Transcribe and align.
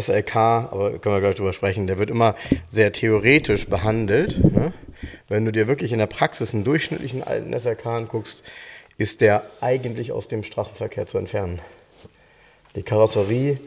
SLK, 0.00 0.36
aber 0.36 0.98
können 0.98 1.16
wir 1.16 1.20
gleich 1.20 1.34
drüber 1.36 1.52
sprechen, 1.52 1.86
der 1.86 1.98
wird 1.98 2.10
immer 2.10 2.34
sehr 2.68 2.92
theoretisch 2.92 3.66
behandelt. 3.66 4.42
Ne? 4.42 4.72
Wenn 5.28 5.44
du 5.44 5.52
dir 5.52 5.68
wirklich 5.68 5.92
in 5.92 5.98
der 5.98 6.06
Praxis 6.06 6.54
einen 6.54 6.64
durchschnittlichen 6.64 7.22
alten 7.22 7.58
SLK 7.58 7.86
anguckst, 7.86 8.44
ist 8.96 9.20
der 9.20 9.44
eigentlich 9.60 10.12
aus 10.12 10.28
dem 10.28 10.44
Straßenverkehr 10.44 11.06
zu 11.06 11.18
entfernen. 11.18 11.60
Die 12.76 12.82
Karosserie 12.82 13.58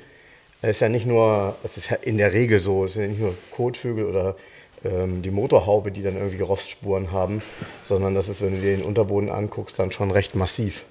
ist 0.62 0.82
ja 0.82 0.90
nicht 0.90 1.06
nur, 1.06 1.56
es 1.64 1.78
ist 1.78 1.90
ja 1.90 1.98
in 1.98 2.18
der 2.18 2.34
Regel 2.34 2.60
so, 2.60 2.86
es 2.86 2.94
sind 2.94 3.04
ja 3.04 3.08
nicht 3.10 3.22
nur 3.22 3.36
Kotvögel 3.52 4.06
oder 4.06 4.36
ähm, 4.84 5.22
die 5.22 5.32
Motorhaube, 5.32 5.92
die 5.92 6.04
dann 6.04 6.18
irgendwie 6.18 6.42
Rostspuren 6.42 7.12
haben, 7.12 7.42
sondern 7.86 8.16
das 8.16 8.30
ist, 8.30 8.42
wenn 8.42 8.56
du 8.56 8.62
dir 8.62 8.76
den 8.76 8.86
Unterboden 8.86 9.30
anguckst, 9.30 9.80
dann 9.80 9.92
schon 9.92 10.12
recht 10.12 10.36
massiv. 10.36 10.86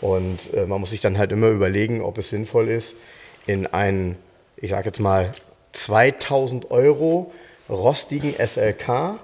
Und 0.00 0.52
äh, 0.54 0.66
man 0.66 0.80
muss 0.80 0.90
sich 0.90 1.00
dann 1.00 1.18
halt 1.18 1.32
immer 1.32 1.48
überlegen, 1.48 2.00
ob 2.00 2.18
es 2.18 2.30
sinnvoll 2.30 2.68
ist, 2.68 2.94
in 3.46 3.66
einen 3.66 4.16
ich 4.62 4.70
sage 4.70 4.86
jetzt 4.86 5.00
mal, 5.00 5.34
2000 5.72 6.70
Euro 6.70 7.32
rostigen 7.68 8.32
SLK, 8.34 9.18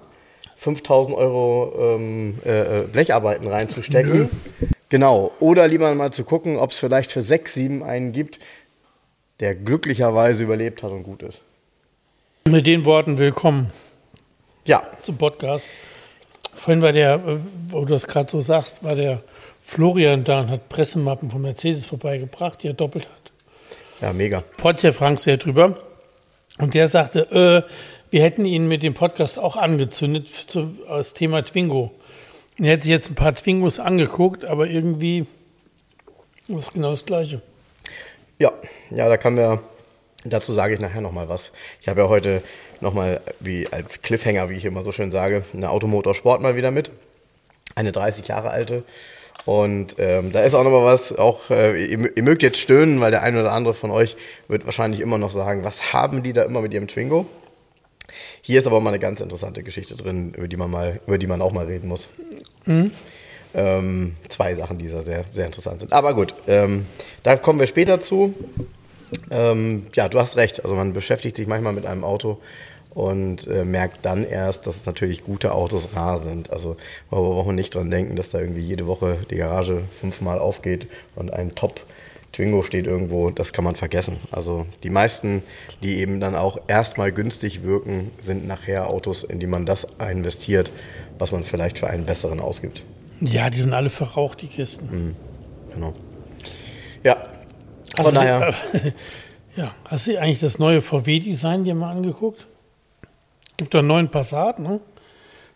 5000 0.56 1.16
Euro 1.16 1.96
ähm, 1.96 2.38
äh, 2.44 2.80
äh, 2.80 2.86
Blecharbeiten 2.86 3.46
reinzustecken. 3.46 4.28
Genau. 4.88 5.30
Oder 5.38 5.68
lieber 5.68 5.94
mal 5.94 6.12
zu 6.12 6.24
gucken, 6.24 6.56
ob 6.56 6.72
es 6.72 6.80
vielleicht 6.80 7.12
für 7.12 7.22
6, 7.22 7.54
7 7.54 7.82
einen 7.84 8.12
gibt, 8.12 8.40
der 9.38 9.54
glücklicherweise 9.54 10.42
überlebt 10.42 10.82
hat 10.82 10.90
und 10.90 11.04
gut 11.04 11.22
ist. 11.22 11.42
Mit 12.48 12.66
den 12.66 12.84
Worten 12.84 13.16
willkommen. 13.18 13.70
Ja. 14.64 14.82
Zum 15.02 15.18
Podcast. 15.18 15.68
Vorhin 16.52 16.82
war 16.82 16.92
der, 16.92 17.14
äh, 17.14 17.38
wo 17.68 17.84
du 17.84 17.92
das 17.94 18.08
gerade 18.08 18.28
so 18.28 18.40
sagst, 18.40 18.82
war 18.82 18.96
der 18.96 19.22
Florian 19.62 20.24
da 20.24 20.40
und 20.40 20.50
hat 20.50 20.68
Pressemappen 20.68 21.30
von 21.30 21.42
Mercedes 21.42 21.86
vorbeigebracht, 21.86 22.62
die 22.62 22.68
er 22.68 22.74
doppelt 22.74 23.04
hat. 23.04 23.17
Ja, 24.00 24.12
mega. 24.12 24.44
Freut 24.56 24.78
sich 24.80 24.94
Frank 24.94 25.18
sehr 25.18 25.36
drüber. 25.36 25.76
Und 26.58 26.74
der 26.74 26.88
sagte, 26.88 27.64
äh, 27.66 27.70
wir 28.10 28.22
hätten 28.22 28.44
ihn 28.44 28.68
mit 28.68 28.82
dem 28.82 28.94
Podcast 28.94 29.38
auch 29.38 29.56
angezündet 29.56 30.28
zu, 30.28 30.76
als 30.88 31.14
Thema 31.14 31.42
Twingo. 31.42 31.92
Er 32.58 32.70
hätte 32.72 32.84
sich 32.84 32.92
jetzt 32.92 33.10
ein 33.10 33.14
paar 33.14 33.34
Twingos 33.34 33.78
angeguckt, 33.78 34.44
aber 34.44 34.66
irgendwie 34.66 35.26
ist 36.48 36.58
es 36.58 36.72
genau 36.72 36.90
das 36.90 37.04
Gleiche. 37.04 37.42
Ja, 38.38 38.52
ja, 38.90 39.08
da 39.08 39.16
kann 39.16 39.36
wir, 39.36 39.62
dazu 40.24 40.52
sage 40.52 40.74
ich 40.74 40.80
nachher 40.80 41.00
nochmal 41.00 41.28
was. 41.28 41.52
Ich 41.80 41.88
habe 41.88 42.00
ja 42.00 42.08
heute 42.08 42.42
nochmal, 42.80 43.20
wie 43.40 43.68
als 43.70 44.02
Cliffhanger, 44.02 44.48
wie 44.48 44.54
ich 44.54 44.64
immer 44.64 44.84
so 44.84 44.92
schön 44.92 45.12
sage, 45.12 45.44
eine 45.52 45.70
Automotorsport 45.70 46.40
mal 46.40 46.56
wieder 46.56 46.70
mit. 46.70 46.90
Eine 47.74 47.92
30 47.92 48.26
Jahre 48.26 48.50
alte 48.50 48.84
und 49.44 49.96
ähm, 49.98 50.32
da 50.32 50.40
ist 50.40 50.54
auch 50.54 50.64
nochmal 50.64 50.84
was, 50.84 51.16
auch 51.16 51.50
äh, 51.50 51.84
ihr, 51.84 52.16
ihr, 52.16 52.22
mögt 52.22 52.42
jetzt 52.42 52.58
stöhnen, 52.58 53.00
weil 53.00 53.10
der 53.10 53.22
eine 53.22 53.40
oder 53.40 53.52
andere 53.52 53.74
von 53.74 53.90
euch 53.90 54.16
wird 54.48 54.64
wahrscheinlich 54.66 55.00
immer 55.00 55.18
noch 55.18 55.30
sagen, 55.30 55.64
was 55.64 55.92
haben 55.92 56.22
die 56.22 56.32
da 56.32 56.42
immer 56.42 56.60
mit 56.60 56.74
ihrem 56.74 56.86
Twingo? 56.86 57.26
Hier 58.42 58.58
ist 58.58 58.66
aber 58.66 58.80
mal 58.80 58.90
eine 58.90 58.98
ganz 58.98 59.20
interessante 59.20 59.62
Geschichte 59.62 59.94
drin, 59.94 60.32
über 60.36 60.48
die 60.48 60.56
man, 60.56 60.70
mal, 60.70 61.00
über 61.06 61.18
die 61.18 61.26
man 61.26 61.42
auch 61.42 61.52
mal 61.52 61.66
reden 61.66 61.88
muss. 61.88 62.08
Mhm. 62.66 62.92
Ähm, 63.54 64.14
zwei 64.28 64.54
Sachen, 64.54 64.78
die 64.78 64.88
da 64.88 65.00
sehr, 65.00 65.24
sehr 65.34 65.46
interessant 65.46 65.80
sind. 65.80 65.92
Aber 65.92 66.14
gut, 66.14 66.34
ähm, 66.46 66.86
da 67.22 67.36
kommen 67.36 67.60
wir 67.60 67.66
später 67.66 68.00
zu. 68.00 68.34
Ähm, 69.30 69.86
ja, 69.94 70.08
du 70.08 70.18
hast 70.18 70.36
recht. 70.36 70.62
Also 70.62 70.74
man 70.76 70.92
beschäftigt 70.92 71.36
sich 71.36 71.46
manchmal 71.46 71.72
mit 71.72 71.86
einem 71.86 72.04
Auto 72.04 72.38
und 72.94 73.46
äh, 73.46 73.64
merkt 73.64 74.04
dann 74.04 74.24
erst, 74.24 74.66
dass 74.66 74.76
es 74.76 74.86
natürlich 74.86 75.24
gute 75.24 75.52
Autos 75.52 75.90
rar 75.94 76.18
sind. 76.18 76.50
Also 76.50 76.76
wir 77.10 77.18
brauchen 77.18 77.54
nicht 77.54 77.74
dran 77.74 77.90
denken, 77.90 78.16
dass 78.16 78.30
da 78.30 78.40
irgendwie 78.40 78.62
jede 78.62 78.86
Woche 78.86 79.18
die 79.30 79.36
Garage 79.36 79.82
fünfmal 80.00 80.38
aufgeht 80.38 80.86
und 81.14 81.32
ein 81.32 81.54
Top 81.54 81.80
Twingo 82.32 82.62
steht 82.62 82.86
irgendwo, 82.86 83.30
das 83.30 83.52
kann 83.52 83.64
man 83.64 83.74
vergessen. 83.74 84.16
Also 84.30 84.66
die 84.82 84.90
meisten, 84.90 85.42
die 85.82 85.98
eben 85.98 86.20
dann 86.20 86.34
auch 86.34 86.58
erstmal 86.68 87.10
günstig 87.12 87.62
wirken, 87.62 88.10
sind 88.18 88.46
nachher 88.46 88.88
Autos, 88.88 89.24
in 89.24 89.40
die 89.40 89.46
man 89.46 89.66
das 89.66 89.86
investiert, 89.98 90.70
was 91.18 91.32
man 91.32 91.42
vielleicht 91.42 91.78
für 91.78 91.88
einen 91.88 92.04
besseren 92.04 92.40
ausgibt. 92.40 92.84
Ja, 93.20 93.50
die 93.50 93.58
sind 93.58 93.72
alle 93.72 93.90
verraucht, 93.90 94.42
die 94.42 94.46
Kisten. 94.46 94.86
Mhm, 94.90 95.16
genau. 95.72 95.92
Ja, 97.02 97.16
von 97.96 98.06
also, 98.06 98.12
daher. 98.12 98.54
Äh, 98.72 98.92
ja, 99.56 99.74
hast 99.86 100.06
du 100.06 100.20
eigentlich 100.20 100.40
das 100.40 100.58
neue 100.58 100.82
VW-Design 100.82 101.64
dir 101.64 101.74
mal 101.74 101.90
angeguckt? 101.90 102.46
Gibt 103.58 103.74
doch 103.74 103.80
einen 103.80 103.88
neuen 103.88 104.08
Passat, 104.08 104.60
ne? 104.60 104.80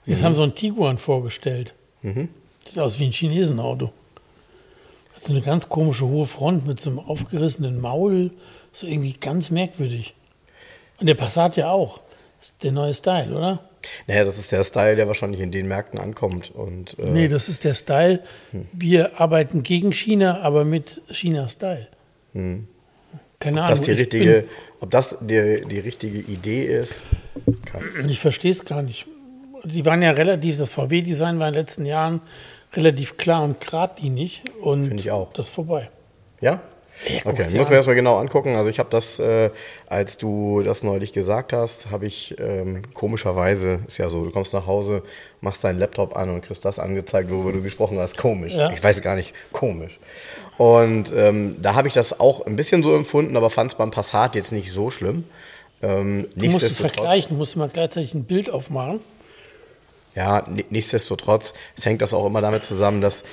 Jetzt 0.04 0.20
mhm. 0.20 0.24
haben 0.24 0.34
so 0.34 0.42
einen 0.42 0.54
Tiguan 0.54 0.98
vorgestellt. 0.98 1.72
Mhm. 2.02 2.28
Sieht 2.64 2.78
aus 2.78 2.98
wie 2.98 3.06
ein 3.06 3.12
Chinesenauto. 3.12 3.92
Hat 5.14 5.22
so 5.22 5.32
eine 5.32 5.40
ganz 5.40 5.68
komische 5.68 6.06
hohe 6.06 6.26
Front 6.26 6.66
mit 6.66 6.80
so 6.80 6.90
einem 6.90 6.98
aufgerissenen 6.98 7.80
Maul. 7.80 8.32
So 8.72 8.86
irgendwie 8.86 9.14
ganz 9.14 9.50
merkwürdig. 9.50 10.14
Und 10.98 11.06
der 11.06 11.14
Passat 11.14 11.56
ja 11.56 11.70
auch. 11.70 12.00
Das 12.40 12.50
ist 12.50 12.62
der 12.64 12.72
neue 12.72 12.92
Style, 12.92 13.32
oder? 13.34 13.60
Naja, 14.08 14.24
das 14.24 14.38
ist 14.38 14.50
der 14.50 14.64
Style, 14.64 14.96
der 14.96 15.06
wahrscheinlich 15.06 15.40
in 15.40 15.52
den 15.52 15.68
Märkten 15.68 15.98
ankommt. 15.98 16.50
Und, 16.52 16.98
äh 16.98 17.10
nee, 17.10 17.28
das 17.28 17.48
ist 17.48 17.62
der 17.62 17.74
Style. 17.74 18.20
Hm. 18.50 18.66
Wir 18.72 19.20
arbeiten 19.20 19.62
gegen 19.62 19.92
China, 19.92 20.40
aber 20.40 20.64
mit 20.64 21.02
China-Style. 21.10 21.86
Hm. 22.32 22.66
Keine 23.38 23.60
ob 23.60 23.66
Ahnung. 23.66 23.78
Das 23.78 23.86
die 23.86 23.92
richtige, 23.92 24.44
ob 24.82 24.90
das 24.90 25.16
die, 25.20 25.62
die 25.64 25.78
richtige 25.78 26.18
Idee 26.18 26.64
ist? 26.64 27.04
Ich 28.08 28.18
verstehe 28.18 28.50
es 28.50 28.64
gar 28.64 28.82
nicht. 28.82 29.06
Die 29.64 29.86
waren 29.86 30.02
ja 30.02 30.10
relativ, 30.10 30.58
das 30.58 30.70
VW-Design 30.70 31.38
war 31.38 31.46
in 31.46 31.54
den 31.54 31.60
letzten 31.60 31.86
Jahren 31.86 32.20
relativ 32.74 33.16
klar 33.16 33.44
und 33.44 33.60
geradlinig. 33.60 34.42
Und 34.60 34.88
Finde 34.88 35.00
ich 35.00 35.12
auch. 35.12 35.32
Das 35.34 35.46
ist 35.46 35.54
vorbei. 35.54 35.88
Ja? 36.40 36.60
Ja, 37.08 37.20
okay, 37.24 37.42
muss 37.56 37.68
man 37.68 37.72
erstmal 37.72 37.96
genau 37.96 38.18
angucken. 38.18 38.54
Also 38.56 38.70
ich 38.70 38.78
habe 38.78 38.90
das, 38.90 39.18
äh, 39.18 39.50
als 39.86 40.18
du 40.18 40.62
das 40.62 40.82
neulich 40.82 41.12
gesagt 41.12 41.52
hast, 41.52 41.90
habe 41.90 42.06
ich 42.06 42.36
ähm, 42.38 42.82
komischerweise, 42.92 43.80
ist 43.86 43.98
ja 43.98 44.10
so, 44.10 44.24
du 44.24 44.30
kommst 44.30 44.52
nach 44.52 44.66
Hause, 44.66 45.02
machst 45.40 45.64
deinen 45.64 45.78
Laptop 45.78 46.16
an 46.16 46.28
und 46.30 46.42
kriegst 46.42 46.64
das 46.64 46.78
angezeigt, 46.78 47.30
worüber 47.30 47.52
du 47.52 47.62
gesprochen 47.62 47.98
hast. 47.98 48.16
Komisch. 48.16 48.54
Ja. 48.54 48.70
Ich 48.72 48.82
weiß 48.82 49.00
gar 49.00 49.16
nicht, 49.16 49.32
komisch. 49.52 49.98
Und 50.58 51.12
ähm, 51.14 51.56
da 51.60 51.74
habe 51.74 51.88
ich 51.88 51.94
das 51.94 52.20
auch 52.20 52.46
ein 52.46 52.56
bisschen 52.56 52.82
so 52.82 52.94
empfunden, 52.94 53.36
aber 53.36 53.50
fand 53.50 53.72
es 53.72 53.78
beim 53.78 53.90
Passat 53.90 54.34
jetzt 54.34 54.52
nicht 54.52 54.70
so 54.70 54.90
schlimm. 54.90 55.24
Ähm, 55.82 56.28
du 56.36 56.50
musst 56.50 56.64
es 56.64 56.76
vergleichen, 56.76 57.36
musst 57.36 57.56
mal 57.56 57.68
gleichzeitig 57.68 58.14
ein 58.14 58.24
Bild 58.24 58.50
aufmachen. 58.50 59.00
Ja, 60.14 60.44
nichtsdestotrotz, 60.70 61.54
es 61.76 61.86
hängt 61.86 62.02
das 62.02 62.12
auch 62.12 62.26
immer 62.26 62.40
damit 62.40 62.64
zusammen, 62.64 63.00
dass 63.00 63.24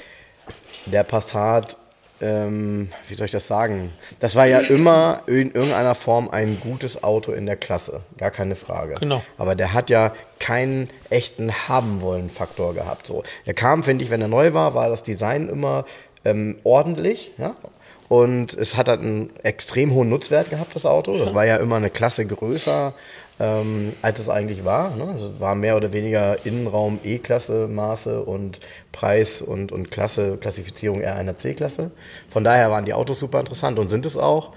der 0.85 1.03
Passat, 1.03 1.75
ähm, 2.21 2.89
wie 3.07 3.13
soll 3.13 3.25
ich 3.25 3.31
das 3.31 3.47
sagen, 3.47 3.91
das 4.21 4.35
war 4.35 4.45
ja 4.45 4.59
immer 4.59 5.21
in 5.27 5.51
irgendeiner 5.51 5.93
Form 5.93 6.29
ein 6.29 6.57
gutes 6.61 7.03
Auto 7.03 7.33
in 7.33 7.45
der 7.45 7.57
Klasse, 7.57 8.01
gar 8.17 8.31
keine 8.31 8.55
Frage. 8.55 8.95
Genau. 8.95 9.21
Aber 9.37 9.55
der 9.55 9.73
hat 9.73 9.89
ja 9.89 10.13
keinen 10.39 10.89
echten 11.09 11.51
Haben-Wollen-Faktor 11.67 12.73
gehabt. 12.73 13.07
So. 13.07 13.23
Der 13.45 13.53
kam, 13.53 13.83
finde 13.83 14.05
ich, 14.05 14.09
wenn 14.09 14.21
er 14.21 14.29
neu 14.29 14.53
war, 14.53 14.73
war 14.73 14.89
das 14.89 15.03
Design 15.03 15.49
immer 15.49 15.85
ähm, 16.25 16.57
ordentlich. 16.63 17.31
Ja? 17.37 17.55
Und 18.07 18.55
es 18.55 18.75
hat 18.75 18.87
halt 18.87 19.01
einen 19.01 19.29
extrem 19.43 19.93
hohen 19.93 20.09
Nutzwert 20.09 20.49
gehabt, 20.49 20.75
das 20.75 20.85
Auto. 20.85 21.17
Das 21.17 21.35
war 21.35 21.45
ja 21.45 21.57
immer 21.57 21.75
eine 21.75 21.91
Klasse 21.91 22.25
größer, 22.25 22.93
ähm, 23.39 23.93
als 24.01 24.19
es 24.19 24.29
eigentlich 24.29 24.65
war. 24.65 24.95
Ne? 24.95 25.15
Es 25.15 25.39
war 25.39 25.53
mehr 25.53 25.77
oder 25.77 25.93
weniger 25.93 26.43
Innenraum 26.43 26.99
E-Klasse, 27.03 27.67
Maße 27.67 28.23
und 28.23 28.61
Preis 28.91 29.43
und, 29.43 29.71
und 29.71 29.91
Klasse, 29.91 30.37
Klassifizierung 30.37 31.01
eher 31.01 31.15
einer 31.15 31.37
C-Klasse. 31.37 31.91
Von 32.29 32.43
daher 32.43 32.71
waren 32.71 32.85
die 32.85 32.93
Autos 32.93 33.19
super 33.19 33.39
interessant 33.39 33.77
und 33.77 33.89
sind 33.89 34.07
es 34.07 34.17
auch. 34.17 34.53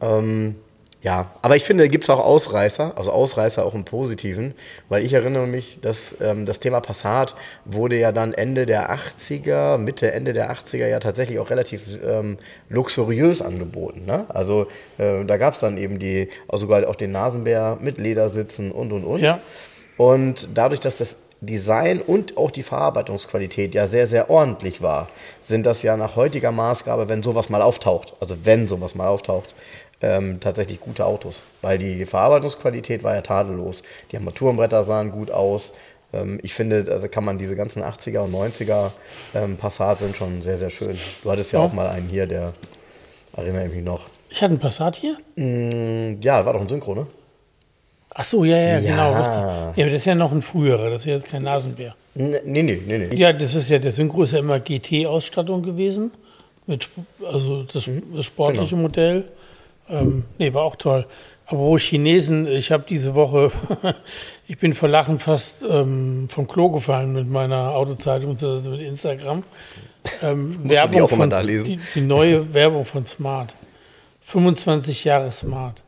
Ähm, 0.00 0.56
ja, 1.04 1.26
aber 1.42 1.54
ich 1.54 1.64
finde, 1.64 1.84
da 1.84 1.88
gibt 1.88 2.04
es 2.04 2.10
auch 2.10 2.18
Ausreißer, 2.18 2.94
also 2.96 3.12
Ausreißer 3.12 3.62
auch 3.62 3.74
im 3.74 3.84
Positiven, 3.84 4.54
weil 4.88 5.04
ich 5.04 5.12
erinnere 5.12 5.46
mich, 5.46 5.78
dass 5.82 6.16
ähm, 6.22 6.46
das 6.46 6.60
Thema 6.60 6.80
Passat 6.80 7.34
wurde 7.66 7.98
ja 7.98 8.10
dann 8.10 8.32
Ende 8.32 8.64
der 8.64 8.90
80er, 8.90 9.76
Mitte, 9.76 10.12
Ende 10.12 10.32
der 10.32 10.50
80er 10.50 10.86
ja 10.86 11.00
tatsächlich 11.00 11.38
auch 11.40 11.50
relativ 11.50 11.82
ähm, 12.02 12.38
luxuriös 12.70 13.42
angeboten. 13.42 14.06
Ne? 14.06 14.24
Also 14.30 14.66
äh, 14.96 15.26
da 15.26 15.36
gab 15.36 15.52
es 15.52 15.60
dann 15.60 15.76
eben 15.76 15.98
die, 15.98 16.30
also 16.48 16.64
sogar 16.64 16.88
auch 16.88 16.96
den 16.96 17.12
Nasenbär 17.12 17.76
mit 17.82 17.98
Ledersitzen 17.98 18.72
und 18.72 18.90
und 18.90 19.04
und. 19.04 19.20
Ja. 19.20 19.40
Und 19.98 20.48
dadurch, 20.54 20.80
dass 20.80 20.96
das 20.96 21.16
Design 21.42 22.00
und 22.00 22.38
auch 22.38 22.50
die 22.50 22.62
Verarbeitungsqualität 22.62 23.74
ja 23.74 23.86
sehr, 23.86 24.06
sehr 24.06 24.30
ordentlich 24.30 24.80
war, 24.80 25.08
sind 25.42 25.66
das 25.66 25.82
ja 25.82 25.98
nach 25.98 26.16
heutiger 26.16 26.52
Maßgabe, 26.52 27.10
wenn 27.10 27.22
sowas 27.22 27.50
mal 27.50 27.60
auftaucht, 27.60 28.14
also 28.20 28.36
wenn 28.44 28.68
sowas 28.68 28.94
mal 28.94 29.08
auftaucht, 29.08 29.54
ähm, 30.04 30.40
tatsächlich 30.40 30.80
gute 30.80 31.06
Autos. 31.06 31.42
Weil 31.62 31.78
die 31.78 32.04
Verarbeitungsqualität 32.04 33.02
war 33.02 33.14
ja 33.14 33.22
tadellos. 33.22 33.82
Die 34.12 34.16
Armaturenbretter 34.16 34.84
sahen 34.84 35.10
gut 35.10 35.30
aus. 35.30 35.72
Ähm, 36.12 36.38
ich 36.42 36.54
finde, 36.54 36.86
also 36.90 37.08
kann 37.08 37.24
man 37.24 37.38
diese 37.38 37.56
ganzen 37.56 37.82
80er 37.82 38.20
und 38.20 38.34
90er 38.34 38.90
ähm, 39.34 39.56
Passat 39.56 40.00
sind 40.00 40.16
schon 40.16 40.42
sehr, 40.42 40.58
sehr 40.58 40.70
schön. 40.70 40.98
Du 41.22 41.30
hattest 41.30 41.52
ja, 41.52 41.60
ja. 41.60 41.66
auch 41.66 41.72
mal 41.72 41.88
einen 41.88 42.08
hier, 42.08 42.26
der 42.26 42.52
erinnere 43.36 43.66
ich 43.66 43.74
mich 43.74 43.84
noch. 43.84 44.06
Ich 44.30 44.42
hatte 44.42 44.50
einen 44.50 44.60
Passat 44.60 44.96
hier? 44.96 45.16
Mm, 45.36 46.20
ja, 46.20 46.44
war 46.44 46.52
doch 46.52 46.60
ein 46.60 46.68
Synchro, 46.68 46.94
ne? 46.94 47.06
Ach 48.16 48.24
so, 48.24 48.44
ja, 48.44 48.56
ja, 48.56 48.80
genau. 48.80 49.12
Richtig. 49.12 49.76
Ja, 49.76 49.86
das 49.86 49.96
ist 49.96 50.04
ja 50.04 50.14
noch 50.14 50.30
ein 50.30 50.42
früherer, 50.42 50.90
das 50.90 51.00
ist 51.00 51.06
ja 51.06 51.14
jetzt 51.14 51.26
kein 51.26 51.42
Nasenbär. 51.42 51.96
Nee, 52.14 52.40
nee, 52.44 52.62
nee, 52.62 52.98
nee. 52.98 53.16
Ja, 53.16 53.32
das 53.32 53.56
ist 53.56 53.68
ja, 53.68 53.80
der 53.80 53.90
Synchro 53.90 54.22
ist 54.22 54.32
ja 54.32 54.38
immer 54.38 54.60
GT-Ausstattung 54.60 55.62
gewesen. 55.62 56.12
Mit, 56.66 56.88
also 57.24 57.64
das, 57.64 57.88
mhm, 57.88 58.02
das 58.14 58.24
sportliche 58.24 58.70
genau. 58.70 58.82
Modell. 58.82 59.24
Ähm, 59.88 60.24
nee, 60.38 60.52
war 60.54 60.62
auch 60.62 60.76
toll. 60.76 61.06
Aber 61.46 61.58
wo 61.58 61.78
Chinesen, 61.78 62.46
ich 62.46 62.72
habe 62.72 62.84
diese 62.88 63.14
Woche, 63.14 63.50
ich 64.48 64.58
bin 64.58 64.72
vor 64.72 64.88
Lachen 64.88 65.18
fast 65.18 65.64
ähm, 65.68 66.28
vom 66.28 66.48
Klo 66.48 66.70
gefallen 66.70 67.12
mit 67.12 67.28
meiner 67.28 67.72
Autozeitung, 67.72 68.30
also 68.30 68.70
mit 68.70 68.80
Instagram. 68.80 69.42
Ähm, 70.22 70.58
Werbung 70.68 71.06
die 71.08 71.16
von? 71.16 71.30
Die, 71.30 71.78
die 71.94 72.00
neue 72.00 72.54
Werbung 72.54 72.84
von 72.84 73.04
Smart. 73.04 73.54
25 74.22 75.04
Jahre 75.04 75.32
Smart. 75.32 75.82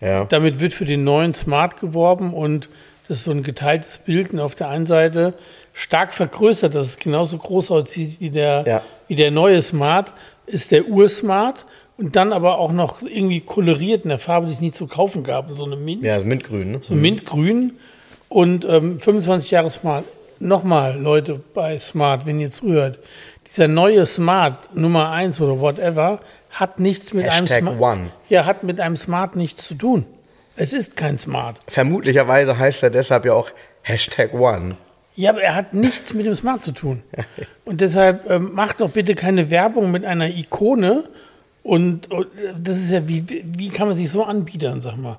Ja. 0.00 0.24
Damit 0.24 0.60
wird 0.60 0.72
für 0.72 0.84
den 0.84 1.04
neuen 1.04 1.34
Smart 1.34 1.78
geworben 1.78 2.34
und 2.34 2.68
das 3.06 3.18
ist 3.18 3.24
so 3.24 3.30
ein 3.30 3.42
geteiltes 3.42 3.98
Bild. 3.98 4.32
Und 4.32 4.40
auf 4.40 4.54
der 4.54 4.68
einen 4.68 4.86
Seite 4.86 5.34
stark 5.72 6.12
vergrößert, 6.12 6.74
dass 6.74 6.88
es 6.88 6.98
genauso 6.98 7.38
groß 7.38 7.70
aussieht 7.70 8.16
wie 8.20 8.30
der, 8.30 8.64
ja. 8.66 8.82
wie 9.08 9.14
der 9.14 9.30
neue 9.30 9.60
Smart, 9.62 10.14
ist 10.46 10.72
der 10.72 10.86
Ursmart. 10.86 11.64
Und 11.96 12.16
dann 12.16 12.32
aber 12.32 12.58
auch 12.58 12.72
noch 12.72 13.02
irgendwie 13.02 13.40
koloriert 13.40 14.04
in 14.04 14.08
der 14.08 14.18
Farbe, 14.18 14.46
die 14.46 14.52
es 14.52 14.60
nie 14.60 14.72
zu 14.72 14.86
kaufen 14.86 15.22
gab. 15.22 15.48
So 15.54 15.64
eine 15.64 15.76
Mint. 15.76 16.02
Ja, 16.02 16.18
so 16.18 16.24
Mintgrün. 16.24 16.72
Ne? 16.72 16.78
So 16.82 16.94
Mintgrün. 16.94 17.74
Und 18.28 18.64
ähm, 18.64 18.98
25 18.98 19.50
Jahre 19.52 19.70
Smart. 19.70 20.04
Nochmal, 20.40 21.00
Leute 21.00 21.40
bei 21.54 21.78
Smart, 21.78 22.26
wenn 22.26 22.40
ihr 22.40 22.50
zuhört. 22.50 22.98
Dieser 23.46 23.68
neue 23.68 24.04
Smart 24.06 24.74
Nummer 24.74 25.10
1 25.10 25.40
oder 25.40 25.60
whatever 25.60 26.20
hat 26.50 26.80
nichts 26.80 27.12
mit 27.12 27.26
Hashtag 27.26 27.58
einem 27.58 27.76
Smart. 27.76 27.80
One. 27.80 28.10
Ja, 28.28 28.44
hat 28.44 28.64
mit 28.64 28.80
einem 28.80 28.96
Smart 28.96 29.36
nichts 29.36 29.68
zu 29.68 29.74
tun. 29.74 30.06
Es 30.56 30.72
ist 30.72 30.96
kein 30.96 31.18
Smart. 31.18 31.58
Vermutlicherweise 31.68 32.58
heißt 32.58 32.82
er 32.82 32.90
deshalb 32.90 33.24
ja 33.24 33.34
auch 33.34 33.50
Hashtag 33.82 34.34
One. 34.34 34.76
Ja, 35.16 35.30
aber 35.30 35.42
er 35.42 35.54
hat 35.54 35.74
nichts 35.74 36.14
mit 36.14 36.26
dem 36.26 36.34
Smart 36.34 36.64
zu 36.64 36.72
tun. 36.72 37.02
Und 37.64 37.80
deshalb 37.80 38.28
ähm, 38.30 38.52
macht 38.54 38.80
doch 38.80 38.90
bitte 38.90 39.14
keine 39.14 39.50
Werbung 39.50 39.90
mit 39.90 40.04
einer 40.04 40.28
Ikone. 40.28 41.04
Und, 41.64 42.10
und 42.12 42.26
das 42.62 42.76
ist 42.76 42.92
ja, 42.92 43.08
wie, 43.08 43.24
wie 43.56 43.70
kann 43.70 43.88
man 43.88 43.96
sich 43.96 44.10
so 44.10 44.22
anbiedern, 44.22 44.80
sag 44.80 44.96
mal? 44.96 45.18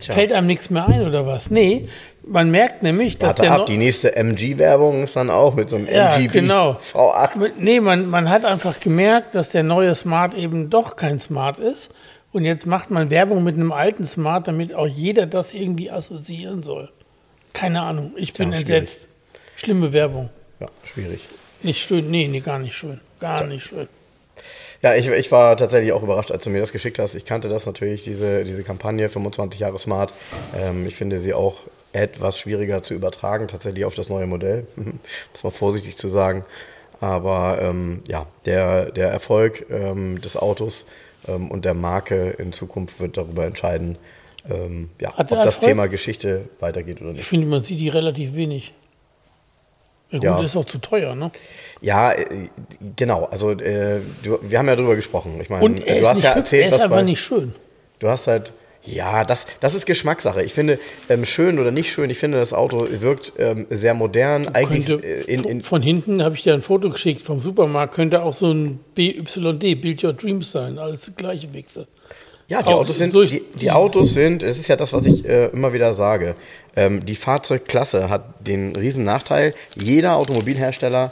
Tja. 0.00 0.14
Fällt 0.14 0.32
einem 0.32 0.48
nichts 0.48 0.68
mehr 0.68 0.88
ein 0.88 1.06
oder 1.06 1.24
was? 1.24 1.50
Nee, 1.50 1.86
man 2.26 2.50
merkt 2.50 2.82
nämlich, 2.82 3.18
dass 3.18 3.38
Warte 3.38 3.42
der 3.42 3.52
ab, 3.52 3.66
die 3.66 3.76
nächste 3.76 4.16
MG-Werbung 4.16 5.04
ist 5.04 5.14
dann 5.14 5.30
auch 5.30 5.54
mit 5.54 5.70
so 5.70 5.76
einem 5.76 5.86
ja, 5.86 6.16
MG 6.16 6.26
genau. 6.26 6.72
V8. 6.92 7.52
Nee, 7.58 7.78
man, 7.78 8.10
man 8.10 8.28
hat 8.28 8.44
einfach 8.44 8.80
gemerkt, 8.80 9.36
dass 9.36 9.50
der 9.50 9.62
neue 9.62 9.94
Smart 9.94 10.34
eben 10.34 10.68
doch 10.68 10.96
kein 10.96 11.20
Smart 11.20 11.60
ist. 11.60 11.90
Und 12.32 12.44
jetzt 12.44 12.66
macht 12.66 12.90
man 12.90 13.10
Werbung 13.10 13.44
mit 13.44 13.54
einem 13.54 13.70
alten 13.70 14.04
Smart, 14.04 14.48
damit 14.48 14.74
auch 14.74 14.88
jeder 14.88 15.26
das 15.26 15.54
irgendwie 15.54 15.92
assoziieren 15.92 16.64
soll. 16.64 16.90
Keine 17.52 17.82
Ahnung, 17.82 18.12
ich 18.16 18.32
bin 18.32 18.50
ja, 18.50 18.58
entsetzt. 18.58 19.06
Schlimme 19.54 19.92
Werbung. 19.92 20.30
Ja, 20.58 20.66
schwierig. 20.84 21.20
Nicht 21.62 21.80
schön, 21.80 22.10
nee, 22.10 22.26
nee, 22.26 22.40
gar 22.40 22.58
nicht 22.58 22.74
schön. 22.74 23.00
Gar 23.20 23.36
Tja. 23.36 23.46
nicht 23.46 23.64
schön. 23.64 23.86
Ja, 24.82 24.94
ich, 24.94 25.08
ich 25.08 25.30
war 25.30 25.56
tatsächlich 25.56 25.92
auch 25.92 26.02
überrascht, 26.02 26.32
als 26.32 26.42
du 26.44 26.50
mir 26.50 26.58
das 26.58 26.72
geschickt 26.72 26.98
hast. 26.98 27.14
Ich 27.14 27.24
kannte 27.24 27.48
das 27.48 27.66
natürlich, 27.66 28.02
diese, 28.02 28.44
diese 28.44 28.64
Kampagne 28.64 29.08
25 29.08 29.60
Jahre 29.60 29.78
Smart. 29.78 30.12
Ähm, 30.58 30.86
ich 30.86 30.96
finde 30.96 31.18
sie 31.18 31.34
auch 31.34 31.58
etwas 31.92 32.38
schwieriger 32.38 32.82
zu 32.82 32.94
übertragen, 32.94 33.48
tatsächlich 33.48 33.84
auf 33.84 33.94
das 33.94 34.08
neue 34.08 34.26
Modell, 34.26 34.66
muss 34.76 35.44
man 35.44 35.52
vorsichtig 35.52 35.96
zu 35.96 36.08
sagen. 36.08 36.44
Aber 37.00 37.60
ähm, 37.60 38.02
ja, 38.08 38.26
der, 38.44 38.90
der 38.90 39.10
Erfolg 39.10 39.66
ähm, 39.70 40.20
des 40.20 40.36
Autos 40.36 40.84
ähm, 41.28 41.50
und 41.50 41.64
der 41.64 41.74
Marke 41.74 42.30
in 42.38 42.52
Zukunft 42.52 43.00
wird 43.00 43.16
darüber 43.16 43.44
entscheiden, 43.44 43.98
ähm, 44.48 44.90
ja, 45.00 45.12
ob 45.16 45.28
das 45.28 45.60
Thema 45.60 45.86
Geschichte 45.86 46.48
weitergeht 46.58 47.00
oder 47.00 47.10
nicht. 47.10 47.20
Ich 47.20 47.26
finde, 47.26 47.46
man 47.46 47.62
sieht 47.62 47.78
die 47.78 47.88
relativ 47.88 48.34
wenig. 48.34 48.72
Ja, 50.12 50.18
gut, 50.18 50.24
ja. 50.24 50.42
ist 50.42 50.56
auch 50.56 50.64
zu 50.64 50.78
teuer, 50.78 51.14
ne? 51.14 51.30
Ja, 51.80 52.12
äh, 52.12 52.26
genau. 52.96 53.24
Also 53.24 53.50
äh, 53.52 54.00
du, 54.22 54.38
wir 54.42 54.58
haben 54.58 54.68
ja 54.68 54.76
darüber 54.76 54.94
gesprochen. 54.94 55.40
Ich 55.40 55.48
meine, 55.48 55.74
du 55.74 56.08
hast 56.08 56.22
ja 56.22 56.32
erzählt, 56.32 56.64
er 56.64 56.68
ist 56.68 56.82
einfach 56.82 56.96
bei, 56.96 57.02
nicht 57.02 57.20
schön. 57.20 57.54
Du 57.98 58.08
hast 58.08 58.26
halt 58.26 58.52
ja, 58.84 59.24
das, 59.24 59.46
das 59.60 59.74
ist 59.74 59.86
Geschmackssache. 59.86 60.42
Ich 60.42 60.54
finde, 60.54 60.78
ähm, 61.08 61.24
schön 61.24 61.60
oder 61.60 61.70
nicht 61.70 61.92
schön, 61.92 62.10
ich 62.10 62.18
finde, 62.18 62.38
das 62.38 62.52
Auto 62.52 62.88
wirkt 62.90 63.32
ähm, 63.38 63.66
sehr 63.70 63.94
modern. 63.94 64.48
Eigentlich 64.48 64.86
könnte, 64.86 65.06
äh, 65.06 65.32
in, 65.32 65.44
in 65.44 65.60
von 65.60 65.82
hinten 65.82 66.22
habe 66.22 66.34
ich 66.34 66.42
dir 66.42 66.52
ein 66.52 66.62
Foto 66.62 66.90
geschickt 66.90 67.22
vom 67.22 67.38
Supermarkt, 67.38 67.94
könnte 67.94 68.22
auch 68.22 68.32
so 68.32 68.50
ein 68.50 68.80
BYD, 68.94 69.80
Build 69.80 70.02
Your 70.02 70.12
Dreams 70.12 70.50
sein, 70.50 70.78
alles 70.78 71.12
gleiche 71.16 71.52
Wichse. 71.52 71.86
Ja, 72.52 72.62
die 72.62 72.68
Autos 72.68 72.98
sind, 72.98 73.14
die, 73.14 73.42
die, 73.54 73.70
Autos 73.70 74.12
sind, 74.12 74.42
es 74.42 74.58
ist 74.58 74.68
ja 74.68 74.76
das, 74.76 74.92
was 74.92 75.06
ich 75.06 75.24
äh, 75.24 75.46
immer 75.46 75.72
wieder 75.72 75.94
sage. 75.94 76.34
Ähm, 76.76 77.02
die 77.06 77.14
Fahrzeugklasse 77.14 78.10
hat 78.10 78.24
den 78.40 78.76
riesen 78.76 79.04
Nachteil, 79.04 79.54
jeder 79.74 80.16
Automobilhersteller 80.18 81.08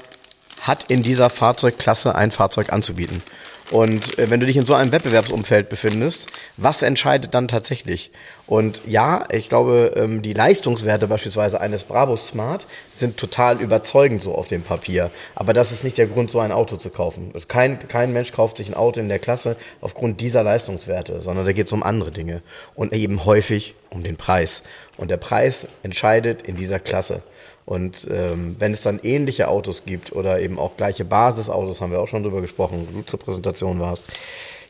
hat 0.61 0.85
in 0.91 1.03
dieser 1.03 1.31
Fahrzeugklasse 1.31 2.15
ein 2.15 2.31
Fahrzeug 2.31 2.75
anzubieten. 2.75 3.23
Und 3.71 4.19
äh, 4.19 4.31
wenn 4.31 4.41
du 4.41 4.47
dich 4.47 4.57
in 4.57 4.67
so 4.67 4.75
einem 4.75 4.93
Wettbewerbsumfeld 4.93 5.69
befindest, 5.69 6.27
was 6.57 6.83
entscheidet 6.83 7.35
dann 7.35 7.49
tatsächlich? 7.49 8.11
Und 8.47 8.81
ja, 8.85 9.27
ich 9.31 9.49
glaube, 9.49 9.95
ähm, 9.97 10.23
die 10.23 10.33
Leistungswerte 10.33 11.07
beispielsweise 11.07 11.61
eines 11.61 11.85
Bravo 11.85 12.17
Smart 12.17 12.67
sind 12.93 13.17
total 13.17 13.61
überzeugend 13.61 14.23
so 14.23 14.35
auf 14.35 14.49
dem 14.49 14.63
Papier. 14.63 15.11
Aber 15.37 15.53
das 15.53 15.71
ist 15.71 15.85
nicht 15.85 15.99
der 15.99 16.09
Grund, 16.09 16.33
so 16.33 16.41
ein 16.41 16.51
Auto 16.51 16.77
zu 16.77 16.91
kaufen. 16.91 17.31
Also 17.33 17.47
kein, 17.47 17.87
kein 17.87 18.13
Mensch 18.13 18.33
kauft 18.33 18.57
sich 18.57 18.69
ein 18.69 18.75
Auto 18.75 18.99
in 18.99 19.09
der 19.09 19.21
Klasse 19.21 19.57
aufgrund 19.81 20.21
dieser 20.21 20.43
Leistungswerte, 20.43 21.23
sondern 21.23 21.47
da 21.47 21.53
geht 21.53 21.69
es 21.69 21.73
um 21.73 21.85
andere 21.85 22.11
Dinge. 22.11 22.43
Und 22.75 22.93
eben 22.93 23.25
häufig 23.25 23.75
um 23.89 24.03
den 24.03 24.17
Preis. 24.17 24.65
Und 24.97 25.13
der 25.13 25.17
Preis 25.17 25.69
entscheidet 25.85 26.43
in 26.43 26.57
dieser 26.57 26.81
Klasse. 26.81 27.23
Und 27.71 28.09
ähm, 28.11 28.57
wenn 28.59 28.73
es 28.73 28.83
dann 28.83 28.99
ähnliche 29.05 29.47
Autos 29.47 29.85
gibt 29.87 30.11
oder 30.11 30.41
eben 30.41 30.59
auch 30.59 30.77
gleiche 30.77 31.05
Basisautos, 31.05 31.81
haben 31.81 31.93
wir 31.93 32.01
auch 32.01 32.09
schon 32.09 32.25
drüber 32.25 32.41
gesprochen, 32.41 32.89
du 32.93 33.03
zur 33.03 33.21
Präsentation 33.21 33.79
warst, 33.79 34.09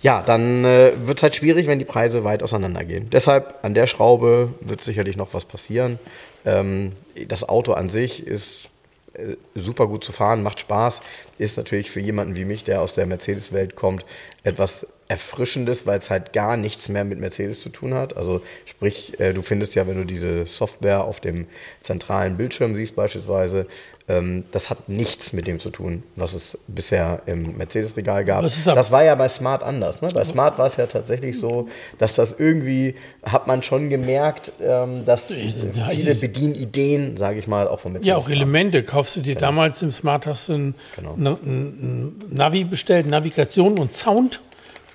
ja, 0.03 0.21
dann 0.21 0.67
äh, 0.67 0.93
wird 1.07 1.17
es 1.17 1.23
halt 1.23 1.35
schwierig, 1.35 1.67
wenn 1.67 1.79
die 1.79 1.87
Preise 1.87 2.25
weit 2.25 2.43
auseinandergehen. 2.43 3.09
Deshalb 3.09 3.59
an 3.63 3.73
der 3.73 3.87
Schraube 3.87 4.53
wird 4.61 4.83
sicherlich 4.83 5.17
noch 5.17 5.33
was 5.33 5.47
passieren. 5.47 5.99
Ähm, 6.45 6.93
das 7.27 7.49
Auto 7.49 7.73
an 7.73 7.89
sich 7.89 8.27
ist 8.27 8.69
äh, 9.15 9.37
super 9.55 9.87
gut 9.87 10.05
zu 10.05 10.13
fahren, 10.13 10.43
macht 10.43 10.61
Spaß, 10.61 11.01
ist 11.39 11.57
natürlich 11.57 11.91
für 11.91 12.01
jemanden 12.01 12.37
wie 12.37 12.45
mich, 12.45 12.65
der 12.65 12.83
aus 12.83 12.93
der 12.93 13.07
Mercedes-Welt 13.07 13.77
kommt, 13.77 14.05
etwas 14.45 14.87
Erfrischendes, 15.11 15.89
weil 15.89 15.99
es 15.99 16.09
halt 16.09 16.33
gar 16.33 16.57
nichts 16.57 16.89
mehr 16.89 17.03
mit 17.03 17.19
Mercedes 17.19 17.61
zu 17.63 17.69
tun 17.71 17.95
hat. 17.95 18.17
Also 18.17 18.43
sprich, 18.65 19.19
äh, 19.19 19.33
du 19.33 19.43
findest 19.43 19.75
ja, 19.75 19.89
wenn 19.89 19.97
du 19.97 20.05
diese 20.05 20.47
Software 20.47 21.03
auf 21.03 21.19
dem 21.19 21.47
zentralen 21.81 22.37
Bildschirm 22.37 22.77
siehst 22.77 22.95
beispielsweise, 22.95 23.67
ähm, 24.09 24.45
das 24.53 24.71
hat 24.71 24.89
nichts 24.89 25.33
mit 25.33 25.49
dem 25.49 25.59
zu 25.59 25.71
tun, 25.71 26.05
was 26.15 26.33
es 26.33 26.57
bisher 26.69 27.23
im 27.27 27.57
Mercedes-Regal 27.57 28.25
gab. 28.25 28.43
Das 28.43 28.93
war 28.93 29.03
ja 29.03 29.17
bei 29.17 29.29
Smart 29.29 29.65
anders. 29.65 30.01
Ne? 30.01 30.11
Bei 30.15 30.25
Smart 30.25 30.59
war 30.59 30.69
es 30.69 30.77
ja 30.77 30.87
tatsächlich 30.87 31.41
so, 31.41 31.69
dass 31.99 32.15
das 32.15 32.37
irgendwie, 32.39 32.95
hat 33.25 33.49
man 33.49 33.65
schon 33.65 33.91
gemerkt, 33.91 34.53
ähm, 34.63 35.05
dass 35.07 35.33
viele 35.33 36.15
Bedienideen, 36.15 37.17
sage 37.17 37.41
ich 37.41 37.49
mal, 37.49 37.67
auch 37.67 37.81
von 37.81 37.95
Mercedes 37.95 38.07
Ja, 38.07 38.17
auch 38.17 38.29
Elemente. 38.29 38.85
Kaufst 38.85 39.17
du 39.17 39.23
dir 39.23 39.35
genau. 39.35 39.49
damals 39.49 39.83
im 39.83 39.91
Smart, 39.91 40.29
hast 40.29 40.51
du 40.51 40.53
ein, 40.53 40.75
genau. 40.95 41.15
ein, 41.15 41.27
ein 41.27 42.15
Navi 42.31 42.63
bestellt, 42.63 43.07
Navigation 43.07 43.77
und 43.77 43.93
Sound 43.93 44.41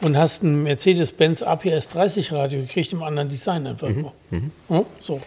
und 0.02 0.18
hast 0.18 0.44
ein 0.44 0.64
Mercedes-Benz 0.64 1.42
APS 1.42 1.90
30 1.90 2.32
Radio 2.32 2.62
gekriegt 2.62 2.94
im 2.94 3.04
anderen 3.04 3.30
Design 3.30 3.66
einfach 3.68 3.88
mhm. 3.88 4.12
Mhm. 4.30 4.52
Ja, 4.70 4.84
so. 5.02 5.22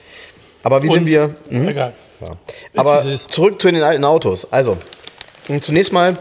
Aber 0.62 0.82
wie 0.82 0.88
und, 0.88 0.94
sind 0.94 1.06
wir? 1.06 1.34
Mhm. 1.50 1.68
Egal. 1.68 1.92
Ja. 2.20 2.36
Aber 2.76 3.02
zurück 3.30 3.60
zu 3.60 3.70
den 3.70 3.82
alten 3.82 4.04
Autos. 4.04 4.50
Also, 4.52 4.76
zunächst 5.60 5.92
mal, 5.92 6.16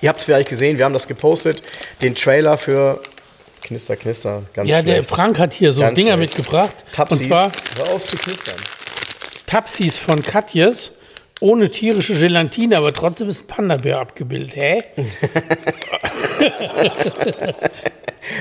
ihr 0.00 0.08
habt 0.08 0.20
es 0.20 0.24
vielleicht 0.24 0.48
gesehen, 0.48 0.78
wir 0.78 0.84
haben 0.84 0.94
das 0.94 1.06
gepostet, 1.06 1.62
den 2.00 2.14
Trailer 2.14 2.56
für 2.56 3.00
Knister, 3.62 3.96
Knister, 3.96 4.42
ganz 4.54 4.68
Ja, 4.68 4.80
schlecht. 4.80 4.96
der 4.96 5.04
Frank 5.04 5.38
hat 5.38 5.52
hier 5.52 5.72
so 5.72 5.82
ganz 5.82 5.94
Dinger 5.94 6.16
schlecht. 6.16 6.36
mitgebracht. 6.38 6.74
Tapsis. 6.92 7.18
Und 7.18 7.24
zwar, 7.26 7.52
Hör 7.76 7.94
auf 7.94 8.06
zu 8.06 8.16
knistern. 8.16 8.56
Tapsis 9.46 9.98
von 9.98 10.22
Katjes 10.22 10.92
ohne 11.40 11.70
tierische 11.70 12.14
Gelatine, 12.14 12.76
aber 12.76 12.92
trotzdem 12.92 13.28
ist 13.28 13.44
ein 13.44 13.46
Panda-Bär 13.46 13.98
abgebildet. 13.98 14.56
Hä? 14.56 14.82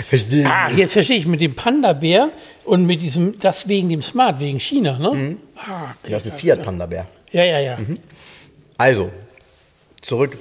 verstehe. 0.10 0.46
Ah, 0.46 0.70
jetzt 0.70 0.94
verstehe 0.94 1.18
ich 1.18 1.26
mit 1.26 1.42
dem 1.42 1.56
Panda-Bär 1.56 2.32
und 2.66 2.86
mit 2.86 3.02
diesem, 3.02 3.40
das 3.40 3.68
wegen 3.68 3.90
dem 3.90 4.02
Smart, 4.02 4.40
wegen 4.40 4.60
China, 4.60 5.00
ne? 5.00 5.12
Mhm. 5.12 5.38
Ah, 5.56 5.94
okay, 6.02 6.12
das 6.12 6.26
ist 6.26 6.34
ein 6.34 6.38
Fiat-Panda-Bär. 6.38 7.06
Ja, 7.32 7.44
ja, 7.44 7.60
ja. 7.60 7.78
Also, 8.78 9.12
zurück 10.02 10.38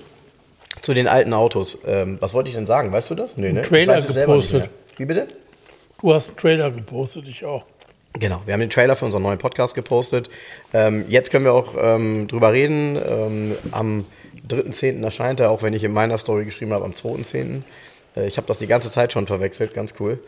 zu 0.82 0.94
den 0.94 1.08
alten 1.08 1.34
Autos. 1.34 1.78
Ähm, 1.86 2.18
was 2.20 2.34
wollte 2.34 2.50
ich 2.50 2.54
denn 2.54 2.66
sagen? 2.66 2.92
Weißt 2.92 3.10
du 3.10 3.14
das? 3.14 3.36
Nee, 3.36 3.52
ne? 3.52 3.62
Trailer 3.62 4.00
selber 4.00 4.36
nicht 4.36 4.50
gepostet. 4.50 4.70
Wie 4.96 5.04
bitte? 5.04 5.28
Du 6.00 6.14
hast 6.14 6.28
einen 6.28 6.38
Trailer 6.38 6.70
gepostet, 6.70 7.26
ich 7.28 7.44
auch. 7.44 7.64
Genau, 8.18 8.42
wir 8.46 8.54
haben 8.54 8.60
den 8.60 8.70
Trailer 8.70 8.96
für 8.96 9.04
unseren 9.04 9.22
neuen 9.22 9.38
Podcast 9.38 9.74
gepostet. 9.74 10.28
Ähm, 10.72 11.04
jetzt 11.08 11.30
können 11.30 11.44
wir 11.44 11.52
auch 11.52 11.74
ähm, 11.78 12.26
drüber 12.26 12.52
reden. 12.52 12.96
Ähm, 12.96 13.54
am 13.70 14.06
3.10. 14.48 15.04
erscheint 15.04 15.40
er, 15.40 15.50
auch 15.50 15.62
wenn 15.62 15.72
ich 15.72 15.84
in 15.84 15.92
meiner 15.92 16.18
Story 16.18 16.44
geschrieben 16.44 16.72
habe, 16.72 16.84
am 16.84 16.92
2.10. 16.92 17.62
Äh, 18.16 18.26
ich 18.26 18.36
habe 18.36 18.46
das 18.46 18.58
die 18.58 18.66
ganze 18.66 18.90
Zeit 18.90 19.12
schon 19.12 19.26
verwechselt, 19.26 19.72
ganz 19.74 19.94
cool. 20.00 20.18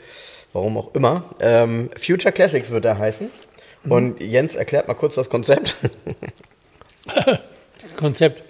Warum 0.53 0.77
auch 0.77 0.95
immer. 0.95 1.25
Ähm, 1.41 1.91
Future 1.99 2.33
Classics 2.33 2.71
wird 2.71 2.85
er 2.85 2.99
heißen. 2.99 3.31
Und 3.89 4.21
Jens 4.21 4.57
erklärt 4.57 4.89
mal 4.89 4.95
kurz 4.95 5.15
das 5.15 5.31
Konzept. 5.31 5.77
Konzept. 7.97 8.43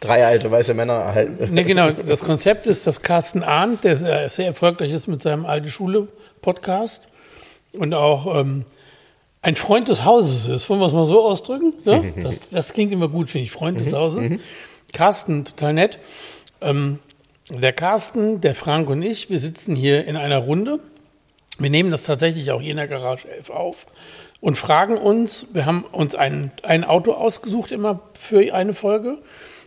Drei 0.00 0.24
alte 0.24 0.50
weiße 0.50 0.74
Männer 0.74 0.94
erhalten. 0.94 1.52
Ne, 1.52 1.64
genau, 1.64 1.90
das 2.06 2.22
Konzept 2.22 2.66
ist, 2.66 2.86
dass 2.86 3.02
Carsten 3.02 3.42
Arndt, 3.42 3.84
der 3.84 3.96
sehr, 3.96 4.30
sehr 4.30 4.46
erfolgreich 4.46 4.92
ist 4.92 5.08
mit 5.08 5.22
seinem 5.22 5.44
Alte 5.44 5.70
Schule 5.70 6.08
Podcast 6.40 7.08
und 7.76 7.94
auch 7.94 8.34
ähm, 8.38 8.64
ein 9.42 9.56
Freund 9.56 9.88
des 9.88 10.04
Hauses 10.04 10.46
ist, 10.48 10.70
wollen 10.70 10.80
wir 10.80 10.86
es 10.86 10.92
mal 10.92 11.06
so 11.06 11.22
ausdrücken? 11.22 11.74
Ne? 11.84 12.12
Das, 12.22 12.50
das 12.50 12.72
klingt 12.72 12.92
immer 12.92 13.08
gut, 13.08 13.30
finde 13.30 13.44
ich, 13.44 13.50
Freund 13.50 13.78
des 13.78 13.92
Hauses. 13.92 14.32
Carsten, 14.92 15.44
total 15.44 15.74
nett. 15.74 15.98
Ähm, 16.60 16.98
der 17.50 17.72
Carsten, 17.72 18.40
der 18.40 18.54
Frank 18.54 18.88
und 18.88 19.02
ich, 19.02 19.28
wir 19.28 19.38
sitzen 19.38 19.76
hier 19.76 20.06
in 20.06 20.16
einer 20.16 20.38
Runde. 20.38 20.80
Wir 21.58 21.70
nehmen 21.70 21.90
das 21.90 22.04
tatsächlich 22.04 22.50
auch 22.50 22.60
hier 22.60 22.70
in 22.70 22.78
der 22.78 22.88
Garage 22.88 23.28
11 23.28 23.50
auf 23.50 23.86
und 24.40 24.56
fragen 24.56 24.96
uns, 24.96 25.46
wir 25.52 25.66
haben 25.66 25.84
uns 25.92 26.14
ein, 26.14 26.52
ein 26.62 26.84
Auto 26.84 27.12
ausgesucht 27.12 27.70
immer 27.70 28.00
für 28.18 28.54
eine 28.54 28.74
Folge 28.74 29.18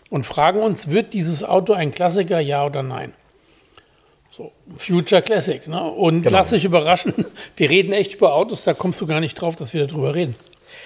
und 0.10 0.26
fragen 0.26 0.62
uns, 0.62 0.90
wird 0.90 1.14
dieses 1.14 1.44
Auto 1.44 1.74
ein 1.74 1.92
Klassiker, 1.92 2.40
ja 2.40 2.66
oder 2.66 2.84
nein? 2.84 3.14
So, 4.38 4.52
Future 4.78 5.24
Classic. 5.24 5.68
Ne? 5.68 5.82
Und 5.82 6.22
Genau. 6.22 6.38
lass 6.38 6.52
dich 6.52 6.64
überraschen, 6.64 7.14
wir 7.58 7.70
reden 7.72 7.92
echt 7.92 8.14
über 8.14 8.36
Autos, 8.36 8.64
da 8.64 8.76
kommst 8.76 9.02
du 9.02 9.08
gar 9.08 9.20
nicht 9.20 9.34
drauf, 9.42 9.56
dass 9.56 9.74
wir 9.74 9.88
darüber 9.88 10.14
reden. 10.14 10.36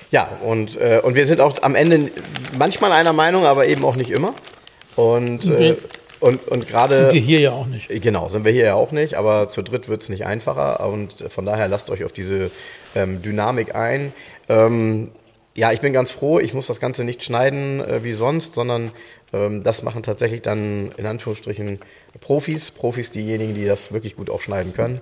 Ja, 0.09 0.29
und, 0.45 0.79
äh, 0.79 1.01
und 1.03 1.15
wir 1.15 1.25
sind 1.25 1.41
auch 1.41 1.61
am 1.61 1.75
Ende 1.75 2.11
manchmal 2.57 2.93
einer 2.93 3.11
Meinung, 3.11 3.45
aber 3.45 3.67
eben 3.67 3.83
auch 3.83 3.97
nicht 3.97 4.09
immer. 4.09 4.33
Und, 4.95 5.45
äh, 5.49 5.75
und, 6.21 6.47
und 6.47 6.59
Sind 6.61 6.69
gerade. 6.69 7.11
wir 7.11 7.19
hier 7.19 7.39
ja 7.41 7.51
auch 7.51 7.65
nicht. 7.65 7.89
Genau, 7.89 8.29
sind 8.29 8.45
wir 8.45 8.53
hier 8.53 8.65
ja 8.65 8.75
auch 8.75 8.91
nicht, 8.93 9.15
aber 9.15 9.49
zu 9.49 9.61
dritt 9.63 9.89
wird 9.89 10.01
es 10.03 10.07
nicht 10.09 10.25
einfacher 10.25 10.87
und 10.87 11.15
von 11.29 11.45
daher 11.45 11.67
lasst 11.67 11.89
euch 11.89 12.05
auf 12.05 12.13
diese 12.13 12.51
ähm, 12.95 13.21
Dynamik 13.21 13.75
ein. 13.75 14.13
Ähm, 14.47 15.09
ja, 15.55 15.73
ich 15.73 15.81
bin 15.81 15.91
ganz 15.91 16.11
froh, 16.11 16.39
ich 16.39 16.53
muss 16.53 16.67
das 16.67 16.79
Ganze 16.79 17.03
nicht 17.03 17.23
schneiden 17.23 17.81
äh, 17.81 18.03
wie 18.03 18.13
sonst, 18.13 18.53
sondern 18.53 18.91
ähm, 19.33 19.63
das 19.63 19.83
machen 19.83 20.03
tatsächlich 20.03 20.41
dann 20.41 20.91
in 20.97 21.05
Anführungsstrichen 21.05 21.79
Profis, 22.19 22.71
Profis 22.71 23.11
diejenigen, 23.11 23.53
die 23.55 23.65
das 23.65 23.91
wirklich 23.91 24.15
gut 24.15 24.29
auch 24.29 24.41
schneiden 24.41 24.73
können. 24.73 24.99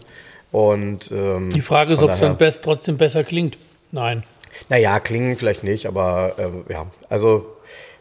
Und 0.51 1.11
ähm, 1.11 1.49
Die 1.49 1.61
Frage 1.61 1.93
ist, 1.93 2.01
ob 2.01 2.11
es 2.11 2.19
dann 2.19 2.37
best, 2.37 2.63
trotzdem 2.63 2.97
besser 2.97 3.23
klingt. 3.23 3.57
Nein. 3.91 4.23
naja, 4.69 4.99
klingen 4.99 5.35
vielleicht 5.37 5.63
nicht, 5.63 5.85
aber 5.87 6.35
äh, 6.67 6.71
ja, 6.73 6.87
also 7.09 7.55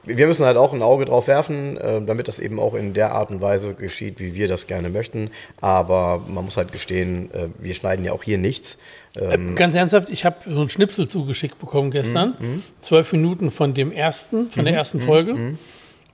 wir 0.04 0.26
müssen 0.26 0.46
halt 0.46 0.56
auch 0.56 0.72
ein 0.72 0.80
Auge 0.82 1.04
drauf 1.04 1.26
werfen, 1.26 1.76
äh, 1.76 2.00
damit 2.02 2.28
das 2.28 2.38
eben 2.38 2.58
auch 2.58 2.74
in 2.74 2.94
der 2.94 3.12
Art 3.12 3.30
und 3.30 3.42
Weise 3.42 3.74
geschieht, 3.74 4.18
wie 4.20 4.34
wir 4.34 4.48
das 4.48 4.66
gerne 4.66 4.88
möchten. 4.88 5.30
Aber 5.60 6.22
man 6.26 6.46
muss 6.46 6.56
halt 6.56 6.72
gestehen, 6.72 7.30
äh, 7.34 7.48
wir 7.58 7.74
schneiden 7.74 8.04
ja 8.04 8.12
auch 8.12 8.22
hier 8.22 8.38
nichts. 8.38 8.78
Ähm, 9.18 9.54
Ganz 9.54 9.74
ernsthaft, 9.74 10.08
ich 10.08 10.24
habe 10.24 10.36
so 10.46 10.60
einen 10.60 10.70
Schnipsel 10.70 11.08
zugeschickt 11.08 11.58
bekommen 11.58 11.90
gestern. 11.90 12.62
Zwölf 12.80 13.12
Minuten 13.12 13.50
von 13.50 13.74
dem 13.74 13.92
ersten, 13.92 14.50
von 14.50 14.64
der 14.64 14.74
ersten 14.74 15.00
Folge. 15.02 15.56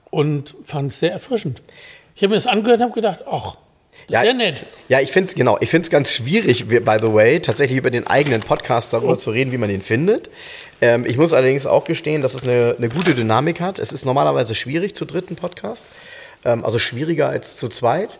Und 0.09 0.55
fand 0.63 0.91
es 0.91 0.99
sehr 0.99 1.11
erfrischend. 1.11 1.61
Ich 2.15 2.21
habe 2.23 2.29
mir 2.29 2.35
das 2.35 2.47
angehört 2.47 2.77
und 2.79 2.83
habe 2.85 2.93
gedacht, 2.93 3.19
ach, 3.29 3.57
Ja, 4.07 4.23
ja 4.23 4.33
nett. 4.33 4.63
Ja, 4.89 4.99
ich 4.99 5.11
finde 5.11 5.33
genau, 5.35 5.57
ich 5.61 5.69
finde 5.69 5.85
es 5.85 5.89
ganz 5.89 6.11
schwierig, 6.11 6.69
wie- 6.69 6.79
by 6.79 6.97
the 7.01 7.11
way, 7.13 7.39
tatsächlich 7.39 7.77
über 7.77 7.89
den 7.91 8.05
eigenen 8.07 8.41
Podcast 8.41 8.93
darüber 8.93 9.13
Oh. 9.13 9.15
zu 9.15 9.31
reden, 9.31 9.51
wie 9.51 9.57
man 9.57 9.69
den 9.69 9.81
findet. 9.81 10.29
Ähm, 10.81 11.05
ich 11.05 11.17
muss 11.17 11.33
allerdings 11.33 11.65
auch 11.65 11.85
gestehen, 11.85 12.21
dass 12.21 12.33
es 12.33 12.43
eine, 12.43 12.75
eine 12.77 12.89
gute 12.89 13.15
Dynamik 13.15 13.59
hat. 13.61 13.79
Es 13.79 13.91
ist 13.91 14.05
normalerweise 14.05 14.53
schwierig 14.53 14.95
zu 14.95 15.05
dritten 15.05 15.35
Podcast, 15.37 15.85
ähm, 16.43 16.63
also 16.65 16.77
schwieriger 16.77 17.29
als 17.29 17.55
zu 17.57 17.67
zweit. 17.69 18.19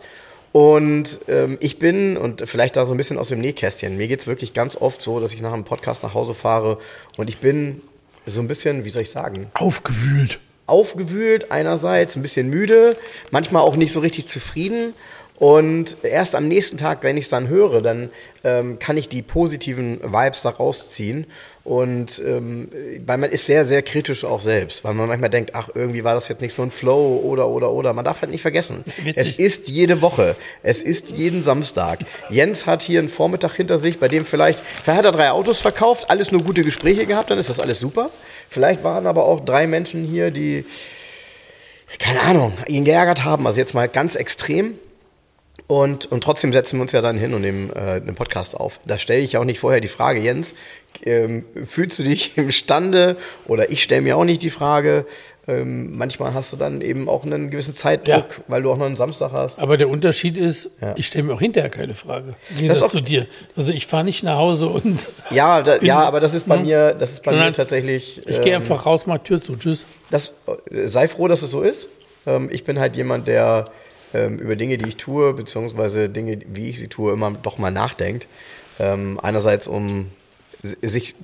Und 0.52 1.20
ähm, 1.28 1.58
ich 1.60 1.78
bin, 1.78 2.16
und 2.16 2.48
vielleicht 2.48 2.76
da 2.76 2.86
so 2.86 2.94
ein 2.94 2.96
bisschen 2.96 3.18
aus 3.18 3.28
dem 3.28 3.40
Nähkästchen, 3.40 3.96
mir 3.98 4.08
geht's 4.08 4.26
wirklich 4.26 4.54
ganz 4.54 4.76
oft 4.76 5.02
so, 5.02 5.20
dass 5.20 5.34
ich 5.34 5.42
nach 5.42 5.52
einem 5.52 5.64
Podcast 5.64 6.02
nach 6.02 6.14
Hause 6.14 6.34
fahre 6.34 6.78
und 7.18 7.28
ich 7.28 7.38
bin 7.38 7.82
so 8.26 8.40
ein 8.40 8.48
bisschen, 8.48 8.84
wie 8.86 8.90
soll 8.90 9.02
ich 9.02 9.10
sagen, 9.10 9.48
Aufgewühlt. 9.54 10.40
Aufgewühlt 10.66 11.50
einerseits, 11.50 12.16
ein 12.16 12.22
bisschen 12.22 12.50
müde, 12.50 12.96
manchmal 13.30 13.62
auch 13.62 13.76
nicht 13.76 13.92
so 13.92 14.00
richtig 14.00 14.26
zufrieden. 14.26 14.94
Und 15.38 15.98
erst 16.02 16.34
am 16.34 16.48
nächsten 16.48 16.78
Tag, 16.78 17.02
wenn 17.02 17.18
ich 17.18 17.24
es 17.24 17.30
dann 17.30 17.48
höre, 17.48 17.82
dann 17.82 18.08
ähm, 18.42 18.78
kann 18.78 18.96
ich 18.96 19.10
die 19.10 19.20
positiven 19.20 20.00
Vibes 20.02 20.40
da 20.42 20.50
rausziehen. 20.50 21.26
Und 21.62 22.22
ähm, 22.24 22.68
weil 23.04 23.18
man 23.18 23.30
ist 23.30 23.44
sehr, 23.44 23.66
sehr 23.66 23.82
kritisch 23.82 24.24
auch 24.24 24.40
selbst, 24.40 24.84
weil 24.84 24.94
man 24.94 25.08
manchmal 25.08 25.28
denkt, 25.28 25.50
ach, 25.54 25.68
irgendwie 25.74 26.04
war 26.04 26.14
das 26.14 26.28
jetzt 26.28 26.40
nicht 26.40 26.54
so 26.54 26.62
ein 26.62 26.70
Flow 26.70 27.20
oder, 27.24 27.48
oder, 27.48 27.72
oder. 27.72 27.92
Man 27.92 28.04
darf 28.04 28.22
halt 28.22 28.30
nicht 28.30 28.42
vergessen, 28.42 28.84
Witzig. 29.02 29.14
es 29.16 29.32
ist 29.32 29.68
jede 29.68 30.00
Woche, 30.00 30.36
es 30.62 30.82
ist 30.82 31.10
jeden 31.10 31.42
Samstag. 31.42 31.98
Jens 32.30 32.66
hat 32.66 32.82
hier 32.82 33.00
einen 33.00 33.08
Vormittag 33.08 33.56
hinter 33.56 33.78
sich, 33.80 33.98
bei 33.98 34.06
dem 34.06 34.24
vielleicht, 34.24 34.60
vielleicht 34.60 34.98
hat 34.98 35.04
er 35.04 35.12
drei 35.12 35.30
Autos 35.32 35.58
verkauft, 35.60 36.08
alles 36.08 36.30
nur 36.30 36.42
gute 36.42 36.62
Gespräche 36.62 37.04
gehabt, 37.04 37.30
dann 37.30 37.38
ist 37.38 37.50
das 37.50 37.58
alles 37.58 37.80
super. 37.80 38.10
Vielleicht 38.48 38.84
waren 38.84 39.06
aber 39.06 39.24
auch 39.24 39.40
drei 39.40 39.66
Menschen 39.66 40.04
hier, 40.04 40.30
die, 40.30 40.64
keine 41.98 42.20
Ahnung, 42.20 42.52
ihn 42.66 42.84
geärgert 42.84 43.24
haben, 43.24 43.46
also 43.46 43.60
jetzt 43.60 43.74
mal 43.74 43.88
ganz 43.88 44.14
extrem. 44.14 44.78
Und, 45.68 46.06
und 46.12 46.22
trotzdem 46.22 46.52
setzen 46.52 46.78
wir 46.78 46.82
uns 46.82 46.92
ja 46.92 47.02
dann 47.02 47.18
hin 47.18 47.34
und 47.34 47.40
nehmen 47.40 47.70
äh, 47.74 47.78
einen 47.78 48.14
Podcast 48.14 48.56
auf. 48.56 48.78
Da 48.84 48.98
stelle 48.98 49.20
ich 49.22 49.36
auch 49.36 49.44
nicht 49.44 49.58
vorher 49.58 49.80
die 49.80 49.88
Frage, 49.88 50.20
Jens, 50.20 50.54
ähm, 51.04 51.44
fühlst 51.64 51.98
du 51.98 52.04
dich 52.04 52.36
imstande? 52.38 53.16
Oder 53.46 53.70
ich 53.70 53.82
stelle 53.82 54.02
mir 54.02 54.16
auch 54.16 54.24
nicht 54.24 54.42
die 54.42 54.50
Frage. 54.50 55.06
Ähm, 55.48 55.96
manchmal 55.96 56.34
hast 56.34 56.52
du 56.52 56.56
dann 56.56 56.80
eben 56.80 57.08
auch 57.08 57.24
einen 57.24 57.50
gewissen 57.50 57.74
Zeitdruck, 57.74 58.08
Ja. 58.08 58.44
weil 58.48 58.62
du 58.62 58.72
auch 58.72 58.76
noch 58.78 58.86
einen 58.86 58.96
Samstag 58.96 59.30
hast. 59.30 59.60
Aber 59.60 59.76
der 59.76 59.88
Unterschied 59.88 60.36
ist, 60.36 60.72
Ja. 60.80 60.94
ich 60.96 61.06
stelle 61.06 61.22
mir 61.24 61.34
auch 61.34 61.40
hinterher 61.40 61.70
keine 61.70 61.94
Frage. 61.94 62.34
Das 62.66 62.82
auch- 62.82 62.88
zu 62.88 63.00
dir. 63.00 63.28
Also 63.56 63.72
ich 63.72 63.86
fahre 63.86 64.02
nicht 64.02 64.24
nach 64.24 64.38
Hause 64.38 64.66
und 64.66 65.08
Ja, 65.30 65.62
da, 65.62 65.76
ja, 65.82 66.00
aber 66.00 66.18
das 66.18 66.34
ist 66.34 66.48
bei 66.48 66.56
mir, 66.56 66.94
das 66.94 67.12
ist 67.12 67.22
bei 67.22 67.30
mir 67.30 67.36
Sondern 67.38 67.54
tatsächlich. 67.54 68.18
ich 68.26 68.40
gehe 68.40 68.54
ähm, 68.54 68.62
einfach 68.62 68.86
raus, 68.86 69.06
mach 69.06 69.18
Tür 69.18 69.40
zu. 69.40 69.54
Tschüss. 69.54 69.86
das, 70.10 70.32
äh, 70.70 70.86
sei 70.88 71.06
froh, 71.06 71.28
dass 71.28 71.42
es 71.42 71.50
so 71.52 71.62
ist. 71.62 71.88
Ähm, 72.26 72.48
ich 72.50 72.64
bin 72.64 72.80
halt 72.80 72.96
jemand, 72.96 73.28
der 73.28 73.66
ähm, 74.14 74.38
über 74.40 74.56
Dinge, 74.56 74.78
die 74.78 74.88
ich 74.88 74.96
tue, 74.96 75.32
beziehungsweise 75.32 76.08
Dinge, 76.08 76.38
wie 76.52 76.70
ich 76.70 76.78
sie 76.80 76.88
tue, 76.88 77.12
immer 77.12 77.30
doch 77.42 77.58
mal 77.58 77.70
nachdenkt. 77.70 78.26
Ähm, 78.80 79.20
einerseits, 79.22 79.68
um 79.68 80.06
si- 80.62 80.76
sich, 80.82 81.14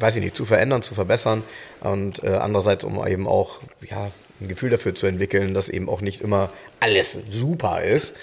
weiß 0.00 0.16
ich 0.16 0.22
nicht, 0.22 0.36
zu 0.36 0.44
verändern, 0.44 0.82
zu 0.82 0.94
verbessern 0.94 1.42
und 1.80 2.22
äh, 2.24 2.28
andererseits, 2.28 2.84
um 2.84 3.06
eben 3.06 3.26
auch 3.26 3.60
ja, 3.88 4.10
ein 4.40 4.48
Gefühl 4.48 4.70
dafür 4.70 4.94
zu 4.94 5.06
entwickeln, 5.06 5.54
dass 5.54 5.68
eben 5.68 5.88
auch 5.88 6.00
nicht 6.00 6.20
immer 6.20 6.50
alles 6.80 7.18
super 7.28 7.82
ist. 7.82 8.14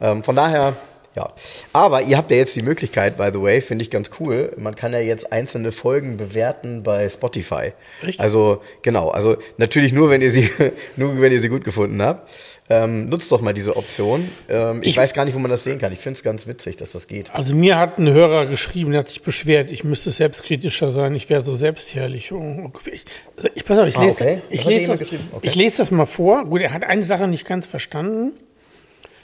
Ähm, 0.00 0.24
von 0.24 0.36
daher, 0.36 0.76
ja. 1.16 1.32
Aber 1.72 2.02
ihr 2.02 2.18
habt 2.18 2.30
ja 2.30 2.36
jetzt 2.36 2.54
die 2.56 2.62
Möglichkeit, 2.62 3.16
by 3.16 3.30
the 3.32 3.40
way, 3.40 3.60
finde 3.62 3.82
ich 3.82 3.90
ganz 3.90 4.10
cool. 4.20 4.52
Man 4.58 4.76
kann 4.76 4.92
ja 4.92 5.00
jetzt 5.00 5.32
einzelne 5.32 5.72
Folgen 5.72 6.18
bewerten 6.18 6.82
bei 6.82 7.08
Spotify. 7.08 7.72
Richtig. 8.02 8.20
Also 8.20 8.62
genau, 8.82 9.08
also 9.08 9.36
natürlich 9.56 9.92
nur, 9.92 10.10
wenn 10.10 10.20
ihr 10.20 10.30
sie, 10.30 10.50
nur 10.96 11.20
wenn 11.20 11.32
ihr 11.32 11.40
sie 11.40 11.48
gut 11.48 11.64
gefunden 11.64 12.02
habt. 12.02 12.30
Ähm, 12.68 13.08
nutzt 13.08 13.30
doch 13.30 13.40
mal 13.40 13.52
diese 13.54 13.76
Option. 13.76 14.28
Ähm, 14.48 14.82
ich, 14.82 14.88
Ich- 14.88 14.96
weiß 14.96 15.12
gar 15.14 15.24
nicht, 15.24 15.34
wo 15.34 15.38
man 15.38 15.50
das 15.52 15.62
sehen 15.62 15.78
kann. 15.78 15.92
Ich 15.92 16.00
finde 16.00 16.16
es 16.18 16.24
ganz 16.24 16.48
witzig, 16.48 16.76
dass 16.76 16.90
das 16.92 17.06
geht. 17.06 17.32
Also 17.32 17.54
mir 17.54 17.78
hat 17.78 17.98
ein 17.98 18.08
Hörer 18.10 18.46
geschrieben, 18.46 18.90
der 18.90 19.00
hat 19.00 19.08
sich 19.08 19.22
beschwert, 19.22 19.70
ich 19.70 19.84
müsste 19.84 20.10
selbstkritischer 20.10 20.90
sein, 20.90 21.14
ich 21.14 21.28
wäre 21.30 21.42
so 21.42 21.54
selbstherrlich. 21.54 22.32
Oh, 22.32 22.72
Ich, 22.92 23.04
also 23.36 23.48
ich 23.54 23.64
pass 23.64 23.78
auf, 23.78 23.86
ich 23.86 23.96
Ah, 23.96 24.02
lese, 24.04 24.22
okay. 24.24 24.42
ich, 24.50 24.64
lese 24.64 24.96
das? 24.96 25.00
Okay. 25.02 25.18
ich 25.42 25.54
lese 25.54 25.78
das 25.78 25.92
mal 25.92 26.06
vor. 26.06 26.44
Gut, 26.44 26.60
er 26.60 26.72
hat 26.72 26.82
eine 26.82 27.04
Sache 27.04 27.28
nicht 27.28 27.46
ganz 27.46 27.66
verstanden. 27.66 28.32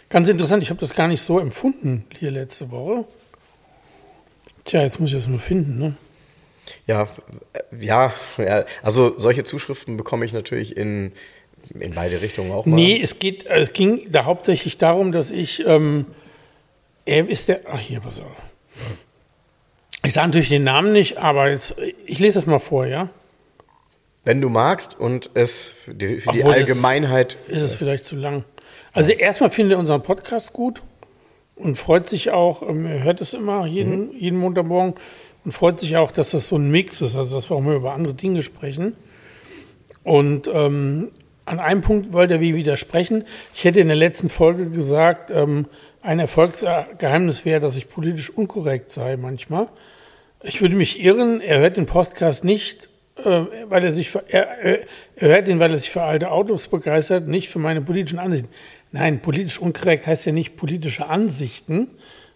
Ganz 0.08 0.28
interessant, 0.28 0.62
ich 0.62 0.70
habe 0.70 0.78
das 0.78 0.94
gar 0.94 1.08
nicht 1.08 1.22
so 1.22 1.40
empfunden 1.40 2.04
hier 2.20 2.30
letzte 2.30 2.70
Woche. 2.70 3.06
Tja, 4.64 4.82
jetzt 4.82 5.00
muss 5.00 5.10
ich 5.10 5.16
das 5.16 5.26
mal 5.26 5.38
finden, 5.40 5.78
ne? 5.78 5.94
Ja, 6.86 7.08
äh, 7.52 7.84
ja, 7.84 8.12
ja, 8.38 8.64
also 8.82 9.18
solche 9.18 9.42
Zuschriften 9.42 9.96
bekomme 9.96 10.24
ich 10.24 10.32
natürlich 10.32 10.76
in, 10.76 11.12
in 11.78 11.94
beide 11.94 12.20
Richtungen 12.20 12.52
auch 12.52 12.66
mal. 12.66 12.76
Nee, 12.76 13.00
es 13.00 13.18
geht, 13.18 13.46
es 13.46 13.72
ging 13.72 14.10
da 14.10 14.24
hauptsächlich 14.24 14.78
darum, 14.78 15.12
dass 15.12 15.30
ich, 15.30 15.64
ähm, 15.66 16.06
er 17.04 17.28
ist 17.28 17.48
der, 17.48 17.60
ach 17.70 17.80
hier, 17.80 18.00
pass 18.00 18.20
auf. 18.20 18.26
Ich 20.04 20.14
sage 20.14 20.28
natürlich 20.28 20.48
den 20.48 20.64
Namen 20.64 20.92
nicht, 20.92 21.18
aber 21.18 21.50
jetzt, 21.50 21.76
ich 22.06 22.18
lese 22.18 22.38
das 22.38 22.46
mal 22.46 22.58
vor, 22.58 22.86
ja? 22.86 23.08
Wenn 24.24 24.40
du 24.40 24.48
magst 24.48 24.98
und 24.98 25.30
es 25.34 25.68
für 25.68 25.94
die, 25.94 26.20
für 26.20 26.32
die 26.32 26.44
Allgemeinheit. 26.44 27.36
Ist 27.48 27.62
es 27.62 27.74
vielleicht 27.74 28.04
zu 28.04 28.16
lang? 28.16 28.44
Also 28.92 29.12
erstmal 29.12 29.50
findet 29.50 29.76
er 29.76 29.78
unseren 29.78 30.02
Podcast 30.02 30.52
gut 30.52 30.82
und 31.56 31.76
freut 31.76 32.08
sich 32.08 32.30
auch, 32.30 32.62
ähm, 32.62 32.86
er 32.86 33.02
hört 33.02 33.20
es 33.20 33.32
immer 33.32 33.66
jeden, 33.66 34.16
jeden 34.18 34.38
Montagmorgen 34.38 34.94
und 35.44 35.52
freut 35.52 35.80
sich 35.80 35.96
auch, 35.96 36.10
dass 36.10 36.30
das 36.30 36.48
so 36.48 36.56
ein 36.56 36.70
Mix 36.70 37.00
ist, 37.00 37.16
also 37.16 37.34
dass 37.34 37.50
wir 37.50 37.56
auch 37.56 37.60
mal 37.60 37.76
über 37.76 37.94
andere 37.94 38.14
Dinge 38.14 38.42
sprechen. 38.42 38.96
Und 40.04 40.48
ähm, 40.52 41.10
an 41.44 41.60
einem 41.60 41.80
Punkt 41.80 42.12
wollte 42.12 42.34
er 42.34 42.40
wie 42.40 42.54
widersprechen. 42.54 43.24
Ich 43.54 43.64
hätte 43.64 43.80
in 43.80 43.88
der 43.88 43.96
letzten 43.96 44.28
Folge 44.28 44.70
gesagt, 44.70 45.30
ähm, 45.30 45.66
ein 46.02 46.18
Erfolgsgeheimnis 46.18 47.44
wäre, 47.44 47.60
dass 47.60 47.76
ich 47.76 47.88
politisch 47.88 48.30
unkorrekt 48.30 48.90
sei 48.90 49.16
manchmal. 49.16 49.68
Ich 50.42 50.60
würde 50.60 50.74
mich 50.74 51.02
irren, 51.02 51.40
er 51.40 51.60
hört 51.60 51.76
den 51.76 51.86
Podcast 51.86 52.44
nicht, 52.44 52.88
äh, 53.16 53.42
weil 53.68 53.84
er 53.84 53.92
sich 53.92 54.10
für, 54.10 54.24
er, 54.28 54.48
er 54.60 54.78
hört 55.16 55.48
ihn, 55.48 55.60
weil 55.60 55.70
er 55.70 55.78
sich 55.78 55.90
für 55.90 56.02
alte 56.02 56.30
Autos 56.30 56.66
begeistert, 56.66 57.28
nicht 57.28 57.48
für 57.48 57.60
meine 57.60 57.80
politischen 57.80 58.18
Ansichten. 58.18 58.48
Nein, 58.90 59.20
politisch 59.20 59.58
unkorrekt 59.58 60.06
heißt 60.06 60.26
ja 60.26 60.32
nicht 60.32 60.56
politische 60.56 61.06
Ansichten, 61.06 61.88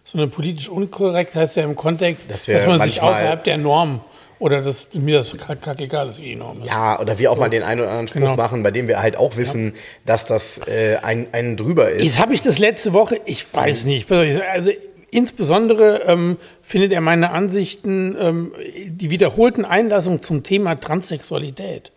sondern 0.05 0.31
politisch 0.31 0.69
unkorrekt 0.69 1.35
heißt 1.35 1.57
ja 1.57 1.63
im 1.63 1.75
Kontext, 1.75 2.31
Das 2.31 2.45
dass 2.45 2.65
man 2.65 2.81
sich 2.81 3.01
außerhalb 3.01 3.43
der 3.43 3.57
Norm 3.57 4.01
oder 4.39 4.61
dass 4.61 4.89
mir 4.93 5.17
das 5.17 5.35
kackegal 5.37 6.09
ist, 6.09 6.21
wie 6.21 6.25
die 6.29 6.35
Norm 6.35 6.59
ist. 6.61 6.67
Ja, 6.67 6.99
oder 6.99 7.17
wir 7.17 7.31
auch 7.31 7.37
mal 7.37 7.49
den 7.49 7.63
einen 7.63 7.81
oder 7.81 7.89
anderen 7.89 8.07
Spruch 8.07 8.21
Genau. 8.21 8.35
machen, 8.35 8.63
bei 8.63 8.71
dem 8.71 8.87
wir 8.87 9.01
halt 9.01 9.17
auch 9.17 9.35
wissen, 9.37 9.73
dass 10.05 10.25
das 10.25 10.59
äh, 10.67 10.97
ein, 11.01 11.27
ein 11.31 11.57
drüber 11.57 11.89
ist. 11.89 12.03
Jetzt 12.03 12.19
habe 12.19 12.33
ich 12.33 12.41
das 12.41 12.59
letzte 12.59 12.93
Woche, 12.93 13.19
ich 13.25 13.51
weiß 13.53 13.85
nicht, 13.85 14.11
also 14.11 14.71
insbesondere 15.11 16.03
ähm, 16.05 16.37
findet 16.61 16.91
er 16.93 17.01
meine 17.01 17.31
Ansichten, 17.31 18.15
ähm, 18.19 18.51
die 18.87 19.09
wiederholten 19.09 19.65
Einlassungen 19.65 20.21
zum 20.21 20.43
Thema 20.43 20.75
Transsexualität. 20.75 21.91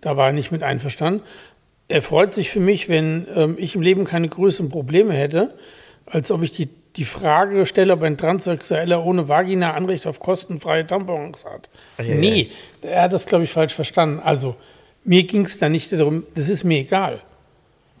Da 0.00 0.16
war 0.16 0.26
er 0.28 0.32
nicht 0.32 0.52
mit 0.52 0.62
einverstanden. 0.62 1.22
Er 1.88 2.02
freut 2.02 2.34
sich 2.34 2.50
für 2.50 2.60
mich, 2.60 2.88
wenn 2.88 3.26
ähm, 3.34 3.56
ich 3.58 3.74
im 3.74 3.82
Leben 3.82 4.04
keine 4.04 4.28
größeren 4.28 4.68
Probleme 4.70 5.12
hätte, 5.14 5.54
als 6.06 6.30
ob 6.30 6.42
ich 6.42 6.52
die, 6.52 6.68
die 6.96 7.04
Frage 7.04 7.66
stelle, 7.66 7.92
ob 7.92 8.02
ein 8.02 8.16
Transsexueller 8.16 9.04
ohne 9.04 9.28
Vagina 9.28 9.74
Anrecht 9.74 10.06
auf 10.06 10.20
kostenfreie 10.20 10.86
Tampons 10.86 11.44
hat. 11.44 11.68
ja, 11.98 12.14
nee, 12.14 12.50
er 12.82 13.02
hat 13.02 13.12
das, 13.12 13.26
glaube 13.26 13.44
ich, 13.44 13.50
falsch 13.50 13.74
verstanden. 13.74 14.20
Also, 14.22 14.54
mir 15.04 15.24
ging 15.24 15.44
es 15.44 15.58
da 15.58 15.68
nicht 15.68 15.92
darum, 15.92 16.24
das 16.34 16.48
ist 16.48 16.64
mir 16.64 16.78
egal. 16.78 17.20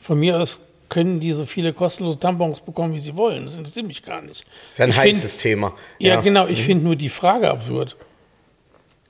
Von 0.00 0.20
mir 0.20 0.38
aus 0.38 0.60
können 0.88 1.18
die 1.18 1.32
so 1.32 1.44
viele 1.44 1.72
kostenlose 1.72 2.20
Tampons 2.20 2.60
bekommen, 2.60 2.94
wie 2.94 2.98
sie 3.00 3.16
wollen. 3.16 3.46
Das 3.46 3.56
interessiert 3.56 3.86
mich 3.86 4.02
gar 4.02 4.22
nicht. 4.22 4.44
ist 4.70 4.78
ja 4.78 4.84
ein 4.84 4.90
Ich 4.90 4.96
heißes 4.96 5.32
find- 5.32 5.42
Thema. 5.42 5.72
Ja, 5.98 6.20
genau. 6.20 6.46
Ich 6.46 6.62
finde 6.62 6.84
nur 6.84 6.94
die 6.94 7.08
Frage 7.08 7.50
absurd. 7.50 7.96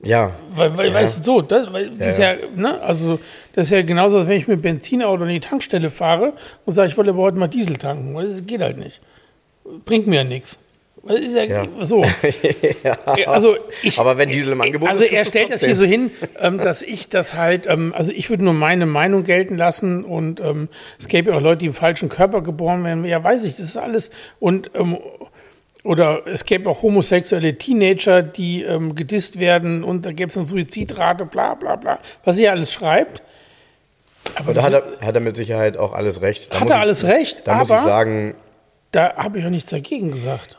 Ja. 0.01 0.31
Weil, 0.55 0.77
weil 0.77 0.87
ja. 0.89 0.93
weißt 0.95 1.19
du, 1.19 1.23
so, 1.23 1.41
das, 1.41 1.71
weil 1.71 1.89
das 1.91 2.13
ist 2.13 2.19
ja, 2.19 2.35
ne, 2.55 2.81
also, 2.81 3.19
das 3.53 3.67
ist 3.67 3.71
ja 3.71 3.81
genauso, 3.81 4.19
als 4.19 4.27
wenn 4.27 4.37
ich 4.39 4.47
mit 4.47 4.61
Benzinauto 4.61 5.23
an 5.23 5.29
die 5.29 5.39
Tankstelle 5.39 5.89
fahre 5.89 6.33
und 6.65 6.73
sage, 6.73 6.89
ich 6.89 6.97
wollte 6.97 7.11
aber 7.11 7.21
heute 7.23 7.37
mal 7.37 7.47
Diesel 7.47 7.77
tanken. 7.77 8.13
Das 8.15 8.45
geht 8.45 8.61
halt 8.61 8.77
nicht. 8.77 8.99
Bringt 9.85 10.07
mir 10.07 10.17
ja 10.17 10.23
nichts. 10.23 10.57
Weil 11.07 11.17
ist 11.23 11.35
ja, 11.35 11.43
Ja. 11.43 11.67
so. 11.81 12.03
Ja, 12.83 13.27
Also 13.27 13.57
ich, 13.83 13.99
Aber 13.99 14.17
wenn 14.17 14.29
Diesel 14.31 14.53
im 14.53 14.61
Angebot 14.61 14.89
also 14.89 15.03
ist, 15.03 15.11
er 15.11 15.17
kriegst 15.17 15.27
du 15.35 15.37
stellt 15.37 15.53
das 15.53 15.63
hier 15.63 15.75
so 15.75 15.85
hin, 15.85 16.09
ähm, 16.39 16.57
dass 16.57 16.81
ich 16.81 17.09
das 17.09 17.35
halt, 17.35 17.67
ähm, 17.67 17.93
also 17.95 18.11
ich 18.11 18.29
würde 18.31 18.43
nur 18.43 18.53
meine 18.53 18.85
Meinung 18.87 19.23
gelten 19.23 19.55
lassen 19.57 20.03
und 20.03 20.39
ähm, 20.39 20.67
es 20.99 21.07
gäbe 21.07 21.29
ja 21.31 21.37
auch 21.37 21.41
Leute, 21.41 21.59
die 21.59 21.65
im 21.67 21.73
falschen 21.75 22.09
Körper 22.09 22.41
geboren 22.41 22.83
werden. 22.83 23.05
Ja, 23.05 23.23
weiß 23.23 23.45
ich, 23.45 23.51
das 23.57 23.65
ist 23.67 23.77
alles 23.77 24.09
und 24.39 24.71
ähm, 24.73 24.97
oder 25.83 26.25
es 26.25 26.45
gäbe 26.45 26.67
auch 26.71 26.81
homosexuelle 26.81 27.55
Teenager, 27.59 28.23
die 28.23 28.63
ähm, 28.63 28.95
gedisst 28.95 29.39
werden 29.39 29.83
und 29.83 30.07
da 30.07 30.11
gäbe 30.11 30.29
es 30.31 30.37
eine 30.37 30.45
Suizidrate, 30.45 31.25
bla 31.25 31.53
bla 31.53 31.75
bla, 31.75 31.99
was 32.23 32.39
er 32.39 32.51
alles 32.51 32.73
schreibt. 32.73 33.21
Aber 34.33 34.39
Aber 34.39 34.53
da 34.53 34.61
das- 34.61 34.63
hat 34.65 34.73
er, 35.01 35.05
hat 35.05 35.13
er 35.15 35.21
mit 35.21 35.37
Sicherheit 35.37 35.77
auch 35.77 35.93
alles 35.93 36.23
recht. 36.23 36.51
Da 36.51 36.55
Hat 36.55 36.63
muss 36.63 36.71
er 36.71 36.77
ich- 36.77 36.81
alles 36.81 37.03
recht, 37.05 37.41
Da 37.47 37.53
muss 37.55 37.69
aber- 37.69 37.79
ich 37.81 37.85
sagen, 37.85 38.35
da 38.95 39.15
habe 39.15 39.39
ich 39.39 39.45
auch 39.45 39.49
nichts 39.49 39.69
dagegen 39.69 40.11
gesagt. 40.11 40.57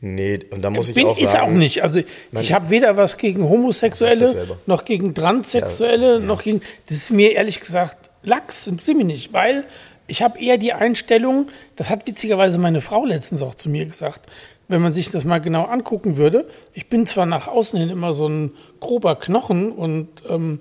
nee, 0.00 0.40
und 0.50 0.62
da 0.62 0.70
muss 0.70 0.88
ich 0.88 0.94
Bin 0.94 1.06
auch 1.06 1.18
ist 1.18 1.32
sagen. 1.32 1.46
auch 1.46 1.56
nicht. 1.56 1.82
Also 1.82 2.02
ich 2.32 2.52
habe 2.52 2.70
weder 2.70 2.96
was 2.96 3.16
gegen 3.16 3.48
Homosexuelle, 3.48 4.58
noch 4.66 4.84
gegen 4.84 5.14
Transsexuelle, 5.14 6.20
noch 6.20 6.42
gegen. 6.42 6.60
Das 6.86 6.96
ist 6.96 7.10
mir 7.10 7.32
ehrlich 7.32 7.60
gesagt 7.60 8.10
Lachs, 8.22 8.66
interessiert 8.66 8.96
mich 8.96 9.06
nicht, 9.06 9.32
weil 9.32 9.64
ich 10.08 10.22
habe 10.22 10.40
eher 10.40 10.58
die 10.58 10.72
Einstellung, 10.72 11.48
das 11.76 11.90
hat 11.90 12.06
witzigerweise 12.06 12.58
meine 12.58 12.80
Frau 12.80 13.04
letztens 13.04 13.42
auch 13.42 13.54
zu 13.54 13.68
mir 13.68 13.86
gesagt, 13.86 14.28
wenn 14.68 14.82
man 14.82 14.92
sich 14.92 15.10
das 15.10 15.24
mal 15.24 15.40
genau 15.40 15.64
angucken 15.64 16.16
würde. 16.16 16.48
Ich 16.74 16.88
bin 16.88 17.06
zwar 17.06 17.26
nach 17.26 17.46
außen 17.46 17.78
hin 17.78 17.88
immer 17.88 18.12
so 18.12 18.28
ein 18.28 18.52
grober 18.80 19.16
Knochen 19.16 19.70
und 19.72 20.08
ähm, 20.28 20.58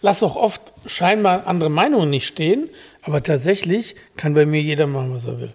lasse 0.00 0.26
auch 0.26 0.36
oft 0.36 0.60
scheinbar 0.84 1.46
andere 1.46 1.70
Meinungen 1.70 2.10
nicht 2.10 2.26
stehen, 2.26 2.68
aber 3.02 3.22
tatsächlich 3.22 3.96
kann 4.16 4.34
bei 4.34 4.44
mir 4.44 4.60
jeder 4.60 4.86
machen, 4.86 5.14
was 5.14 5.26
er 5.26 5.40
will. 5.40 5.54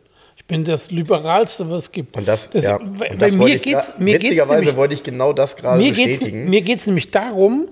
Bin 0.51 0.65
das 0.65 0.91
Liberalste, 0.91 1.69
was 1.69 1.83
es 1.83 1.91
gibt. 1.93 2.17
Und 2.17 2.27
das, 2.27 2.49
ja, 2.53 2.77
bei, 2.77 3.11
und 3.11 3.21
das 3.21 3.37
mir 3.37 3.55
ich 3.55 3.61
geht's, 3.61 3.93
mir 3.97 4.17
geht's 4.17 4.23
witzigerweise 4.25 4.59
nämlich, 4.59 4.75
wollte 4.75 4.93
ich 4.95 5.01
genau 5.01 5.31
das 5.31 5.55
gerade 5.55 5.77
mir 5.77 5.93
geht's, 5.93 6.19
bestätigen. 6.19 6.49
mir 6.49 6.61
geht's 6.61 6.85
nämlich 6.87 7.09
darum, 7.09 7.69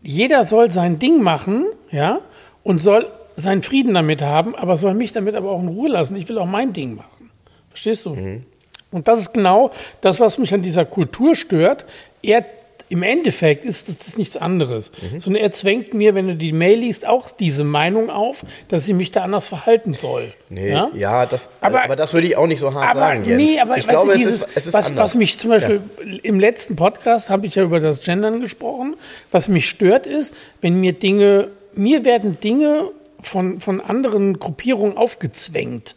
jeder 0.00 0.44
soll 0.44 0.70
sein 0.70 1.00
Ding 1.00 1.24
machen, 1.24 1.66
ja, 1.90 2.20
und 2.62 2.80
soll 2.80 3.10
seinen 3.34 3.64
Frieden 3.64 3.94
damit 3.94 4.22
haben, 4.22 4.54
aber 4.54 4.76
soll 4.76 4.94
mich 4.94 5.12
damit 5.12 5.34
aber 5.34 5.50
auch 5.50 5.60
in 5.60 5.66
Ruhe 5.66 5.88
lassen. 5.88 6.14
Ich 6.14 6.28
will 6.28 6.38
auch 6.38 6.46
mein 6.46 6.72
Ding 6.72 6.94
machen. 6.94 7.32
Verstehst 7.70 8.06
du? 8.06 8.14
Mhm. 8.14 8.44
Und 8.92 9.08
das 9.08 9.18
ist 9.18 9.34
genau 9.34 9.72
das, 10.00 10.20
was 10.20 10.38
mich 10.38 10.54
an 10.54 10.62
dieser 10.62 10.84
Kultur 10.84 11.34
stört. 11.34 11.84
Er, 12.22 12.44
im 12.88 13.02
Endeffekt 13.02 13.64
ist 13.64 13.88
das, 13.88 13.98
das 13.98 14.18
nichts 14.18 14.36
anderes. 14.36 14.92
Mhm. 15.12 15.18
Sondern 15.20 15.42
er 15.42 15.52
zwängt 15.52 15.94
mir, 15.94 16.14
wenn 16.14 16.28
du 16.28 16.36
die 16.36 16.52
Mail 16.52 16.78
liest, 16.78 17.06
auch 17.06 17.30
diese 17.30 17.64
Meinung 17.64 18.10
auf, 18.10 18.44
dass 18.68 18.86
ich 18.86 18.94
mich 18.94 19.10
da 19.10 19.22
anders 19.22 19.48
verhalten 19.48 19.94
soll. 19.94 20.32
Nee, 20.48 20.76
ja, 20.94 21.26
das, 21.26 21.50
Aber- 21.60 21.84
aber, 21.84 21.96
das 21.96 22.12
würde 22.12 22.26
ich 22.26 22.36
auch 22.36 22.46
nicht 22.46 22.60
so 22.60 22.72
hart 22.74 22.90
Aber 22.92 23.00
sagen, 23.00 23.24
Jens. 23.24 23.42
nee, 23.42 23.58
aber 23.60 23.78
ich 23.78 23.86
glaube, 23.88 24.12
du, 24.12 24.18
dieses, 24.18 24.42
es 24.42 24.46
ist, 24.48 24.56
es 24.56 24.66
ist 24.68 24.72
was, 24.74 24.86
anders. 24.90 25.04
was 25.04 25.14
mich 25.14 25.38
zum 25.38 25.50
Beispiel 25.50 25.82
im 26.22 26.38
letzten 26.38 26.76
Podcast 26.76 27.30
habe 27.30 27.46
ich 27.46 27.54
ja 27.54 27.62
über 27.62 27.80
das 27.80 28.00
Gendern 28.02 28.40
gesprochen. 28.40 28.96
Was 29.32 29.48
mich 29.48 29.68
stört 29.68 30.06
ist, 30.06 30.34
wenn 30.60 30.80
mir 30.80 30.92
Dinge, 30.92 31.48
mir 31.74 32.04
werden 32.04 32.38
Dinge 32.40 32.90
von, 33.20 33.60
von 33.60 33.80
anderen 33.80 34.38
Gruppierungen 34.38 34.96
aufgezwängt. 34.96 35.96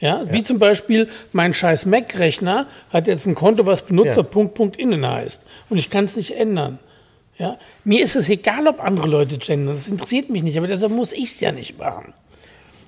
Ja, 0.00 0.24
wie 0.30 0.42
zum 0.42 0.58
Beispiel 0.58 1.08
mein 1.32 1.54
scheiß 1.54 1.86
Mac-Rechner 1.86 2.66
hat 2.90 3.06
jetzt 3.06 3.26
ein 3.26 3.34
Konto, 3.34 3.64
was 3.64 3.82
Benutzer 3.82 4.18
Ja. 4.18 4.22
Punkt, 4.24 4.54
Punkt 4.54 4.76
innen 4.76 5.06
heißt. 5.06 5.46
Und 5.70 5.78
ich 5.78 5.88
kann 5.88 6.04
es 6.04 6.16
nicht 6.16 6.36
ändern. 6.36 6.78
Ja, 7.38 7.58
mir 7.84 8.04
ist 8.04 8.14
es 8.14 8.28
egal, 8.28 8.66
ob 8.66 8.82
andere 8.82 9.08
Leute 9.08 9.38
gendern. 9.38 9.74
Das 9.74 9.88
interessiert 9.88 10.30
mich 10.30 10.42
nicht, 10.42 10.56
aber 10.58 10.66
deshalb 10.66 10.92
muss 10.92 11.12
ich 11.12 11.24
es 11.24 11.40
ja 11.40 11.52
nicht 11.52 11.78
machen. 11.78 12.12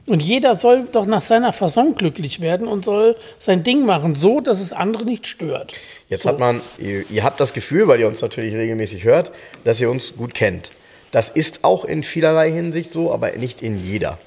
Und 0.07 0.23
jeder 0.23 0.55
soll 0.55 0.87
doch 0.92 1.05
nach 1.05 1.23
seiner 1.23 1.53
Fasson 1.53 1.97
glücklich 1.97 2.40
werden 2.40 2.69
und 2.69 2.85
soll 2.85 3.16
sein 3.40 3.64
Ding 3.64 3.85
machen, 3.85 4.14
so 4.14 4.40
dass 4.40 4.61
es 4.61 4.73
andere 4.73 5.05
nicht 5.05 5.27
stört. 5.27 5.73
Jetzt 6.09 6.27
hat 6.27 6.38
man, 6.38 6.61
ihr, 6.79 7.05
ihr 7.11 7.25
habt 7.25 7.40
das 7.40 7.53
Gefühl, 7.53 7.88
weil 7.88 7.99
ihr 7.99 8.07
uns 8.07 8.21
natürlich 8.21 8.55
regelmäßig 8.55 9.03
hört, 9.03 9.33
dass 9.64 9.81
ihr 9.81 9.90
uns 9.90 10.14
gut 10.16 10.33
kennt. 10.33 10.71
Das 11.11 11.31
ist 11.31 11.64
auch 11.64 11.85
in 11.85 12.05
vielerlei 12.05 12.53
Hinsicht 12.53 12.92
so, 12.92 13.12
aber 13.12 13.33
nicht 13.33 13.62
in 13.62 13.83
jeder. 13.85 14.19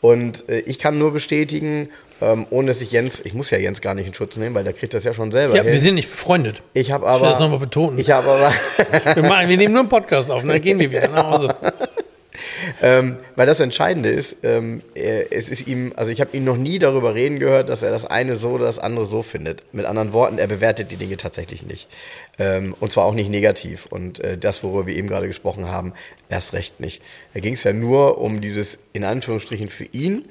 Und 0.00 0.48
äh, 0.48 0.58
ich 0.60 0.78
kann 0.78 0.98
nur 0.98 1.12
bestätigen, 1.12 1.88
ähm, 2.22 2.46
ohne 2.50 2.68
dass 2.68 2.80
ich 2.80 2.92
Jens, 2.92 3.20
ich 3.20 3.34
muss 3.34 3.50
ja 3.50 3.58
Jens 3.58 3.80
gar 3.80 3.94
nicht 3.94 4.06
in 4.06 4.14
Schutz 4.14 4.36
nehmen, 4.36 4.54
weil 4.54 4.64
der 4.64 4.72
kriegt 4.72 4.94
das 4.94 5.04
ja 5.04 5.12
schon 5.12 5.32
selber 5.32 5.54
Ja, 5.56 5.62
hin. 5.62 5.72
wir 5.72 5.78
sind 5.78 5.94
nicht 5.96 6.10
befreundet. 6.10 6.62
ich 6.74 6.90
habe 6.90 7.04
Ich 7.04 7.08
will 7.10 7.16
aber, 7.16 7.30
das 7.30 7.40
nochmal 7.40 7.58
betonen. 7.58 7.98
ich 7.98 8.10
habe 8.10 8.28
aber, 8.28 8.52
Wir, 9.14 9.22
machen, 9.22 9.48
wir 9.48 9.56
nehmen 9.56 9.72
nur 9.72 9.80
einen 9.80 9.88
Podcast 9.88 10.30
auf 10.30 10.42
und 10.42 10.48
dann 10.48 10.60
gehen 10.60 10.78
wir 10.78 10.90
wieder 10.90 11.08
nach 11.08 11.30
Hause. 11.30 11.54
Ähm, 12.82 13.16
weil 13.36 13.46
das 13.46 13.60
Entscheidende 13.60 14.10
ist, 14.10 14.36
ähm, 14.42 14.82
er, 14.94 15.32
es 15.32 15.48
ist 15.48 15.66
ihm, 15.66 15.92
also 15.96 16.12
ich 16.12 16.20
habe 16.20 16.36
ihn 16.36 16.44
noch 16.44 16.56
nie 16.56 16.78
darüber 16.78 17.14
reden 17.14 17.38
gehört, 17.38 17.68
dass 17.68 17.82
er 17.82 17.90
das 17.90 18.04
eine 18.04 18.36
so 18.36 18.50
oder 18.50 18.66
das 18.66 18.78
andere 18.78 19.06
so 19.06 19.22
findet. 19.22 19.62
Mit 19.72 19.86
anderen 19.86 20.12
Worten, 20.12 20.38
er 20.38 20.46
bewertet 20.46 20.90
die 20.90 20.96
Dinge 20.96 21.16
tatsächlich 21.16 21.64
nicht. 21.64 21.88
Ähm, 22.38 22.74
und 22.80 22.92
zwar 22.92 23.04
auch 23.04 23.14
nicht 23.14 23.30
negativ. 23.30 23.86
Und 23.86 24.20
äh, 24.20 24.36
das, 24.36 24.62
worüber 24.62 24.86
wir 24.86 24.94
eben 24.94 25.08
gerade 25.08 25.26
gesprochen 25.26 25.68
haben, 25.68 25.94
erst 26.28 26.52
recht 26.52 26.80
nicht. 26.80 27.02
Da 27.32 27.40
ging 27.40 27.54
es 27.54 27.64
ja 27.64 27.72
nur 27.72 28.18
um 28.18 28.40
dieses, 28.40 28.78
in 28.92 29.04
Anführungsstrichen 29.04 29.68
für 29.68 29.84
ihn, 29.92 30.26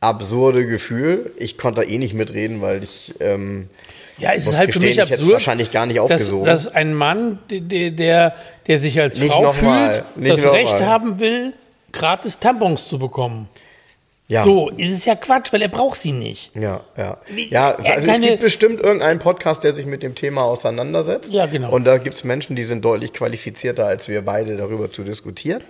absurde 0.00 0.66
Gefühl. 0.66 1.32
Ich 1.38 1.58
konnte 1.58 1.82
da 1.82 1.86
eh 1.86 1.98
nicht 1.98 2.14
mitreden, 2.14 2.60
weil 2.60 2.82
ich 2.82 3.14
ähm, 3.20 3.68
Ja, 4.18 4.32
es 4.34 4.46
ist 4.46 4.56
halt 4.56 4.72
für 4.72 4.80
gestehen, 4.80 4.88
mich 4.88 4.96
ich 4.96 5.02
hätte 5.02 5.14
es 5.14 5.20
absurd, 5.20 5.34
wahrscheinlich 5.34 5.70
gar 5.70 5.86
nicht 5.86 5.98
dass, 5.98 6.04
aufgesogen. 6.04 6.44
dass 6.44 6.68
ein 6.68 6.94
Mann, 6.94 7.38
der, 7.50 7.90
der, 7.90 8.34
der 8.66 8.78
sich 8.78 9.00
als 9.00 9.18
Nicht 9.18 9.32
Frau 9.32 9.52
fühlt, 9.52 10.04
das 10.16 10.44
Recht 10.44 10.72
mal. 10.72 10.86
haben 10.86 11.20
will, 11.20 11.52
gratis 11.92 12.38
Tampons 12.38 12.88
zu 12.88 12.98
bekommen. 12.98 13.48
ja. 14.28 14.44
So 14.44 14.70
ist 14.70 14.92
es 14.92 15.04
ja 15.04 15.14
Quatsch, 15.14 15.52
weil 15.52 15.60
er 15.62 15.68
braucht 15.68 15.98
sie 16.00 16.12
nicht. 16.12 16.50
Ja, 16.56 16.80
ja. 16.96 17.18
Ja, 17.50 17.74
also 17.76 18.10
es 18.10 18.20
gibt 18.20 18.40
bestimmt 18.40 18.80
irgendeinen 18.80 19.18
Podcast, 19.18 19.62
der 19.64 19.74
sich 19.74 19.84
mit 19.86 20.02
dem 20.02 20.14
Thema 20.14 20.42
auseinandersetzt. 20.42 21.32
Ja, 21.32 21.46
genau. 21.46 21.70
Und 21.70 21.84
da 21.84 21.98
gibt 21.98 22.16
es 22.16 22.24
Menschen, 22.24 22.56
die 22.56 22.64
sind 22.64 22.84
deutlich 22.84 23.12
qualifizierter 23.12 23.86
als 23.86 24.08
wir 24.08 24.22
beide 24.22 24.56
darüber 24.56 24.90
zu 24.90 25.04
diskutieren. 25.04 25.62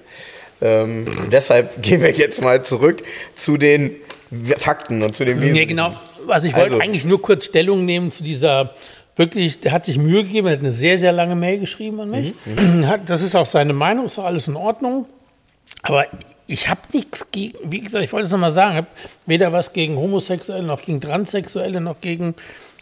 Ähm, 0.61 1.06
deshalb 1.32 1.82
gehen 1.82 2.00
wir 2.02 2.11
jetzt 2.12 2.40
mal 2.42 2.62
zurück 2.62 3.02
zu 3.35 3.56
den 3.56 3.96
Fakten 4.58 5.02
und 5.02 5.16
zu 5.16 5.24
den 5.24 5.38
Nee, 5.38 5.42
Wesentlichen. 5.46 5.68
genau. 5.70 5.94
Also 6.28 6.46
ich 6.46 6.54
wollte 6.54 6.74
Also- 6.74 6.80
eigentlich 6.85 7.04
nur 7.04 7.20
kurz 7.20 7.46
Stellung 7.46 7.85
nehmen 7.85 8.12
zu 8.12 8.22
dieser 8.22 8.72
wirklich, 9.16 9.61
der 9.61 9.72
hat 9.72 9.85
sich 9.85 9.98
Mühe 9.98 10.22
gegeben, 10.22 10.46
er 10.46 10.52
hat 10.54 10.61
eine 10.61 10.72
sehr, 10.72 10.96
sehr 10.96 11.12
lange 11.12 11.35
Mail 11.35 11.58
geschrieben 11.58 12.00
an 12.00 12.11
mich. 12.11 12.32
Mhm, 12.46 12.87
Hat- 12.87 13.11
Das 13.11 13.22
ist 13.22 13.35
auch 13.35 13.44
seine 13.46 13.72
Meinung, 13.72 14.06
ist 14.06 14.18
auch 14.18 14.24
alles 14.24 14.46
in 14.48 14.56
Ordnung. 14.56 15.06
Aber 15.82 16.06
ich 16.46 16.68
habe 16.68 16.80
nichts 16.92 17.30
gegen, 17.30 17.58
wie 17.70 17.80
gesagt, 17.80 18.04
ich 18.04 18.12
wollte 18.12 18.26
es 18.26 18.32
nochmal 18.32 18.52
sagen, 18.52 18.76
habe 18.76 18.86
weder 19.26 19.52
was 19.52 19.72
gegen 19.72 19.96
Homosexuelle, 19.96 20.62
noch 20.64 20.82
gegen 20.82 21.00
Transsexuelle, 21.00 21.80
noch 21.80 22.00
gegen 22.00 22.34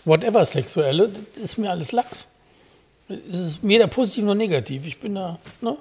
whatever 0.04 0.44
Sexuelle. 0.44 1.08
Das 1.34 1.44
ist 1.44 1.58
mir 1.58 1.70
alles 1.70 1.92
Lachs. 1.92 2.26
Es 3.08 3.38
ist 3.38 3.58
weder 3.62 3.86
positiv 3.86 4.24
noch 4.24 4.34
negativ. 4.34 4.86
Ich 4.86 5.00
bin 5.00 5.14
da, 5.14 5.38
ne? 5.60 5.76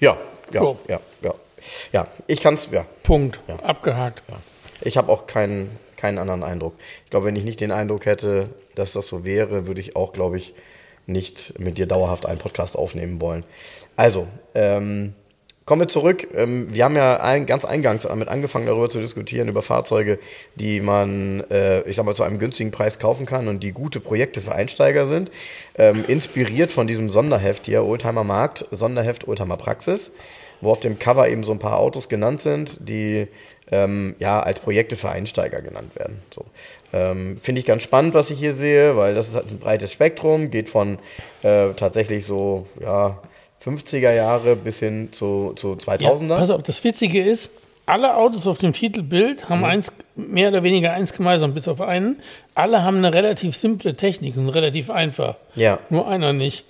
Ja, 0.00 0.16
ja, 0.52 0.60
So. 0.60 0.78
ja, 0.88 1.00
ja. 1.22 1.34
Ja, 1.92 2.08
ich 2.26 2.40
kann 2.40 2.54
es, 2.54 2.68
ja. 2.72 2.84
Punkt. 3.04 3.38
Ja. 3.46 3.56
Abgehakt. 3.60 4.22
ja. 4.28 4.36
Ich 4.80 4.96
habe 4.96 5.12
auch 5.12 5.28
keinen, 5.28 5.70
keinen 5.96 6.18
anderen 6.18 6.42
Eindruck. 6.42 6.74
Ich 7.04 7.10
glaube, 7.10 7.26
wenn 7.26 7.36
ich 7.36 7.44
nicht 7.44 7.60
den 7.60 7.70
Eindruck 7.70 8.06
hätte, 8.06 8.48
dass 8.74 8.92
das 8.92 9.06
so 9.06 9.24
wäre, 9.24 9.66
würde 9.68 9.80
ich 9.80 9.94
auch, 9.94 10.12
glaube 10.12 10.38
ich, 10.38 10.54
nicht 11.06 11.58
mit 11.60 11.78
dir 11.78 11.86
dauerhaft 11.86 12.26
einen 12.26 12.38
Podcast 12.40 12.76
aufnehmen 12.76 13.20
wollen. 13.20 13.44
Also, 13.96 14.26
ähm, 14.54 15.14
kommen 15.64 15.82
wir 15.82 15.88
zurück. 15.88 16.26
Ähm, 16.34 16.72
wir 16.72 16.84
haben 16.84 16.96
ja 16.96 17.20
ein, 17.20 17.46
ganz 17.46 17.64
eingangs 17.64 18.04
damit 18.04 18.28
angefangen, 18.28 18.66
darüber 18.66 18.88
zu 18.88 19.00
diskutieren, 19.00 19.48
über 19.48 19.62
Fahrzeuge, 19.62 20.18
die 20.54 20.80
man, 20.80 21.44
äh, 21.50 21.82
ich 21.82 21.96
sag 21.96 22.04
mal, 22.04 22.14
zu 22.14 22.22
einem 22.22 22.38
günstigen 22.38 22.70
Preis 22.70 22.98
kaufen 22.98 23.26
kann 23.26 23.48
und 23.48 23.62
die 23.62 23.72
gute 23.72 24.00
Projekte 24.00 24.40
für 24.40 24.54
Einsteiger 24.54 25.06
sind. 25.06 25.30
Ähm, 25.76 26.04
inspiriert 26.08 26.70
von 26.70 26.86
diesem 26.86 27.10
Sonderheft 27.10 27.66
hier, 27.66 27.84
Oldtimer 27.84 28.24
Markt, 28.24 28.66
Sonderheft 28.70 29.28
Oldtimer 29.28 29.56
Praxis, 29.56 30.12
wo 30.60 30.70
auf 30.70 30.80
dem 30.80 30.98
Cover 30.98 31.28
eben 31.28 31.44
so 31.44 31.52
ein 31.52 31.58
paar 31.58 31.78
Autos 31.78 32.08
genannt 32.08 32.40
sind, 32.40 32.78
die 32.88 33.28
ähm, 33.70 34.14
ja 34.18 34.40
als 34.40 34.60
Projekte 34.60 34.96
für 34.96 35.10
Einsteiger 35.10 35.62
genannt 35.62 35.96
werden. 35.96 36.18
So. 36.30 36.44
Ähm, 36.92 37.38
Finde 37.38 37.60
ich 37.60 37.66
ganz 37.66 37.82
spannend, 37.82 38.14
was 38.14 38.30
ich 38.30 38.38
hier 38.38 38.52
sehe, 38.52 38.96
weil 38.96 39.14
das 39.14 39.28
ist 39.28 39.34
halt 39.34 39.50
ein 39.50 39.58
breites 39.58 39.92
Spektrum, 39.92 40.50
geht 40.50 40.68
von 40.68 40.98
äh, 41.42 41.72
tatsächlich 41.74 42.26
so, 42.26 42.66
ja, 42.80 43.18
50er 43.64 44.12
Jahre 44.12 44.56
bis 44.56 44.78
hin 44.80 45.08
zu, 45.12 45.52
zu 45.56 45.76
Ja, 45.86 45.94
2000er. 45.94 46.36
pass 46.36 46.50
auf, 46.50 46.62
das 46.62 46.82
Witzige 46.84 47.22
ist, 47.22 47.50
alle 47.86 48.16
Autos 48.16 48.46
auf 48.46 48.58
dem 48.58 48.72
Titelbild 48.72 49.40
Mhm. 49.44 49.48
haben 49.48 49.64
eins, 49.64 49.92
mehr 50.16 50.48
oder 50.50 50.62
weniger 50.62 50.92
eins 50.92 51.12
gemeinsam, 51.12 51.52
bis 51.54 51.66
auf 51.68 51.80
einen. 51.80 52.20
Alle 52.54 52.82
haben 52.84 52.98
eine 52.98 53.12
relativ 53.12 53.56
simple 53.56 53.94
Technik 53.96 54.36
und 54.36 54.48
relativ 54.50 54.90
einfach. 54.90 55.36
Ja. 55.56 55.78
Nur 55.90 56.06
einer 56.08 56.32
nicht. 56.32 56.64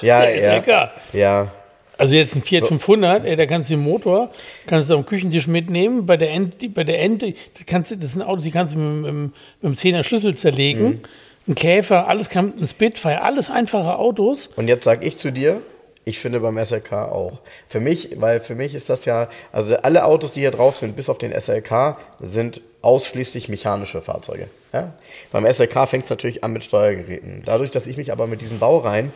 ja, 0.00 0.20
Der 0.22 0.34
ist 0.36 0.46
ja 0.46 0.56
egal. 0.58 0.90
Ja, 1.12 1.50
Also 1.98 2.16
jetzt 2.16 2.34
ein 2.34 2.42
Fiat 2.42 2.66
500, 2.66 3.24
ey, 3.24 3.36
da 3.36 3.46
kannst 3.46 3.70
du 3.70 3.74
den 3.74 3.84
Motor, 3.84 4.30
kannst 4.66 4.90
du 4.90 4.94
am 4.96 5.06
Küchentisch 5.06 5.46
mitnehmen. 5.46 6.06
Bei 6.06 6.16
der 6.16 6.30
Ente, 6.32 6.68
bei 6.68 6.82
der 6.82 7.00
Ente, 7.00 7.34
das, 7.56 7.66
kannst 7.66 7.90
du, 7.92 7.96
das 7.96 8.12
sind 8.14 8.22
Autos, 8.22 8.42
die 8.44 8.50
kannst 8.50 8.74
du 8.74 8.78
mit, 8.78 9.12
mit, 9.12 9.14
mit 9.14 9.32
dem 9.62 9.72
10er 9.74 10.02
Schlüssel 10.02 10.34
zerlegen. 10.34 10.84
Mhm. 10.88 11.00
Ein 11.48 11.54
Käfer, 11.54 12.08
alles 12.08 12.28
kann, 12.30 12.52
ein 12.60 12.66
Spitfire, 12.66 13.22
alles 13.22 13.50
einfache 13.50 13.96
Autos. 13.96 14.48
Und 14.56 14.66
jetzt 14.68 14.84
sage 14.84 15.06
ich 15.06 15.16
zu 15.18 15.30
dir, 15.30 15.60
ich 16.04 16.18
finde 16.18 16.40
beim 16.40 16.62
SLK 16.62 16.92
auch. 16.92 17.40
Für 17.68 17.80
mich, 17.80 18.20
weil 18.20 18.40
für 18.40 18.54
mich 18.54 18.74
ist 18.74 18.88
das 18.88 19.04
ja, 19.04 19.28
also 19.52 19.76
alle 19.76 20.04
Autos, 20.04 20.32
die 20.32 20.40
hier 20.40 20.50
drauf 20.50 20.76
sind, 20.76 20.96
bis 20.96 21.08
auf 21.08 21.18
den 21.18 21.38
SLK, 21.38 21.96
sind 22.20 22.60
ausschließlich 22.82 23.48
mechanische 23.48 24.02
Fahrzeuge. 24.02 24.48
Ja? 24.72 24.94
Beim 25.30 25.46
SLK 25.46 25.88
fängt 25.88 26.04
es 26.04 26.10
natürlich 26.10 26.42
an 26.42 26.52
mit 26.52 26.64
Steuergeräten. 26.64 27.42
Dadurch, 27.44 27.70
dass 27.70 27.86
ich 27.86 27.96
mich 27.96 28.10
aber 28.10 28.26
mit 28.26 28.40
diesem 28.40 28.58
Baureihen 28.58 29.12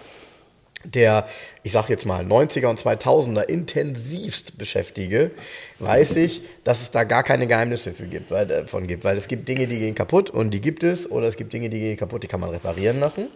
der, 0.84 1.26
ich 1.64 1.72
sag 1.72 1.88
jetzt 1.88 2.06
mal, 2.06 2.24
90er 2.24 2.66
und 2.66 2.80
2000er 2.80 3.42
intensivst 3.42 4.56
beschäftige, 4.58 5.32
weiß 5.80 6.16
ich, 6.16 6.42
dass 6.64 6.82
es 6.82 6.90
da 6.90 7.02
gar 7.04 7.24
keine 7.24 7.46
Geheimnisse 7.46 7.92
für 7.92 8.06
gibt, 8.06 8.30
weil, 8.30 8.50
äh, 8.50 8.66
von 8.66 8.86
gibt. 8.86 9.02
Weil 9.02 9.16
es 9.16 9.26
gibt 9.26 9.48
Dinge, 9.48 9.66
die 9.66 9.78
gehen 9.78 9.94
kaputt 9.94 10.30
und 10.30 10.50
die 10.50 10.60
gibt 10.60 10.84
es, 10.84 11.10
oder 11.10 11.26
es 11.26 11.36
gibt 11.36 11.52
Dinge, 11.52 11.70
die 11.70 11.80
gehen 11.80 11.96
kaputt, 11.96 12.22
die 12.22 12.28
kann 12.28 12.40
man 12.40 12.50
reparieren 12.50 13.00
lassen. 13.00 13.28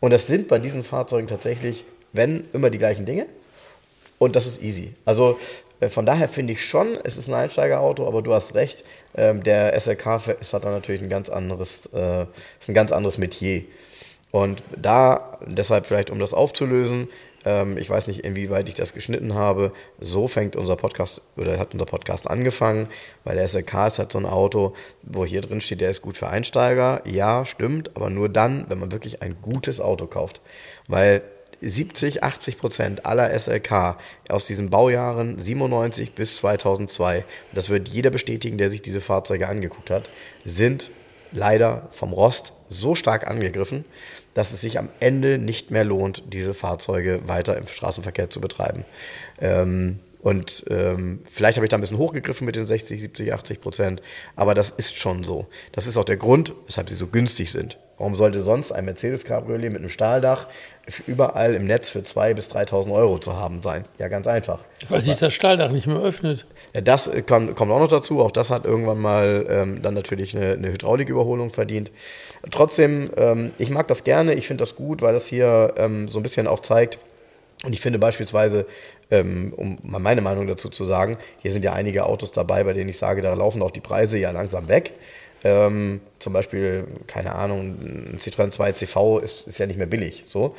Und 0.00 0.12
das 0.12 0.26
sind 0.26 0.48
bei 0.48 0.58
diesen 0.58 0.82
Fahrzeugen 0.82 1.28
tatsächlich, 1.28 1.84
wenn, 2.12 2.44
immer 2.52 2.70
die 2.70 2.78
gleichen 2.78 3.06
Dinge. 3.06 3.26
Und 4.18 4.36
das 4.36 4.46
ist 4.46 4.62
easy. 4.62 4.94
Also 5.04 5.38
äh, 5.80 5.88
von 5.88 6.06
daher 6.06 6.28
finde 6.28 6.54
ich 6.54 6.64
schon, 6.64 6.98
es 7.04 7.16
ist 7.16 7.28
ein 7.28 7.34
Einsteigerauto, 7.34 8.06
aber 8.06 8.22
du 8.22 8.32
hast 8.32 8.54
recht, 8.54 8.84
ähm, 9.14 9.42
der 9.42 9.78
SLK 9.78 10.38
ist, 10.40 10.52
hat 10.52 10.64
dann 10.64 10.72
natürlich 10.72 11.02
ein 11.02 11.08
ganz 11.08 11.28
anderes, 11.28 11.86
äh, 11.92 12.22
ist 12.60 12.68
ein 12.68 12.74
ganz 12.74 12.92
anderes 12.92 13.18
Metier. 13.18 13.62
Und 14.30 14.62
da, 14.76 15.38
deshalb 15.46 15.86
vielleicht, 15.86 16.10
um 16.10 16.18
das 16.18 16.34
aufzulösen, 16.34 17.08
ähm, 17.44 17.78
ich 17.78 17.88
weiß 17.88 18.08
nicht, 18.08 18.24
inwieweit 18.24 18.68
ich 18.68 18.74
das 18.74 18.92
geschnitten 18.92 19.34
habe, 19.34 19.72
so 20.00 20.28
fängt 20.28 20.56
unser 20.56 20.76
Podcast, 20.76 21.22
oder 21.36 21.58
hat 21.58 21.72
unser 21.72 21.86
Podcast 21.86 22.28
angefangen, 22.28 22.88
weil 23.24 23.36
der 23.36 23.48
SLK 23.48 23.86
ist 23.86 23.98
halt 23.98 24.12
so 24.12 24.18
ein 24.18 24.26
Auto, 24.26 24.74
wo 25.02 25.24
hier 25.24 25.40
drin 25.40 25.60
steht, 25.60 25.80
der 25.80 25.90
ist 25.90 26.02
gut 26.02 26.16
für 26.16 26.28
Einsteiger. 26.28 27.02
Ja, 27.06 27.44
stimmt, 27.44 27.96
aber 27.96 28.10
nur 28.10 28.28
dann, 28.28 28.66
wenn 28.68 28.78
man 28.78 28.92
wirklich 28.92 29.22
ein 29.22 29.36
gutes 29.40 29.80
Auto 29.80 30.06
kauft. 30.06 30.40
Weil 30.88 31.22
70, 31.60 32.22
80 32.22 32.58
Prozent 32.58 33.06
aller 33.06 33.38
SLK 33.38 33.98
aus 34.28 34.46
diesen 34.46 34.70
Baujahren 34.70 35.38
97 35.38 36.12
bis 36.12 36.36
2002, 36.36 37.24
das 37.52 37.70
wird 37.70 37.88
jeder 37.88 38.10
bestätigen, 38.10 38.58
der 38.58 38.70
sich 38.70 38.82
diese 38.82 39.00
Fahrzeuge 39.00 39.48
angeguckt 39.48 39.90
hat, 39.90 40.08
sind 40.44 40.90
leider 41.32 41.88
vom 41.92 42.12
Rost 42.12 42.52
so 42.68 42.94
stark 42.94 43.26
angegriffen, 43.26 43.84
dass 44.34 44.52
es 44.52 44.60
sich 44.60 44.78
am 44.78 44.88
Ende 45.00 45.38
nicht 45.38 45.70
mehr 45.70 45.84
lohnt, 45.84 46.22
diese 46.32 46.54
Fahrzeuge 46.54 47.20
weiter 47.26 47.56
im 47.56 47.66
Straßenverkehr 47.66 48.30
zu 48.30 48.40
betreiben. 48.40 48.84
Ähm, 49.40 50.00
und 50.20 50.64
ähm, 50.70 51.20
vielleicht 51.30 51.56
habe 51.56 51.66
ich 51.66 51.70
da 51.70 51.76
ein 51.76 51.80
bisschen 51.80 51.98
hochgegriffen 51.98 52.44
mit 52.44 52.56
den 52.56 52.66
60, 52.66 53.00
70, 53.00 53.32
80 53.32 53.60
Prozent, 53.60 54.02
aber 54.34 54.54
das 54.54 54.70
ist 54.72 54.96
schon 54.96 55.22
so. 55.22 55.46
Das 55.72 55.86
ist 55.86 55.96
auch 55.96 56.04
der 56.04 56.16
Grund, 56.16 56.52
weshalb 56.66 56.88
sie 56.88 56.96
so 56.96 57.06
günstig 57.06 57.52
sind. 57.52 57.78
Warum 57.98 58.14
sollte 58.14 58.42
sonst 58.42 58.72
ein 58.72 58.84
Mercedes-Cabriolet 58.84 59.72
mit 59.72 59.80
einem 59.80 59.88
Stahldach 59.88 60.48
überall 61.06 61.54
im 61.54 61.66
Netz 61.66 61.88
für 61.88 62.00
2.000 62.00 62.34
bis 62.34 62.50
3.000 62.50 62.92
Euro 62.92 63.18
zu 63.18 63.34
haben 63.34 63.62
sein? 63.62 63.86
Ja, 63.98 64.08
ganz 64.08 64.26
einfach. 64.26 64.58
Weil 64.90 65.00
sich 65.00 65.16
das 65.16 65.32
Stahldach 65.32 65.70
nicht 65.70 65.86
mehr 65.86 66.00
öffnet. 66.00 66.44
Ja, 66.74 66.82
das 66.82 67.08
äh, 67.08 67.22
kann, 67.22 67.54
kommt 67.54 67.72
auch 67.72 67.80
noch 67.80 67.88
dazu. 67.88 68.20
Auch 68.20 68.32
das 68.32 68.50
hat 68.50 68.66
irgendwann 68.66 69.00
mal 69.00 69.46
ähm, 69.48 69.80
dann 69.80 69.94
natürlich 69.94 70.36
eine, 70.36 70.52
eine 70.52 70.72
Hydrauliküberholung 70.72 71.50
verdient. 71.50 71.90
Trotzdem, 72.50 73.10
ähm, 73.16 73.52
ich 73.58 73.70
mag 73.70 73.88
das 73.88 74.04
gerne. 74.04 74.34
Ich 74.34 74.46
finde 74.46 74.62
das 74.62 74.76
gut, 74.76 75.00
weil 75.00 75.14
das 75.14 75.26
hier 75.26 75.72
ähm, 75.78 76.06
so 76.06 76.20
ein 76.20 76.22
bisschen 76.22 76.46
auch 76.46 76.60
zeigt. 76.60 76.98
Und 77.64 77.72
ich 77.72 77.80
finde 77.80 77.98
beispielsweise, 77.98 78.66
ähm, 79.10 79.54
um 79.56 79.78
mal 79.82 79.98
meine 79.98 80.20
Meinung 80.20 80.46
dazu 80.46 80.68
zu 80.68 80.84
sagen, 80.84 81.16
hier 81.38 81.52
sind 81.52 81.64
ja 81.64 81.72
einige 81.72 82.04
Autos 82.04 82.30
dabei, 82.30 82.64
bei 82.64 82.74
denen 82.74 82.90
ich 82.90 82.98
sage, 82.98 83.22
da 83.22 83.32
laufen 83.32 83.62
auch 83.62 83.70
die 83.70 83.80
Preise 83.80 84.18
ja 84.18 84.30
langsam 84.32 84.68
weg. 84.68 84.92
Ähm, 85.46 86.00
zum 86.18 86.32
Beispiel, 86.32 86.84
keine 87.06 87.34
Ahnung, 87.34 87.60
ein 87.60 88.18
Citroën 88.20 88.50
2 88.50 88.72
CV 88.72 89.18
ist, 89.20 89.46
ist 89.46 89.58
ja 89.58 89.66
nicht 89.66 89.76
mehr 89.76 89.86
billig. 89.86 90.24
So. 90.26 90.56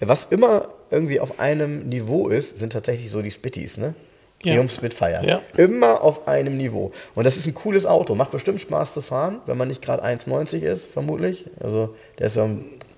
Was 0.00 0.24
immer 0.24 0.68
irgendwie 0.90 1.20
auf 1.20 1.38
einem 1.38 1.88
Niveau 1.88 2.28
ist, 2.28 2.58
sind 2.58 2.72
tatsächlich 2.72 3.10
so 3.10 3.22
die 3.22 3.30
Spitties, 3.30 3.76
ne? 3.76 3.94
Ja. 4.42 4.54
Triumph 4.54 4.72
Spitfire. 4.72 5.22
Ja. 5.24 5.40
Immer 5.56 6.02
auf 6.02 6.26
einem 6.26 6.56
Niveau. 6.56 6.92
Und 7.14 7.24
das 7.24 7.36
ist 7.36 7.46
ein 7.46 7.54
cooles 7.54 7.86
Auto. 7.86 8.14
Macht 8.14 8.32
bestimmt 8.32 8.60
Spaß 8.60 8.92
zu 8.92 9.02
fahren, 9.02 9.40
wenn 9.46 9.56
man 9.56 9.68
nicht 9.68 9.80
gerade 9.80 10.04
1,90 10.04 10.60
ist, 10.60 10.86
vermutlich. 10.86 11.46
Also 11.60 11.94
der 12.18 12.26
ist 12.26 12.36
ja 12.36 12.48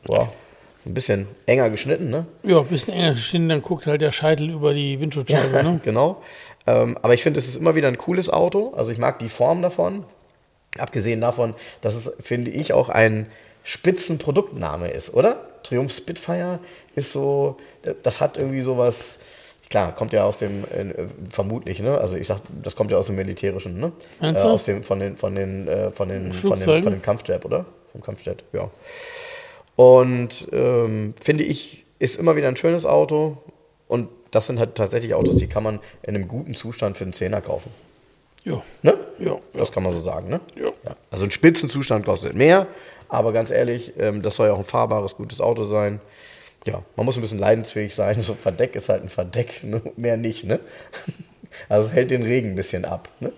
boah, 0.05 0.33
ein 0.87 0.95
bisschen 0.95 1.29
enger 1.45 1.69
geschnitten, 1.71 2.11
ne? 2.11 2.27
Ja, 2.43 2.61
ein 2.61 2.67
bisschen 2.67 2.95
enger 2.95 3.17
stehen, 3.17 3.49
dann 3.49 3.63
guckt 3.63 3.87
halt 3.87 4.01
der 4.01 4.11
Scheitel 4.11 4.51
über 4.51 4.73
die 4.73 5.01
Windschutzscheibe. 5.01 5.63
Ne? 5.63 5.81
genau. 5.85 6.23
Ähm, 6.67 6.99
aber 7.03 7.15
ich 7.15 7.23
finde, 7.23 7.39
es 7.39 7.47
ist 7.47 7.57
immer 7.57 7.77
wieder 7.77 7.89
ein 7.89 7.99
cooles 7.99 8.31
Auto. 8.31 8.73
Also 8.75 8.91
ich 8.91 8.99
mag 8.99 9.19
die 9.19 9.29
Form 9.29 9.63
davon. 9.63 10.05
Abgesehen 10.79 11.21
davon, 11.21 11.55
dass 11.81 11.95
es, 11.95 12.13
finde 12.21 12.51
ich, 12.51 12.73
auch 12.73 12.89
ein 12.89 13.27
Spitzenproduktname 13.65 14.91
ist, 14.91 15.13
oder? 15.13 15.41
Triumph 15.63 15.93
Spitfire 15.93 16.61
ist 16.95 17.13
so, 17.13 17.57
das 18.03 18.21
hat 18.21 18.37
irgendwie 18.37 18.61
sowas, 18.61 19.19
klar, 19.69 19.95
kommt 19.95 20.13
ja 20.13 20.25
aus 20.25 20.39
dem, 20.39 20.65
äh, 20.65 20.95
vermutlich, 21.29 21.81
ne? 21.81 21.99
Also 21.99 22.17
ich 22.17 22.29
sag, 22.29 22.41
das 22.63 22.77
kommt 22.77 22.93
ja 22.93 22.99
aus 22.99 23.07
dem 23.07 23.17
Militärischen, 23.17 23.79
ne? 23.79 23.93
Äh, 24.21 24.35
aus 24.37 24.65
dem, 24.65 24.83
von 24.83 25.01
den, 25.01 25.17
von 25.17 25.35
den, 25.35 25.67
äh, 25.67 25.91
von 25.91 26.09
den, 26.09 26.33
von 26.33 26.59
den, 26.59 26.83
von 26.83 26.93
dem 26.93 27.03
Kampfjet, 27.03 27.45
oder? 27.45 27.65
Vom 27.93 28.03
Kampfjet, 28.03 28.45
ja. 28.53 28.71
Und 29.75 30.49
ähm, 30.53 31.15
finde 31.21 31.45
ich, 31.45 31.85
ist 31.99 32.19
immer 32.19 32.37
wieder 32.37 32.49
ein 32.49 32.57
schönes 32.57 32.87
Auto. 32.87 33.39
Und 33.89 34.09
das 34.31 34.47
sind 34.47 34.59
halt 34.59 34.75
tatsächlich 34.75 35.15
Autos, 35.15 35.37
die 35.37 35.47
kann 35.47 35.63
man 35.63 35.81
in 36.03 36.15
einem 36.15 36.29
guten 36.29 36.55
Zustand 36.55 36.97
für 36.97 37.05
einen 37.05 37.13
Zehner 37.13 37.41
kaufen. 37.41 37.71
Ja. 38.47 38.63
Ne? 38.83 38.97
Ja. 39.19 39.39
Das 39.53 39.73
kann 39.73 39.83
man 39.83 39.93
so 39.93 40.01
sagen, 40.01 40.29
ne? 40.29 40.41
Ja. 40.55 40.71
Also 41.11 41.25
ein 41.25 41.33
Spitzenzustand 41.33 42.05
kostet 42.05 42.35
mehr, 42.35 42.69
aber 43.09 43.33
ganz 43.33 43.51
ehrlich, 43.51 43.95
ähm, 43.99 44.23
das 44.23 44.37
soll 44.37 44.47
ja 44.47 44.55
auch 44.55 44.59
ein 44.59 44.65
fahrbares, 44.65 45.17
gutes 45.17 45.41
Auto 45.41 45.65
sein. 45.65 46.01
Ja, 46.65 46.83
man 46.95 47.07
muss 47.07 47.17
ein 47.17 47.23
bisschen 47.23 47.41
leidensfähig 47.41 47.95
sein. 47.95 48.21
So 48.21 48.33
ein 48.33 48.39
Verdeck 48.39 48.77
ist 48.77 48.89
halt 48.89 49.03
ein 49.03 49.09
Verdeck, 49.09 49.61
ne? 49.65 49.83
mehr 49.97 50.17
nicht, 50.17 50.45
ne? 50.45 50.61
Also 51.69 51.89
es 51.89 51.95
hält 51.95 52.11
den 52.11 52.23
Regen 52.23 52.51
ein 52.51 52.55
bisschen 52.57 52.85
ab, 52.85 53.09
ne? 53.19 53.33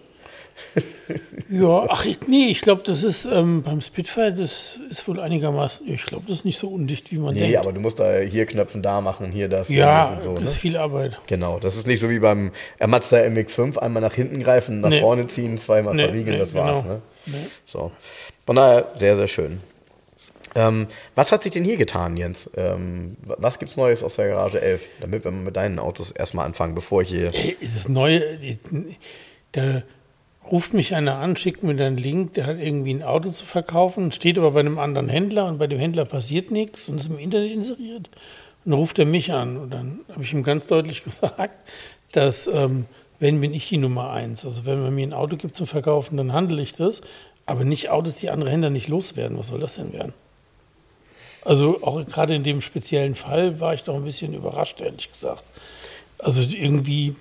Ja, 1.49 1.87
ach 1.89 2.05
nee, 2.27 2.49
ich 2.51 2.61
glaube, 2.61 2.83
das 2.85 3.03
ist 3.03 3.25
ähm, 3.25 3.63
beim 3.63 3.81
Spitfire, 3.81 4.33
das 4.33 4.79
ist 4.91 5.09
wohl 5.09 5.19
einigermaßen, 5.21 5.89
ich 5.89 6.05
glaube, 6.05 6.25
das 6.29 6.39
ist 6.39 6.45
nicht 6.45 6.59
so 6.59 6.69
undicht, 6.69 7.11
wie 7.11 7.17
man 7.17 7.33
Nee, 7.35 7.41
denkt. 7.41 7.57
aber 7.57 7.73
du 7.73 7.81
musst 7.81 7.99
da 8.01 8.19
hier 8.19 8.45
knöpfen, 8.45 8.83
da 8.83 9.01
machen, 9.01 9.33
hier 9.33 9.49
das, 9.49 9.69
ja, 9.71 10.11
das 10.15 10.27
und 10.27 10.37
so, 10.37 10.43
ist 10.45 10.55
ne? 10.55 10.61
viel 10.61 10.77
Arbeit. 10.77 11.19
Genau, 11.27 11.59
das 11.59 11.77
ist 11.77 11.87
nicht 11.87 12.01
so 12.01 12.11
wie 12.11 12.19
beim 12.19 12.53
Mazda 12.87 13.19
MX5, 13.19 13.79
einmal 13.79 14.03
nach 14.03 14.13
hinten 14.15 14.41
greifen, 14.43 14.81
nach 14.81 14.91
Nee. 14.91 15.01
vorne 15.01 15.27
ziehen, 15.29 15.57
zweimal 15.57 15.95
Nee, 15.95 16.05
verriegeln, 16.05 16.35
nee, 16.35 16.39
das 16.39 16.53
war's. 16.53 16.83
genau. 16.83 17.01
Ne? 17.27 17.37
So. 17.67 17.91
Von 18.45 18.57
daher 18.57 18.93
sehr, 18.99 19.17
sehr 19.17 19.29
schön. 19.29 19.61
Ähm, 20.55 20.87
was 21.15 21.31
hat 21.33 21.43
sich 21.43 21.53
denn 21.53 21.65
hier 21.65 21.77
getan, 21.77 22.17
Jens? 22.17 22.51
Ähm, 22.57 23.17
wa- 23.23 23.37
was 23.39 23.59
gibt's 23.59 23.77
Neues 23.77 24.03
aus 24.03 24.17
der 24.17 24.29
Garage 24.29 24.61
11, 24.61 24.83
damit 25.01 25.25
wir 25.25 25.31
mit 25.31 25.57
deinen 25.57 25.79
Autos 25.79 26.11
erstmal 26.11 26.47
anfangen, 26.47 26.75
bevor 26.75 27.03
ich 27.03 27.09
hier. 27.11 27.33
Ey, 27.35 27.57
das 27.63 27.89
Neue, 27.89 28.23
da 29.53 29.83
ruft 30.51 30.75
mich 30.75 30.95
einer 30.95 31.17
an, 31.17 31.37
schickt 31.37 31.63
mir 31.63 31.71
einen 31.71 31.97
Link, 31.97 32.35
der 32.35 32.47
hat 32.47 32.59
irgendwie 32.59 32.95
ein 32.95 33.03
Auto 33.03 33.31
zu 33.31 33.45
verkaufen, 33.45 34.13
steht 34.13 34.39
aber 34.39 34.53
bei 34.53 34.61
einem 34.61 34.79
anderen 34.79 35.09
Händler 35.09 35.47
und 35.47 35.59
bei 35.59 35.67
dem 35.67 35.79
Händler 35.79 36.05
passiert 36.05 36.51
nichts 36.51 36.89
und 36.89 36.99
ist 36.99 37.09
im 37.09 37.19
Internet 37.19 37.53
inseriert. 37.53 38.09
Und 38.65 38.73
dann 38.73 38.75
ruft 38.75 38.99
er 38.99 39.07
mich 39.07 39.33
an 39.33 39.57
und 39.57 39.71
dann 39.71 40.01
habe 40.11 40.23
ich 40.23 40.33
ihm 40.33 40.43
ganz 40.43 40.67
deutlich 40.67 41.05
gesagt, 41.05 41.65
dass 42.13 42.47
ähm, 42.47 42.87
wenn 43.21 43.41
bin 43.41 43.53
ich 43.53 43.69
die 43.69 43.79
Nummer 43.79 44.11
eins. 44.11 44.45
Also 44.45 44.65
wenn 44.65 44.83
man 44.83 44.95
mir 44.95 45.07
ein 45.07 45.13
Auto 45.13 45.37
gibt 45.37 45.57
zum 45.57 45.67
Verkaufen, 45.67 46.17
dann 46.17 46.33
handle 46.33 46.63
ich 46.63 46.75
das. 46.75 47.01
Aber 47.47 47.65
nicht 47.65 47.91
Autos, 47.91 48.17
die 48.17 48.31
andere 48.31 48.51
Händler 48.51 48.71
nicht 48.71 48.89
loswerden. 48.89 49.39
Was 49.39 49.49
soll 49.49 49.61
das 49.61 49.77
denn 49.77 49.93
werden? 49.93 50.15
Also 51.45 51.83
auch 51.83 52.05
gerade 52.07 52.35
in 52.35 52.45
dem 52.45 52.61
speziellen 52.61 53.15
Fall 53.15 53.59
war 53.61 53.75
ich 53.75 53.85
doch 53.85 53.95
ein 53.95 54.05
bisschen 54.05 54.35
überrascht, 54.35 54.81
ehrlich 54.81 55.11
gesagt. 55.11 55.43
Also 56.19 56.43
irgendwie, 56.43 57.17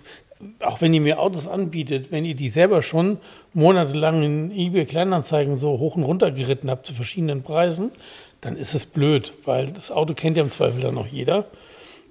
auch 0.61 0.81
wenn 0.81 0.93
ihr 0.93 1.01
mir 1.01 1.19
Autos 1.19 1.47
anbietet, 1.47 2.11
wenn 2.11 2.25
ihr 2.25 2.35
die 2.35 2.49
selber 2.49 2.81
schon 2.81 3.17
monatelang 3.53 4.23
in 4.23 4.51
eBay 4.51 4.85
Kleinanzeigen 4.85 5.57
so 5.57 5.79
hoch 5.79 5.95
und 5.95 6.03
runter 6.03 6.31
geritten 6.31 6.69
habt 6.69 6.85
zu 6.85 6.93
verschiedenen 6.93 7.43
Preisen, 7.43 7.91
dann 8.41 8.55
ist 8.55 8.73
es 8.73 8.85
blöd, 8.85 9.33
weil 9.45 9.67
das 9.67 9.91
Auto 9.91 10.13
kennt 10.13 10.37
ja 10.37 10.43
im 10.43 10.51
Zweifel 10.51 10.81
dann 10.81 10.97
auch 10.97 11.07
jeder. 11.07 11.45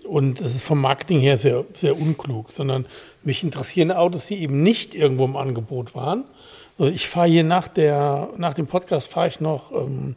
Und 0.05 0.41
es 0.41 0.55
ist 0.55 0.63
vom 0.63 0.81
Marketing 0.81 1.21
her 1.21 1.39
sehr, 1.39 1.65
sehr 1.75 1.99
unklug, 1.99 2.53
sondern 2.53 2.87
mich 3.23 3.43
interessieren 3.43 3.91
Autos, 3.91 4.27
die 4.27 4.37
eben 4.37 4.63
nicht 4.63 4.95
irgendwo 4.95 5.25
im 5.25 5.37
Angebot 5.37 5.95
waren. 5.95 6.25
Also 6.79 6.93
ich 6.93 7.09
fahre 7.09 7.29
hier 7.29 7.45
nach, 7.45 7.69
der, 7.69 8.31
nach 8.37 8.55
dem 8.55 8.67
Podcast, 8.67 9.11
fahre 9.11 9.29
ich 9.29 9.41
noch 9.41 9.73
ähm, 9.73 10.17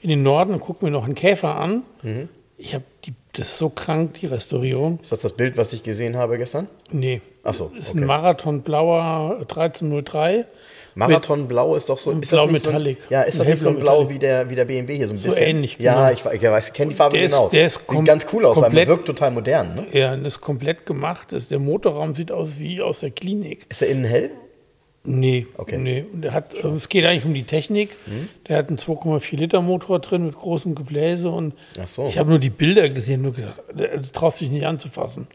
in 0.00 0.08
den 0.08 0.22
Norden 0.22 0.54
und 0.54 0.60
gucke 0.60 0.84
mir 0.84 0.90
noch 0.90 1.04
einen 1.04 1.14
Käfer 1.14 1.56
an. 1.56 1.82
Mhm. 2.02 2.28
Ich 2.56 2.74
habe 2.74 2.84
das 3.32 3.48
ist 3.48 3.58
so 3.58 3.68
krank, 3.68 4.14
die 4.14 4.26
Restaurierung. 4.26 4.98
Ist 5.00 5.12
das 5.12 5.20
das 5.20 5.32
Bild, 5.32 5.56
was 5.56 5.72
ich 5.72 5.82
gesehen 5.82 6.16
habe 6.16 6.36
gestern? 6.38 6.68
Nee. 6.90 7.20
Ach 7.44 7.54
so. 7.54 7.66
Okay. 7.66 7.78
Ist 7.78 7.94
ein 7.94 8.04
Marathon 8.04 8.62
blauer 8.62 9.36
1303. 9.40 10.46
Marathon 10.94 11.46
Blau 11.46 11.76
ist 11.76 11.88
doch 11.88 11.98
so. 11.98 12.10
Ist 12.10 12.30
Blau 12.30 12.46
Metallic. 12.46 12.98
So 12.98 13.06
ein, 13.06 13.12
ja, 13.12 13.22
ist 13.22 13.38
das 13.38 13.46
nicht 13.46 13.62
so 13.62 13.68
ein 13.68 13.78
Blau 13.78 14.08
wie 14.08 14.18
der, 14.18 14.50
wie 14.50 14.54
der 14.54 14.64
BMW 14.64 14.96
hier 14.96 15.06
so 15.06 15.12
ein 15.12 15.16
bisschen? 15.16 15.32
So 15.32 15.38
ähnlich. 15.38 15.78
Genau. 15.78 15.90
Ja, 15.90 16.10
ich, 16.10 16.24
ich, 16.24 16.42
weiß, 16.42 16.68
ich 16.68 16.74
kenne 16.74 16.90
die 16.90 16.96
Farbe 16.96 17.16
der 17.16 17.26
genau. 17.26 17.44
Ist, 17.46 17.52
der 17.52 17.66
ist 17.66 17.80
sieht 17.88 18.04
ganz 18.04 18.26
cool 18.32 18.44
aus, 18.44 18.56
weil 18.56 18.70
man 18.70 18.86
wirkt 18.86 19.06
total 19.06 19.30
modern. 19.30 19.74
Ne? 19.74 19.86
Ja, 19.92 20.12
und 20.12 20.24
ist 20.24 20.40
komplett 20.40 20.86
gemacht. 20.86 21.32
Ist, 21.32 21.50
der 21.50 21.58
Motorraum 21.58 22.14
sieht 22.14 22.32
aus 22.32 22.58
wie 22.58 22.82
aus 22.82 23.00
der 23.00 23.10
Klinik. 23.10 23.66
Ist 23.68 23.80
der 23.80 23.88
innen 23.88 24.04
hell? 24.04 24.30
Nee, 25.02 25.46
okay. 25.56 25.78
nee. 25.78 26.04
Und 26.12 26.22
der 26.22 26.34
hat, 26.34 26.52
es 26.52 26.88
geht 26.90 27.06
eigentlich 27.06 27.24
um 27.24 27.32
die 27.32 27.44
Technik. 27.44 27.96
Mhm. 28.06 28.28
Der 28.48 28.58
hat 28.58 28.68
einen 28.68 28.76
2,4 28.76 29.36
Liter 29.36 29.62
Motor 29.62 29.98
drin 29.98 30.26
mit 30.26 30.36
großem 30.36 30.74
Gebläse 30.74 31.30
und 31.30 31.54
so. 31.86 32.06
ich 32.06 32.18
habe 32.18 32.28
nur 32.28 32.38
die 32.38 32.50
Bilder 32.50 32.90
gesehen, 32.90 33.22
nur 33.22 33.32
gesagt, 33.32 33.60
du 33.74 34.12
traust 34.12 34.40
dich 34.40 34.50
nicht 34.50 34.66
anzufassen. 34.66 35.26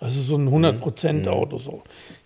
Das 0.00 0.16
ist 0.16 0.26
so 0.26 0.36
ein 0.36 0.48
100% 0.48 1.12
mhm. 1.12 1.28
Auto 1.28 1.58
so. 1.58 1.82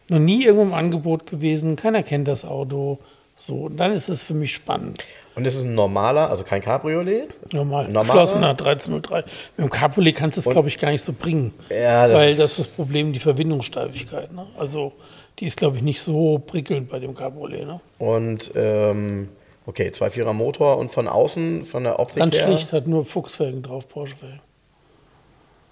Noch 0.09 0.20
nie 0.20 0.44
irgendwo 0.44 0.62
im 0.62 0.74
Angebot 0.74 1.26
gewesen, 1.26 1.74
keiner 1.76 2.02
kennt 2.02 2.28
das 2.28 2.44
Auto. 2.44 2.98
So, 3.37 3.64
und 3.64 3.76
dann 3.78 3.90
ist 3.92 4.09
es 4.09 4.22
für 4.22 4.35
mich 4.35 4.54
spannend. 4.54 5.02
Und 5.35 5.44
ist 5.44 5.57
es 5.57 5.64
ein 5.64 5.74
normaler, 5.74 6.30
also 6.30 6.44
kein 6.44 6.62
Cabriolet? 6.62 7.52
Normal, 7.52 7.88
geschlossener 7.88 8.50
1303. 8.50 9.24
Mit 9.57 9.66
dem 9.66 9.70
Cabriolet 9.70 10.14
kannst 10.14 10.37
du 10.37 10.42
es, 10.42 10.48
glaube 10.48 10.68
ich, 10.68 10.78
gar 10.78 10.92
nicht 10.92 11.02
so 11.02 11.12
bringen. 11.12 11.52
Ja, 11.68 12.07
das 12.07 12.16
weil 12.16 12.37
das 12.37 12.52
ist 12.52 12.59
das 12.61 12.66
Problem, 12.68 13.12
die 13.12 13.18
Verbindungssteifigkeit. 13.18 14.33
Ne? 14.33 14.46
Also 14.57 14.92
die 15.38 15.46
ist, 15.46 15.56
glaube 15.56 15.76
ich, 15.76 15.82
nicht 15.82 16.00
so 16.00 16.38
prickelnd 16.38 16.88
bei 16.88 16.98
dem 16.98 17.14
Cabriolet. 17.14 17.66
Ne? 17.66 17.80
Und 17.98 18.52
ähm, 18.54 19.28
okay, 19.66 19.88
2,4er 19.88 20.32
Motor 20.32 20.78
und 20.78 20.90
von 20.90 21.08
außen, 21.08 21.64
von 21.64 21.84
der 21.84 21.98
Optik 21.98 22.18
Ganz 22.20 22.36
her? 22.36 22.46
schlicht, 22.46 22.72
hat 22.72 22.86
nur 22.86 23.04
Fuchsfelgen 23.04 23.62
drauf, 23.62 23.88
Porsche-Felgen. 23.88 24.40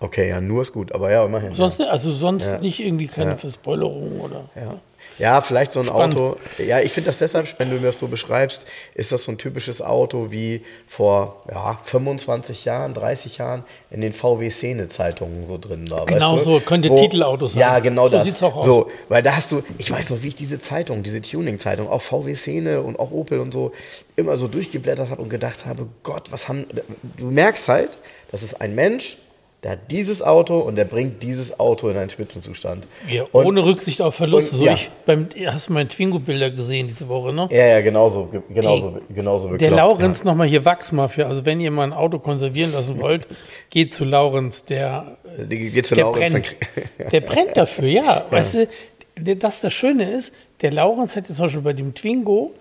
Okay, 0.02 0.30
ja, 0.30 0.40
nur 0.40 0.62
ist 0.62 0.72
gut, 0.72 0.90
aber 0.90 1.12
ja, 1.12 1.24
immerhin. 1.24 1.54
Sonst, 1.54 1.78
ja. 1.78 1.86
Also 1.86 2.10
sonst 2.10 2.48
ja. 2.48 2.58
nicht 2.58 2.80
irgendwie 2.80 3.06
keine 3.06 3.32
ja. 3.32 3.36
Verspoilerung 3.36 4.20
oder. 4.20 4.50
Ja. 4.56 4.80
Ja, 5.18 5.40
vielleicht 5.40 5.72
so 5.72 5.80
ein 5.80 5.86
Spannend. 5.86 6.16
Auto. 6.16 6.36
Ja, 6.58 6.80
ich 6.80 6.90
finde 6.90 7.08
das 7.08 7.18
deshalb, 7.18 7.54
wenn 7.58 7.70
du 7.70 7.76
mir 7.76 7.88
das 7.88 7.98
so 7.98 8.08
beschreibst, 8.08 8.64
ist 8.94 9.12
das 9.12 9.24
so 9.24 9.32
ein 9.32 9.38
typisches 9.38 9.82
Auto 9.82 10.30
wie 10.30 10.62
vor 10.86 11.42
ja, 11.50 11.78
25 11.84 12.64
Jahren, 12.64 12.94
30 12.94 13.38
Jahren 13.38 13.64
in 13.90 14.00
den 14.00 14.12
VW-Szene-Zeitungen 14.12 15.44
so 15.44 15.58
drin 15.58 15.88
war. 15.90 16.06
Genau 16.06 16.34
weißt 16.34 16.46
du? 16.46 16.52
so, 16.52 16.60
könnte 16.60 16.88
Wo, 16.88 16.96
Titelauto 16.96 17.46
sein. 17.46 17.60
Ja, 17.60 17.78
genau 17.78 18.06
so 18.06 18.16
das. 18.16 18.24
sieht's 18.24 18.42
auch 18.42 18.56
aus. 18.56 18.64
So, 18.64 18.90
weil 19.08 19.22
da 19.22 19.36
hast 19.36 19.52
du, 19.52 19.62
ich 19.78 19.90
weiß 19.90 20.10
noch, 20.10 20.22
wie 20.22 20.28
ich 20.28 20.36
diese 20.36 20.60
Zeitung, 20.60 21.02
diese 21.02 21.20
Tuning-Zeitung, 21.20 21.88
auch 21.88 22.02
VW-Szene 22.02 22.80
und 22.80 22.98
auch 22.98 23.10
Opel 23.12 23.38
und 23.40 23.52
so, 23.52 23.72
immer 24.16 24.36
so 24.36 24.48
durchgeblättert 24.48 25.10
habe 25.10 25.22
und 25.22 25.28
gedacht 25.28 25.66
habe, 25.66 25.86
Gott, 26.02 26.32
was 26.32 26.48
haben, 26.48 26.66
du 27.16 27.26
merkst 27.26 27.68
halt, 27.68 27.98
das 28.30 28.42
ist 28.42 28.60
ein 28.60 28.74
Mensch, 28.74 29.18
der 29.62 29.72
hat 29.72 29.78
dieses 29.92 30.22
Auto 30.22 30.58
und 30.58 30.74
der 30.74 30.84
bringt 30.86 31.22
dieses 31.22 31.60
Auto 31.60 31.88
in 31.88 31.96
einen 31.96 32.10
Spitzenzustand. 32.10 32.84
Ja, 33.08 33.22
und, 33.30 33.46
ohne 33.46 33.64
Rücksicht 33.64 34.02
auf 34.02 34.16
Verluste. 34.16 34.52
und, 34.52 34.58
so 34.58 34.64
ja. 34.64 34.74
ich, 34.74 34.90
beim, 35.06 35.28
hast 35.46 35.68
du 35.68 35.72
meine 35.74 35.88
Twingo-Bilder 35.88 36.50
gesehen 36.50 36.88
diese 36.88 37.08
Woche, 37.08 37.32
ne? 37.32 37.48
Ja, 37.52 37.66
ja, 37.66 37.80
genauso, 37.80 38.24
ge- 38.26 38.42
genauso, 38.52 38.98
genauso 39.14 39.46
Der 39.48 39.52
bekloppt, 39.58 39.76
Laurenz 39.76 40.24
nochmal 40.24 40.48
hier 40.48 40.64
Wachsmafia. 40.64 41.26
Also 41.28 41.44
wenn 41.46 41.60
ihr 41.60 41.70
mal 41.70 41.84
ein 41.84 41.92
Auto 41.92 42.18
konservieren 42.18 42.72
lassen 42.72 43.00
wollt, 43.00 43.28
geht 43.70 43.94
zu 43.94 44.04
Laurenz. 44.04 44.64
Der, 44.64 45.16
Ja. 45.38 45.44
Die 45.44 45.70
geht 45.70 45.86
zu 45.86 45.94
der 45.94 46.04
Laurenz, 46.06 46.32
brennt. 46.32 46.56
Der 47.12 47.20
brennt 47.20 47.56
dafür, 47.56 47.88
ja. 47.88 48.24
Weißt 48.30 48.54
du, 48.54 48.68
der- 49.16 49.36
das 49.36 49.60
das 49.60 49.72
Schöne 49.72 50.10
ist, 50.10 50.34
der 50.60 50.72
Laurenz 50.72 51.14
hat 51.14 51.28
jetzt 51.28 51.36
zum 51.36 51.46
Beispiel 51.46 51.62
bei 51.62 51.72
dem 51.72 51.94
Twingo, 51.94 52.52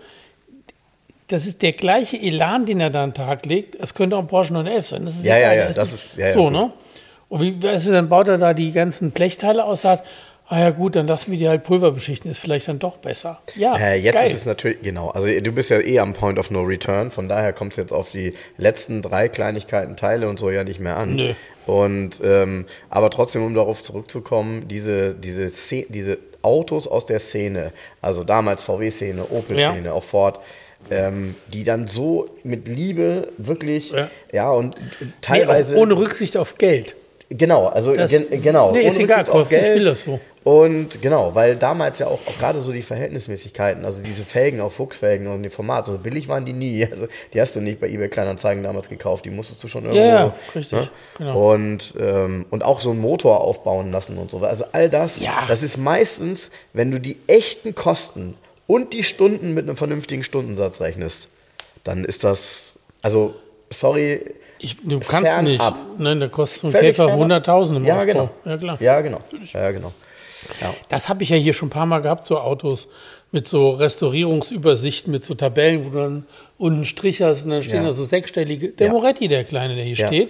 das 1.28 1.46
ist 1.46 1.62
der 1.62 1.72
gleiche 1.72 2.22
Elan, 2.22 2.66
den 2.66 2.80
er 2.80 2.90
da 2.90 3.04
an 3.04 3.10
den 3.12 3.16
Tag 3.16 3.46
legt. 3.46 3.76
Es 3.76 3.94
könnte 3.94 4.18
auch 4.18 4.22
ein 4.22 4.28
Porsche 4.28 4.54
911 4.54 4.88
sein. 4.88 5.06
Das 5.06 5.16
ist 5.16 5.26
Ja, 5.26 5.38
ja, 5.38 5.54
ja, 5.54 5.72
Das 5.72 5.94
ist 5.94 6.18
ja, 6.18 6.28
ja, 6.28 6.34
so, 6.34 6.50
ne? 6.50 6.72
Und 7.32 7.42
wie, 7.42 7.64
weißt 7.64 7.88
du, 7.88 7.92
dann 7.94 8.10
baut 8.10 8.28
er 8.28 8.38
da 8.38 8.54
die 8.54 8.72
ganzen 8.74 9.12
Blechteile 9.12 9.64
aus, 9.64 9.82
sagt, 9.82 10.06
ah 10.50 10.60
ja 10.60 10.70
gut, 10.72 10.98
dann 10.98 11.08
lassen 11.08 11.32
wir 11.32 11.40
die 11.40 11.48
halt 11.48 11.64
Pulver 11.64 11.92
beschichten, 11.92 12.30
ist 12.30 12.40
vielleicht 12.40 12.68
dann 12.68 12.78
doch 12.78 12.98
besser. 12.98 13.40
Ja, 13.56 13.78
Äh, 13.78 13.96
jetzt 14.02 14.16
geil. 14.16 14.28
ist 14.28 14.34
es 14.36 14.46
natürlich, 14.46 14.82
genau, 14.82 15.08
also 15.12 15.28
du 15.30 15.52
bist 15.54 15.70
ja 15.70 15.80
eh 15.80 16.00
am 16.00 16.12
Point 16.12 16.38
of 16.38 16.52
No 16.52 16.62
Return, 16.64 17.10
von 17.10 17.30
daher 17.30 17.54
kommt 17.54 17.72
es 17.72 17.78
jetzt 17.78 17.94
auf 17.94 18.12
die 18.12 18.34
letzten 18.58 19.02
drei 19.02 19.30
Kleinigkeiten, 19.30 19.96
Teile 19.96 20.28
und 20.28 20.40
so 20.40 20.50
ja 20.52 20.66
nicht 20.66 20.82
mehr 20.82 20.98
an. 20.98 21.16
Nö. 21.16 21.34
Und, 21.68 22.20
ähm, 22.22 22.66
aber 22.90 23.10
trotzdem, 23.12 23.46
um 23.46 23.56
darauf 23.56 23.82
zurückzukommen, 23.82 24.68
diese, 24.68 25.14
diese, 25.16 25.48
diese 25.88 26.18
Autos 26.42 26.86
aus 26.86 27.06
der 27.06 27.20
Szene, 27.20 27.72
also 28.02 28.26
damals 28.26 28.64
VW-Szene, 28.64 29.24
Opel-Szene, 29.30 29.94
auch 29.94 30.04
Ford, 30.04 30.40
ähm, 30.90 31.36
die 31.54 31.64
dann 31.64 31.88
so 31.88 32.26
mit 32.44 32.68
Liebe 32.68 33.30
wirklich, 33.38 33.92
Ja. 33.92 34.10
ja, 34.34 34.52
und 34.52 34.76
nee, 35.00 35.08
teilweise. 35.22 35.76
auch 35.76 35.80
ohne 35.80 35.96
Rücksicht 35.98 36.36
auf 36.36 36.58
Geld. 36.58 36.96
Genau, 37.34 37.68
also 37.68 37.96
Das- 37.96 38.12
gen, 38.12 38.26
genau. 38.42 38.72
Nee, 38.74 38.82
ist 38.82 38.96
ohne 38.98 39.06
egal, 39.06 39.26
ich 39.42 39.50
Geld. 39.50 39.76
will 39.76 39.86
das 39.86 40.04
so. 40.04 40.20
Und 40.44 41.02
genau, 41.02 41.34
weil 41.36 41.56
damals 41.56 42.00
ja 42.00 42.08
auch, 42.08 42.20
auch 42.28 42.38
gerade 42.40 42.60
so 42.62 42.72
die 42.74 42.82
Verhältnismäßigkeiten, 42.82 43.86
also 43.86 44.02
diese 44.04 44.24
Felgen 44.24 44.60
auf 44.60 44.74
Fuchsfelgen 44.74 45.28
und 45.28 45.44
die 45.44 45.50
Formate, 45.52 45.92
so 45.92 45.98
billig 45.98 46.28
waren 46.28 46.46
die 46.46 46.52
nie. 46.54 46.86
Also 46.92 47.08
die 47.34 47.40
hast 47.40 47.56
du 47.56 47.62
nicht 47.62 47.80
bei 47.80 47.88
eBay 47.88 48.10
Kleinanzeigen 48.10 48.64
damals 48.64 48.90
gekauft, 48.90 49.24
die 49.26 49.30
musstest 49.30 49.64
du 49.64 49.68
schon 49.70 49.84
irgendwo. 49.86 50.02
Ja, 50.04 50.08
ja, 50.26 50.34
richtig, 50.56 50.90
genau. 51.18 51.54
Und, 51.54 51.94
ähm, 52.00 52.46
und 52.50 52.64
auch 52.64 52.82
so 52.82 52.90
einen 52.90 53.00
Motor 53.00 53.42
aufbauen 53.42 53.92
lassen 53.92 54.18
und 54.18 54.30
so. 54.32 54.40
Also 54.40 54.66
all 54.74 54.90
das, 54.90 55.20
Ja. 55.20 55.44
das 55.48 55.64
ist 55.64 55.78
meistens, 55.78 56.50
wenn 56.74 56.92
du 56.92 57.00
die 57.00 57.18
echten 57.28 57.76
Kosten 57.76 58.34
und 58.68 58.94
die 58.94 59.04
Stunden 59.04 59.54
mit 59.54 59.66
einem 59.68 59.78
vernünftigen 59.78 60.24
Stundensatz 60.24 60.82
rechnest, 60.82 61.28
dann 61.84 62.04
ist 62.04 62.24
das, 62.24 62.74
also 63.02 63.36
sorry, 63.70 64.22
Ich, 64.64 64.78
du 64.84 65.00
kannst 65.00 65.32
Fernab. 65.32 65.44
nicht. 65.44 66.00
Nein, 66.00 66.20
da 66.20 66.28
kostet 66.28 66.66
ein 66.66 66.72
völlig 66.72 66.88
Käfer 66.96 67.08
fernab. 67.10 67.48
100.000 67.48 67.76
im 67.78 67.86
Ja, 67.86 68.04
genau. 68.04 68.30
Ja, 68.46 68.58
klar. 68.58 68.78
Ja, 68.82 69.02
genau. 69.02 69.18
Ja, 69.54 69.72
genau. 69.72 69.92
Ja. 70.62 70.74
Das 70.90 71.10
habe 71.10 71.24
ich 71.24 71.30
ja 71.30 71.36
hier 71.38 71.54
schon 71.54 71.68
ein 71.68 71.72
paar 71.72 71.86
Mal 71.86 72.00
gehabt, 72.00 72.26
so 72.26 72.38
Autos 72.40 72.88
mit 73.32 73.48
so 73.48 73.72
Restaurierungsübersichten, 73.72 75.12
mit 75.12 75.24
so 75.24 75.34
Tabellen, 75.36 75.86
wo 75.86 75.90
du 75.90 75.98
dann 76.00 76.26
unten 76.58 76.78
einen 76.78 76.86
Strich 76.86 77.22
hast 77.22 77.46
und 77.46 77.52
dann 77.52 77.64
stehen 77.64 77.78
Ja. 77.78 77.84
da 77.86 77.92
so 77.92 78.04
sechsstellige. 78.04 78.70
Der 78.70 78.88
Ja. 78.88 78.94
Moretti, 78.94 79.28
der 79.28 79.44
Kleine, 79.46 79.76
der 79.76 79.84
hier 79.84 79.96
Ja. 79.96 80.08
steht, 80.08 80.30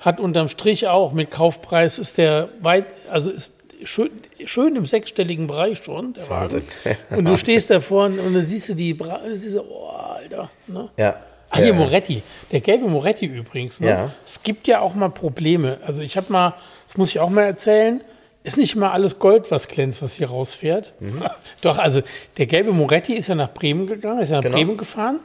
hat 0.00 0.20
unterm 0.20 0.48
Strich 0.48 0.86
auch 0.88 1.12
mit 1.12 1.30
Kaufpreis 1.30 1.98
ist 1.98 2.18
der 2.18 2.48
weit, 2.60 2.84
also 3.10 3.30
ist 3.30 3.54
schön, 3.84 4.10
schön 4.44 4.76
im 4.76 4.86
sechsstelligen 4.86 5.46
Bereich 5.46 5.78
schon, 5.82 6.12
der 6.12 6.28
Wahnsinn. 6.28 6.62
Wagen. 6.84 6.96
Und 7.18 7.24
du 7.24 7.36
stehst 7.36 7.70
davor 7.70 8.04
und 8.06 8.18
dann 8.18 8.44
siehst 8.44 8.68
du 8.68 8.74
die, 8.74 8.96
siehst 9.32 9.52
so, 9.52 9.62
oh, 9.62 9.88
Alter. 10.14 10.50
Ne? 10.68 10.88
Ja. 10.96 11.16
Ah, 11.52 11.58
hier. 11.58 11.74
Moretti. 11.74 12.22
Der 12.50 12.60
gelbe 12.60 12.88
Moretti 12.88 13.26
übrigens. 13.26 13.80
Ne? 13.80 13.88
Ja. 13.88 14.10
Es 14.24 14.42
gibt 14.42 14.66
ja 14.66 14.80
auch 14.80 14.94
mal 14.94 15.08
Probleme. 15.10 15.78
Also 15.86 16.02
ich 16.02 16.16
habe 16.16 16.32
mal, 16.32 16.54
das 16.88 16.96
muss 16.96 17.10
ich 17.10 17.20
auch 17.20 17.30
mal 17.30 17.42
erzählen, 17.44 18.02
ist 18.42 18.56
nicht 18.56 18.74
immer 18.74 18.92
alles 18.92 19.18
Gold, 19.18 19.50
was 19.50 19.68
glänzt, 19.68 20.02
was 20.02 20.14
hier 20.14 20.28
rausfährt. 20.30 20.92
Mhm. 21.00 21.22
Doch, 21.60 21.78
also 21.78 22.00
der 22.38 22.46
gelbe 22.46 22.72
Moretti 22.72 23.12
ist 23.14 23.28
ja 23.28 23.34
nach 23.34 23.52
Bremen 23.52 23.86
gegangen, 23.86 24.20
ist 24.20 24.30
ja 24.30 24.36
nach 24.36 24.42
Genau. 24.42 24.56
Bremen 24.56 24.76
gefahren 24.76 25.20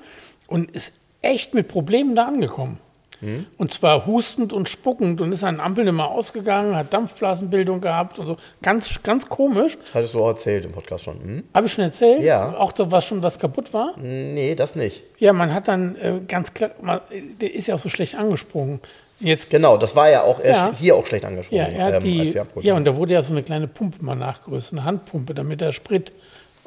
und 0.48 0.70
ist 0.72 0.94
echt 1.22 1.54
mit 1.54 1.68
Problemen 1.68 2.16
da 2.16 2.26
angekommen. 2.26 2.78
Mhm. 3.22 3.46
Und 3.58 3.72
zwar 3.72 4.06
hustend 4.06 4.54
und 4.54 4.70
spuckend 4.70 5.22
und 5.22 5.32
ist 5.32 5.44
an 5.44 5.60
Ampeln 5.60 5.88
immer 5.88 6.10
ausgegangen, 6.10 6.76
hat 6.76 6.94
Dampfblasenbildung 6.94 7.82
gehabt 7.82 8.20
und 8.20 8.28
so. 8.28 8.38
Ganz, 8.62 9.02
ganz 9.04 9.28
komisch. 9.28 9.78
Das 9.86 9.94
hattest 9.96 10.14
du 10.14 10.20
auch 10.24 10.30
erzählt 10.30 10.66
im 10.66 10.72
Podcast 10.72 11.06
schon. 11.06 11.20
Hm? 11.22 11.44
Habe 11.54 11.68
ich 11.68 11.74
schon 11.74 11.84
erzählt? 11.84 12.22
Ja. 12.22 12.56
Auch 12.58 12.72
da 12.72 12.92
was 12.92 13.06
schon 13.06 13.24
was 13.24 13.40
kaputt 13.40 13.74
war? 13.74 13.94
Nee, 13.98 14.56
das 14.56 14.76
nicht. 14.76 15.04
Ja, 15.18 15.34
man 15.34 15.54
hat 15.54 15.68
dann 15.68 15.96
äh, 15.96 16.14
ganz 16.28 16.54
klar, 16.54 16.72
man, 16.82 17.02
der 17.42 17.54
ist 17.54 17.68
ja 17.68 17.76
auch 17.76 17.80
so 17.80 17.90
schlecht 17.90 18.16
angesprungen. 18.16 18.80
Jetzt, 19.20 19.50
Genau, 19.50 19.78
das 19.78 19.96
war 19.96 20.10
ja 20.12 20.22
auch 20.22 20.44
Ja. 20.44 20.72
hier 20.78 20.96
auch 20.96 21.06
schlecht 21.08 21.26
angesprochen. 21.26 21.58
ja, 21.58 21.64
er 21.66 21.96
ähm, 21.96 22.04
die, 22.04 22.36
ja, 22.62 22.76
und 22.76 22.86
da 22.86 22.96
wurde 22.96 23.14
ja 23.14 23.24
so 23.24 23.34
eine 23.34 23.42
kleine 23.42 23.68
Pumpe 23.68 24.04
mal 24.06 24.16
nachgerüstet, 24.16 24.78
eine 24.78 24.86
Handpumpe, 24.86 25.34
damit 25.34 25.60
der 25.62 25.72
Sprit, 25.72 26.12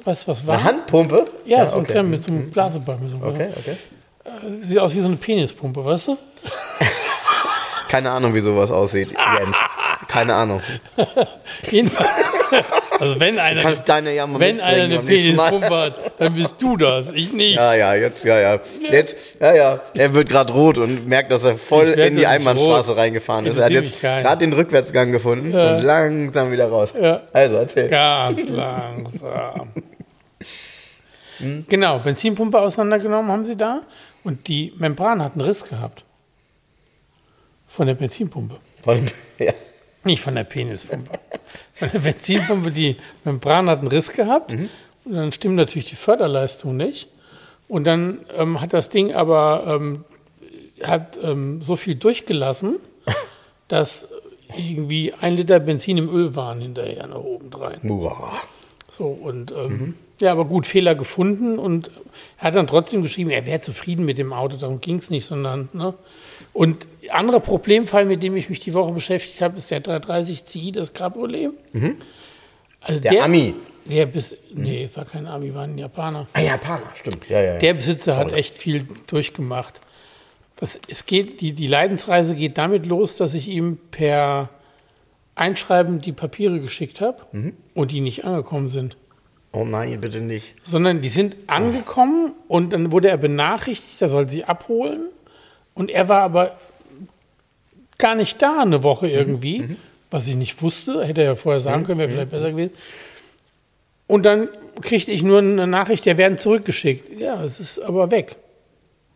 weißt 0.05 0.27
du, 0.27 0.33
was 0.33 0.45
war? 0.49 0.57
Eine 0.57 0.65
Handpumpe? 0.65 1.27
Ja, 1.45 1.69
so 1.69 1.77
ein 1.77 1.83
okay. 1.85 1.93
kleiner 1.93 2.09
mit 2.09 2.23
so 2.23 2.33
einem 2.33 2.51
Blaseball. 2.51 2.99
Mit 2.99 3.11
so 3.11 3.25
Okay, 3.25 3.51
okay. 3.57 3.77
Sieht 4.61 4.79
aus 4.79 4.95
wie 4.95 5.01
so 5.01 5.07
eine 5.09 5.17
Penispumpe, 5.17 5.85
weißt 5.85 6.09
du? 6.09 6.17
Keine 7.89 8.11
Ahnung, 8.11 8.35
wie 8.35 8.41
sowas 8.41 8.71
aussieht, 8.71 9.11
Jens. 9.11 9.57
Keine 10.07 10.35
Ahnung. 10.35 10.61
Jedenfalls. 11.71 12.09
Also 12.99 13.19
wenn 13.19 13.39
einer, 13.39 13.63
kannst 13.63 13.89
deine 13.89 14.15
ja 14.15 14.27
wenn 14.39 14.61
einer 14.61 14.85
eine. 14.85 14.99
Penispumpe 14.99 15.71
hat, 15.71 16.13
dann 16.19 16.35
bist 16.35 16.57
du 16.59 16.77
das, 16.77 17.13
ich 17.13 17.33
nicht. 17.33 17.57
Ja, 17.57 17.75
ja, 17.75 17.95
jetzt, 17.95 18.25
ja, 18.25 18.39
ja. 18.39 18.61
Jetzt, 18.91 19.41
ja, 19.41 19.55
ja. 19.55 19.81
Er 19.95 20.15
wird 20.15 20.29
gerade 20.29 20.53
rot 20.53 20.79
und 20.79 21.09
merkt, 21.09 21.33
dass 21.33 21.45
er 21.45 21.57
voll 21.57 21.89
in 21.89 22.17
die 22.17 22.27
Einbahnstraße 22.27 22.91
rot. 22.91 22.99
reingefahren 22.99 23.47
ist. 23.47 23.57
Er 23.57 23.65
hat 23.67 23.71
jetzt 23.71 24.01
gerade 24.01 24.39
den 24.39 24.53
Rückwärtsgang 24.53 25.13
gefunden 25.13 25.55
und 25.55 25.83
langsam 25.83 26.51
wieder 26.53 26.69
raus. 26.69 26.93
Ja. 27.01 27.23
Also, 27.33 27.57
erzähl. 27.57 27.89
Ganz 27.89 28.49
langsam. 28.49 29.71
Hm? 31.41 31.65
Genau, 31.71 31.99
Benzinpumpe 32.01 32.61
auseinandergenommen 32.61 33.33
haben 33.33 33.47
sie 33.47 33.57
da 33.57 33.81
und 34.25 34.47
die 34.47 34.75
Membran 34.77 35.23
hat 35.23 35.33
einen 35.33 35.41
Riss 35.41 35.65
gehabt. 35.65 36.05
Von 37.71 37.87
der 37.87 37.95
Benzinpumpe. 37.95 38.57
Von, 38.83 39.07
ja. 39.39 39.53
Nicht 40.05 40.23
von 40.23 40.35
der 40.35 40.45
Penispumpe. 40.45 41.19
Von 41.75 41.91
der 41.93 42.01
Benzinpumpe, 42.01 42.73
die 42.73 42.97
Membran 43.25 43.71
hat 43.71 43.79
einen 43.79 43.89
Riss 43.89 44.13
gehabt. 44.13 44.53
Mhm. 44.53 44.69
Und 45.05 45.15
dann 45.15 45.33
stimmt 45.33 45.55
natürlich 45.55 45.89
die 45.89 45.97
Förderleistung 45.97 46.77
nicht. 46.77 47.09
Und 47.69 47.85
dann 47.85 48.19
ähm, 48.37 48.61
hat 48.61 48.73
das 48.73 48.89
Ding 48.89 49.15
aber 49.15 49.65
ähm, 49.67 50.05
hat, 50.83 51.19
ähm, 51.23 51.63
so 51.63 51.77
viel 51.77 51.95
durchgelassen, 51.95 52.81
dass 53.69 54.09
irgendwie 54.57 55.15
ein 55.21 55.37
Liter 55.37 55.61
Benzin 55.61 55.97
im 55.97 56.13
Öl 56.13 56.35
waren 56.35 56.61
hinterher 56.61 57.07
nach 57.07 57.21
oben 57.21 57.53
rein. 57.53 57.79
Boah. 57.85 58.33
So, 58.91 59.07
und 59.07 59.53
ähm, 59.53 59.95
ja, 60.21 60.33
aber 60.33 60.45
gut, 60.45 60.67
Fehler 60.67 60.97
gefunden 60.97 61.59
und 61.59 61.93
er 62.39 62.49
hat 62.49 62.57
dann 62.57 62.67
trotzdem 62.67 63.03
geschrieben, 63.03 63.31
er 63.31 63.47
wäre 63.47 63.61
zufrieden 63.61 64.05
mit 64.05 64.19
dem 64.19 64.33
Auto, 64.33 64.57
darum 64.57 64.81
ging 64.81 64.97
es 64.97 65.11
nicht, 65.11 65.25
sondern, 65.25 65.69
ne? 65.73 65.95
Und 66.53 66.87
anderer 67.11 67.41
Problemfall, 67.41 68.05
mit 68.05 68.23
dem 68.23 68.37
ich 68.37 68.49
mich 68.51 68.61
die 68.61 68.75
Woche 68.75 68.93
beschäftigt 68.93 69.41
habe, 69.41 69.59
ist 69.59 69.71
der 69.71 69.81
330 69.81 70.45
CI, 70.45 70.73
das 70.73 70.93
Cabriolet. 70.93 71.51
Also 72.81 73.01
Der 73.01 73.25
Ami. 73.25 73.55
Der 73.87 74.07
bis, 74.07 74.37
nee, 74.53 74.89
war 74.95 75.05
kein 75.05 75.27
Ami, 75.27 75.55
war 75.55 75.63
ein 75.65 75.77
Japaner. 75.79 76.27
Ah, 76.35 76.41
Japaner, 76.41 76.83
stimmt. 76.95 77.29
Ja, 77.29 77.41
ja, 77.41 77.53
ja. 77.55 77.59
Der 77.59 77.75
Besitzer 77.75 78.17
hat 78.17 78.33
echt 78.33 78.55
viel 78.55 78.87
durchgemacht. 79.07 79.81
Das, 80.57 80.79
es 80.89 81.07
geht, 81.07 81.41
die, 81.41 81.53
die 81.55 81.67
Leidensreise 81.67 82.35
geht 82.37 82.59
damit 82.59 82.85
los, 82.87 83.17
dass 83.17 83.35
ich 83.35 83.49
ihm 83.49 83.79
per 83.91 84.51
Einschreiben 85.35 86.01
die 86.03 86.13
Papiere 86.13 86.61
geschickt 86.61 87.01
habe 87.01 87.19
Mhm. 87.33 87.55
und 87.75 87.91
die 87.93 88.01
nicht 88.01 88.25
angekommen 88.25 88.69
sind. 88.69 88.97
oh 89.53 89.65
nein, 89.65 90.01
bitte 90.01 90.21
nicht. 90.21 90.55
Sondern 90.65 91.01
die 91.01 91.09
sind 91.09 91.35
angekommen 91.47 92.33
und 92.49 92.73
dann 92.73 92.93
wurde 92.93 93.09
er 93.09 93.17
benachrichtigt, 93.17 94.01
er 94.03 94.09
soll 94.09 94.29
sie 94.29 94.45
abholen. 94.45 95.09
Und 95.81 95.91
er 95.91 96.11
war 96.11 96.21
aber 96.21 96.59
gar 97.97 98.15
nicht 98.15 98.43
da 98.43 98.61
eine 98.61 98.83
Woche 98.83 99.09
irgendwie, 99.09 99.79
was 100.11 100.29
ich 100.29 100.37
nicht 100.37 100.61
wusste. 100.61 101.07
Hätte 101.07 101.23
er 101.23 101.29
ja 101.29 101.35
vorher 101.37 101.59
sagen 101.59 101.85
können, 101.85 101.99
wäre 101.99 102.11
vielleicht 102.11 102.33
besser 102.33 102.51
gewesen. 102.51 102.75
Und 104.07 104.25
dann 104.25 104.49
kriegte 104.83 105.11
ich 105.11 105.23
nur 105.23 105.39
eine 105.39 105.67
Nachricht, 105.67 106.05
der 106.05 106.19
werden 106.19 106.37
zurückgeschickt. 106.37 107.19
Ja, 107.19 107.43
es 107.43 107.61
ist 107.61 107.79
aber 107.79 108.11
weg. 108.11 108.37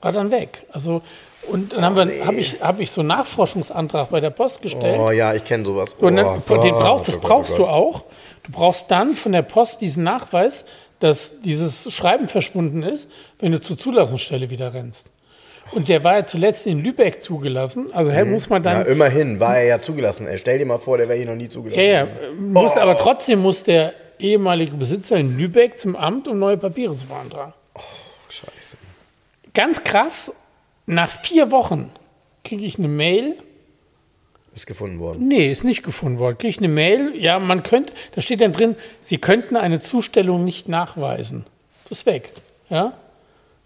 War 0.00 0.12
dann 0.12 0.30
weg. 0.30 0.64
Also, 0.72 1.02
und 1.48 1.74
dann 1.74 1.84
haben 1.84 1.96
wir, 1.96 2.24
habe 2.24 2.36
ich, 2.36 2.62
hab 2.62 2.80
ich 2.80 2.90
so 2.90 3.02
einen 3.02 3.08
Nachforschungsantrag 3.08 4.08
bei 4.08 4.20
der 4.20 4.30
Post 4.30 4.62
gestellt. 4.62 4.98
Oh 4.98 5.10
ja, 5.10 5.34
ich 5.34 5.44
kenne 5.44 5.66
sowas. 5.66 5.92
Und 5.92 6.16
dann, 6.16 6.42
oh, 6.48 6.62
den 6.62 6.72
brauchst, 6.72 7.08
das 7.08 7.16
oh 7.16 7.18
Gott, 7.18 7.28
brauchst 7.28 7.52
oh 7.52 7.56
du 7.58 7.66
auch. 7.66 8.04
Du 8.42 8.52
brauchst 8.52 8.90
dann 8.90 9.10
von 9.10 9.32
der 9.32 9.42
Post 9.42 9.82
diesen 9.82 10.02
Nachweis, 10.02 10.64
dass 11.00 11.42
dieses 11.42 11.92
Schreiben 11.92 12.26
verschwunden 12.26 12.82
ist, 12.82 13.10
wenn 13.38 13.52
du 13.52 13.60
zur 13.60 13.76
Zulassungsstelle 13.76 14.48
wieder 14.48 14.72
rennst. 14.72 15.10
Und 15.72 15.88
der 15.88 16.04
war 16.04 16.16
ja 16.18 16.26
zuletzt 16.26 16.66
in 16.66 16.82
Lübeck 16.84 17.20
zugelassen. 17.20 17.92
Also 17.92 18.12
hey, 18.12 18.24
muss 18.24 18.48
man 18.48 18.62
Mhm. 18.62 18.68
Ja, 18.68 18.74
dann. 18.84 18.86
immerhin 18.86 19.40
war 19.40 19.56
er 19.58 19.64
ja 19.64 19.80
zugelassen. 19.80 20.26
Ey, 20.26 20.38
stell 20.38 20.58
dir 20.58 20.66
mal 20.66 20.78
vor, 20.78 20.98
der 20.98 21.08
wäre 21.08 21.18
hier 21.18 21.26
noch 21.26 21.34
nie 21.36 21.48
zugelassen. 21.48 21.80
Ja, 21.82 21.86
ja, 22.04 22.06
muss, 22.38 22.76
Oh. 22.76 22.80
aber 22.80 22.96
trotzdem 22.98 23.40
muss 23.40 23.64
der 23.64 23.92
ehemalige 24.18 24.72
Besitzer 24.76 25.16
in 25.16 25.36
Lübeck 25.38 25.78
zum 25.78 25.96
Amt, 25.96 26.28
um 26.28 26.38
neue 26.38 26.56
Papiere 26.56 26.96
zu 26.96 27.06
beantragen. 27.06 27.52
Scheiße. 28.28 28.76
Ganz 29.54 29.82
krass, 29.84 30.32
nach 30.86 31.08
vier 31.08 31.50
Wochen 31.50 31.90
kriege 32.44 32.64
ich 32.64 32.78
eine 32.78 32.88
Mail, 32.88 33.34
Ist 34.54 34.66
gefunden 34.66 35.00
worden. 35.00 35.26
Nee, 35.26 35.50
ist 35.50 35.64
nicht 35.64 35.82
gefunden 35.82 36.18
worden. 36.20 36.38
Kriege 36.38 36.50
ich 36.50 36.58
eine 36.58 36.68
Mail, 36.68 37.12
ja, 37.16 37.40
man 37.40 37.64
könnte, 37.64 37.92
da 38.14 38.20
steht 38.20 38.40
dann 38.40 38.52
drin, 38.52 38.76
Sie 39.00 39.18
könnten 39.18 39.56
eine 39.56 39.80
Zustellung 39.80 40.44
nicht 40.44 40.68
nachweisen. 40.68 41.44
Das 41.88 41.98
ist 42.00 42.06
weg. 42.06 42.30
Ja? 42.70 42.92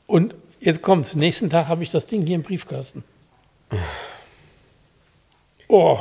Und 0.07 0.35
jetzt 0.61 0.83
kommt's. 0.83 1.15
Nächsten 1.15 1.49
Tag 1.51 1.69
habe 1.69 1.83
ich 1.83 1.91
das 1.91 2.07
Ding 2.07 2.27
hier 2.27 2.35
im 2.37 2.43
Briefkasten. 2.43 3.05
Oh, 5.69 5.99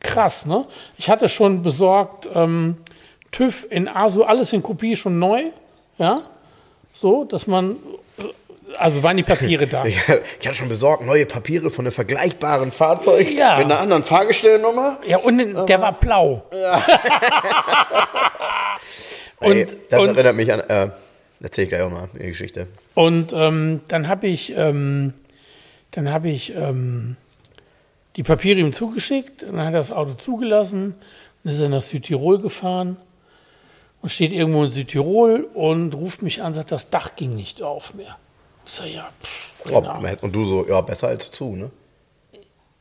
krass, 0.00 0.46
ne? 0.46 0.64
Ich 0.96 1.10
hatte 1.10 1.28
schon 1.28 1.62
besorgt, 1.62 2.28
ähm, 2.34 2.76
TÜV 3.32 3.66
in 3.70 3.88
ASO, 3.88 4.22
alles 4.22 4.52
in 4.52 4.62
Kopie 4.62 4.96
schon 4.96 5.18
neu. 5.18 5.44
Ja? 5.98 6.22
So, 6.94 7.24
dass 7.24 7.46
man, 7.46 7.76
also 8.78 9.02
waren 9.02 9.18
die 9.18 9.22
Papiere 9.22 9.66
da. 9.72 9.84
Ich, 9.84 9.96
ich 10.40 10.46
hatte 10.46 10.56
schon 10.56 10.68
besorgt, 10.70 11.04
neue 11.04 11.26
Papiere 11.26 11.68
von 11.70 11.84
einem 11.84 11.92
vergleichbaren 11.92 12.72
Fahrzeug 12.72 13.30
Ja. 13.30 13.56
mit 13.58 13.66
einer 13.66 13.78
anderen 13.80 14.02
Fahrgestellnummer. 14.04 14.98
Ja, 15.06 15.18
und 15.18 15.36
der 15.68 15.80
war 15.82 15.92
blau. 15.92 16.44
Ey, 19.40 19.62
Und- 19.64 19.76
das 19.90 20.00
und- 20.00 20.08
erinnert 20.16 20.34
mich 20.36 20.50
an, 20.52 20.60
äh, 20.60 20.88
erzähl 21.40 21.64
ich 21.64 21.70
gleich 21.70 21.82
auch 21.82 21.90
mal 21.90 22.08
die 22.14 22.26
Geschichte. 22.26 22.66
Und 22.94 23.32
ähm, 23.34 23.80
dann 23.88 24.08
habe 24.08 24.26
ich, 24.26 24.54
ähm, 24.56 25.12
dann 25.92 26.10
habe 26.10 26.28
ich 26.30 26.54
ähm, 26.54 27.16
die 28.16 28.22
Papiere 28.22 28.58
ihm 28.60 28.72
zugeschickt. 28.72 29.42
Und 29.42 29.56
dann 29.56 29.66
hat 29.66 29.74
er 29.74 29.80
das 29.80 29.92
Auto 29.92 30.14
zugelassen 30.14 30.94
und 31.44 31.50
ist 31.50 31.60
dann 31.62 31.70
nach 31.72 31.82
Südtirol 31.82 32.38
gefahren 32.40 32.96
und 34.02 34.10
steht 34.10 34.32
irgendwo 34.32 34.64
in 34.64 34.70
Südtirol 34.70 35.46
und 35.54 35.94
ruft 35.94 36.22
mich 36.22 36.42
an, 36.42 36.54
sagt, 36.54 36.72
das 36.72 36.90
Dach 36.90 37.16
ging 37.16 37.30
nicht 37.34 37.62
auf 37.62 37.94
mehr. 37.94 38.16
Ich 38.64 38.72
sag, 38.72 38.86
ja, 38.92 39.08
pff, 39.22 39.72
Ahnung. 39.72 40.16
Und 40.22 40.32
du 40.34 40.44
so, 40.44 40.66
ja, 40.66 40.80
besser 40.80 41.08
als 41.08 41.30
zu, 41.30 41.54
ne? 41.56 41.70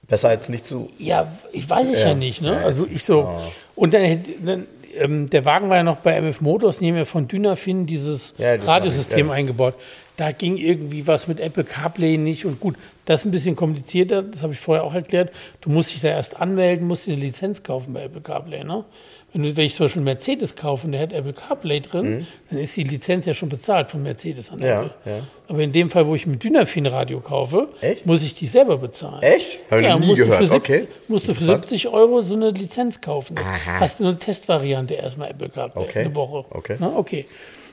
Besser 0.07 0.29
als 0.29 0.49
nicht 0.49 0.65
zu. 0.65 0.91
Ja, 0.99 1.31
ich 1.51 1.67
weiß 1.67 1.89
es 1.89 2.01
ja, 2.01 2.09
Ja. 2.09 2.13
nicht. 2.13 2.41
Ne? 2.41 2.53
Ja, 2.53 2.59
also 2.59 2.85
ich 2.87 3.03
so. 3.03 3.27
Und 3.75 3.93
dann, 3.93 4.03
hätte- 4.03 4.33
dann 4.45 4.67
ähm, 4.99 5.29
der 5.29 5.45
Wagen 5.45 5.69
war 5.69 5.77
ja 5.77 5.83
noch 5.83 5.97
bei 5.97 6.15
MF 6.19 6.41
Motors, 6.41 6.77
haben 6.77 6.95
ja 6.95 7.05
von 7.05 7.27
Dynafin 7.27 7.85
dieses 7.85 8.35
Ja, 8.37 8.55
Radiosystem 8.55 9.29
eingebaut. 9.31 9.75
Da 10.17 10.31
ging 10.31 10.57
irgendwie 10.57 11.07
was 11.07 11.27
mit 11.27 11.39
Apple 11.39 11.65
CarPlay 11.65 12.17
nicht 12.17 12.45
und 12.45 12.59
gut, 12.59 12.75
das 13.03 13.21
ist 13.21 13.25
ein 13.25 13.31
bisschen 13.31 13.55
komplizierter, 13.55 14.23
das 14.23 14.43
habe 14.43 14.53
ich 14.53 14.59
vorher 14.59 14.83
auch 14.85 14.93
erklärt. 14.93 15.31
Du 15.61 15.69
musst 15.69 15.93
dich 15.93 16.01
da 16.01 16.07
erst 16.07 16.39
anmelden, 16.39 16.87
musst 16.87 17.05
dir 17.05 17.13
eine 17.13 17.21
Lizenz 17.21 17.63
kaufen 17.63 17.93
bei 17.93 18.03
Apple 18.03 18.21
CarPlay. 18.21 18.63
Ne? 18.63 18.85
Wenn, 19.35 19.43
du, 19.43 19.57
wenn 19.57 19.65
ich 19.65 19.75
zum 19.75 19.85
Beispiel 19.87 19.99
einen 19.99 20.05
Mercedes 20.05 20.55
kaufe 20.55 20.85
und 20.85 20.93
der 20.93 21.01
hat 21.01 21.11
Apple 21.11 21.33
CarPlay 21.33 21.81
drin, 21.81 22.25
dann 22.49 22.57
ist 22.59 22.77
die 22.77 22.85
Lizenz 22.85 23.25
ja 23.25 23.33
schon 23.33 23.49
bezahlt 23.49 23.91
von 23.91 24.01
Mercedes 24.01 24.49
an 24.49 24.59
Mhm. 24.59 24.65
Ja, 24.65 24.81
Apple. 24.83 24.93
ja. 25.05 25.19
Aber 25.49 25.59
in 25.59 25.73
dem 25.73 25.91
Fall, 25.91 26.07
wo 26.07 26.15
ich 26.15 26.25
ein 26.25 26.39
Dynafin 26.39 26.85
Radio 26.85 27.19
kaufe, 27.19 27.67
Echt? 27.81 28.05
muss 28.05 28.23
ich 28.23 28.33
die 28.35 28.47
selber 28.47 28.77
bezahlen. 28.77 29.21
Echt? 29.21 29.59
Hab 29.69 29.79
ich 29.81 29.87
noch 29.89 29.99
nie 29.99 30.05
musst 30.07 30.17
gehört. 30.21 30.39
Du 30.41 30.45
für 30.45 30.51
70, 30.53 30.75
okay. 30.81 30.87
musst 31.09 31.27
du 31.27 31.33
für 31.33 31.41
Interessant. 31.41 31.63
70 31.69 31.87
Euro 31.89 32.21
so 32.21 32.35
eine 32.35 32.51
Lizenz 32.51 33.01
kaufen. 33.01 33.37
Aha. 33.37 33.79
Hast 33.81 33.99
du 33.99 34.05
eine 34.05 34.17
Testvariante 34.17 34.93
erstmal 34.93 35.31
Apple 35.31 35.49
gehabt, 35.49 35.75
Okay. 35.75 35.99
eine 36.05 36.15
Woche. 36.15 36.45
Okay. 36.51 36.77
Na, 36.79 36.93
okay. 36.95 37.25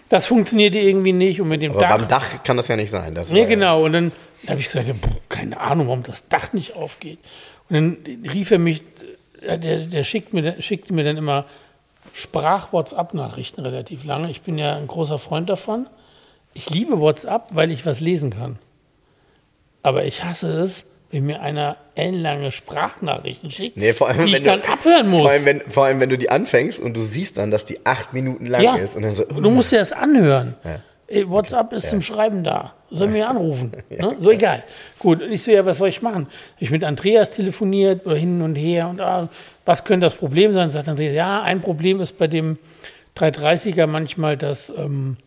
Das 0.09 0.27
funktionierte 0.27 0.79
irgendwie 0.79 1.13
nicht 1.13 1.41
und 1.41 1.49
mit 1.49 1.63
dem 1.63 1.71
Aber 1.73 1.81
Dach. 1.81 1.97
beim 1.99 2.09
Dach 2.09 2.43
kann 2.43 2.57
das 2.57 2.67
ja 2.69 2.75
nicht 2.77 2.91
sein. 2.91 3.15
Das 3.15 3.31
Nee, 3.31 3.43
ja- 3.43 3.47
genau. 3.47 3.85
Und 3.85 3.93
dann 3.93 4.13
habe 4.49 4.59
ich 4.59 4.67
gesagt, 4.67 4.89
ja, 4.89 4.95
pff, 4.95 5.09
keine 5.29 5.59
Ahnung, 5.61 5.87
warum 5.87 6.03
das 6.03 6.27
Dach 6.29 6.53
nicht 6.53 6.75
aufgeht. 6.77 7.19
Und 7.71 7.77
dann 7.77 7.97
rief 8.31 8.51
er 8.51 8.59
mich, 8.59 8.83
der, 9.43 9.79
der 9.79 10.05
schickt 10.05 10.33
mir, 10.33 10.61
schickte 10.61 10.93
mir 10.93 11.05
dann 11.05 11.17
immer 11.17 11.47
Sprach-WhatsApp-Nachrichten 12.13 13.61
relativ 13.63 14.05
lange. 14.05 14.31
Ich 14.31 14.43
bin 14.43 14.59
ja 14.59 14.77
ein 14.77 14.87
großer 14.87 15.19
Freund 15.19 15.49
davon. 15.49 15.89
Ich 16.55 16.71
liebe 16.71 17.01
WhatsApp, 17.01 17.47
weil 17.51 17.71
ich 17.71 17.87
was 17.87 18.01
lesen 18.01 18.31
kann. 18.31 18.59
Aber 19.83 20.05
ich 20.05 20.23
hasse 20.23 20.61
es, 20.61 20.85
wenn 21.11 21.27
mir 21.27 21.43
einer 21.43 21.77
ellenlange 21.95 22.53
Sprachnachrichten 22.53 23.51
schickt, 23.51 23.77
Nee, 23.77 23.93
allem, 24.01 24.27
die 24.27 24.33
ich 24.33 24.43
dann 24.43 24.63
du, 24.63 24.69
abhören 24.69 25.09
muss. 25.11 25.23
Vor 25.23 25.31
allem, 25.31 25.45
wenn, 25.45 25.61
vor 25.63 25.85
allem, 25.85 26.01
wenn 26.01 26.09
du 26.09 26.19
die 26.19 26.31
anfängst 26.31 26.81
und 26.81 26.97
du 26.97 27.01
siehst 27.01 27.39
dann, 27.39 27.51
dass 27.51 27.65
die 27.65 27.85
acht 27.85 28.13
Minuten 28.13 28.47
lang 28.47 28.63
ja, 28.63 28.77
ist. 28.77 28.97
Und 28.97 29.03
dann 29.03 29.15
so, 29.15 29.25
du 29.25 29.51
musst 29.51 29.73
dir 29.73 29.79
das 29.79 29.93
anhören. 29.93 30.55
Ja. 30.65 30.81
WhatsApp 31.27 31.73
ist 31.73 31.91
zum 31.91 32.03
Schreiben 32.03 32.45
da. 32.45 32.75
Soll 32.91 33.09
mir 33.09 33.29
anrufen. 33.29 33.73
Ne? 33.91 34.17
So 34.21 34.31
egal. 34.31 34.63
Gut, 34.99 35.23
und 35.23 35.31
ich 35.31 35.43
so, 35.43 35.51
ja, 35.51 35.65
was 35.67 35.79
soll 35.79 35.89
ich 35.89 36.03
machen? 36.03 36.27
Ich 36.59 36.71
mit 36.71 36.83
Andreas 36.83 37.31
telefoniert 37.31 38.07
oder 38.07 38.17
hin 38.17 38.41
und 38.43 38.57
her 38.57 38.89
und 38.89 39.01
ah, 39.01 39.29
was 39.65 39.85
könnte 39.85 40.07
das 40.07 40.15
Problem 40.15 40.53
sein? 40.53 40.71
Sagt 40.71 40.89
Andreas, 40.89 41.15
ja, 41.15 41.43
ein 41.43 41.61
Problem 41.61 42.01
ist 42.01 42.19
bei 42.19 42.27
dem 42.27 42.59
330er 43.17 43.87
manchmal, 43.87 44.37
dass 44.37 44.71
ähm, 44.71 45.19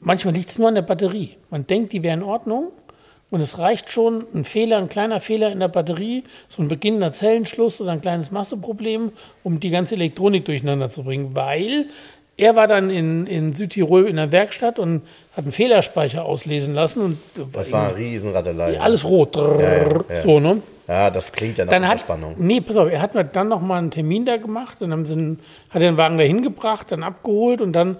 manchmal 0.00 0.34
liegt 0.34 0.50
es 0.50 0.58
nur 0.58 0.68
an 0.68 0.74
der 0.74 0.82
Batterie. 0.82 1.36
Man 1.50 1.66
denkt, 1.66 1.92
die 1.92 2.02
wäre 2.02 2.16
in 2.16 2.22
Ordnung 2.22 2.72
und 3.30 3.40
es 3.40 3.58
reicht 3.58 3.90
schon 3.90 4.24
ein 4.34 4.44
Fehler, 4.44 4.78
ein 4.78 4.88
kleiner 4.88 5.20
Fehler 5.20 5.50
in 5.50 5.60
der 5.60 5.68
Batterie, 5.68 6.24
so 6.48 6.62
ein 6.62 6.68
beginnender 6.68 7.12
Zellenschluss 7.12 7.80
oder 7.80 7.92
ein 7.92 8.00
kleines 8.00 8.30
Masseproblem, 8.30 9.12
um 9.42 9.58
die 9.58 9.70
ganze 9.70 9.96
Elektronik 9.96 10.44
durcheinander 10.44 10.88
zu 10.88 11.02
bringen, 11.02 11.34
weil 11.34 11.86
er 12.36 12.54
war 12.56 12.66
dann 12.66 12.90
in, 12.90 13.26
in 13.26 13.52
Südtirol 13.54 14.04
in 14.04 14.16
der 14.16 14.30
Werkstatt 14.32 14.78
und 14.78 15.02
hat 15.32 15.44
einen 15.44 15.52
Fehlerspeicher 15.52 16.24
auslesen 16.24 16.74
lassen 16.74 17.02
und 17.02 17.18
das 17.52 17.72
war 17.72 17.88
eine 17.88 17.96
Riesenrattelei. 17.96 18.78
alles 18.80 19.04
rot. 19.04 19.36
ja, 19.36 19.86
ja. 19.86 20.16
So, 20.22 20.40
ne? 20.40 20.62
Ja, 20.88 21.10
das 21.10 21.32
klingt 21.32 21.58
ja 21.58 21.64
nach 21.64 21.72
Dann 21.72 21.88
hat, 21.88 22.00
Spannung. 22.00 22.34
nee, 22.38 22.60
pass 22.60 22.76
auf, 22.76 22.90
er 22.90 23.00
hat 23.02 23.12
dann 23.34 23.48
noch 23.48 23.60
mal 23.60 23.78
einen 23.78 23.90
Termin 23.90 24.24
da 24.24 24.36
gemacht, 24.36 24.76
dann 24.80 24.92
haben 24.92 25.04
sie 25.04 25.14
einen, 25.14 25.40
hat 25.70 25.82
er 25.82 25.90
den 25.90 25.98
Wagen 25.98 26.16
da 26.16 26.24
hingebracht, 26.24 26.92
dann 26.92 27.02
abgeholt 27.02 27.60
und 27.60 27.72
dann, 27.72 27.96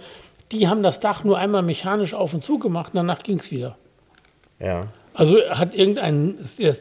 die 0.52 0.68
haben 0.68 0.82
das 0.82 1.00
Dach 1.00 1.24
nur 1.24 1.36
einmal 1.36 1.62
mechanisch 1.62 2.14
auf 2.14 2.32
und 2.32 2.44
zu 2.44 2.58
gemacht 2.58 2.92
und 2.94 2.98
danach 2.98 3.22
ging 3.22 3.38
es 3.38 3.50
wieder. 3.50 3.76
Ja. 4.60 4.86
Also 5.16 5.38
hat 5.48 5.74
irgendein, 5.74 6.34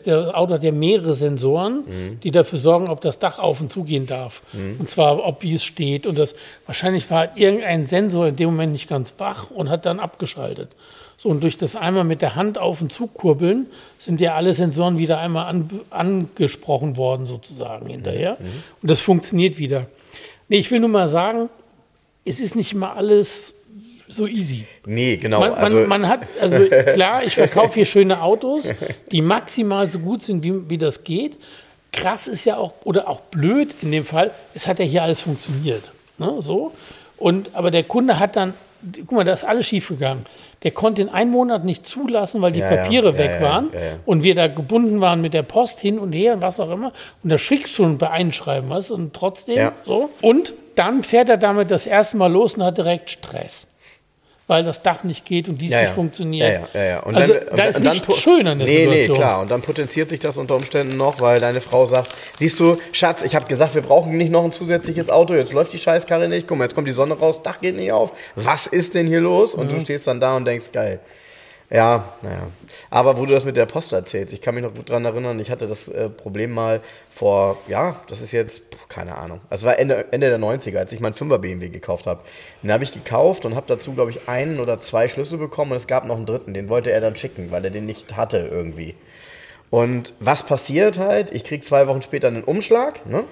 der 0.05 0.37
Auto 0.37 0.53
hat 0.55 0.63
ja 0.63 0.73
mehrere 0.73 1.13
Sensoren, 1.13 1.85
die 2.21 2.31
dafür 2.31 2.59
sorgen, 2.59 2.89
ob 2.89 2.99
das 2.99 3.17
Dach 3.17 3.39
auf 3.39 3.61
und 3.61 3.71
zu 3.71 3.83
gehen 3.83 4.07
darf. 4.07 4.41
Und 4.77 4.89
zwar, 4.89 5.25
ob 5.25 5.41
wie 5.41 5.53
es 5.53 5.63
steht. 5.63 6.05
Und 6.05 6.19
das 6.19 6.35
wahrscheinlich 6.65 7.09
war 7.09 7.37
irgendein 7.37 7.85
Sensor 7.85 8.27
in 8.27 8.35
dem 8.35 8.47
Moment 8.47 8.73
nicht 8.73 8.89
ganz 8.89 9.13
wach 9.19 9.51
und 9.51 9.69
hat 9.69 9.85
dann 9.85 10.01
abgeschaltet. 10.01 10.69
So, 11.17 11.29
und 11.29 11.43
durch 11.43 11.55
das 11.55 11.77
einmal 11.77 12.03
mit 12.03 12.21
der 12.21 12.35
Hand 12.35 12.57
auf 12.57 12.81
und 12.81 12.91
zu 12.91 13.07
kurbeln, 13.07 13.67
sind 13.97 14.19
ja 14.19 14.35
alle 14.35 14.51
Sensoren 14.51 14.97
wieder 14.97 15.17
einmal 15.19 15.45
an, 15.45 15.69
angesprochen 15.89 16.97
worden, 16.97 17.25
sozusagen 17.25 17.87
hinterher. 17.87 18.37
Und 18.81 18.91
das 18.91 18.99
funktioniert 18.99 19.57
wieder. 19.57 19.87
Nee, 20.49 20.57
ich 20.57 20.69
will 20.71 20.81
nur 20.81 20.89
mal 20.89 21.07
sagen, 21.07 21.49
es 22.25 22.41
ist 22.41 22.55
nicht 22.55 22.73
immer 22.73 22.97
alles 22.97 23.55
so 24.09 24.27
easy. 24.27 24.65
Nee, 24.85 25.17
genau. 25.17 25.39
Man, 25.39 25.51
man, 25.51 25.59
also, 25.59 25.77
man 25.87 26.07
hat, 26.07 26.21
also 26.41 26.59
klar, 26.93 27.23
ich 27.23 27.33
verkaufe 27.35 27.73
hier 27.75 27.85
schöne 27.85 28.21
Autos, 28.21 28.69
die 29.11 29.21
maximal 29.21 29.89
so 29.89 29.99
gut 29.99 30.21
sind, 30.21 30.43
wie, 30.43 30.69
wie 30.69 30.77
das 30.77 31.03
geht. 31.03 31.37
Krass 31.91 32.27
ist 32.27 32.45
ja 32.45 32.57
auch, 32.57 32.73
oder 32.83 33.07
auch 33.07 33.21
blöd 33.21 33.73
in 33.81 33.91
dem 33.91 34.05
Fall, 34.05 34.31
es 34.53 34.67
hat 34.67 34.79
ja 34.79 34.85
hier 34.85 35.03
alles 35.03 35.21
funktioniert. 35.21 35.83
Ne, 36.17 36.33
so. 36.39 36.71
Und, 37.17 37.49
aber 37.53 37.71
der 37.71 37.83
Kunde 37.83 38.19
hat 38.19 38.35
dann, 38.35 38.53
guck 38.97 39.13
mal, 39.13 39.23
da 39.23 39.33
ist 39.33 39.43
alles 39.45 39.67
schiefgegangen. 39.67 40.25
Der 40.63 40.71
konnte 40.71 41.01
in 41.01 41.09
einem 41.09 41.31
Monat 41.31 41.63
nicht 41.63 41.85
zulassen, 41.85 42.41
weil 42.41 42.51
die 42.51 42.59
Ja, 42.59 42.69
Papiere 42.75 43.11
ja, 43.13 43.17
weg 43.17 43.31
ja, 43.39 43.41
waren 43.41 43.69
und 44.05 44.23
wir 44.23 44.35
da 44.35 44.47
gebunden 44.47 44.99
waren 44.99 45.21
mit 45.21 45.33
der 45.33 45.43
Post 45.43 45.79
hin 45.79 45.99
und 45.99 46.11
her 46.11 46.33
und 46.33 46.41
was 46.41 46.59
auch 46.59 46.69
immer. 46.69 46.91
Und 47.23 47.29
da 47.29 47.37
schickst 47.37 47.77
du 47.77 47.83
ein 47.85 47.97
Beeinschreiben, 47.97 48.69
was? 48.69 48.91
Und 48.91 49.13
trotzdem 49.13 49.57
Ja. 49.57 49.73
so. 49.85 50.09
Und 50.21 50.53
dann 50.75 51.03
fährt 51.03 51.29
er 51.29 51.37
damit 51.37 51.71
das 51.71 51.85
erste 51.85 52.17
Mal 52.17 52.31
los 52.31 52.55
und 52.55 52.63
hat 52.63 52.77
direkt 52.77 53.09
Stress. 53.09 53.67
Weil 54.47 54.63
das 54.63 54.83
Dach 54.83 55.03
nicht 55.03 55.25
geht 55.25 55.49
und 55.49 55.59
dies 55.59 55.71
ja, 55.71 55.79
nicht 55.79 55.87
ja. 55.89 55.93
funktioniert. 55.95 56.61
Ja, 56.75 56.79
ja, 56.79 56.85
ja. 56.87 56.99
Und 56.99 57.15
also 57.15 57.33
dann- 57.33 57.45
da 57.55 57.63
und 57.63 57.69
ist 57.69 57.83
dann 57.83 57.93
nichts 57.93 58.07
pu- 58.07 58.15
schön 58.15 58.47
an 58.47 58.59
der 58.59 58.67
nee, 58.67 58.77
Situation. 58.85 59.17
Nee, 59.17 59.23
klar. 59.23 59.41
Und 59.41 59.49
dann 59.49 59.61
potenziert 59.63 60.09
sich 60.09 60.19
das 60.19 60.37
unter 60.37 60.55
Umständen 60.55 60.97
noch, 60.97 61.19
weil 61.19 61.39
deine 61.39 61.61
Frau 61.61 61.87
sagt, 61.87 62.13
siehst 62.37 62.59
du, 62.59 62.77
Schatz, 62.91 63.23
ich 63.23 63.35
habe 63.35 63.47
gesagt, 63.47 63.73
wir 63.73 63.81
brauchen 63.81 64.15
nicht 64.17 64.31
noch 64.31 64.43
ein 64.43 64.51
zusätzliches 64.51 65.09
Auto, 65.09 65.33
jetzt 65.33 65.51
läuft 65.51 65.73
die 65.73 65.79
Scheißkarre 65.79 66.27
nicht, 66.29 66.47
guck 66.47 66.59
mal, 66.59 66.65
jetzt 66.65 66.75
kommt 66.75 66.87
die 66.87 66.91
Sonne 66.91 67.15
raus, 67.15 67.41
Dach 67.41 67.59
geht 67.59 67.75
nicht 67.75 67.91
auf. 67.91 68.11
Was 68.35 68.67
ist 68.67 68.93
denn 68.93 69.07
hier 69.07 69.19
los? 69.21 69.55
Und 69.55 69.71
du 69.71 69.79
stehst 69.79 70.05
dann 70.05 70.19
da 70.19 70.35
und 70.37 70.45
denkst, 70.45 70.71
geil. 70.71 70.99
Ja, 71.71 72.13
naja. 72.21 72.47
Aber 72.91 73.17
wo 73.17 73.25
du 73.25 73.33
das 73.33 73.43
mit 73.43 73.57
der 73.57 73.65
Post 73.65 73.91
erzählst, 73.91 74.33
ich 74.33 74.41
kann 74.41 74.53
mich 74.53 74.63
noch 74.63 74.73
gut 74.73 74.89
dran 74.89 75.03
erinnern, 75.03 75.39
ich 75.39 75.49
hatte 75.49 75.67
das 75.67 75.87
äh, 75.87 76.09
Problem 76.09 76.51
mal 76.51 76.81
vor, 77.09 77.57
ja, 77.67 77.99
das 78.07 78.21
ist 78.21 78.33
jetzt, 78.33 78.61
keine 78.87 79.17
Ahnung, 79.17 79.41
also 79.49 79.65
es 79.65 79.69
war 79.69 79.79
Ende, 79.79 80.05
Ende 80.11 80.29
der 80.29 80.37
90er, 80.39 80.77
als 80.77 80.93
ich 80.93 80.99
meinen 80.99 81.15
5er 81.15 81.39
BMW 81.39 81.69
gekauft 81.69 82.05
habe. 82.05 82.21
Den 82.61 82.71
habe 82.71 82.83
ich 82.83 82.93
gekauft 82.93 83.45
und 83.45 83.55
habe 83.55 83.65
dazu, 83.67 83.93
glaube 83.93 84.11
ich, 84.11 84.29
einen 84.29 84.59
oder 84.59 84.79
zwei 84.79 85.07
Schlüssel 85.07 85.39
bekommen 85.39 85.71
und 85.71 85.77
es 85.77 85.87
gab 85.87 86.05
noch 86.05 86.17
einen 86.17 86.27
dritten, 86.27 86.53
den 86.53 86.69
wollte 86.69 86.91
er 86.91 87.01
dann 87.01 87.15
schicken, 87.15 87.49
weil 87.49 87.65
er 87.65 87.71
den 87.71 87.87
nicht 87.87 88.15
hatte 88.15 88.47
irgendwie. 88.51 88.95
Und 89.71 90.13
was 90.19 90.45
passiert 90.45 90.99
halt? 90.99 91.31
Ich 91.31 91.43
krieg 91.43 91.65
zwei 91.65 91.87
Wochen 91.87 92.03
später 92.03 92.27
einen 92.27 92.43
Umschlag, 92.43 93.05
ne? 93.07 93.23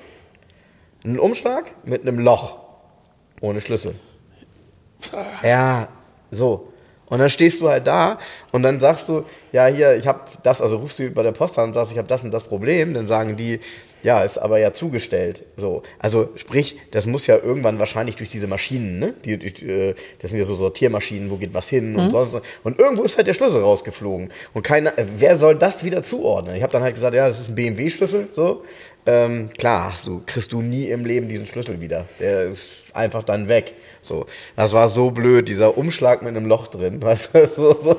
Einen 1.04 1.20
Umschlag 1.20 1.72
mit 1.86 2.02
einem 2.02 2.18
Loch. 2.18 2.58
Ohne 3.42 3.62
Schlüssel. 3.62 3.96
Ja, 5.44 5.90
so. 6.32 6.73
Und 7.14 7.20
dann 7.20 7.30
stehst 7.30 7.62
du 7.62 7.70
halt 7.70 7.86
da 7.86 8.18
und 8.52 8.64
dann 8.64 8.80
sagst 8.80 9.08
du, 9.08 9.24
ja, 9.52 9.68
hier, 9.68 9.96
ich 9.96 10.08
habe 10.08 10.22
das, 10.42 10.64
also 10.64 10.78
rufst 10.78 10.98
du 10.98 11.12
bei 11.12 11.22
der 11.22 11.32
Post 11.32 11.60
an 11.60 11.66
und 11.66 11.76
sagst, 11.76 11.92
ich 11.92 12.00
habe 12.00 12.08
das 12.08 12.24
und 12.24 12.32
das 12.32 12.42
Problem, 12.42 12.96
dann 12.96 13.06
sagen 13.06 13.36
die, 13.36 13.60
ja, 14.02 14.24
ist 14.24 14.40
aber 14.40 14.58
ja 14.58 14.74
zugestellt. 14.74 15.46
So. 15.56 15.84
Also 16.00 16.30
sprich, 16.38 16.76
das 16.90 17.06
muss 17.06 17.28
ja 17.28 17.38
irgendwann 17.38 17.78
wahrscheinlich 17.78 18.16
durch 18.16 18.30
diese 18.30 18.48
Maschinen, 18.48 18.98
ne? 18.98 19.14
Die, 19.26 19.38
die, 19.38 19.64
äh, 19.64 19.94
das 20.24 20.32
sind 20.32 20.40
ja 20.40 20.46
so 20.46 20.56
Sortiermaschinen, 20.56 21.30
wo 21.30 21.38
geht 21.38 21.54
was 21.54 21.70
hin 21.70 21.96
und 21.96 22.10
sonst. 22.10 22.36
Und 22.64 22.80
irgendwo 22.80 23.04
ist 23.04 23.16
halt 23.16 23.28
der 23.28 23.36
Schlüssel 23.36 23.62
rausgeflogen. 23.62 24.32
Und 24.56 24.64
keiner, 24.64 24.98
äh, 24.98 25.06
wer 25.18 25.38
soll 25.38 25.56
das 25.56 25.84
wieder 25.84 26.02
zuordnen? 26.02 26.56
Ich 26.56 26.64
habe 26.64 26.74
dann 26.74 26.82
halt 26.82 26.96
gesagt, 26.96 27.16
ja, 27.16 27.30
das 27.30 27.42
ist 27.42 27.50
ein 27.50 27.56
BMW-Schlüssel, 27.56 28.28
so. 28.36 28.64
Ähm, 29.06 29.50
klar, 29.58 29.92
hast 29.92 30.08
du, 30.08 30.22
kriegst 30.26 30.54
du 30.54 30.62
nie 30.62 30.88
im 30.88 31.06
Leben 31.06 31.28
diesen 31.28 31.46
Schlüssel 31.46 31.82
wieder. 31.82 32.06
Der 32.20 32.44
ist 32.44 32.86
einfach 32.94 33.24
dann 33.24 33.50
weg. 33.50 33.74
So, 34.02 34.26
das 34.56 34.72
war 34.72 34.88
so 34.88 35.12
blöd, 35.12 35.50
dieser 35.50 35.78
Umschlag 35.78 36.22
mit 36.22 36.36
einem 36.36 36.46
Loch 36.46 36.68
drin, 36.68 37.02
weißt 37.02 37.34
du, 37.34 37.48
so, 37.48 37.74
so, 37.74 37.98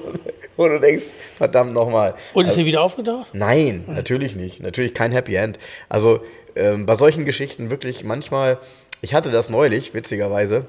wo 0.56 0.68
du 0.68 0.80
denkst, 0.80 1.04
verdammt 1.36 1.74
nochmal. 1.74 2.14
Und 2.32 2.46
ist 2.46 2.56
er 2.56 2.64
wieder 2.64 2.82
aufgetaucht? 2.82 3.28
Nein, 3.32 3.84
natürlich 3.86 4.34
nicht. 4.34 4.60
Natürlich 4.60 4.94
kein 4.94 5.12
Happy 5.12 5.34
End. 5.34 5.58
Also 5.88 6.20
ähm, 6.56 6.86
bei 6.86 6.94
solchen 6.94 7.24
Geschichten 7.26 7.70
wirklich 7.70 8.04
manchmal, 8.04 8.58
ich 9.02 9.14
hatte 9.14 9.30
das 9.30 9.50
neulich, 9.50 9.92
witzigerweise, 9.92 10.64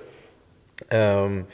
ähm, 0.89 1.45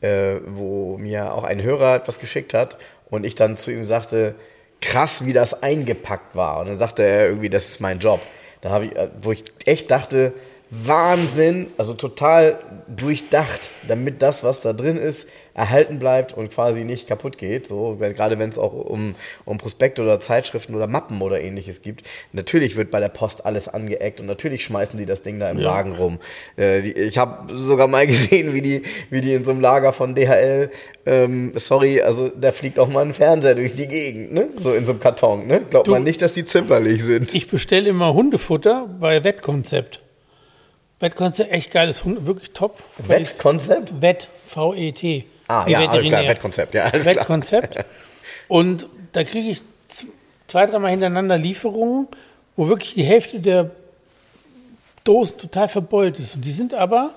äh, 0.00 0.36
wo 0.46 0.96
mir 0.96 1.34
auch 1.34 1.44
ein 1.44 1.62
Hörer 1.62 1.96
etwas 1.96 2.18
geschickt 2.18 2.54
hat 2.54 2.78
und 3.10 3.26
ich 3.26 3.34
dann 3.34 3.58
zu 3.58 3.70
ihm 3.70 3.84
sagte, 3.84 4.34
krass, 4.82 5.24
wie 5.24 5.32
das 5.32 5.62
eingepackt 5.62 6.36
war. 6.36 6.60
Und 6.60 6.66
dann 6.66 6.78
sagte 6.78 7.02
er 7.02 7.28
irgendwie, 7.28 7.48
das 7.48 7.68
ist 7.68 7.80
mein 7.80 7.98
Job. 7.98 8.20
Da 8.60 8.70
habe 8.70 8.86
ich, 8.86 8.96
äh, 8.96 9.08
wo 9.22 9.32
ich 9.32 9.44
echt 9.64 9.90
dachte, 9.90 10.34
Wahnsinn, 10.70 11.68
also 11.76 11.94
total 11.94 12.58
durchdacht, 12.88 13.70
damit 13.88 14.22
das, 14.22 14.42
was 14.42 14.60
da 14.60 14.72
drin 14.72 14.96
ist, 14.96 15.26
erhalten 15.54 15.98
bleibt 15.98 16.32
und 16.36 16.50
quasi 16.50 16.84
nicht 16.84 17.06
kaputt 17.06 17.36
geht. 17.38 17.66
So, 17.66 17.96
weil 17.98 18.14
gerade 18.14 18.38
wenn 18.38 18.48
es 18.48 18.58
auch 18.58 18.72
um, 18.72 19.14
um 19.44 19.58
Prospekte 19.58 20.02
oder 20.02 20.18
Zeitschriften 20.20 20.74
oder 20.74 20.86
Mappen 20.86 21.20
oder 21.20 21.40
ähnliches 21.40 21.82
gibt. 21.82 22.02
Natürlich 22.32 22.76
wird 22.76 22.90
bei 22.90 23.00
der 23.00 23.08
Post 23.10 23.44
alles 23.44 23.68
angeeckt 23.68 24.20
und 24.20 24.26
natürlich 24.26 24.64
schmeißen 24.64 24.98
die 24.98 25.06
das 25.06 25.22
Ding 25.22 25.38
da 25.38 25.50
im 25.50 25.58
Ja. 25.58 25.70
Wagen 25.70 25.92
rum. 25.96 26.18
Äh, 26.56 26.82
die, 26.82 26.92
ich 26.92 27.18
habe 27.18 27.52
sogar 27.54 27.86
mal 27.88 28.06
gesehen, 28.06 28.54
wie 28.54 28.62
die, 28.62 28.82
wie 29.10 29.20
die 29.20 29.34
in 29.34 29.44
so 29.44 29.50
einem 29.50 29.60
Lager 29.60 29.92
von 29.92 30.14
DHL, 30.14 30.70
ähm, 31.04 31.52
sorry, 31.56 32.00
also 32.00 32.28
da 32.28 32.52
fliegt 32.52 32.78
auch 32.78 32.88
mal 32.88 33.04
ein 33.04 33.12
Fernseher 33.12 33.54
durch 33.54 33.74
die 33.74 33.88
Gegend, 33.88 34.32
ne? 34.32 34.48
So 34.56 34.72
in 34.72 34.86
so 34.86 34.92
einem 34.92 35.00
Karton, 35.00 35.46
ne? 35.46 35.62
Glaubt 35.68 35.86
Du- 35.88 35.92
man 35.92 36.02
nicht, 36.04 36.22
dass 36.22 36.32
die 36.32 36.44
zimperlich 36.44 37.02
sind. 37.02 37.34
Ich 37.34 37.48
bestelle 37.48 37.88
immer 37.88 38.14
Hundefutter 38.14 38.88
bei 39.00 39.22
Wettkonzept. 39.24 40.00
Wettkonzept, 41.00 41.50
echt 41.52 41.72
geiles 41.72 42.04
Hund, 42.04 42.26
wirklich 42.26 42.52
top. 42.52 42.78
Wettkonzept? 42.98 44.00
Wett, 44.00 44.28
V-E-T. 44.46 45.24
Ah, 45.52 45.68
ja, 45.68 45.88
alles 45.88 46.06
klar. 46.06 46.22
Wettkonzept, 46.24 46.74
ja, 46.74 46.84
alles 46.84 47.02
klar. 47.02 47.16
Wettkonzept. 47.16 47.84
Und 48.48 48.86
da 49.12 49.24
kriege 49.24 49.50
ich 49.50 49.60
zwei, 50.46 50.66
dreimal 50.66 50.90
hintereinander 50.90 51.38
Lieferungen, 51.38 52.08
wo 52.56 52.68
wirklich 52.68 52.94
die 52.94 53.04
Hälfte 53.04 53.40
der 53.40 53.70
Dosen 55.04 55.38
total 55.38 55.68
verbeult 55.68 56.18
ist. 56.18 56.36
Und 56.36 56.44
die 56.44 56.50
sind 56.52 56.74
aber 56.74 57.10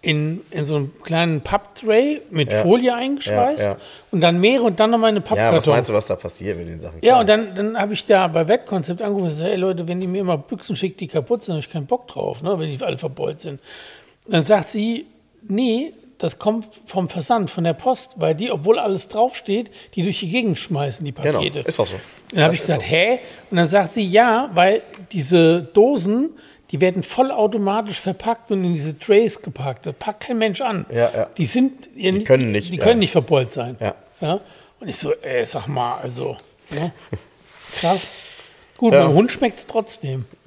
in, 0.00 0.40
in 0.50 0.64
so 0.64 0.76
einem 0.76 0.92
kleinen 1.02 1.40
Papptray 1.40 2.20
mit 2.30 2.52
Ja. 2.52 2.62
Folie 2.62 2.94
eingeschweißt 2.94 3.58
Ja, 3.58 3.64
ja. 3.72 3.76
und 4.12 4.20
dann 4.20 4.40
mehrere 4.40 4.66
und 4.66 4.78
dann 4.78 4.90
nochmal 4.90 5.10
eine 5.10 5.18
Ja, 5.20 5.24
was 5.24 5.28
Pappkarton. 5.28 5.72
meinst 5.74 5.88
du, 5.90 5.92
was 5.94 6.06
da 6.06 6.14
passiert 6.16 6.56
mit 6.56 6.68
den 6.68 6.80
Sachen? 6.80 6.98
Ja, 7.02 7.14
Klar. 7.14 7.20
und 7.20 7.26
dann, 7.28 7.54
dann 7.54 7.78
habe 7.78 7.94
ich 7.94 8.06
da 8.06 8.28
bei 8.28 8.46
Wettkonzept 8.46 9.02
angerufen 9.02 9.24
und 9.24 9.30
gesagt, 9.30 9.50
hey 9.50 9.56
Leute, 9.58 9.88
wenn 9.88 10.00
ihr 10.00 10.06
mir 10.08 10.20
immer 10.20 10.38
Büchsen 10.38 10.76
schickt, 10.76 11.00
die 11.00 11.08
kaputt 11.08 11.44
sind, 11.44 11.54
habe 11.54 11.64
ich 11.66 11.70
keinen 11.70 11.86
Bock 11.86 12.06
drauf, 12.06 12.42
ne, 12.42 12.58
wenn 12.58 12.70
die 12.72 12.82
alle 12.84 12.98
verbeult 12.98 13.40
sind. 13.40 13.60
Dann 14.28 14.44
sagt 14.44 14.68
sie, 14.68 15.06
nee, 15.42 15.92
das 16.18 16.38
kommt 16.38 16.66
vom 16.86 17.08
Versand, 17.08 17.50
von 17.50 17.64
der 17.64 17.74
Post, 17.74 18.10
weil 18.16 18.34
die, 18.34 18.50
obwohl 18.50 18.78
alles 18.78 19.08
draufsteht, 19.08 19.70
die 19.94 20.02
durch 20.02 20.18
die 20.20 20.28
Gegend 20.28 20.58
schmeißen, 20.58 21.04
die 21.04 21.12
Genau, 21.12 21.38
Pakete. 21.38 21.60
ist 21.60 21.78
auch 21.78 21.86
so. 21.86 21.96
Dann 22.32 22.44
habe 22.44 22.54
ich 22.54 22.60
gesagt, 22.60 22.82
hä? 22.82 23.20
Und 23.50 23.56
dann 23.56 23.68
sagt 23.68 23.92
sie, 23.92 24.04
ja, 24.04 24.50
weil 24.54 24.82
diese 25.12 25.62
Dosen, 25.62 26.30
die 26.70 26.80
werden 26.80 27.02
vollautomatisch 27.02 28.00
verpackt 28.00 28.50
und 28.50 28.64
in 28.64 28.74
diese 28.74 28.98
Trays 28.98 29.40
gepackt. 29.40 29.86
Das 29.86 29.94
packt 29.98 30.24
kein 30.24 30.38
Mensch 30.38 30.60
an. 30.60 30.86
Ja, 30.90 31.10
ja. 31.14 31.28
Die 31.38 31.46
sind, 31.46 31.88
die 31.94 32.24
können 32.24 32.50
nicht, 32.52 32.72
Die 32.72 32.78
ja. 32.78 32.84
können 32.84 32.98
nicht 32.98 33.12
verbeult 33.12 33.52
sein. 33.52 33.76
Ja. 33.80 33.94
Ja? 34.20 34.40
Und 34.80 34.88
ich 34.88 34.96
so, 34.96 35.12
ey, 35.14 35.44
sag 35.46 35.66
mal, 35.68 35.98
also, 36.02 36.36
ja, 36.70 36.90
krass. 37.80 38.00
Gut, 38.78 38.94
Ja. 38.94 39.04
beim 39.06 39.14
Hund 39.14 39.30
schmeckt 39.32 39.58
es 39.58 39.66
trotzdem. 39.66 40.24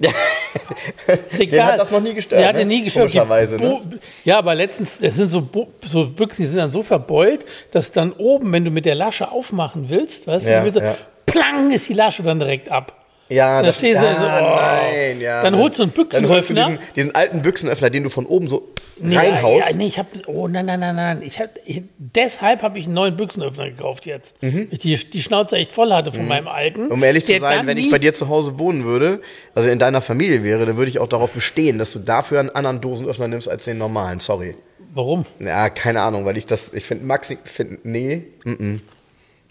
Ist 1.28 1.38
egal. 1.38 1.58
Den 1.58 1.66
hat 1.66 1.78
das 1.80 1.90
noch 1.90 2.00
nie 2.00 2.14
gestört, 2.14 2.40
Der 2.40 2.48
hat 2.48 2.56
ne? 2.56 2.64
nie 2.64 2.82
gestört. 2.82 3.04
Komischerweise, 3.04 3.56
ne? 3.56 3.80
Ja, 4.24 4.38
aber 4.38 4.54
letztens, 4.54 5.00
es 5.02 5.16
sind 5.16 5.30
so, 5.30 5.46
so 5.86 6.06
Büchsen, 6.06 6.42
die 6.42 6.46
sind 6.48 6.56
dann 6.56 6.70
so 6.70 6.82
verbeult, 6.82 7.44
dass 7.72 7.92
dann 7.92 8.12
oben, 8.12 8.50
wenn 8.52 8.64
du 8.64 8.70
mit 8.70 8.86
der 8.86 8.94
Lasche 8.94 9.30
aufmachen 9.30 9.90
willst, 9.90 10.26
weißt 10.26 10.46
Ja, 10.46 10.64
du 10.68 10.80
ja. 10.80 10.96
plang 11.26 11.70
ist 11.72 11.88
die 11.88 11.94
Lasche 11.94 12.22
dann 12.22 12.38
direkt 12.38 12.70
ab. 12.70 13.01
Ja, 13.32 13.60
Da 13.60 13.66
das 13.68 13.78
stehst 13.78 14.00
du 14.00 14.04
ja, 14.04 14.16
so, 14.16 14.22
oh. 14.22 14.56
nein, 14.56 15.20
ja. 15.20 15.42
Dann 15.42 15.56
holst 15.56 15.78
du 15.78 15.84
einen 15.84 15.92
Dann 15.94 16.28
holst 16.28 16.50
du 16.50 16.54
Büchsenöffner. 16.54 16.78
diesen, 16.78 16.94
diesen 16.94 17.14
alten 17.14 17.42
Büchsenöffner, 17.42 17.90
den 17.90 18.04
du 18.04 18.10
von 18.10 18.26
oben 18.26 18.48
so 18.48 18.68
Nee, 18.98 19.16
reinhaust. 19.16 19.70
Ja, 19.70 19.76
nee, 19.76 19.86
ich 19.86 19.98
habe, 19.98 20.08
oh 20.26 20.48
nein, 20.48 20.66
nein, 20.66 20.78
nein, 20.78 20.94
nein. 20.94 21.22
Ich 21.22 21.40
hab, 21.40 21.50
ich, 21.64 21.82
deshalb 21.98 22.62
habe 22.62 22.78
ich 22.78 22.84
einen 22.84 22.94
neuen 22.94 23.16
Büchsenöffner 23.16 23.70
gekauft 23.70 24.06
jetzt. 24.06 24.36
Ich 24.40 24.78
die, 24.78 24.96
die 24.96 25.22
Schnauze 25.22 25.56
echt 25.56 25.72
voll 25.72 25.92
hatte 25.92 26.12
von 26.12 26.28
meinem 26.28 26.46
alten. 26.46 26.84
Mhm. 26.86 26.92
Um 26.92 27.02
ehrlich 27.02 27.24
zu 27.24 27.38
sein, 27.38 27.66
wenn 27.66 27.78
ich 27.78 27.90
bei 27.90 27.98
dir 27.98 28.14
zu 28.14 28.28
Hause 28.28 28.58
wohnen 28.58 28.84
würde, 28.84 29.20
also 29.54 29.68
in 29.70 29.78
deiner 29.78 30.02
Familie 30.02 30.44
wäre, 30.44 30.66
dann 30.66 30.76
würde 30.76 30.90
ich 30.90 30.98
auch 30.98 31.08
darauf 31.08 31.30
bestehen, 31.32 31.78
dass 31.78 31.92
du 31.92 31.98
dafür 31.98 32.40
einen 32.40 32.50
anderen 32.50 32.80
Dosenöffner 32.80 33.28
nimmst 33.28 33.48
als 33.48 33.64
den 33.64 33.78
normalen. 33.78 34.20
Sorry. 34.20 34.54
Warum? 34.94 35.24
Ja, 35.40 35.70
keine 35.70 36.02
Ahnung, 36.02 36.24
weil 36.26 36.36
ich 36.36 36.46
das, 36.46 36.72
ich 36.74 36.84
finde 36.84 37.06
Maxi, 37.06 37.38
find, 37.42 37.84
nee, 37.84 38.24
mm, 38.44 38.50
mm, 38.50 38.80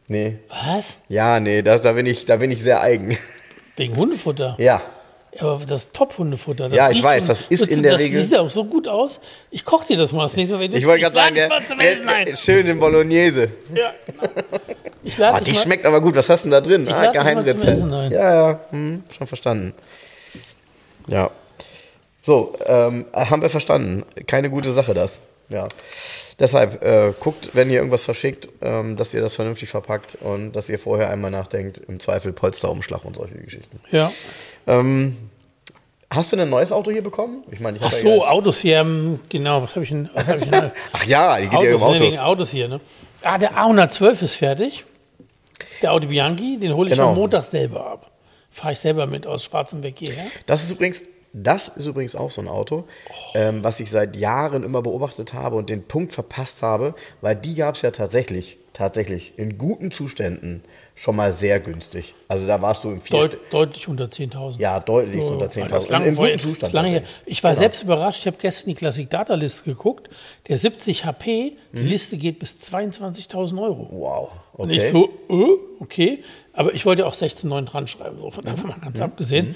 nee. 0.07 0.37
Was? 0.49 0.99
Ja, 1.09 1.39
nee, 1.39 1.63
das, 1.63 1.81
da 1.81 1.93
bin 1.93 2.05
ich, 2.05 2.25
da 2.25 2.37
bin 2.37 2.51
ich 2.51 2.61
sehr 2.61 2.79
eigen. 2.81 3.17
Wegen 3.81 3.95
Hundefutter. 3.97 4.55
Ja. 4.59 4.81
Aber 5.39 5.61
das 5.65 5.91
Top-Hundefutter. 5.91 6.67
das 6.69 6.75
Ja, 6.77 6.89
ich 6.91 7.01
weiß, 7.01 7.25
das 7.27 7.41
ist 7.43 7.67
in 7.67 7.81
der 7.83 7.93
das 7.93 8.01
Regel- 8.01 8.21
sieht 8.21 8.37
auch 8.37 8.49
so 8.49 8.65
gut 8.65 8.87
aus. 8.87 9.19
Ich 9.49 9.63
koche 9.63 9.87
dir 9.87 9.97
das 9.97 10.11
mal 10.11 10.23
das 10.23 10.35
nächste 10.35 10.55
Mal. 10.55 10.61
wenn 10.61 10.73
Ich 10.75 10.85
wollte 10.85 11.01
gerade 11.03 11.15
sagen, 11.15 11.35
der, 11.35 11.47
der, 11.47 12.07
ein. 12.09 12.25
der, 12.25 12.35
schön 12.35 12.67
in 12.67 12.79
Bolognese. 12.79 13.49
Ja, 13.73 13.91
genau. 14.05 15.39
Dich 15.39 15.43
die 15.45 15.55
schmeckt 15.55 15.85
aber 15.85 16.01
gut. 16.01 16.15
Was 16.15 16.29
hast 16.29 16.43
du 16.43 16.49
denn 16.49 16.51
da 16.51 16.61
drin? 16.61 16.85
Ich 16.87 16.93
Ah, 16.93 17.11
Geheimrezept. 17.11 17.81
Ja, 18.11 18.49
ja, 18.51 18.59
hm, 18.71 19.03
schon 19.17 19.27
verstanden. 19.27 19.73
Ja. 21.07 21.31
So, 22.21 22.53
ähm, 22.65 23.05
haben 23.13 23.41
wir 23.41 23.49
verstanden. 23.49 24.03
Keine 24.27 24.49
gute 24.49 24.71
Sache 24.73 24.93
das. 24.93 25.19
Ja. 25.51 25.67
Deshalb 26.39 26.83
äh, 26.83 27.13
guckt, 27.19 27.51
wenn 27.53 27.69
ihr 27.69 27.77
irgendwas 27.77 28.03
verschickt, 28.05 28.49
ähm, 28.61 28.95
dass 28.95 29.13
ihr 29.13 29.21
das 29.21 29.35
vernünftig 29.35 29.69
verpackt 29.69 30.15
und 30.21 30.53
dass 30.53 30.69
ihr 30.69 30.79
vorher 30.79 31.09
einmal 31.09 31.29
nachdenkt, 31.29 31.77
im 31.87 31.99
Zweifel 31.99 32.33
Polsterumschlag 32.33 33.05
und 33.05 33.15
solche 33.15 33.35
Geschichten. 33.35 33.79
Ja. 33.91 34.11
Ähm, 34.65 35.17
hast 36.09 36.31
du 36.33 36.37
ein 36.39 36.49
neues 36.49 36.71
Auto 36.71 36.89
hier 36.91 37.03
bekommen? 37.03 37.43
Ich 37.51 37.59
meine, 37.59 37.77
ich 37.77 37.83
Ach 37.83 37.91
ja 37.91 37.97
so, 37.97 38.09
jetzt- 38.15 38.27
Autos 38.27 38.57
hier. 38.59 39.19
Genau, 39.29 39.61
was 39.61 39.75
habe 39.75 39.83
ich 39.83 39.89
denn? 39.91 40.09
Was 40.13 40.27
hab 40.27 40.41
ich 40.41 40.49
denn 40.49 40.71
Ach 40.93 41.03
ja, 41.05 41.39
die 41.39 41.47
geht 41.47 41.61
ja 41.61 41.75
um 41.75 41.83
Autos, 41.83 42.01
Autos. 42.01 42.19
Autos 42.19 42.49
hier, 42.51 42.67
ne? 42.67 42.79
Ah, 43.21 43.37
der 43.37 43.53
A112 43.55 44.23
ist 44.23 44.35
fertig. 44.35 44.85
Der 45.81 45.91
Audi 45.91 46.07
Bianchi, 46.07 46.57
den 46.57 46.73
hole 46.73 46.89
ich 46.89 46.95
Genau. 46.95 47.09
am 47.09 47.15
Montag 47.15 47.43
selber 47.45 47.85
ab. 47.85 48.11
Fahre 48.51 48.73
ich 48.73 48.79
selber 48.79 49.05
mit 49.07 49.25
aus 49.27 49.43
Schwarzenbeck 49.43 49.95
hierher. 49.97 50.25
Das 50.45 50.63
ist 50.63 50.71
übrigens, 50.71 51.03
das 51.33 51.69
ist 51.69 51.87
übrigens 51.87 52.15
auch 52.15 52.31
so 52.31 52.41
ein 52.41 52.47
Auto, 52.47 52.83
ähm, 53.35 53.63
was 53.63 53.79
ich 53.79 53.89
seit 53.89 54.15
Jahren 54.15 54.63
immer 54.63 54.81
beobachtet 54.81 55.33
habe 55.33 55.55
und 55.55 55.69
den 55.69 55.83
Punkt 55.83 56.13
verpasst 56.13 56.61
habe, 56.61 56.93
weil 57.21 57.35
die 57.35 57.55
gab 57.55 57.75
es 57.75 57.81
ja 57.83 57.91
tatsächlich, 57.91 58.57
tatsächlich 58.73 59.33
in 59.37 59.57
guten 59.57 59.91
Zuständen 59.91 60.63
schon 60.93 61.15
mal 61.15 61.31
sehr 61.31 61.59
günstig. 61.59 62.13
Also 62.27 62.45
da 62.45 62.61
warst 62.61 62.83
du 62.83 62.89
im 62.91 63.01
vier 63.01 63.19
Deut, 63.21 63.37
deutlich 63.49 63.87
unter 63.87 64.05
10.000. 64.05 64.59
Ja, 64.59 64.79
deutlich 64.79 65.23
So, 65.23 65.31
unter 65.33 65.45
das 65.45 65.55
10.000. 65.55 65.89
lange 65.91 66.07
Im 66.07 66.15
guten 66.15 66.37
Zustand. 66.39 66.73
lange 66.73 66.89
her. 66.89 67.03
Ich 67.25 67.43
war 67.43 67.51
Genau. 67.51 67.59
selbst 67.59 67.81
überrascht. 67.83 68.19
Ich 68.19 68.27
habe 68.27 68.37
gestern 68.39 68.69
die 68.69 68.75
Classic 68.75 69.09
Data 69.09 69.33
Liste 69.33 69.63
geguckt. 69.63 70.09
Der 70.47 70.57
70 70.57 71.05
HP, 71.05 71.53
Mhm. 71.71 71.77
die 71.77 71.83
Liste 71.83 72.17
geht 72.17 72.39
bis 72.39 72.59
22.000 72.59 73.57
Euro. 73.61 73.87
Wow. 73.91 74.29
Okay. 74.53 74.61
Und 74.61 74.69
ich 74.69 74.83
so, 74.89 75.05
äh, 75.29 75.81
okay. 75.81 76.23
Aber 76.53 76.73
ich 76.73 76.85
wollte 76.85 77.07
auch 77.07 77.13
16,9 77.15 77.65
dran 77.65 77.87
schreiben, 77.87 78.17
so 78.19 78.29
von 78.29 78.43
davon 78.45 78.67
mal 78.69 78.79
ganz 78.79 78.97
Mhm. 78.97 79.03
abgesehen. 79.03 79.45
Den- 79.47 79.55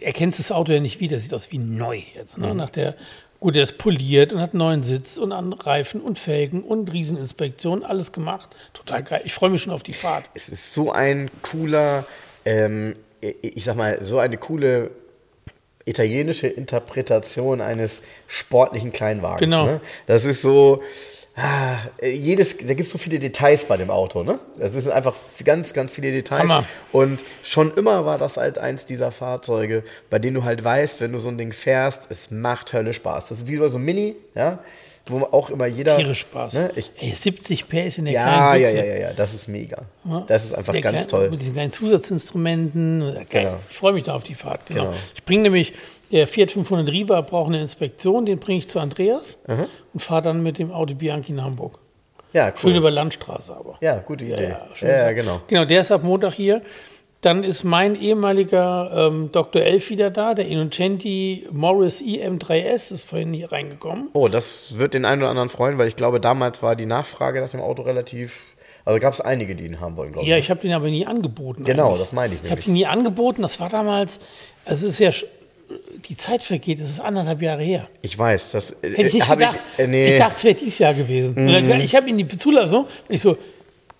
Er 0.00 0.12
kennt 0.12 0.38
das 0.38 0.50
Auto 0.52 0.72
ja 0.72 0.80
nicht 0.80 1.00
wieder, 1.00 1.20
sieht 1.20 1.34
aus 1.34 1.50
wie 1.50 1.58
neu 1.58 2.02
jetzt. 2.14 2.38
Mhm. 2.38 2.44
Ne? 2.44 2.54
Nach 2.54 2.70
der, 2.70 2.94
gut, 3.40 3.56
der 3.56 3.64
ist 3.64 3.78
poliert 3.78 4.32
und 4.32 4.40
hat 4.40 4.52
einen 4.52 4.58
neuen 4.58 4.82
Sitz 4.82 5.18
und 5.18 5.32
an 5.32 5.52
Reifen 5.52 6.00
und 6.00 6.18
Felgen 6.18 6.62
und 6.62 6.92
Rieseninspektion, 6.92 7.84
alles 7.84 8.12
gemacht. 8.12 8.50
Total 8.72 9.02
geil. 9.02 9.22
Ich 9.24 9.34
freue 9.34 9.50
mich 9.50 9.62
schon 9.62 9.72
auf 9.72 9.82
die 9.82 9.94
Fahrt. 9.94 10.30
es 10.34 10.48
ist 10.48 10.72
so 10.74 10.92
ein 10.92 11.30
cooler, 11.42 12.06
ähm, 12.44 12.96
ich 13.20 13.64
sag 13.64 13.76
mal, 13.76 14.02
so 14.02 14.18
eine 14.18 14.38
coole 14.38 14.90
italienische 15.84 16.46
Interpretation 16.46 17.60
eines 17.60 18.02
sportlichen 18.26 18.92
Kleinwagens. 18.92 19.40
Genau. 19.40 19.66
Ne? 19.66 19.80
Das 20.06 20.24
ist 20.24 20.42
so, 20.42 20.82
ah, 21.38 21.78
jedes, 22.02 22.56
da 22.58 22.74
gibt 22.74 22.80
es 22.80 22.90
so 22.90 22.98
viele 22.98 23.18
Details 23.18 23.64
bei 23.64 23.76
dem 23.76 23.90
Auto. 23.90 24.22
Ne? 24.22 24.38
Das 24.58 24.72
sind 24.72 24.90
einfach 24.90 25.14
ganz, 25.44 25.72
ganz 25.72 25.92
viele 25.92 26.10
Details. 26.10 26.42
Hammer. 26.42 26.64
Und 26.92 27.20
schon 27.42 27.72
immer 27.76 28.04
war 28.04 28.18
das 28.18 28.36
halt 28.36 28.58
eins 28.58 28.84
dieser 28.84 29.10
Fahrzeuge, 29.10 29.84
bei 30.10 30.18
denen 30.18 30.34
du 30.34 30.44
halt 30.44 30.62
weißt, 30.62 31.00
wenn 31.00 31.12
du 31.12 31.20
so 31.20 31.28
ein 31.28 31.38
Ding 31.38 31.52
fährst, 31.52 32.08
es 32.10 32.30
macht 32.30 32.72
Hölle 32.72 32.92
Spaß. 32.92 33.28
Das 33.28 33.38
ist 33.38 33.48
wie 33.48 33.56
so 33.56 33.64
ein 33.78 33.82
Mini, 33.82 34.16
ja, 34.34 34.58
wo 35.06 35.20
auch 35.20 35.50
immer 35.50 35.66
jeder. 35.66 35.96
Tierisch 35.96 36.20
Spaß. 36.20 36.54
Ne? 36.54 36.70
Ich, 36.76 36.92
Ey, 36.98 37.12
70 37.12 37.68
PS 37.68 37.98
in 37.98 38.04
der 38.04 38.14
ja, 38.14 38.22
kleinen 38.22 38.60
ja, 38.60 38.66
Büchse. 38.66 38.76
ja, 38.76 38.84
ja, 38.84 38.98
ja, 39.00 39.12
das 39.14 39.34
ist 39.34 39.48
mega. 39.48 39.82
Das 40.26 40.44
ist 40.44 40.52
einfach 40.54 40.72
Der 40.72 40.82
ganz 40.82 40.96
kleine- 40.96 41.08
toll. 41.08 41.30
Mit 41.30 41.40
diesen 41.40 41.54
kleinen 41.54 41.72
Zusatzinstrumenten. 41.72 43.14
Geil. 43.14 43.26
Genau. 43.44 43.56
Ich 43.70 43.76
freue 43.76 43.92
mich 43.92 44.04
da 44.04 44.14
auf 44.14 44.22
die 44.22 44.34
Fahrt. 44.34 44.66
Genau. 44.66 44.84
Genau. 44.86 44.96
Ich 45.14 45.24
bringe 45.24 45.42
nämlich, 45.42 45.72
der 46.12 46.26
Fiat 46.26 46.50
500 46.52 46.88
Riva 46.90 47.20
braucht 47.20 47.48
eine 47.48 47.60
Inspektion, 47.60 48.26
den 48.26 48.38
bringe 48.38 48.58
ich 48.60 48.68
zu 48.68 48.78
Andreas 48.80 49.38
und 49.92 50.02
fahre 50.02 50.22
dann 50.22 50.42
mit 50.42 50.58
dem 50.58 50.72
Audi 50.72 50.94
Bianchi 50.94 51.32
nach 51.32 51.44
Hamburg. 51.44 51.78
Ja, 52.32 52.52
Schön 52.56 52.72
cool. 52.72 52.76
über 52.78 52.90
Landstraße 52.90 53.56
aber. 53.56 53.76
Ja, 53.80 53.96
gute 54.00 54.24
Idee. 54.24 54.42
Ja, 54.42 54.48
Ja, 54.48 54.66
schön 54.74 54.88
ja, 54.90 55.12
genau. 55.12 55.40
Genau, 55.48 55.64
der 55.64 55.80
ist 55.80 55.90
ab 55.90 56.02
Montag 56.02 56.34
hier. 56.34 56.60
Dann 57.22 57.42
ist 57.42 57.64
mein 57.64 57.96
ehemaliger 58.00 59.08
ähm, 59.08 59.30
Dr. 59.32 59.62
Elf 59.62 59.90
wieder 59.90 60.10
da, 60.10 60.34
der 60.34 60.46
Innocenti 60.46 61.48
Morris 61.50 62.00
IM3S 62.00 62.92
ist 62.92 63.04
vorhin 63.08 63.32
hier 63.32 63.50
reingekommen. 63.50 64.10
Oh, 64.12 64.28
das 64.28 64.78
wird 64.78 64.94
den 64.94 65.04
einen 65.04 65.22
oder 65.22 65.30
anderen 65.30 65.48
freuen, 65.48 65.78
weil 65.78 65.88
ich 65.88 65.96
glaube, 65.96 66.20
damals 66.20 66.62
war 66.62 66.76
die 66.76 66.86
Nachfrage 66.86 67.40
nach 67.40 67.48
dem 67.50 67.60
Auto 67.60 67.82
relativ. 67.82 68.40
Also 68.84 69.00
gab 69.00 69.12
es 69.14 69.20
einige, 69.20 69.56
die 69.56 69.64
ihn 69.66 69.80
haben 69.80 69.96
wollen, 69.96 70.12
glaube 70.12 70.24
ich. 70.26 70.30
Ja, 70.30 70.36
ich 70.38 70.48
habe 70.50 70.60
den 70.60 70.72
aber 70.72 70.88
nie 70.88 71.06
angeboten. 71.06 71.64
Genau, 71.64 71.88
eigentlich. 71.88 72.00
das 72.02 72.12
meine 72.12 72.34
ich 72.34 72.40
Ich 72.40 72.44
habe 72.44 72.50
nämlich. 72.50 72.64
den 72.66 72.74
nie 72.74 72.86
angeboten. 72.86 73.42
Das 73.42 73.58
war 73.58 73.68
damals, 73.68 74.20
also 74.64 74.86
es 74.86 74.98
ist 75.00 75.00
ja, 75.00 75.28
die 76.08 76.16
Zeit 76.16 76.42
vergeht, 76.42 76.80
das 76.80 76.88
ist 76.90 77.00
anderthalb 77.00 77.42
Jahre 77.42 77.62
her. 77.62 77.88
Ich 78.02 78.18
weiß, 78.18 78.52
das 78.52 78.72
äh, 78.72 78.90
Hätte 78.90 79.02
ich 79.02 79.14
nicht 79.14 79.28
hab 79.28 79.38
gedacht. 79.38 79.60
Ich, 79.76 79.84
äh, 79.84 79.86
nee. 79.86 80.06
Mhm. 80.06 80.12
Ich 80.12 80.18
dachte, 80.18 80.36
es 80.36 80.44
wäre 80.44 80.54
dieses 80.54 80.78
Jahr 80.78 80.94
gewesen. 80.94 81.36
Und 81.36 81.68
dann- 81.68 81.80
Ich 81.80 81.94
habe 81.94 82.08
ihn 82.08 82.16
die 82.18 82.28
Zulassung 82.28 82.84
und 82.84 83.14
ich 83.14 83.20
so, 83.20 83.36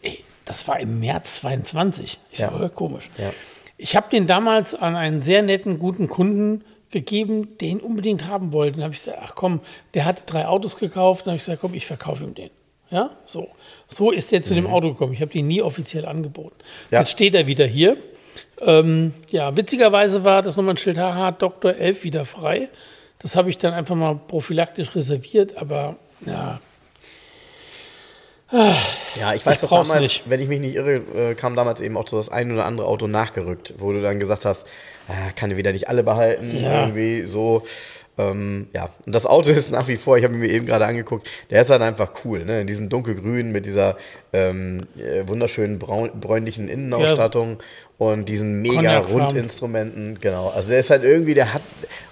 ey, 0.03 0.25
das 0.45 0.67
war 0.69 0.81
im 0.81 1.01
März 1.01 1.37
22. 1.37 2.19
Ich 2.33 2.39
Ja. 2.39 2.51
so, 2.57 2.65
äh, 2.65 2.71
komisch. 2.71 3.11
Ja. 3.19 3.33
Ich 3.77 3.95
habe 3.97 4.09
den 4.11 4.27
damals 4.27 4.75
an 4.75 4.97
einen 4.97 5.21
sehr 5.21 5.43
netten, 5.43 5.79
guten 5.79 6.09
Kunden 6.09 6.65
gegeben, 6.91 7.59
der 7.61 7.69
ihn 7.69 7.81
unbedingt 7.81 8.27
haben 8.27 8.53
wollte. 8.53 8.77
Dann 8.77 8.85
habe 8.85 8.95
ich 8.95 9.01
gesagt, 9.01 9.19
ach 9.23 9.35
komm, 9.35 9.61
der 9.95 10.05
hatte 10.07 10.25
drei 10.27 10.47
Autos 10.47 10.79
gekauft. 10.79 11.27
Dann 11.27 11.33
habe 11.33 11.37
ich 11.37 11.45
gesagt, 11.45 11.61
komm, 11.61 11.75
ich 11.75 11.87
verkaufe 11.87 12.25
ihm 12.25 12.35
den. 12.35 12.51
Ja, 12.91 13.11
so. 13.27 13.49
So 13.89 14.11
ist 14.11 14.33
er 14.33 14.43
zu 14.43 14.55
dem 14.55 14.67
Auto 14.67 14.89
gekommen. 14.89 15.13
Ich 15.13 15.21
habe 15.21 15.31
den 15.31 15.47
nie 15.47 15.61
offiziell 15.61 16.07
angeboten. 16.07 16.57
Mhm. 16.59 16.65
Ja. 16.93 17.01
Jetzt 17.01 17.11
steht 17.11 17.35
er 17.35 17.47
wieder 17.47 17.67
hier. 17.67 17.99
Ähm, 18.61 19.13
ja, 19.31 19.57
witzigerweise 19.57 20.25
war 20.25 20.43
das 20.43 20.57
nochmal 20.57 20.75
ein 20.75 20.79
Schild 20.79 20.99
haha, 20.99 21.31
Dr. 21.33 21.75
11 21.77 22.05
wieder 22.05 22.25
frei. 22.25 22.69
Das 23.21 23.35
habe 23.37 23.51
ich 23.51 23.59
dann 23.59 23.75
einfach 23.75 23.95
mal 23.97 24.15
prophylaktisch 24.29 24.95
reserviert, 24.95 25.57
aber 25.57 25.97
ja, 26.25 26.61
Ja, 28.51 29.35
ich 29.35 29.45
weiß, 29.45 29.55
Ich 29.57 29.61
dass 29.61 29.71
damals, 29.71 30.01
nicht. 30.01 30.23
wenn 30.31 30.41
ich 30.41 30.49
mich 30.49 30.61
nicht 30.61 30.75
irre, 30.77 31.03
äh, 31.15 31.35
kam 31.35 31.55
damals 31.55 31.81
eben 31.83 31.97
auch 31.99 32.09
so 32.09 32.17
das 32.17 32.31
ein 32.31 32.51
oder 32.51 32.65
andere 32.65 32.87
Auto 32.87 33.07
nachgerückt, 33.07 33.75
wo 33.79 33.93
du 33.93 34.01
dann 34.01 34.19
gesagt 34.19 34.47
hast, 34.47 34.67
ah, 35.09 35.33
kann 35.37 35.55
wieder 35.57 35.73
nicht 35.73 35.89
alle 35.89 36.03
behalten, 36.03 36.57
Ja. 36.63 36.81
irgendwie 36.87 37.27
so. 37.27 37.63
Ähm, 38.19 38.67
ja, 38.75 38.91
und 39.07 39.15
das 39.15 39.27
Auto 39.27 39.51
ist 39.53 39.71
nach 39.71 39.89
wie 39.89 39.97
vor, 39.97 40.19
ich 40.19 40.25
habe 40.25 40.35
mir 40.35 40.49
eben 40.49 40.67
gerade 40.67 40.87
angeguckt, 40.87 41.29
der 41.51 41.63
ist 41.63 41.71
halt 41.71 41.83
einfach 41.83 42.13
cool, 42.25 42.45
ne? 42.45 42.61
In 42.61 42.67
diesem 42.67 42.89
dunkelgrün 42.89 43.53
mit 43.53 43.65
dieser 43.65 43.97
ähm, 44.33 44.87
äh, 44.99 45.27
wunderschönen 45.27 45.79
braun, 45.79 46.11
bräunlichen 46.21 46.69
Innenausstattung 46.69 47.59
und 47.97 48.29
diesen 48.29 48.61
mega. 48.61 48.99
Rundinstrumenten, 48.99 50.21
genau. 50.21 50.49
Also 50.49 50.71
der 50.71 50.81
ist 50.81 50.91
halt 50.91 51.05
irgendwie, 51.05 51.35
der 51.35 51.55
hat 51.55 51.63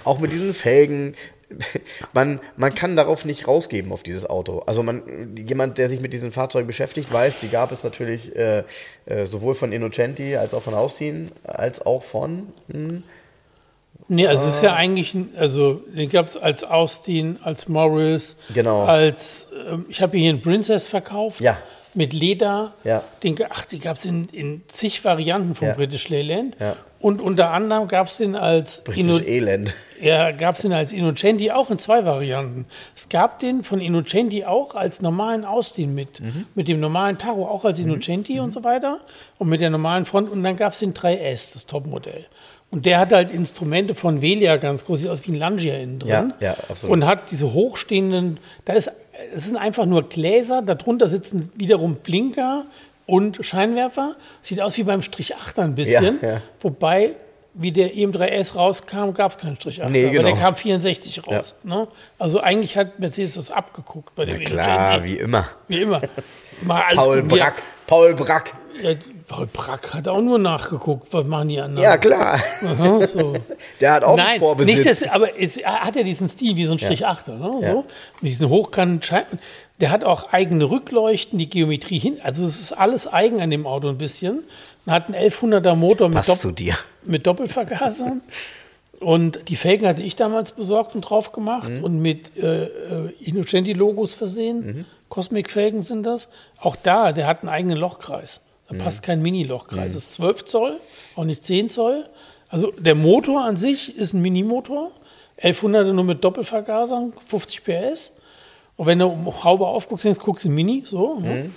auch 0.04 0.18
mit 0.20 0.32
diesen 0.32 0.54
Felgen, 0.54 1.14
man, 2.12 2.40
man 2.56 2.74
kann 2.74 2.96
darauf 2.96 3.24
nicht 3.24 3.46
rausgeben 3.46 3.92
auf 3.92 4.02
dieses 4.02 4.28
Auto. 4.28 4.60
Also 4.66 4.82
man, 4.82 5.02
jemand, 5.36 5.78
der 5.78 5.88
sich 5.88 6.00
mit 6.00 6.12
diesem 6.12 6.32
Fahrzeug 6.32 6.66
beschäftigt, 6.66 7.12
weiß, 7.12 7.40
die 7.40 7.48
gab 7.48 7.72
es 7.72 7.84
natürlich 7.84 8.34
äh, 8.36 8.64
äh, 9.06 9.26
sowohl 9.26 9.54
von 9.54 9.72
Innocenti 9.72 10.36
als 10.36 10.54
auch 10.54 10.62
von 10.62 10.74
Austin, 10.74 11.32
als 11.44 11.84
auch 11.84 12.02
von 12.02 12.48
hm, 12.70 13.02
nee, 14.08 14.26
also 14.26 14.46
es 14.46 14.56
ist 14.56 14.62
ja 14.62 14.72
Ah. 14.72 14.76
eigentlich, 14.76 15.14
also 15.36 15.82
den 15.94 16.08
gab 16.10 16.26
es 16.26 16.36
als 16.36 16.64
Austin, 16.64 17.38
als 17.42 17.68
Morris, 17.68 18.36
Genau. 18.54 18.84
als, 18.84 19.48
ähm, 19.70 19.86
ich 19.88 20.00
habe 20.02 20.16
hier 20.18 20.30
einen 20.30 20.40
Princess 20.42 20.86
verkauft. 20.86 21.40
Ja. 21.40 21.58
Mit 21.94 22.12
Leder. 22.12 22.74
Ja. 22.84 23.02
Den, 23.22 23.36
ach, 23.48 23.64
die 23.64 23.78
gab 23.78 23.96
es 23.96 24.04
in, 24.04 24.28
in 24.30 24.62
zig 24.66 25.02
Varianten 25.04 25.54
vom 25.54 25.68
Ja. 25.68 25.74
British 25.74 26.10
Leyland. 26.10 26.54
Ja. 26.60 26.76
Und 27.00 27.22
unter 27.22 27.52
anderem 27.52 27.88
gab 27.88 28.08
es 28.08 28.18
den 28.18 28.36
als 28.36 28.84
Inno- 28.86 29.14
britisch 29.18 29.28
Elend. 29.28 29.74
Ja, 30.02 30.30
gab 30.32 30.56
es 30.56 30.62
den 30.62 30.72
als 30.74 30.92
Innocenti 30.92 31.50
auch 31.52 31.70
in 31.70 31.78
zwei 31.78 32.04
Varianten. 32.04 32.66
Es 32.94 33.08
gab 33.08 33.38
den 33.40 33.64
von 33.64 33.80
Innocenti 33.80 34.44
auch 34.44 34.74
als 34.74 35.00
normalen 35.00 35.46
Austin 35.46 35.94
mit, 35.94 36.20
Mhm. 36.20 36.46
mit 36.54 36.68
dem 36.68 36.80
normalen 36.80 37.16
Taro 37.16 37.46
auch 37.48 37.64
als 37.64 37.78
Innocenti 37.80 38.40
und 38.40 38.52
so 38.52 38.62
weiter 38.62 39.00
und 39.38 39.48
mit 39.48 39.62
der 39.62 39.70
normalen 39.70 40.04
Front. 40.04 40.30
Und 40.30 40.42
dann 40.42 40.56
gab 40.56 40.74
es 40.74 40.80
den 40.80 40.92
3S, 40.92 41.52
das 41.54 41.64
Topmodell. 41.66 42.26
Und 42.70 42.84
der 42.84 42.98
hat 42.98 43.12
halt 43.12 43.32
Instrumente 43.32 43.94
von 43.94 44.22
Velia 44.22 44.56
ganz 44.56 44.84
groß, 44.84 45.00
sieht 45.00 45.10
aus 45.10 45.26
wie 45.26 45.32
ein 45.32 45.38
Langia 45.38 45.74
innen 45.76 45.98
drin. 46.00 46.34
Ja, 46.40 46.48
ja, 46.48 46.56
absolut. 46.68 46.92
Und 46.92 47.06
hat 47.06 47.30
diese 47.30 47.52
hochstehenden, 47.52 48.38
da 48.64 48.72
ist, 48.72 48.90
es 49.34 49.44
sind 49.44 49.56
einfach 49.56 49.86
nur 49.86 50.08
Gläser, 50.08 50.62
darunter 50.62 51.08
sitzen 51.08 51.50
wiederum 51.54 51.96
Blinker 51.96 52.66
und 53.06 53.38
Scheinwerfer. 53.44 54.16
Sieht 54.42 54.60
aus 54.60 54.76
wie 54.76 54.82
beim 54.82 55.02
Strich 55.02 55.36
8 55.36 55.58
ein 55.60 55.74
bisschen. 55.74 56.18
Ja, 56.20 56.28
ja. 56.28 56.42
Wobei, 56.60 57.12
wie 57.54 57.72
der 57.72 57.94
EM3S 57.94 58.56
rauskam, 58.56 59.12
gab 59.14 59.32
es 59.32 59.38
keinen 59.38 59.56
Strich 59.56 59.82
8. 59.82 59.90
Nee, 59.90 60.04
aber 60.04 60.12
genau. 60.12 60.24
der 60.24 60.34
kam 60.34 60.56
64 60.56 61.26
raus. 61.26 61.54
Ne? 61.62 61.86
Also 62.18 62.40
eigentlich 62.40 62.76
hat 62.76 62.98
Mercedes 62.98 63.34
das 63.34 63.50
abgeguckt 63.50 64.14
bei 64.16 64.24
dem 64.24 64.42
Klar, 64.44 64.96
Innocenti. 64.96 65.08
wie 65.08 65.18
immer. 65.18 65.48
Wie 65.68 65.82
immer. 65.82 66.02
Paul. 66.66 67.22
Brack. 67.22 67.62
Paul 67.86 68.14
Brack. 68.14 68.52
Ja, 69.28 69.36
Paul 69.36 69.46
Brack 69.52 69.94
hat 69.94 70.08
auch 70.08 70.20
nur 70.20 70.38
nachgeguckt, 70.38 71.12
was 71.12 71.26
machen 71.26 71.48
die 71.48 71.60
anderen. 71.60 71.82
Ja, 71.82 71.96
klar. 71.98 72.40
Aha, 72.64 73.06
so. 73.06 73.34
Der 73.80 73.92
hat 73.92 74.04
auch 74.04 74.16
Nein, 74.16 74.38
Vorbesitz. 74.38 74.76
nicht 74.84 74.88
das, 75.02 75.08
aber 75.10 75.40
es, 75.40 75.56
er 75.56 75.80
hat 75.80 75.96
ja 75.96 76.02
diesen 76.02 76.28
Stil 76.28 76.56
wie 76.56 76.66
so 76.66 76.72
ein 76.72 76.78
Strich 76.78 77.04
8 77.06 77.28
ne? 77.28 77.38
so. 77.40 77.60
Ja. 77.62 77.74
Mit 78.20 78.30
diesen 78.32 78.48
hochkanten 78.48 79.02
Scheiben. 79.02 79.38
Der 79.80 79.90
hat 79.90 80.04
auch 80.04 80.32
eigene 80.32 80.64
Rückleuchten, 80.70 81.38
die 81.38 81.50
Geometrie 81.50 81.98
hin. 81.98 82.18
Also 82.22 82.44
es 82.46 82.60
ist 82.60 82.72
alles 82.72 83.06
eigen 83.12 83.40
an 83.40 83.50
dem 83.50 83.66
Auto 83.66 83.88
ein 83.88 83.98
bisschen. 83.98 84.44
und 84.86 84.92
hat 84.92 85.06
einen 85.06 85.16
1100er 85.30 85.74
Motor 85.74 86.08
mit, 86.08 86.26
Dopp 86.26 86.38
mit 87.04 87.26
Doppelvergasern. 87.26 88.22
Und 88.98 89.50
die 89.50 89.56
Felgen 89.56 89.86
hatte 89.86 90.02
ich 90.02 90.16
damals 90.16 90.52
besorgt 90.52 90.94
und 90.94 91.02
drauf 91.02 91.32
gemacht 91.32 91.68
Mhm. 91.68 91.84
und 91.84 91.98
mit 92.00 92.34
äh, 92.38 92.64
äh, 92.64 92.68
Innocenti-Logos 93.20 94.14
versehen. 94.14 94.66
Mhm. 94.66 94.84
Cosmic-Felgen 95.10 95.82
sind 95.82 96.04
das. 96.06 96.28
Auch 96.58 96.76
da, 96.76 97.12
der 97.12 97.26
hat 97.26 97.40
einen 97.42 97.50
eigenen 97.50 97.76
Lochkreis. 97.76 98.40
Da 98.68 98.74
Mhm. 98.74 98.78
passt 98.78 99.02
kein 99.02 99.22
Mini-Lochkreis. 99.22 99.94
Das 99.94 100.02
ist 100.04 100.14
12 100.14 100.44
Zoll, 100.44 100.80
auch 101.14 101.24
nicht 101.24 101.44
10 101.44 101.70
Zoll. 101.70 102.04
Also 102.48 102.72
der 102.72 102.94
Motor 102.94 103.44
an 103.44 103.56
sich 103.56 103.96
ist 103.96 104.12
ein 104.12 104.22
Minimotor. 104.22 104.90
1100er 105.42 105.92
nur 105.92 106.04
mit 106.04 106.24
Doppelvergasern, 106.24 107.12
50 107.28 107.62
PS. 107.64 108.12
Und 108.76 108.86
wenn 108.86 108.98
du 108.98 109.06
um 109.06 109.44
Haube 109.44 109.66
aufguckst, 109.66 110.04
denkst, 110.04 110.20
guckst 110.20 110.44
du 110.44 110.48
Mini, 110.48 110.82
so. 110.86 111.18
Ne? 111.20 111.50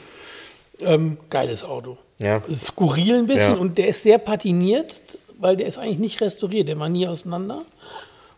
Ähm, 0.81 1.17
geiles 1.29 1.63
Auto. 1.63 1.97
Mhm. 2.19 2.25
Ja. 2.25 2.41
Skurril 2.53 3.15
ein 3.19 3.27
bisschen 3.27 3.53
Ja. 3.55 3.59
und 3.59 3.77
der 3.77 3.87
ist 3.87 4.03
sehr 4.03 4.17
patiniert, 4.17 4.99
weil 5.37 5.55
der 5.57 5.67
ist 5.67 5.77
eigentlich 5.77 5.99
nicht 5.99 6.21
restauriert, 6.21 6.67
der 6.67 6.79
war 6.79 6.89
nie 6.89 7.07
auseinander. 7.07 7.63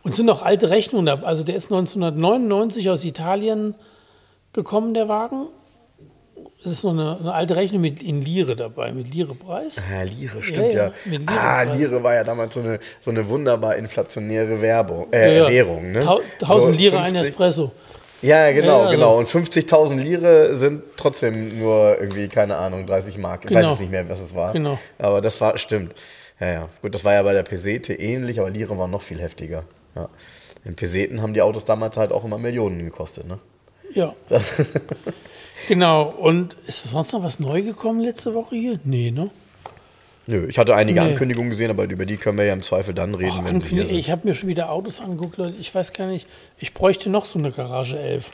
Und 0.03 0.11
es 0.11 0.17
sind 0.17 0.29
auch 0.29 0.41
alte 0.41 0.69
Rechnungen 0.69 1.05
da. 1.05 1.21
Also 1.23 1.43
der 1.43 1.55
ist 1.55 1.71
1999 1.71 2.89
aus 2.89 3.03
Italien 3.05 3.75
gekommen, 4.53 4.93
der 4.93 5.07
Wagen. 5.07 5.47
Es 6.63 6.71
ist 6.73 6.83
noch 6.83 6.91
eine, 6.91 7.17
eine 7.19 7.33
alte 7.33 7.55
Rechnung 7.55 7.81
mit 7.81 8.03
in 8.03 8.21
Lire 8.21 8.55
dabei, 8.55 8.91
mit 8.91 9.11
Lire-Preis. 9.13 9.77
Ah, 9.91 10.03
Lire, 10.03 10.43
stimmt 10.43 10.73
ja, 10.73 10.85
ja. 10.87 10.91
Lire 11.05 11.23
ah. 11.27 11.63
Lire 11.63 12.03
war 12.03 12.13
ja 12.13 12.23
damals 12.23 12.53
so 12.53 12.59
eine, 12.59 12.79
so 13.03 13.09
eine 13.09 13.27
wunderbar 13.27 13.75
inflationäre 13.77 14.61
Werbung, 14.61 15.07
äh, 15.11 15.37
Ja, 15.37 15.43
ja. 15.45 15.49
Währung. 15.49 15.91
Ne? 15.91 16.01
Tau- 16.01 16.21
1000 16.39 16.75
So 16.75 16.79
Lire 16.79 16.97
ein 16.99 17.05
50 17.11 17.29
Espresso. 17.29 17.71
Ja, 18.21 18.51
genau, 18.51 18.81
also- 18.81 18.91
genau. 18.91 19.17
Und 19.17 19.27
50.000 19.27 19.99
Lire 20.03 20.55
sind 20.55 20.83
trotzdem 20.97 21.57
nur 21.57 21.97
irgendwie, 21.99 22.27
keine 22.27 22.55
Ahnung, 22.57 22.85
30 22.85 23.17
Mark. 23.17 23.45
Ich 23.45 23.49
weiß 23.51 23.57
Genau. 23.61 23.71
jetzt 23.71 23.79
nicht 23.79 23.91
mehr, 23.91 24.07
was 24.07 24.19
es 24.21 24.35
war. 24.35 24.53
Genau. 24.53 24.77
Aber 24.99 25.21
das 25.21 25.41
war, 25.41 25.57
stimmt. 25.57 25.95
Ja, 26.39 26.47
ja. 26.47 26.69
Gut, 26.83 26.93
das 26.93 27.03
war 27.03 27.13
ja 27.13 27.23
bei 27.23 27.33
der 27.33 27.41
Pesete 27.43 27.93
ähnlich, 27.95 28.39
aber 28.39 28.51
Lire 28.51 28.77
war 28.77 28.87
noch 28.87 29.01
viel 29.01 29.19
heftiger. 29.19 29.63
Ja. 29.95 30.09
In 30.63 30.75
Peseten 30.75 31.23
haben 31.23 31.33
die 31.33 31.41
Autos 31.41 31.65
damals 31.65 31.97
halt 31.97 32.11
auch 32.11 32.23
immer 32.23 32.37
Millionen 32.37 32.85
gekostet, 32.85 33.27
ne? 33.27 33.39
Ja. 33.93 34.13
genau. 35.67 36.03
Und 36.09 36.55
ist 36.67 36.89
sonst 36.89 37.13
noch 37.13 37.23
was 37.23 37.39
neu 37.39 37.61
gekommen 37.61 38.01
letzte 38.01 38.33
Woche 38.33 38.55
hier? 38.55 38.79
Nee, 38.83 39.11
ne? 39.11 39.29
Nö, 40.27 40.47
ich 40.47 40.57
hatte 40.57 40.75
einige 40.75 41.01
Nee. 41.01 41.09
Ankündigungen 41.09 41.49
gesehen, 41.49 41.71
aber 41.71 41.83
über 41.85 42.05
die 42.05 42.17
können 42.17 42.37
wir 42.37 42.45
ja 42.45 42.53
im 42.53 42.61
Zweifel 42.61 42.93
dann 42.93 43.15
reden, 43.15 43.39
Ach, 43.39 43.45
wenn 43.45 43.59
sie 43.59 43.69
hier 43.69 43.85
sind. 43.85 43.97
ich 43.97 44.11
habe 44.11 44.27
mir 44.27 44.35
schon 44.35 44.49
wieder 44.49 44.69
Autos 44.71 44.99
angeguckt, 45.01 45.37
Leute. 45.37 45.55
Ich 45.59 45.73
weiß 45.73 45.93
gar 45.93 46.07
nicht, 46.07 46.27
ich 46.59 46.73
bräuchte 46.73 47.09
noch 47.09 47.25
so 47.25 47.39
eine 47.39 47.51
Garage 47.51 47.97
11. 47.99 48.29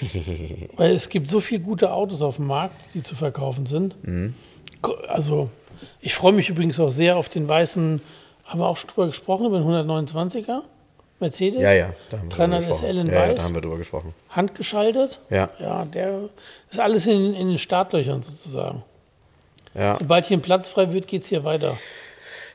Weil 0.76 0.92
es 0.92 1.08
gibt 1.08 1.28
so 1.28 1.40
viele 1.40 1.60
gute 1.60 1.92
Autos 1.92 2.22
auf 2.22 2.36
dem 2.36 2.46
Markt, 2.46 2.76
die 2.94 3.02
zu 3.02 3.14
verkaufen 3.14 3.66
sind. 3.66 3.94
Mhm. 4.06 4.34
Also, 5.08 5.50
ich 6.00 6.14
freue 6.14 6.32
mich 6.32 6.48
übrigens 6.48 6.78
auch 6.80 6.90
sehr 6.90 7.16
auf 7.16 7.28
den 7.28 7.48
weißen, 7.48 8.00
haben 8.44 8.60
wir 8.60 8.66
auch 8.68 8.76
schon 8.76 8.90
drüber 8.90 9.08
gesprochen, 9.08 9.46
über 9.46 9.58
den 9.58 9.66
129er 9.68 10.62
Mercedes. 11.24 11.60
Ja, 11.60 11.72
ja, 11.72 11.94
da 12.10 12.18
haben 12.18 12.30
wir 12.30 12.36
drüber 12.36 12.46
300 12.46 12.68
gesprochen. 12.68 12.90
SL 12.90 12.98
in 12.98 13.06
ja, 13.06 13.12
ja, 13.12 13.20
weiß, 13.28 13.36
da 13.36 13.42
haben 13.44 13.54
wir 13.54 13.60
drüber 13.62 13.78
gesprochen. 13.78 14.14
handgeschaltet. 14.30 15.20
Ja. 15.30 15.50
Ja, 15.58 15.84
der 15.84 16.28
ist 16.70 16.80
alles 16.80 17.06
in, 17.06 17.34
in 17.34 17.48
den 17.48 17.58
Startlöchern 17.58 18.22
sozusagen. 18.22 18.82
Ja. 19.74 19.96
Sobald 19.98 20.26
hier 20.26 20.36
ein 20.36 20.42
Platz 20.42 20.68
frei 20.68 20.92
wird, 20.92 21.08
geht 21.08 21.22
es 21.22 21.28
hier 21.28 21.44
weiter. 21.44 21.76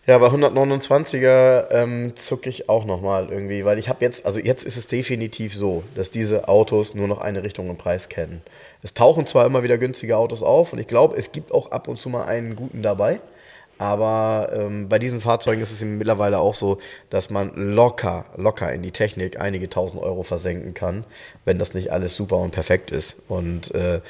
Ja, 0.06 0.18
bei 0.18 0.28
129er 0.28 1.70
ähm, 1.72 2.16
zucke 2.16 2.50
ich 2.50 2.70
auch 2.70 2.86
nochmal 2.86 3.28
irgendwie, 3.30 3.66
weil 3.66 3.78
ich 3.78 3.90
habe 3.90 4.04
jetzt, 4.04 4.26
also 4.26 4.40
jetzt 4.40 4.64
ist 4.64 4.78
es 4.78 4.88
definitiv 4.88 5.56
so, 5.56 5.84
dass 5.94 6.10
diese 6.10 6.48
Autos 6.48 6.96
nur 6.96 7.08
noch 7.08 7.20
eine 7.20 7.44
Richtung 7.44 7.70
im 7.70 7.78
Preis 7.78 8.10
kennen. 8.10 8.42
Es 8.82 8.94
tauchen 8.94 9.28
zwar 9.28 9.46
immer 9.46 9.62
wieder 9.62 9.78
günstige 9.78 10.18
Autos 10.18 10.42
auf 10.42 10.74
und 10.74 10.80
ich 10.80 10.88
glaube, 10.88 11.18
es 11.18 11.32
gibt 11.32 11.52
auch 11.52 11.72
ab 11.72 11.88
und 11.88 11.98
zu 11.98 12.10
mal 12.10 12.24
einen 12.24 12.56
guten 12.56 12.82
dabei, 12.82 13.20
aber 13.80 14.52
ähm, 14.54 14.90
bei 14.90 15.00
diesen 15.00 15.22
Fahrzeugen 15.22 15.62
ist 15.62 15.72
es 15.72 15.82
mittlerweile 15.82 16.40
auch 16.40 16.54
so, 16.54 16.80
dass 17.10 17.30
man 17.30 17.54
locker, 17.56 18.26
locker 18.36 18.72
in 18.74 18.82
die 18.82 18.92
Technik 18.92 19.40
einige 19.40 19.70
tausend 19.70 20.04
Euro 20.04 20.24
versenken 20.24 20.74
kann, 20.74 21.06
wenn 21.46 21.58
das 21.58 21.74
nicht 21.74 21.90
alles 21.90 22.14
super 22.14 22.36
und 22.38 22.52
perfekt 22.52 22.92
ist. 22.92 23.16
Und 23.30 23.74
äh, 23.74 24.02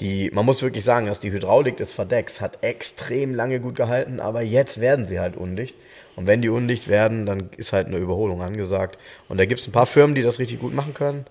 die, 0.00 0.32
man 0.34 0.44
muss 0.44 0.60
wirklich 0.60 0.82
sagen, 0.82 1.06
dass 1.06 1.20
die 1.20 1.30
Hydraulik 1.30 1.76
des 1.76 1.92
Verdecks 1.92 2.40
hat 2.40 2.64
extrem 2.64 3.32
lange 3.32 3.60
gut 3.60 3.76
gehalten, 3.76 4.18
aber 4.18 4.42
jetzt 4.42 4.80
werden 4.80 5.06
sie 5.06 5.20
halt 5.20 5.36
undicht. 5.36 5.76
Und 6.16 6.26
wenn 6.26 6.42
die 6.42 6.48
undicht 6.48 6.88
werden, 6.88 7.24
dann 7.24 7.48
ist 7.56 7.72
halt 7.72 7.86
eine 7.86 7.98
Überholung 7.98 8.42
angesagt. 8.42 8.98
Und 9.28 9.38
da 9.38 9.44
gibt 9.44 9.60
es 9.60 9.68
ein 9.68 9.72
paar 9.72 9.86
Firmen, 9.86 10.16
die 10.16 10.22
das 10.22 10.40
richtig 10.40 10.58
gut 10.58 10.74
machen 10.74 10.94
können, 10.94 11.26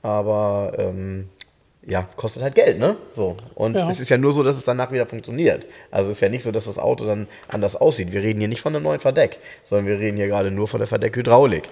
aber 0.00 0.74
ähm, 0.78 1.28
ja, 1.86 2.08
kostet 2.16 2.42
halt 2.42 2.54
Geld, 2.54 2.78
ne? 2.78 2.96
So. 3.10 3.36
Und 3.54 3.74
Ja. 3.74 3.88
es 3.88 3.98
ist 3.98 4.08
ja 4.08 4.16
nur 4.18 4.32
so, 4.32 4.42
dass 4.42 4.56
es 4.56 4.64
danach 4.64 4.92
wieder 4.92 5.06
funktioniert. 5.06 5.66
Also 5.90 6.10
es 6.10 6.18
ist 6.18 6.20
ja 6.20 6.28
nicht 6.28 6.44
so, 6.44 6.52
dass 6.52 6.66
das 6.66 6.78
Auto 6.78 7.04
dann 7.04 7.26
anders 7.48 7.74
aussieht. 7.76 8.12
Wir 8.12 8.22
reden 8.22 8.38
hier 8.38 8.48
nicht 8.48 8.60
von 8.60 8.74
einem 8.74 8.84
neuen 8.84 9.00
Verdeck, 9.00 9.38
sondern 9.64 9.86
wir 9.86 9.98
reden 9.98 10.16
hier 10.16 10.28
gerade 10.28 10.50
nur 10.50 10.68
von 10.68 10.78
der 10.78 10.86
Verdeckhydraulik. 10.86 11.64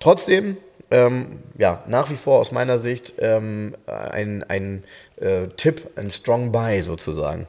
Trotzdem, 0.00 0.58
ähm, 0.90 1.38
ja, 1.56 1.82
nach 1.86 2.10
wie 2.10 2.16
vor 2.16 2.38
aus 2.40 2.52
meiner 2.52 2.78
Sicht 2.78 3.14
ähm, 3.18 3.74
ein, 3.86 4.42
ein 4.44 4.84
äh, 5.16 5.48
Tipp, 5.56 5.88
ein 5.96 6.10
Strong 6.10 6.52
Buy 6.52 6.82
sozusagen. 6.82 7.46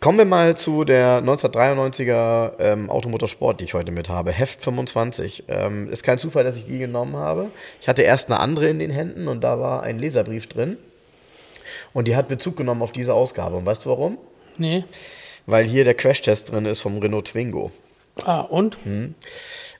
Kommen 0.00 0.18
wir 0.18 0.24
mal 0.26 0.56
zu 0.56 0.84
der 0.84 1.22
1993er 1.22 2.52
ähm, 2.58 2.90
Automotorsport, 2.90 3.60
die 3.60 3.64
ich 3.64 3.74
heute 3.74 3.92
mit 3.92 4.08
habe. 4.08 4.30
Heft 4.30 4.62
25. 4.62 5.44
Ähm, 5.48 5.88
ist 5.90 6.02
kein 6.02 6.18
Zufall, 6.18 6.44
dass 6.44 6.56
ich 6.56 6.66
die 6.66 6.78
genommen 6.78 7.16
habe. 7.16 7.50
Ich 7.80 7.88
hatte 7.88 8.02
erst 8.02 8.30
eine 8.30 8.38
andere 8.38 8.68
in 8.68 8.78
den 8.78 8.90
Händen 8.90 9.26
und 9.26 9.42
da 9.42 9.58
war 9.58 9.82
ein 9.82 9.98
Leserbrief 9.98 10.48
drin. 10.48 10.76
Und 11.92 12.08
die 12.08 12.16
hat 12.16 12.28
Bezug 12.28 12.56
genommen 12.56 12.82
auf 12.82 12.92
diese 12.92 13.14
Ausgabe. 13.14 13.56
Und 13.56 13.64
weißt 13.64 13.86
du 13.86 13.90
warum? 13.90 14.18
Nee. 14.58 14.84
Weil 15.46 15.66
hier 15.66 15.84
der 15.84 15.94
Crashtest 15.94 16.52
drin 16.52 16.66
ist 16.66 16.82
vom 16.82 16.98
Renault 16.98 17.28
Twingo. 17.28 17.70
Ah, 18.24 18.40
und? 18.40 18.76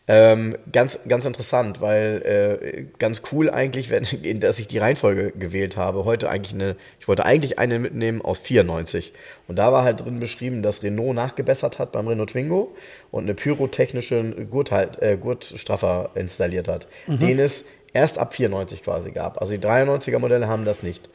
Ähm, 0.09 0.57
ganz, 0.71 1.01
ganz 1.09 1.25
interessant, 1.25 1.81
weil 1.81 2.23
äh, 2.63 2.85
ganz 2.99 3.23
cool 3.33 3.51
eigentlich, 3.51 3.91
wenn, 3.91 4.05
dass 4.41 4.61
ich 4.61 4.69
die 4.69 4.79
Reihenfolge 4.79 5.33
gewählt 5.33 5.77
habe. 5.77 6.05
Heute 6.05 6.29
eigentlich 6.29 6.55
eine, 6.55 6.77
ich 7.01 7.09
wollte 7.09 7.25
eigentlich 7.25 7.59
eine 7.59 7.81
mitnehmen 7.81 8.23
aus 8.23 8.39
94. 8.39 9.13
Und 9.49 9.57
da 9.57 9.73
war 9.73 9.83
halt 9.83 10.05
drin 10.05 10.21
beschrieben, 10.21 10.63
dass 10.63 10.83
Renault 10.85 11.15
nachgebessert 11.15 11.81
hat 11.81 11.91
beim 11.91 12.07
Renault 12.07 12.31
Twingo 12.31 12.75
und 13.11 13.25
eine 13.25 13.35
pyrotechnische 13.35 14.23
Gurthalt, 14.49 15.03
äh, 15.03 15.17
Gurtstraffer 15.17 16.11
installiert 16.15 16.69
hat, 16.69 16.87
den 17.09 17.41
es 17.41 17.65
erst 17.93 18.19
ab 18.19 18.35
94 18.35 18.85
quasi 18.85 19.11
gab. 19.11 19.41
Also 19.41 19.55
die 19.55 19.59
93er 19.59 20.19
Modelle 20.19 20.47
haben 20.47 20.65
das 20.65 20.83
nicht. 20.83 21.09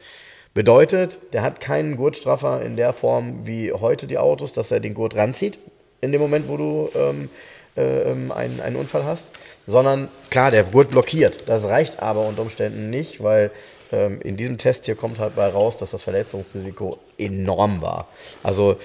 Bedeutet, 0.52 1.18
der 1.32 1.42
hat 1.42 1.60
keinen 1.60 1.96
Gurtstraffer 1.96 2.60
in 2.62 2.76
der 2.76 2.92
Form 2.92 3.46
wie 3.46 3.72
heute 3.72 4.06
die 4.06 4.18
Autos, 4.18 4.52
dass 4.52 4.70
er 4.70 4.80
den 4.80 4.92
Gurt 4.92 5.16
ranzieht 5.16 5.58
in 6.02 6.12
dem 6.12 6.20
Moment, 6.20 6.48
wo 6.48 6.56
du 6.58 6.90
ähm, 6.94 7.24
äh, 7.24 7.28
ähm, 7.76 8.32
einen, 8.32 8.60
einen 8.60 8.76
Unfall 8.76 9.04
hast, 9.04 9.32
sondern 9.66 10.08
klar, 10.30 10.50
der 10.50 10.64
Gurt 10.64 10.90
blockiert. 10.90 11.48
Das 11.48 11.64
reicht 11.64 12.00
aber 12.00 12.26
unter 12.26 12.42
Umständen 12.42 12.90
nicht, 12.90 13.22
weil 13.22 13.50
ähm, 13.92 14.20
in 14.22 14.36
diesem 14.36 14.58
Test 14.58 14.86
hier 14.86 14.96
kommt 14.96 15.18
halt 15.18 15.36
bei 15.36 15.48
raus, 15.48 15.76
dass 15.76 15.90
das 15.92 16.02
Verletzungsrisiko 16.02 16.98
enorm 17.18 17.80
war. 17.80 18.08
Also 18.42 18.76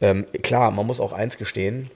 ähm, 0.00 0.26
klar, 0.42 0.70
man 0.70 0.86
muss 0.86 1.00
auch 1.00 1.12
eins 1.12 1.38
gestehen, 1.38 1.90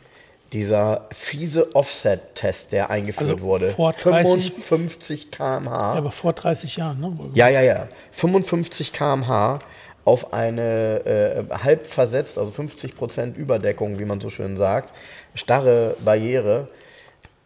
dieser 0.53 1.07
fiese 1.13 1.75
Offset-Test, 1.77 2.73
der 2.73 2.91
eingeführt 2.91 3.31
Also 3.31 3.41
wurde, 3.41 3.71
vor 3.71 3.93
30 3.93 4.53
55 4.53 5.31
km/h. 5.31 5.93
Ja, 5.93 5.99
aber 5.99 6.11
vor 6.11 6.33
30 6.33 6.77
Jahren, 6.77 7.01
ne? 7.01 7.17
Ja, 7.35 7.49
ja, 7.49 7.61
ja. 7.61 7.89
55 8.13 8.93
km/h 8.93 9.61
auf 10.05 10.33
eine 10.33 11.05
äh, 11.51 11.55
halb 11.55 11.87
versetzt, 11.87 12.39
also 12.39 12.51
50% 12.51 13.35
Überdeckung, 13.35 13.99
wie 13.99 14.05
man 14.05 14.21
so 14.21 14.31
schön 14.31 14.57
sagt, 14.57 14.93
starre 15.35 15.97
Barriere, 16.05 16.69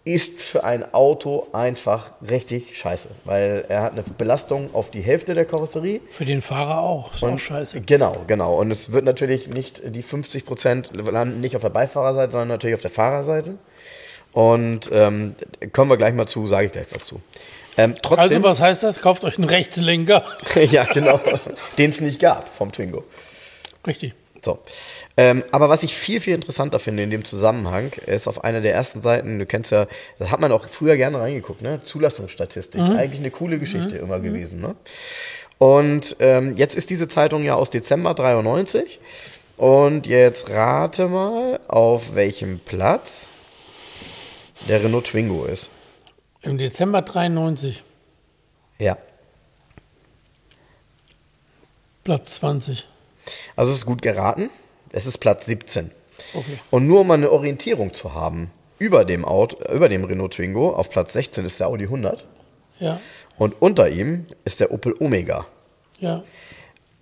ist 0.05 0.43
für 0.43 0.65
ein 0.65 0.93
Auto 0.93 1.47
einfach 1.53 2.11
richtig 2.29 2.77
scheiße, 2.77 3.09
weil 3.25 3.65
er 3.69 3.83
hat 3.83 3.93
eine 3.93 4.03
Belastung 4.03 4.69
auf 4.75 4.91
die 4.91 5.01
Hälfte 5.01 5.33
der 5.33 5.47
Karosserie. 5.47 6.01
Für 6.11 6.27
den 6.27 6.43
Fahrer 6.43 6.81
auch. 6.81 7.15
Ist 7.15 7.25
auch 7.25 7.39
scheiße. 7.39 7.81
Genau, 7.81 8.23
genau. 8.27 8.61
Und 8.61 8.71
es 8.71 8.93
wird 8.93 9.07
natürlich 9.07 9.49
nicht, 9.49 9.83
die 9.87 10.03
50 10.03 10.45
Prozent 10.45 10.91
landen 10.95 11.41
nicht 11.41 11.57
auf 11.57 11.63
der 11.63 11.71
Beifahrerseite, 11.71 12.33
sondern 12.33 12.49
natürlich 12.49 12.75
auf 12.75 12.83
der 12.83 12.91
Fahrerseite. 12.91 13.55
Und 14.33 14.91
ähm, 14.93 15.37
kommen 15.73 15.91
wir 15.91 15.97
gleich 15.97 16.13
mal 16.13 16.27
zu, 16.27 16.47
sage 16.47 16.67
ich 16.67 16.73
gleich 16.73 16.89
was 16.91 17.07
zu. 17.07 17.21
Ähm, 17.77 17.95
trotzdem, 18.01 18.39
Also, 18.39 18.43
was 18.43 18.61
heißt 18.61 18.83
das? 18.83 19.01
Kauft 19.01 19.25
euch 19.25 19.39
einen 19.39 19.49
Rechtslenker. 19.49 20.25
ja, 20.70 20.85
genau, 20.85 21.20
den 21.79 21.91
es 21.91 22.01
nicht 22.01 22.20
gab 22.20 22.55
vom 22.57 22.70
Twingo. 22.72 23.05
Richtig. 23.87 24.14
So. 24.45 24.59
Ähm, 25.16 25.43
aber 25.53 25.68
was 25.70 25.83
ich 25.83 25.95
viel, 25.95 26.20
viel 26.20 26.35
interessanter 26.35 26.79
finde 26.79 27.03
in 27.03 27.11
dem 27.11 27.25
Zusammenhang, 27.25 27.93
ist 28.07 28.29
auf 28.29 28.45
einer 28.45 28.61
der 28.61 28.75
ersten 28.75 29.01
Seiten, 29.01 29.39
du 29.39 29.47
kennst 29.47 29.72
ja, 29.72 29.87
das 30.18 30.31
hat 30.31 30.41
man 30.41 30.53
auch 30.53 30.68
früher 30.68 30.97
gerne 30.97 31.18
reingeguckt, 31.18 31.62
ne? 31.62 31.81
Zulassungsstatistik. 31.83 32.81
Eigentlich 32.81 33.20
eine 33.20 33.31
coole 33.31 33.59
Geschichte 33.59 33.97
immer 33.97 34.20
gewesen. 34.20 34.61
Ne? 34.61 34.75
Und 35.59 36.16
ähm, 36.20 36.57
jetzt 36.57 36.77
ist 36.77 36.91
diese 36.91 37.09
Zeitung 37.09 37.45
ja 37.45 37.55
aus 37.55 37.70
Dezember 37.70 38.12
93. 38.12 39.01
Und 39.57 40.07
jetzt 40.07 40.51
rate 40.51 41.09
mal, 41.09 41.61
auf 41.68 42.14
welchem 42.14 42.59
Platz 42.59 43.29
der 44.68 44.83
Renault 44.83 45.07
Twingo 45.07 45.45
ist. 45.45 45.70
Im 46.45 46.59
Dezember 46.59 47.03
93, 47.03 47.83
Ja. 48.79 48.97
Platz 52.05 52.35
20. 52.35 52.87
Also 53.57 53.73
es 53.73 53.79
ist 53.79 53.87
gut 53.87 54.03
geraten. 54.03 54.51
Es 54.93 55.07
ist 55.07 55.19
Platz 55.19 55.47
17. 55.47 55.91
Okay. 56.35 56.59
Und 56.71 56.87
nur 56.87 57.01
um 57.01 57.07
mal 57.07 57.15
eine 57.15 57.31
Orientierung 57.31 57.95
zu 57.95 58.13
haben, 58.13 58.51
über 58.79 59.05
dem, 59.05 59.25
Auto, 59.25 59.57
über 59.73 59.89
dem 59.89 60.05
Renault 60.05 60.35
Twingo 60.35 60.71
auf 60.75 60.91
Platz 60.91 61.15
16 61.15 61.45
ist 61.47 61.61
der 61.61 61.69
Audi 61.69 61.85
100 61.85 62.25
Ja, 62.79 63.01
und 63.39 63.61
unter 63.63 63.89
ihm 63.89 64.27
ist 64.45 64.61
der 64.61 64.71
Opel 64.73 64.95
Omega. 65.01 65.47
ja. 65.99 66.23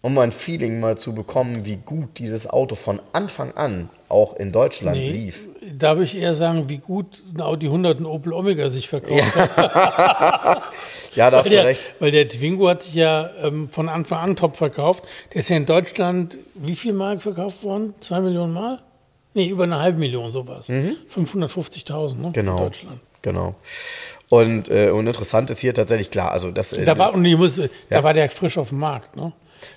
Um 0.04 0.18
ein 0.18 0.32
Feeling 0.32 0.80
mal 0.80 0.98
zu 0.98 1.14
bekommen, 1.14 1.64
wie 1.64 1.76
gut 1.76 2.18
dieses 2.18 2.48
Auto 2.48 2.74
von 2.74 3.00
Anfang 3.12 3.52
an 3.52 3.88
auch 4.08 4.34
in 4.34 4.50
Deutschland 4.50 4.96
Nee, 4.96 5.12
lief. 5.12 5.46
Da 5.78 5.96
würde 5.96 6.04
ich 6.04 6.16
eher 6.16 6.34
sagen, 6.34 6.68
wie 6.68 6.78
gut 6.78 7.22
ein 7.34 7.40
Audi 7.40 7.66
100 7.66 7.98
und 8.00 8.06
Opel 8.06 8.32
Omega 8.32 8.68
sich 8.70 8.88
verkauft 8.88 9.36
hat. 9.36 10.62
Ja, 11.14 11.30
da 11.30 11.40
hast 11.40 11.52
du 11.52 11.62
recht. 11.62 11.94
weil 12.00 12.10
der 12.10 12.26
Twingo 12.26 12.70
hat 12.70 12.82
sich 12.82 12.94
ja 12.94 13.28
ähm, 13.42 13.68
von 13.68 13.90
Anfang 13.90 14.18
an 14.30 14.36
top 14.36 14.56
verkauft. 14.56 15.04
Der 15.34 15.40
ist 15.40 15.50
ja 15.50 15.58
in 15.58 15.66
Deutschland 15.66 16.38
wie 16.54 16.74
viel 16.74 16.94
Mark 16.94 17.20
verkauft 17.20 17.62
worden? 17.62 17.94
Zwei 18.00 18.20
Millionen 18.20 18.54
Mal? 18.54 18.78
Nee, 19.34 19.46
über 19.48 19.64
eine 19.64 19.78
halbe 19.78 19.98
Million 19.98 20.32
sowas. 20.32 20.70
550.000 20.70 22.16
ne? 22.16 22.28
Mhm. 22.28 22.32
Genau. 22.32 22.52
in 22.52 22.62
Deutschland. 22.62 23.00
Genau. 23.20 23.54
Und, 24.30 24.70
äh, 24.70 24.88
und 24.88 25.06
interessant 25.06 25.50
ist 25.50 25.60
hier 25.60 25.74
tatsächlich 25.74 26.10
klar, 26.10 26.32
also 26.32 26.50
das 26.50 26.72
äh, 26.72 26.86
Da 26.86 26.96
war, 26.96 27.12
und 27.12 27.22
ich 27.26 27.36
muss, 27.36 27.60
da 27.90 28.02
war 28.02 28.14
der 28.14 28.30
frisch 28.30 28.56
auf 28.56 28.70
dem 28.70 28.78
Markt. 28.78 29.14
Ne? 29.14 29.32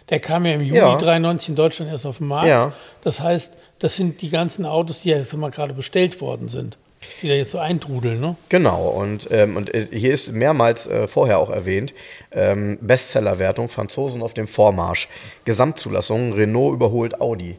Der 0.09 0.19
kam 0.19 0.45
ja 0.45 0.53
im 0.53 0.61
Juni 0.61 0.77
Ja. 0.77 0.97
93 0.97 1.49
in 1.49 1.55
Deutschland 1.55 1.91
erst 1.91 2.05
auf 2.05 2.19
den 2.19 2.27
Markt. 2.27 2.47
Ja. 2.47 2.73
Das 3.01 3.19
heißt, 3.19 3.53
das 3.79 3.95
sind 3.95 4.21
die 4.21 4.29
ganzen 4.29 4.65
Autos, 4.65 5.01
die 5.01 5.09
ja 5.09 5.17
jetzt 5.17 5.35
mal 5.35 5.51
gerade 5.51 5.73
bestellt 5.73 6.21
worden 6.21 6.47
sind, 6.47 6.77
die 7.21 7.27
da 7.27 7.33
jetzt 7.33 7.51
so 7.51 7.59
eintrudeln. 7.59 8.19
Ne? 8.19 8.35
Genau, 8.49 8.87
und, 8.87 9.27
ähm, 9.31 9.57
und 9.57 9.73
äh, 9.73 9.87
hier 9.91 10.13
ist 10.13 10.31
mehrmals 10.31 10.87
äh, 10.87 11.07
vorher 11.07 11.39
auch 11.39 11.49
erwähnt, 11.49 11.93
ähm, 12.31 12.77
Bestsellerwertung, 12.81 13.69
Franzosen 13.69 14.21
auf 14.21 14.33
dem 14.33 14.47
Vormarsch, 14.47 15.07
Gesamtzulassung, 15.43 16.33
Renault 16.33 16.73
überholt 16.73 17.19
Audi. 17.19 17.57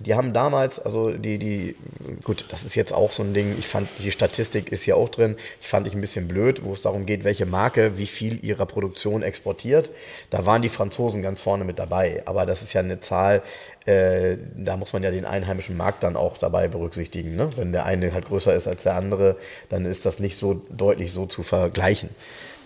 Die 0.00 0.14
haben 0.14 0.32
damals, 0.32 0.78
also 0.78 1.10
die, 1.10 1.38
die, 1.38 1.76
gut, 2.22 2.46
das 2.50 2.64
ist 2.64 2.76
jetzt 2.76 2.92
auch 2.92 3.10
so 3.10 3.22
ein 3.24 3.34
Ding, 3.34 3.56
ich 3.58 3.66
fand, 3.66 3.88
die 3.98 4.12
Statistik 4.12 4.70
ist 4.70 4.84
hier 4.84 4.96
auch 4.96 5.08
drin, 5.08 5.36
ich 5.60 5.66
fand 5.66 5.88
ich 5.88 5.94
ein 5.94 6.00
bisschen 6.00 6.28
blöd, 6.28 6.64
wo 6.64 6.72
es 6.72 6.82
darum 6.82 7.04
geht, 7.04 7.24
welche 7.24 7.46
Marke 7.46 7.98
wie 7.98 8.06
viel 8.06 8.44
ihrer 8.44 8.66
Produktion 8.66 9.22
exportiert. 9.22 9.90
Da 10.30 10.46
waren 10.46 10.62
die 10.62 10.68
Franzosen 10.68 11.20
ganz 11.20 11.40
vorne 11.40 11.64
mit 11.64 11.80
dabei, 11.80 12.22
aber 12.26 12.46
das 12.46 12.62
ist 12.62 12.74
ja 12.74 12.80
eine 12.80 13.00
Zahl, 13.00 13.42
äh, 13.88 14.36
da 14.54 14.76
muss 14.76 14.92
man 14.92 15.02
ja 15.02 15.10
den 15.10 15.24
einheimischen 15.24 15.76
Markt 15.76 16.02
dann 16.02 16.14
auch 16.14 16.36
dabei 16.36 16.68
berücksichtigen. 16.68 17.36
Ne? 17.36 17.48
Wenn 17.56 17.72
der 17.72 17.86
eine 17.86 18.12
halt 18.12 18.26
größer 18.26 18.54
ist 18.54 18.68
als 18.68 18.82
der 18.82 18.96
andere, 18.96 19.36
dann 19.70 19.86
ist 19.86 20.04
das 20.04 20.18
nicht 20.18 20.38
so 20.38 20.60
deutlich 20.68 21.12
so 21.12 21.24
zu 21.24 21.42
vergleichen. 21.42 22.10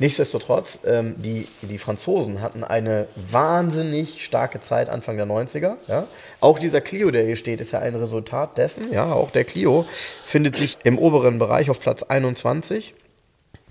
Nichtsdestotrotz, 0.00 0.80
ähm, 0.84 1.14
die, 1.18 1.46
die 1.60 1.78
Franzosen 1.78 2.40
hatten 2.40 2.64
eine 2.64 3.06
wahnsinnig 3.14 4.24
starke 4.24 4.60
Zeit 4.60 4.88
Anfang 4.88 5.16
der 5.16 5.26
90er. 5.26 5.76
Ja? 5.86 6.08
Auch 6.40 6.58
dieser 6.58 6.80
Clio, 6.80 7.12
der 7.12 7.24
hier 7.24 7.36
steht, 7.36 7.60
ist 7.60 7.70
ja 7.70 7.78
ein 7.78 7.94
Resultat 7.94 8.58
dessen. 8.58 8.92
Ja? 8.92 9.12
Auch 9.12 9.30
der 9.30 9.44
Clio 9.44 9.86
findet 10.24 10.56
sich 10.56 10.78
im 10.82 10.98
oberen 10.98 11.38
Bereich 11.38 11.70
auf 11.70 11.78
Platz 11.78 12.02
21 12.02 12.94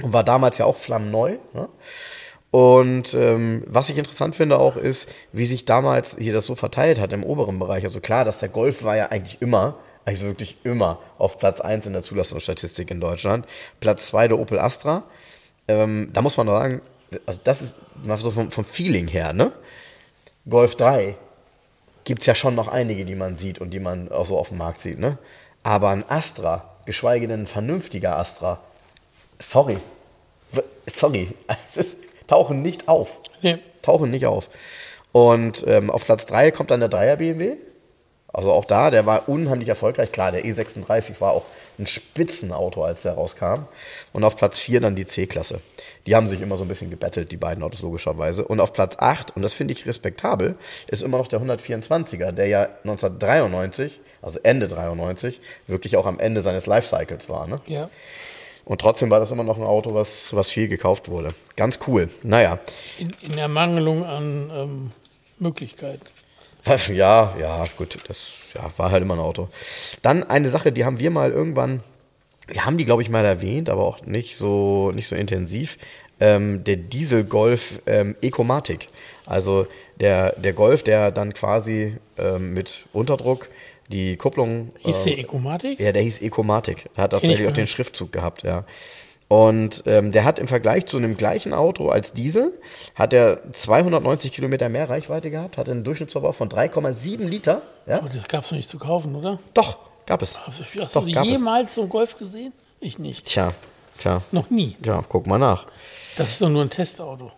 und 0.01 0.13
war 0.13 0.23
damals 0.23 0.57
ja 0.57 0.63
auch 0.63 0.77
flammneu. 0.77 1.37
Ne? 1.53 1.67
Und 2.51 3.13
ähm, 3.13 3.63
was 3.65 3.89
ich 3.89 3.97
interessant 3.97 4.35
finde 4.35 4.59
auch 4.59 4.75
ist, 4.75 5.07
wie 5.31 5.45
sich 5.45 5.63
damals 5.63 6.17
hier 6.19 6.33
das 6.33 6.45
so 6.45 6.55
verteilt 6.55 6.99
hat 6.99 7.13
im 7.13 7.23
oberen 7.23 7.59
Bereich. 7.59 7.85
Also 7.85 8.01
klar, 8.01 8.25
dass 8.25 8.39
der 8.39 8.49
Golf 8.49 8.83
war 8.83 8.97
ja 8.97 9.07
eigentlich 9.07 9.41
immer, 9.41 9.77
also 10.03 10.25
wirklich 10.25 10.57
immer 10.63 10.99
auf 11.17 11.37
Platz 11.37 11.61
1 11.61 11.85
in 11.85 11.93
der 11.93 12.03
Zulassungsstatistik 12.03 12.91
in 12.91 12.99
Deutschland. 12.99 13.45
Platz 13.79 14.07
2 14.07 14.27
der 14.29 14.39
Opel 14.39 14.59
Astra. 14.59 15.03
Ähm, 15.69 16.09
da 16.11 16.21
muss 16.21 16.35
man 16.35 16.47
sagen, 16.47 16.81
also 17.25 17.39
das 17.41 17.61
ist 17.61 17.75
mal 18.03 18.17
so 18.17 18.31
vom, 18.31 18.51
vom 18.51 18.65
Feeling 18.65 19.07
her, 19.07 19.31
ne? 19.31 19.53
Golf 20.49 20.75
3 20.75 21.15
gibt 22.03 22.21
es 22.21 22.25
ja 22.25 22.35
schon 22.35 22.55
noch 22.55 22.67
einige, 22.67 23.05
die 23.05 23.15
man 23.15 23.37
sieht 23.37 23.59
und 23.59 23.71
die 23.71 23.79
man 23.79 24.11
auch 24.11 24.25
so 24.25 24.37
auf 24.37 24.49
dem 24.49 24.57
Markt 24.57 24.79
sieht, 24.79 24.99
ne? 24.99 25.17
Aber 25.63 25.89
ein 25.89 26.03
Astra, 26.09 26.75
geschweige 26.85 27.27
denn 27.27 27.43
ein 27.43 27.47
vernünftiger 27.47 28.17
Astra, 28.17 28.59
sorry, 29.39 29.77
sorry, 30.91 31.29
es 31.69 31.77
ist, 31.77 31.97
tauchen 32.27 32.61
nicht 32.61 32.87
auf. 32.87 33.19
Nee. 33.41 33.57
Tauchen 33.81 34.09
nicht 34.09 34.25
auf. 34.25 34.49
Und 35.11 35.65
ähm, 35.67 35.89
auf 35.89 36.05
Platz 36.05 36.25
3 36.25 36.51
kommt 36.51 36.71
dann 36.71 36.79
der 36.79 36.89
3er 36.89 37.17
BMW. 37.17 37.57
Also 38.33 38.51
auch 38.51 38.63
da, 38.63 38.91
der 38.91 39.05
war 39.05 39.27
unheimlich 39.27 39.67
erfolgreich. 39.67 40.11
Klar, 40.11 40.31
der 40.31 40.45
E36 40.45 41.19
war 41.19 41.33
auch 41.33 41.43
ein 41.77 41.85
Spitzenauto, 41.85 42.83
als 42.83 43.01
der 43.01 43.13
rauskam. 43.13 43.65
Und 44.13 44.23
auf 44.23 44.37
Platz 44.37 44.59
4 44.59 44.79
dann 44.79 44.95
die 44.95 45.05
C-Klasse. 45.05 45.59
Die 46.05 46.15
haben 46.15 46.29
sich 46.29 46.41
immer 46.41 46.55
so 46.55 46.63
ein 46.63 46.69
bisschen 46.69 46.89
gebettelt, 46.89 47.31
die 47.31 47.37
beiden 47.37 47.61
Autos 47.61 47.81
logischerweise. 47.81 48.45
Und 48.45 48.61
auf 48.61 48.71
Platz 48.71 48.95
8, 48.97 49.35
und 49.35 49.41
das 49.41 49.53
finde 49.53 49.73
ich 49.73 49.85
respektabel, 49.85 50.55
ist 50.87 51.03
immer 51.03 51.17
noch 51.17 51.27
der 51.27 51.41
124er, 51.41 52.31
der 52.31 52.47
ja 52.47 52.63
1993, 52.85 53.99
also 54.21 54.39
Ende 54.43 54.69
93, 54.69 55.41
wirklich 55.67 55.97
auch 55.97 56.05
am 56.05 56.19
Ende 56.19 56.41
seines 56.41 56.67
Lifecycles 56.67 57.27
war. 57.27 57.47
Ne? 57.47 57.59
Ja. 57.65 57.89
Und 58.65 58.81
trotzdem 58.81 59.09
war 59.09 59.19
das 59.19 59.31
immer 59.31 59.43
noch 59.43 59.57
ein 59.57 59.63
Auto, 59.63 59.93
was, 59.93 60.33
was 60.35 60.51
viel 60.51 60.67
gekauft 60.67 61.09
wurde. 61.09 61.29
Ganz 61.55 61.79
cool. 61.87 62.09
Naja, 62.23 62.59
In, 62.99 63.13
in 63.21 63.37
Ermangelung 63.37 64.05
an 64.05 64.51
ähm, 64.53 64.91
Möglichkeiten. 65.39 66.01
ja, 66.93 67.35
ja, 67.39 67.65
gut, 67.77 67.97
das 68.07 68.33
ja, 68.53 68.71
war 68.77 68.91
halt 68.91 69.01
immer 69.01 69.15
ein 69.15 69.19
Auto. 69.19 69.49
Dann 70.01 70.23
eine 70.23 70.49
Sache, 70.49 70.71
die 70.71 70.85
haben 70.85 70.99
wir 70.99 71.09
mal 71.09 71.31
irgendwann, 71.31 71.81
wir 72.47 72.65
haben 72.65 72.77
die, 72.77 72.85
glaube 72.85 73.01
ich, 73.01 73.09
mal 73.09 73.25
erwähnt, 73.25 73.69
aber 73.69 73.83
auch 73.83 74.01
nicht 74.05 74.37
so, 74.37 74.91
nicht 74.91 75.07
so 75.07 75.15
intensiv. 75.15 75.77
Ähm, 76.19 76.63
der 76.63 76.75
Diesel 76.75 77.23
Golf 77.23 77.79
ähm, 77.87 78.15
Ecomatic. 78.21 78.87
Also 79.25 79.65
der, 79.99 80.33
der 80.33 80.53
Golf, 80.53 80.83
der 80.83 81.09
dann 81.11 81.33
quasi 81.33 81.95
ähm, 82.17 82.53
mit 82.53 82.85
Unterdruck 82.93 83.47
die 83.91 84.17
Kupplung. 84.17 84.71
Hieß 84.79 85.05
äh, 85.05 85.09
der 85.11 85.19
Ecomatic? 85.19 85.79
Ja, 85.79 85.91
der 85.91 86.01
hieß 86.01 86.21
Ecomatic. 86.21 86.89
Der 86.95 87.03
hat 87.03 87.11
tatsächlich 87.11 87.47
auch 87.47 87.53
den. 87.53 87.67
Schriftzug 87.67 88.11
gehabt, 88.11 88.41
ja. 88.43 88.65
Und 89.27 89.83
ähm, 89.85 90.11
der 90.11 90.25
hat 90.25 90.39
im 90.39 90.49
Vergleich 90.49 90.87
zu 90.87 90.97
einem 90.97 91.15
gleichen 91.15 91.53
Auto 91.53 91.87
als 91.87 92.11
Diesel, 92.11 92.59
hat 92.95 93.13
er 93.13 93.39
290 93.53 94.33
Kilometer 94.33 94.67
mehr 94.67 94.89
Reichweite 94.89 95.31
gehabt, 95.31 95.57
hatte 95.57 95.71
einen 95.71 95.85
Durchschnittsverbrauch 95.85 96.35
von 96.35 96.49
3,7 96.49 97.23
Liter. 97.29 97.61
Ja? 97.87 97.99
Aber 97.99 98.09
das 98.09 98.27
gab 98.27 98.43
es 98.43 98.51
noch 98.51 98.57
nicht 98.57 98.67
zu 98.67 98.77
kaufen, 98.77 99.15
oder? 99.15 99.39
Doch, 99.53 99.77
gab 100.05 100.21
es. 100.21 100.37
Hast 100.37 100.95
Doch, 100.95 101.05
du 101.05 101.13
gab 101.13 101.23
es. 101.23 101.29
jemals 101.29 101.75
so 101.75 101.81
einen 101.81 101.89
Golf 101.89 102.17
gesehen? 102.17 102.51
Ich 102.81 102.99
nicht. 102.99 103.25
Tja, 103.25 103.53
tja. 103.99 104.21
Noch 104.33 104.49
nie. 104.49 104.75
Ja, 104.83 105.01
guck 105.07 105.27
mal 105.27 105.37
nach. 105.37 105.65
Das 106.17 106.31
ist 106.31 106.41
doch 106.41 106.49
nur 106.49 106.63
ein 106.63 106.69
Testauto. 106.69 107.31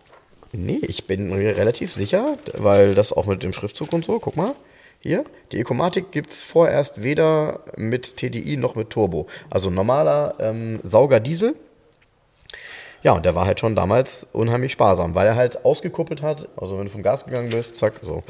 Nee, 0.50 0.80
ich 0.82 1.06
bin 1.06 1.28
mir 1.28 1.56
relativ 1.56 1.92
sicher, 1.92 2.38
weil 2.54 2.96
das 2.96 3.12
auch 3.12 3.26
mit 3.26 3.44
dem 3.44 3.52
Schriftzug 3.52 3.92
und 3.92 4.04
so, 4.04 4.18
guck 4.18 4.36
mal. 4.36 4.56
Hier, 5.06 5.22
die 5.52 5.60
Ecomatic 5.60 6.12
gibt 6.12 6.30
es 6.30 6.42
vorerst 6.42 7.02
weder 7.02 7.60
mit 7.76 8.16
TDI 8.16 8.56
noch 8.56 8.74
mit 8.74 8.88
Turbo. 8.88 9.26
Also 9.50 9.68
normaler 9.68 10.34
ähm, 10.38 10.80
Sauger 10.82 11.20
Diesel. 11.20 11.56
Ja, 13.02 13.12
und 13.12 13.26
der 13.26 13.34
war 13.34 13.44
halt 13.44 13.60
schon 13.60 13.76
damals 13.76 14.26
unheimlich 14.32 14.72
sparsam, 14.72 15.14
weil 15.14 15.26
er 15.26 15.36
halt 15.36 15.62
ausgekuppelt 15.62 16.22
hat. 16.22 16.48
Also 16.56 16.78
wenn 16.78 16.86
du 16.86 16.90
vom 16.90 17.02
Gas 17.02 17.26
gegangen 17.26 17.50
bist, 17.50 17.76
zack, 17.76 18.00
so. 18.02 18.22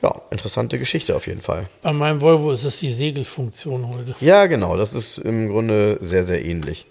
Ja, 0.00 0.14
interessante 0.30 0.78
Geschichte 0.78 1.16
auf 1.16 1.26
jeden 1.26 1.40
Fall. 1.40 1.66
Bei 1.82 1.92
meinem 1.92 2.20
Volvo 2.20 2.52
ist 2.52 2.62
es 2.62 2.78
die 2.78 2.92
Segelfunktion 2.92 3.88
heute. 3.88 4.14
Ja, 4.20 4.46
genau, 4.46 4.76
das 4.76 4.94
ist 4.94 5.18
im 5.18 5.48
Grunde 5.48 5.98
sehr, 6.00 6.22
sehr 6.22 6.44
ähnlich. 6.44 6.86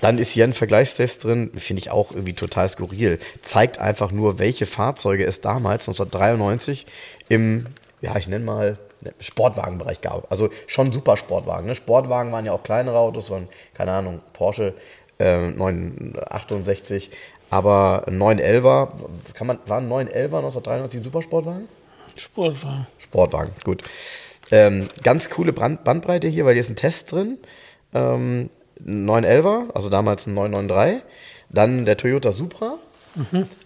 Dann 0.00 0.18
ist 0.18 0.32
hier 0.32 0.42
ein 0.42 0.54
Vergleichstest 0.54 1.22
drin, 1.22 1.52
finde 1.54 1.82
ich 1.82 1.92
auch 1.92 2.10
irgendwie 2.10 2.32
total 2.32 2.68
skurril. 2.68 3.20
Zeigt 3.42 3.78
einfach 3.78 4.10
nur, 4.10 4.40
welche 4.40 4.66
Fahrzeuge 4.66 5.24
es 5.24 5.40
damals, 5.40 5.86
1993, 5.88 6.84
im, 7.28 7.68
ja, 8.04 8.16
ich 8.16 8.28
nenne 8.28 8.44
mal, 8.44 8.76
Sportwagenbereich 9.18 10.02
gab. 10.02 10.30
Also 10.30 10.50
schon 10.66 10.92
super 10.92 11.16
Sportwagen. 11.16 11.66
Ne? 11.66 11.74
Sportwagen 11.74 12.32
waren 12.32 12.44
ja 12.44 12.52
auch 12.52 12.62
kleinere 12.62 12.98
Autos, 12.98 13.30
waren, 13.30 13.48
keine 13.72 13.92
Ahnung, 13.92 14.20
Porsche 14.34 14.74
äh, 15.18 15.48
968, 15.48 17.10
aber 17.48 18.04
ein 18.06 18.20
911er, 18.20 18.88
kann 19.32 19.46
man, 19.46 19.58
war 19.66 19.78
ein 19.78 19.88
911er 19.88 20.36
1993 20.36 21.00
ein 21.00 21.04
Supersportwagen? 21.04 21.68
Sportwagen. 22.16 22.86
Sportwagen, 22.98 23.50
gut. 23.64 23.82
Ähm, 24.50 24.88
ganz 25.02 25.30
coole 25.30 25.54
Brand 25.54 25.82
Bandbreite 25.84 26.28
hier, 26.28 26.44
weil 26.44 26.52
hier 26.52 26.60
ist 26.60 26.70
ein 26.70 26.76
Test 26.76 27.12
drin. 27.12 27.38
Ähm, 27.94 28.50
911er, 28.84 29.72
also 29.74 29.88
damals 29.88 30.26
ein 30.26 30.34
993. 30.34 31.02
Dann 31.48 31.86
der 31.86 31.96
Toyota 31.96 32.32
Supra. 32.32 32.76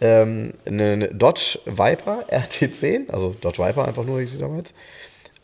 Ähm, 0.01 0.53
eine, 0.67 0.93
eine 0.93 1.09
Dodge 1.09 1.59
Viper 1.65 2.25
RT10, 2.31 3.11
also 3.11 3.35
Dodge 3.41 3.63
Viper 3.63 3.87
einfach 3.87 4.05
nur, 4.05 4.21
hieß 4.21 4.33
sie 4.33 4.39
damals. 4.39 4.73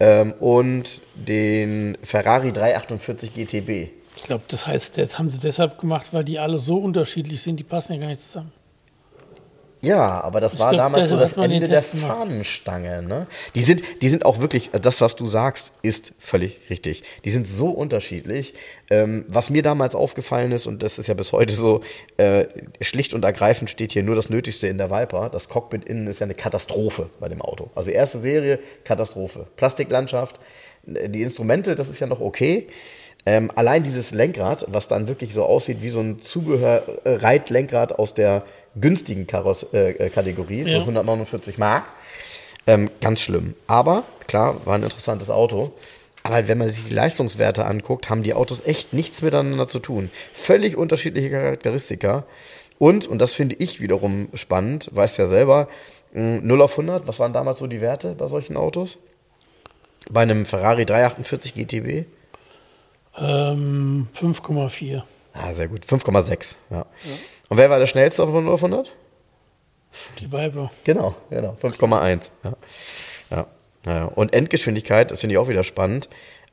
Ähm, 0.01 0.33
und 0.41 1.01
den 1.15 1.97
Ferrari 2.03 2.53
348 2.53 3.35
GTB. 3.35 3.91
Ich 4.17 4.23
glaube, 4.25 4.45
das 4.49 4.67
heißt, 4.67 4.99
das 4.99 5.19
haben 5.19 5.31
sie 5.31 5.39
deshalb 5.39 5.79
gemacht, 5.79 6.09
weil 6.13 6.25
die 6.25 6.39
alle 6.39 6.59
so 6.59 6.79
unterschiedlich 6.79 7.43
sind, 7.43 7.59
die 7.59 7.65
passen 7.65 7.95
ja 7.95 8.01
gar 8.01 8.09
nicht 8.09 8.21
zusammen. 8.21 8.53
Ja, 9.85 10.21
aber 10.21 10.41
das 10.41 10.59
war 10.59 10.71
glaub, 10.71 10.93
damals 10.93 11.09
so 11.09 11.17
das 11.17 11.35
Ende 11.35 11.69
der. 11.69 11.83
Fahnenstange. 11.83 13.03
Ne? 13.03 13.27
Die, 13.55 13.63
sind, 13.63 13.83
die 14.03 14.09
sind 14.09 14.25
auch 14.25 14.41
wirklich, 14.41 14.71
das, 14.71 15.01
was 15.01 15.17
du 15.17 15.27
sagst, 15.27 15.73
ist 15.83 16.15
völlig 16.19 16.59
richtig. 16.71 17.03
Die 17.25 17.31
sind 17.31 17.47
so 17.47 17.69
unterschiedlich. 17.69 18.55
Ähm, 18.91 19.25
was 19.29 19.51
mir 19.51 19.63
damals 19.63 19.95
aufgefallen 19.95 20.53
ist, 20.53 20.67
und 20.67 20.83
das 20.83 20.99
ist 20.99 21.07
ja 21.07 21.15
bis 21.15 21.33
heute 21.33 21.55
so, 21.55 21.83
äh, 22.17 22.47
schlicht 22.81 23.15
und 23.15 23.25
ergreifend 23.25 23.71
steht 23.71 23.93
hier 23.93 24.03
nur 24.03 24.15
das 24.15 24.31
Nötigste 24.31 24.67
in 24.67 24.79
der 24.79 24.91
Viper. 24.91 25.31
Das 25.31 25.49
Cockpit 25.49 25.85
innen 25.85 26.07
ist 26.07 26.21
ja 26.21 26.25
eine 26.25 26.35
Katastrophe 26.35 27.11
bei 27.21 27.29
dem 27.29 27.43
Auto. 27.43 27.71
Also 27.75 27.91
erste 27.91 28.21
Serie, 28.21 28.59
Katastrophe. 28.85 29.47
Plastiklandschaft, 29.57 30.39
die 30.87 31.23
Instrumente, 31.23 31.75
das 31.77 31.89
ist 31.89 32.01
ja 32.01 32.07
noch 32.07 32.21
okay. 32.21 32.69
Ähm, 33.27 33.51
allein 33.55 33.83
dieses 33.83 34.13
Lenkrad, 34.13 34.67
was 34.69 34.87
dann 34.87 35.09
wirklich 35.09 35.33
so 35.33 35.45
aussieht 35.45 35.79
wie 35.81 35.89
so 35.89 36.01
ein 36.01 36.21
Zubehör-Reitlenkrad 36.21 37.99
aus 37.99 38.13
der 38.13 38.45
günstigen 38.77 39.27
Kaross 39.27 39.67
äh, 39.73 39.91
äh, 39.93 40.09
Kategorie 40.11 40.63
Ja. 40.63 40.79
von 40.85 40.97
149 40.97 41.59
Mark. 41.59 41.85
Ähm, 42.67 42.91
ganz 43.01 43.21
schlimm. 43.21 43.55
Aber, 43.67 44.05
klar, 44.27 44.65
war 44.67 44.75
ein 44.77 44.83
interessantes 44.83 45.31
Auto. 45.31 45.73
Aber 46.23 46.49
wenn 46.49 46.57
man 46.57 46.71
sich 46.71 46.85
die 46.85 46.95
Leistungswerte 46.95 47.67
anguckt, 47.67 48.09
haben 48.09 48.23
die 48.23 48.33
Autos 48.33 48.65
echt 48.65 48.95
nichts 48.95 49.21
miteinander 49.21 49.69
zu 49.69 49.79
tun. 49.79 50.11
Völlig 50.33 50.77
unterschiedliche 50.77 51.29
Charakteristika. 51.31 52.25
Und, 52.79 53.07
und 53.07 53.19
das 53.19 53.35
finde 53.35 53.57
ich 53.59 53.81
wiederum 53.83 54.29
spannend, 54.35 54.89
weißt 54.93 55.19
ja 55.19 55.29
selber, 55.29 55.69
mh, 56.15 56.41
0 56.43 56.63
auf 56.63 56.73
100, 56.73 57.07
was 57.07 57.19
waren 57.21 57.33
damals 57.35 57.59
so 57.59 57.67
die 57.67 57.81
Werte 57.83 58.15
bei 58.15 58.27
solchen 58.29 58.57
Autos? 58.57 58.97
Bei 60.11 60.23
einem 60.23 60.47
Ferrari 60.47 60.87
348 60.87 61.55
GTB? 61.55 62.07
Ähm, 63.17 64.09
5,4. 64.15 65.03
Ah, 65.35 65.53
sehr 65.53 65.69
gut. 65.69 65.85
5,6. 65.87 66.57
Ja. 66.71 66.87
Und 67.49 67.57
wer 67.59 67.71
war 67.71 67.79
der 67.79 67.87
schnellste 67.87 68.23
auf 68.23 68.31
0 68.31 68.49
auf 68.49 68.63
100? 68.65 68.91
Die 70.19 70.31
Viper. 70.33 70.71
Genau, 70.85 71.15
genau. 71.31 71.57
5,1. 71.63 72.31
Ja. 72.43 72.57
Ja. 73.31 73.47
ja. 73.87 74.05
Und 74.07 74.35
Endgeschwindigkeit, 74.35 75.11
das 75.11 75.21
finde 75.21 75.35
ich 75.35 75.39
auch 75.39 75.49
wieder 75.49 75.63
spannend. 75.65 76.09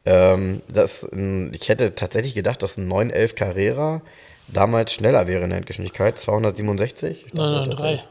Ähm, 0.05 0.61
das, 0.67 1.03
ein- 1.03 1.51
ich 1.53 1.69
hätte 1.69 1.95
tatsächlich 1.95 2.33
gedacht, 2.35 2.61
dass 2.63 2.77
ein 2.77 2.87
911 2.87 3.35
Carrera 3.35 4.01
damals 4.47 4.93
schneller 4.93 5.27
wäre 5.27 5.43
in 5.43 5.49
der 5.49 5.57
Endgeschwindigkeit. 5.57 6.19
267? 6.19 7.17
Ich 7.25 7.31
dachte, 7.31 7.37
993. 7.37 8.05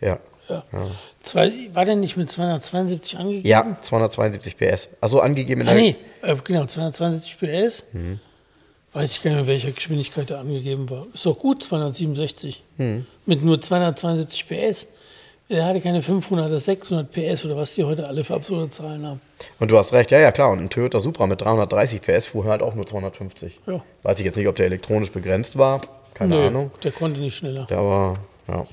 Ja. 0.00 0.18
Ja. 0.48 0.62
Zwei, 1.24 1.52
war 1.72 1.84
der 1.84 1.96
nicht 1.96 2.16
mit 2.16 2.30
272 2.30 3.18
angegeben? 3.18 3.48
Ja, 3.48 3.76
272 3.82 4.56
PS. 4.56 4.88
Also 5.00 5.20
angegeben 5.20 5.62
in 5.62 5.68
Ah, 5.68 5.72
der. 5.74 5.80
nee, 5.82 5.96
äh, 6.22 6.36
genau, 6.44 6.66
272 6.66 7.38
PS. 7.38 7.84
Mhm. 7.92 8.20
Weiß 8.96 9.14
ich 9.14 9.22
gar 9.22 9.32
nicht 9.32 9.40
mehr, 9.40 9.46
welcher 9.46 9.72
Geschwindigkeit 9.72 10.30
der 10.30 10.38
angegeben 10.38 10.88
war. 10.88 11.06
Ist 11.12 11.26
doch 11.26 11.38
gut, 11.38 11.62
267. 11.62 12.62
Mhm. 12.78 13.04
Mit 13.26 13.44
nur 13.44 13.60
272 13.60 14.48
PS. 14.48 14.86
Er 15.50 15.66
hatte 15.66 15.82
keine 15.82 16.00
500 16.00 16.46
oder 16.46 16.58
600 16.58 17.10
PS 17.12 17.44
oder 17.44 17.58
was 17.58 17.74
die 17.74 17.84
heute 17.84 18.08
alle 18.08 18.24
für 18.24 18.32
absurde 18.32 18.70
Zahlen 18.70 19.06
haben. 19.06 19.20
Und 19.60 19.70
du 19.70 19.76
hast 19.76 19.92
recht, 19.92 20.12
ja, 20.12 20.18
ja, 20.18 20.32
klar. 20.32 20.50
Und 20.50 20.60
ein 20.60 20.70
Toyota 20.70 20.98
Supra 20.98 21.26
mit 21.26 21.42
330 21.42 22.00
PS 22.00 22.28
fuhr 22.28 22.46
halt 22.46 22.62
auch 22.62 22.74
nur 22.74 22.86
250. 22.86 23.60
Ja. 23.66 23.82
Weiß 24.02 24.18
ich 24.18 24.24
jetzt 24.24 24.36
nicht, 24.36 24.48
ob 24.48 24.56
der 24.56 24.64
elektronisch 24.64 25.10
begrenzt 25.10 25.58
war. 25.58 25.82
Keine 26.14 26.34
Nö, 26.34 26.46
Ahnung. 26.46 26.70
Der 26.82 26.92
konnte 26.92 27.20
nicht 27.20 27.36
schneller. 27.36 27.66
Der 27.66 27.84
war, 27.84 28.16
ja. 28.48 28.66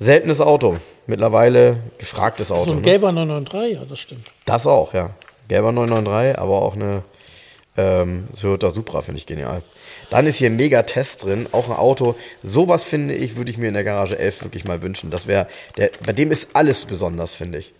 Seltenes 0.00 0.40
Auto. 0.40 0.78
Mittlerweile 1.06 1.76
gefragtes 1.98 2.50
Auto. 2.50 2.64
So 2.64 2.70
ein 2.72 2.78
ne? 2.78 2.82
gelber 2.82 3.12
993, 3.12 3.78
ja, 3.78 3.84
das 3.88 4.00
stimmt. 4.00 4.26
Das 4.44 4.66
auch, 4.66 4.92
ja. 4.92 5.10
Gelber 5.46 5.70
993, 5.70 6.36
aber 6.36 6.62
auch 6.62 6.74
eine 6.74 7.04
ähm, 7.76 8.28
Toyota 8.38 8.70
Supra 8.70 9.02
finde 9.02 9.18
ich 9.18 9.26
genial. 9.26 9.62
Dann 10.10 10.26
ist 10.26 10.36
hier 10.36 10.48
ein 10.50 10.56
Mega-Test 10.56 11.24
drin, 11.24 11.46
auch 11.52 11.68
ein 11.68 11.76
Auto. 11.76 12.14
Sowas 12.42 12.84
finde 12.84 13.14
ich, 13.14 13.36
würde 13.36 13.50
ich 13.50 13.58
mir 13.58 13.68
in 13.68 13.74
der 13.74 13.84
Garage 13.84 14.18
11 14.18 14.42
wirklich 14.42 14.64
mal 14.64 14.82
wünschen. 14.82 15.10
Das 15.10 15.26
wäre, 15.26 15.46
der, 15.76 15.90
bei 16.04 16.12
dem 16.12 16.30
ist 16.30 16.50
alles 16.54 16.84
besonders, 16.86 17.34
finde 17.34 17.58
ich. 17.58 17.72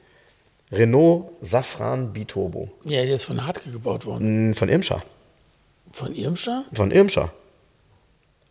Renault 0.73 1.27
Safran 1.43 2.13
Biturbo. 2.13 2.69
Ja, 2.85 3.05
der 3.05 3.15
ist 3.15 3.25
von 3.25 3.47
Hartke 3.47 3.71
gebaut 3.71 4.05
worden. 4.05 4.49
Hm, 4.49 4.55
Von 4.55 4.69
Irmscher. 4.69 5.03
Von 5.93 6.15
Irmscher? 6.15 6.65
Von 6.73 6.91
Irmscher. 6.91 7.33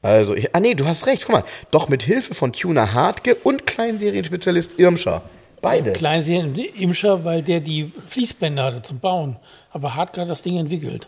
Also, 0.01 0.35
ich- 0.35 0.53
ah 0.55 0.59
nee, 0.59 0.75
du 0.75 0.85
hast 0.85 1.07
recht, 1.07 1.23
guck 1.25 1.33
mal. 1.33 1.43
Doch 1.71 1.89
mit 1.89 2.03
Hilfe 2.03 2.33
von 2.35 2.53
Tuner 2.53 2.93
Hartke 2.93 3.35
und 3.35 3.65
Kleinserienspezialist 3.65 4.79
Irmscher. 4.79 5.23
Beide. 5.61 5.93
Kleinserien 5.93 6.55
Irmscher, 6.55 7.25
weil 7.25 7.41
der 7.41 7.59
die 7.59 7.91
Fließbänder 8.07 8.63
hatte 8.65 8.81
zum 8.83 8.99
Bauen. 8.99 9.37
Aber 9.71 9.95
Hartke 9.95 10.21
hat 10.21 10.29
das 10.29 10.43
Ding 10.43 10.57
entwickelt. 10.57 11.07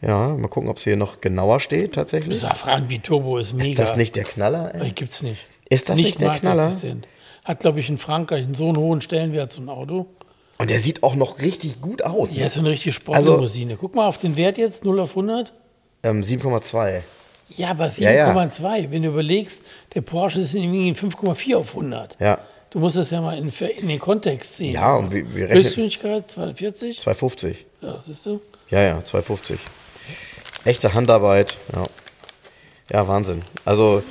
Ja, 0.00 0.28
mal 0.36 0.48
gucken, 0.48 0.68
ob 0.68 0.76
es 0.76 0.84
hier 0.84 0.96
noch 0.96 1.20
genauer 1.20 1.58
steht 1.60 1.94
tatsächlich. 1.94 2.38
Safran 2.40 2.86
Biturbo 2.86 3.38
ist 3.38 3.52
mega. 3.52 3.70
Ist 3.70 3.78
das 3.90 3.96
nicht 3.96 4.14
der 4.14 4.24
Knaller? 4.24 4.74
Ey? 4.74 4.90
Gibt's 4.92 5.22
nicht. 5.22 5.38
Ist 5.68 5.88
das 5.88 5.96
nicht 5.96 6.20
der 6.20 6.30
Knaller? 6.32 6.72
Hat, 7.44 7.60
glaube 7.60 7.80
ich, 7.80 7.88
in 7.88 7.98
Frankreich 7.98 8.44
einen 8.44 8.54
so 8.54 8.68
einen 8.68 8.76
hohen 8.76 9.00
Stellenwert 9.00 9.52
zum 9.52 9.68
Auto. 9.68 10.06
Und 10.58 10.70
der 10.70 10.80
sieht 10.80 11.02
auch 11.02 11.14
noch 11.14 11.40
richtig 11.40 11.80
gut 11.80 12.02
aus. 12.02 12.32
Ja, 12.32 12.40
Ne? 12.40 12.46
ist 12.46 12.58
eine 12.58 12.68
richtige 12.70 12.90
Also- 12.90 13.00
Sportlimousine. 13.00 13.76
Guck 13.76 13.94
mal 13.94 14.06
auf 14.06 14.18
den 14.18 14.36
Wert 14.36 14.58
jetzt, 14.58 14.84
0 14.84 15.00
auf 15.00 15.14
100. 15.14 15.52
Ähm, 16.02 16.22
7,2. 16.22 17.02
Ja, 17.50 17.70
aber 17.70 17.88
Ja, 17.96 18.10
ja. 18.12 18.26
7,2. 18.26 18.90
Wenn 18.90 19.02
du 19.02 19.08
überlegst, 19.08 19.62
der 19.94 20.02
Porsche 20.02 20.40
ist 20.40 20.54
irgendwie 20.54 20.94
5,4 20.94 21.56
auf 21.56 21.74
100. 21.74 22.16
Ja, 22.20 22.38
Du 22.70 22.80
musst 22.80 22.96
das 22.98 23.08
ja 23.10 23.22
mal 23.22 23.38
in, 23.38 23.50
in 23.78 23.88
den 23.88 23.98
Kontext 23.98 24.58
sehen. 24.58 24.74
Ja, 24.74 24.96
und 24.96 25.10
wir- 25.14 25.24
wir 25.34 25.44
rechnen- 25.46 25.54
Höchstgeschwindigkeit 25.58 26.30
240. 26.30 27.00
250. 27.00 27.64
Ja, 27.80 27.98
siehst 28.04 28.26
du? 28.26 28.42
Ja, 28.68 28.82
ja, 28.82 29.02
250. 29.02 29.58
Echte 30.68 30.92
Handarbeit. 30.94 31.56
Ja. 31.74 31.84
ja, 32.92 33.08
Wahnsinn. 33.08 33.42
Also 33.64 34.02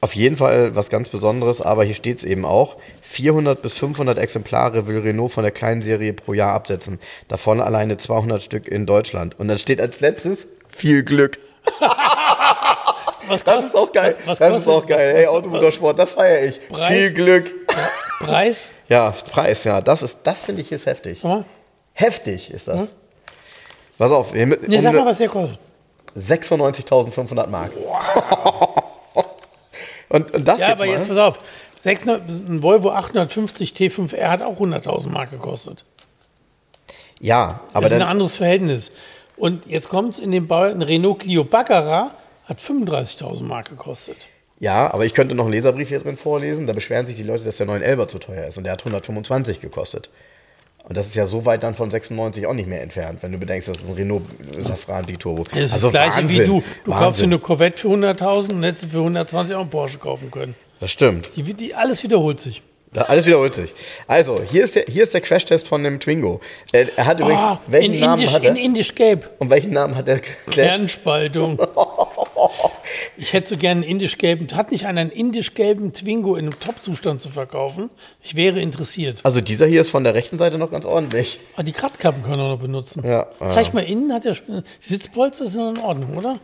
auf 0.00 0.16
jeden 0.16 0.36
Fall 0.36 0.74
was 0.74 0.88
ganz 0.88 1.08
Besonderes, 1.10 1.60
aber 1.60 1.84
hier 1.84 1.94
steht 1.94 2.18
es 2.18 2.24
eben 2.24 2.44
auch. 2.44 2.76
400 3.02 3.62
bis 3.62 3.74
500 3.74 4.18
Exemplare 4.18 4.88
will 4.88 4.98
Renault 4.98 5.30
von 5.32 5.44
der 5.44 5.52
kleinen 5.52 5.80
Serie 5.80 6.12
pro 6.12 6.32
Jahr 6.32 6.54
absetzen. 6.54 6.98
Davon 7.28 7.60
alleine 7.60 7.98
200 7.98 8.42
Stück 8.42 8.66
in 8.66 8.84
Deutschland. 8.84 9.38
Und 9.38 9.46
dann 9.46 9.58
steht 9.60 9.80
als 9.80 10.00
letztes 10.00 10.46
viel 10.76 11.04
Glück. 11.04 11.38
Was 13.28 13.44
Das 13.44 13.64
ist 13.64 13.76
auch 13.76 13.92
geil. 13.92 14.16
Was 14.24 14.40
das 14.40 14.50
kostet, 14.50 14.72
ist 14.72 14.76
auch 14.76 14.86
geil. 14.86 14.98
Hey, 15.14 15.24
kostet- 15.26 15.28
Automotorsport, 15.28 15.98
das 15.98 16.12
feiere 16.14 16.42
ich. 16.46 16.68
Preis? 16.68 16.88
Viel 16.88 17.12
Glück. 17.12 17.50
Preis? 18.18 18.66
Ja, 18.88 19.10
Preis, 19.30 19.62
ja. 19.62 19.80
Das 19.80 20.02
ist, 20.02 20.18
das 20.24 20.40
finde 20.40 20.62
ich 20.62 20.72
ist 20.72 20.86
heftig. 20.86 21.22
Mal. 21.22 21.44
Heftig 21.92 22.50
ist 22.50 22.66
das. 22.66 22.92
Pass 23.98 24.10
auf, 24.10 24.32
wir 24.34 24.46
mit, 24.46 24.66
Nee, 24.68 24.76
um 24.78 24.82
sag 24.82 24.94
mal, 24.94 25.06
was 25.06 25.18
der 25.18 25.28
kostet. 25.28 25.58
96.500 26.16 27.46
Mark. 27.48 27.72
und, 30.08 30.32
und 30.34 30.46
das 30.48 30.60
Ja, 30.60 30.68
jetzt 30.68 30.80
aber 30.80 30.86
mal. 30.86 30.98
jetzt 30.98 31.08
pass 31.08 31.16
auf. 31.18 31.38
600, 31.80 32.28
ein 32.28 32.62
Volvo 32.62 32.90
850 32.90 33.72
T5R 33.72 34.28
hat 34.28 34.42
auch 34.42 34.60
100.000 34.60 35.08
Mark 35.08 35.30
gekostet. 35.30 35.84
ja, 37.20 37.60
aber 37.72 37.82
Das 37.84 37.92
ist 37.92 38.00
ein 38.00 38.06
anderes 38.06 38.36
Verhältnis. 38.36 38.92
Und 39.36 39.66
jetzt 39.66 39.88
kommt 39.88 40.10
es 40.14 40.18
in 40.20 40.30
den 40.30 40.46
Bau, 40.46 40.62
ein 40.62 40.82
Renault 40.82 41.20
Clio 41.20 41.42
Baccarat 41.44 42.12
hat 42.44 42.60
35.000 42.60 43.42
Mark 43.44 43.68
gekostet. 43.70 44.16
ja, 44.60 44.92
aber 44.92 45.04
ich 45.06 45.14
könnte 45.14 45.34
noch 45.34 45.44
einen 45.44 45.52
Leserbrief 45.54 45.88
hier 45.88 45.98
drin 46.00 46.16
vorlesen. 46.16 46.66
Da 46.68 46.72
beschweren 46.72 47.06
sich 47.06 47.16
die 47.16 47.22
Leute, 47.24 47.42
dass 47.44 47.56
der 47.56 47.66
911 47.66 48.06
zu 48.08 48.18
teuer 48.20 48.46
ist 48.46 48.58
und 48.58 48.64
der 48.64 48.74
hat 48.74 48.80
125 48.80 49.60
gekostet. 49.60 50.10
Und 50.88 50.96
das 50.96 51.06
ist 51.06 51.14
ja 51.14 51.26
so 51.26 51.44
weit 51.46 51.62
dann 51.62 51.74
von 51.74 51.90
96 51.90 52.46
auch 52.46 52.54
nicht 52.54 52.68
mehr 52.68 52.82
entfernt, 52.82 53.18
wenn 53.22 53.32
du 53.32 53.38
bedenkst, 53.38 53.68
das 53.68 53.78
ist 53.78 53.88
ein 53.88 53.94
Renault 53.94 54.22
Safran 54.66 55.06
Biturbo. 55.06 55.44
Das 55.44 55.58
ist 55.60 55.72
also 55.72 55.90
das 55.90 55.92
gleiche 56.02 56.16
Wahnsinn, 56.24 56.40
wie 56.42 56.44
du. 56.46 56.62
Du 56.84 56.90
kaufst 56.90 57.00
dir 57.02 57.04
Wahnsinn. 57.06 57.24
eine 57.30 57.38
Corvette 57.38 57.80
für 57.80 57.88
100.000 57.88 58.50
und 58.52 58.62
hättest 58.64 58.86
für 58.86 58.98
120 58.98 59.54
auch 59.56 59.60
einen 59.60 59.70
Porsche 59.70 59.98
kaufen 59.98 60.30
können. 60.30 60.54
Das 60.80 60.90
stimmt. 60.90 61.28
Die, 61.36 61.42
die, 61.44 61.74
alles 61.74 62.02
wiederholt 62.02 62.40
sich. 62.40 62.62
Da, 62.92 63.02
alles 63.02 63.24
wiederholt 63.26 63.54
sich. 63.54 63.72
Also, 64.06 64.42
hier 64.42 64.64
ist 64.64 64.74
der, 64.74 64.84
hier 64.86 65.04
ist 65.04 65.14
der 65.14 65.22
Crashtest 65.22 65.66
von 65.66 65.82
dem 65.82 65.98
Twingo. 65.98 66.40
Er 66.72 67.06
hat 67.06 67.20
übrigens, 67.20 67.40
Oh, 67.42 67.58
welchen 67.68 67.94
in, 67.94 68.00
Namen 68.00 68.20
Indisch, 68.20 68.34
hat 68.34 68.44
er? 68.44 68.50
in 68.50 68.56
Indisch 68.56 68.94
Gelb. 68.94 69.30
Und 69.38 69.48
welchen 69.48 69.72
Namen 69.72 69.94
hat 69.96 70.08
der? 70.08 70.20
Kernspaltung. 70.50 71.58
Ich 73.16 73.32
hätte 73.32 73.50
so 73.50 73.56
gerne 73.56 73.82
einen 73.82 73.90
indisch-gelben. 73.90 74.48
Hat 74.54 74.72
nicht 74.72 74.86
einer 74.86 75.00
einen 75.00 75.10
indisch-gelben 75.10 75.92
Twingo 75.92 76.36
in 76.36 76.46
einem 76.46 76.60
Top-Zustand 76.60 77.22
zu 77.22 77.28
verkaufen? 77.28 77.90
Ich 78.22 78.34
wäre 78.36 78.60
interessiert. 78.60 79.20
Also 79.22 79.40
dieser 79.40 79.66
hier 79.66 79.80
ist 79.80 79.90
von 79.90 80.04
der 80.04 80.14
rechten 80.14 80.38
Seite 80.38 80.58
noch 80.58 80.70
ganz 80.70 80.84
ordentlich. 80.84 81.38
Aber 81.54 81.62
die 81.64 81.72
Kratzkappen 81.72 82.22
können 82.22 82.38
wir 82.38 82.48
noch 82.48 82.58
benutzen. 82.58 83.04
Ja, 83.06 83.26
Zeig 83.48 83.74
mal 83.74 83.80
innen, 83.84 84.12
hat 84.12 84.24
der 84.24 84.34
die 84.34 84.62
Sitzpolster 84.80 85.46
sind 85.46 85.62
noch 85.62 85.70
in 85.70 85.78
Ordnung, 85.78 86.16
oder? 86.16 86.38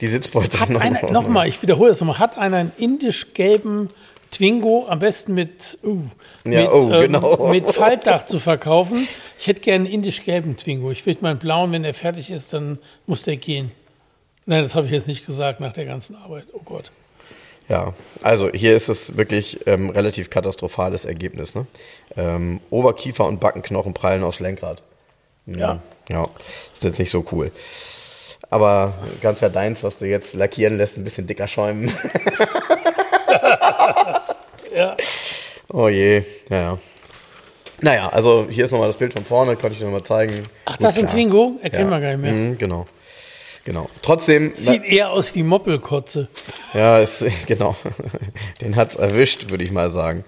Die 0.00 0.06
Sitzpolster 0.08 0.60
Hat 0.60 0.66
sind 0.66 0.74
noch 0.74 0.80
in 0.82 0.88
einer, 0.88 1.02
Ordnung. 1.04 1.12
nochmal, 1.12 1.48
ich 1.48 1.62
wiederhole 1.62 1.90
das 1.90 2.00
nochmal, 2.00 2.18
hat 2.18 2.36
einer 2.36 2.56
einen 2.58 2.72
indisch-gelben 2.76 3.88
Twingo, 4.32 4.86
am 4.88 4.98
besten 4.98 5.34
mit, 5.34 5.78
uh, 5.84 5.98
Ja, 6.44 6.62
mit, 6.62 6.70
oh, 6.72 6.88
genau. 6.88 7.48
mit 7.50 7.70
Faltdach 7.70 8.24
zu 8.24 8.40
verkaufen? 8.40 9.06
Ich 9.38 9.46
hätte 9.46 9.60
gerne 9.60 9.84
einen 9.84 9.94
indisch-gelben 9.94 10.56
Twingo. 10.56 10.90
Ich 10.90 11.04
will 11.06 11.16
meinen 11.20 11.38
blauen, 11.38 11.70
wenn 11.72 11.82
der 11.82 11.94
fertig 11.94 12.30
ist, 12.30 12.52
dann 12.52 12.78
muss 13.06 13.22
der 13.22 13.36
gehen. 13.36 13.70
Nein, 14.46 14.62
das 14.62 14.74
habe 14.74 14.86
ich 14.86 14.92
jetzt 14.92 15.06
nicht 15.06 15.24
gesagt 15.26 15.60
nach 15.60 15.72
der 15.72 15.84
ganzen 15.84 16.16
Arbeit. 16.16 16.44
Oh 16.52 16.60
Gott. 16.64 16.90
Ja, 17.68 17.94
also 18.22 18.50
hier 18.50 18.74
ist 18.74 18.88
es 18.88 19.16
wirklich 19.16 19.66
ähm, 19.66 19.90
relativ 19.90 20.30
katastrophales 20.30 21.04
Ergebnis. 21.04 21.54
Ne? 21.54 21.66
Ähm, 22.16 22.60
Oberkiefer 22.70 23.24
und 23.26 23.38
Backenknochen 23.40 23.94
prallen 23.94 24.24
aufs 24.24 24.40
Lenkrad. 24.40 24.82
Ja. 25.46 25.80
Ja, 26.08 26.28
ist 26.74 26.82
jetzt 26.84 26.98
nicht 26.98 27.10
so 27.10 27.24
cool. 27.32 27.52
Aber 28.50 28.94
kannst 29.22 29.40
ja 29.42 29.48
deins, 29.48 29.82
was 29.84 29.98
du 29.98 30.06
jetzt 30.06 30.34
lackieren 30.34 30.76
lässt, 30.76 30.96
ein 30.98 31.04
bisschen 31.04 31.26
dicker 31.26 31.46
schäumen. 31.46 31.92
Ja. 34.74 34.96
Oh 35.70 35.88
je, 35.88 36.22
ja, 36.48 36.56
ja. 36.56 36.78
Naja, 37.82 38.08
also 38.08 38.46
hier 38.48 38.64
ist 38.64 38.70
nochmal 38.70 38.88
das 38.88 38.96
Bild 38.96 39.12
von 39.12 39.24
vorne, 39.24 39.56
kann 39.56 39.72
ich 39.72 39.78
dir 39.78 39.84
nochmal 39.84 40.02
zeigen. 40.02 40.48
Ach, 40.64 40.76
das 40.78 40.96
ist 40.96 41.02
ein. 41.04 41.08
Twingo? 41.08 41.58
Erkennen 41.62 41.90
Ja. 41.90 41.96
wir 41.96 42.00
gar 42.00 42.10
nicht 42.16 42.22
mehr. 42.22 42.32
Mhm, 42.32 42.56
genau. 42.58 42.86
Genau. 43.64 43.88
Trotzdem, 44.02 44.52
Sieht 44.54 44.84
eher 44.84 45.10
aus 45.10 45.34
wie 45.34 45.42
Moppelkotze. 45.42 46.28
ja, 46.74 46.98
ist, 46.98 47.24
genau. 47.46 47.76
Den 48.60 48.76
hat's 48.76 48.96
erwischt, 48.96 49.50
würde 49.50 49.64
ich 49.64 49.70
mal 49.70 49.90
sagen. 49.90 50.24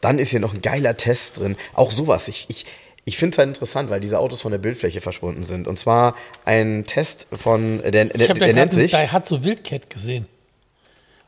Dann 0.00 0.18
ist 0.18 0.30
hier 0.30 0.40
noch 0.40 0.54
ein 0.54 0.62
geiler 0.62 0.96
Test 0.96 1.38
drin. 1.38 1.56
Auch 1.74 1.90
sowas. 1.90 2.28
Ich, 2.28 2.46
ich, 2.48 2.66
ich 3.04 3.18
finde 3.18 3.34
es 3.34 3.38
halt 3.38 3.48
interessant, 3.48 3.90
weil 3.90 3.98
diese 4.00 4.18
Autos 4.20 4.42
von 4.42 4.52
der 4.52 4.58
Bildfläche 4.58 5.00
verschwunden 5.00 5.42
sind. 5.42 5.66
Und 5.66 5.78
zwar 5.78 6.14
ein 6.44 6.84
Test 6.86 7.26
von, 7.32 7.82
der, 7.82 7.90
der, 7.90 8.14
Ich 8.14 8.30
habe 8.30 8.38
der 8.38 8.52
nennt 8.52 8.72
sich. 8.72 8.92
Daihatsu 8.92 9.42
Wildcat 9.42 9.90
gesehen. 9.90 10.26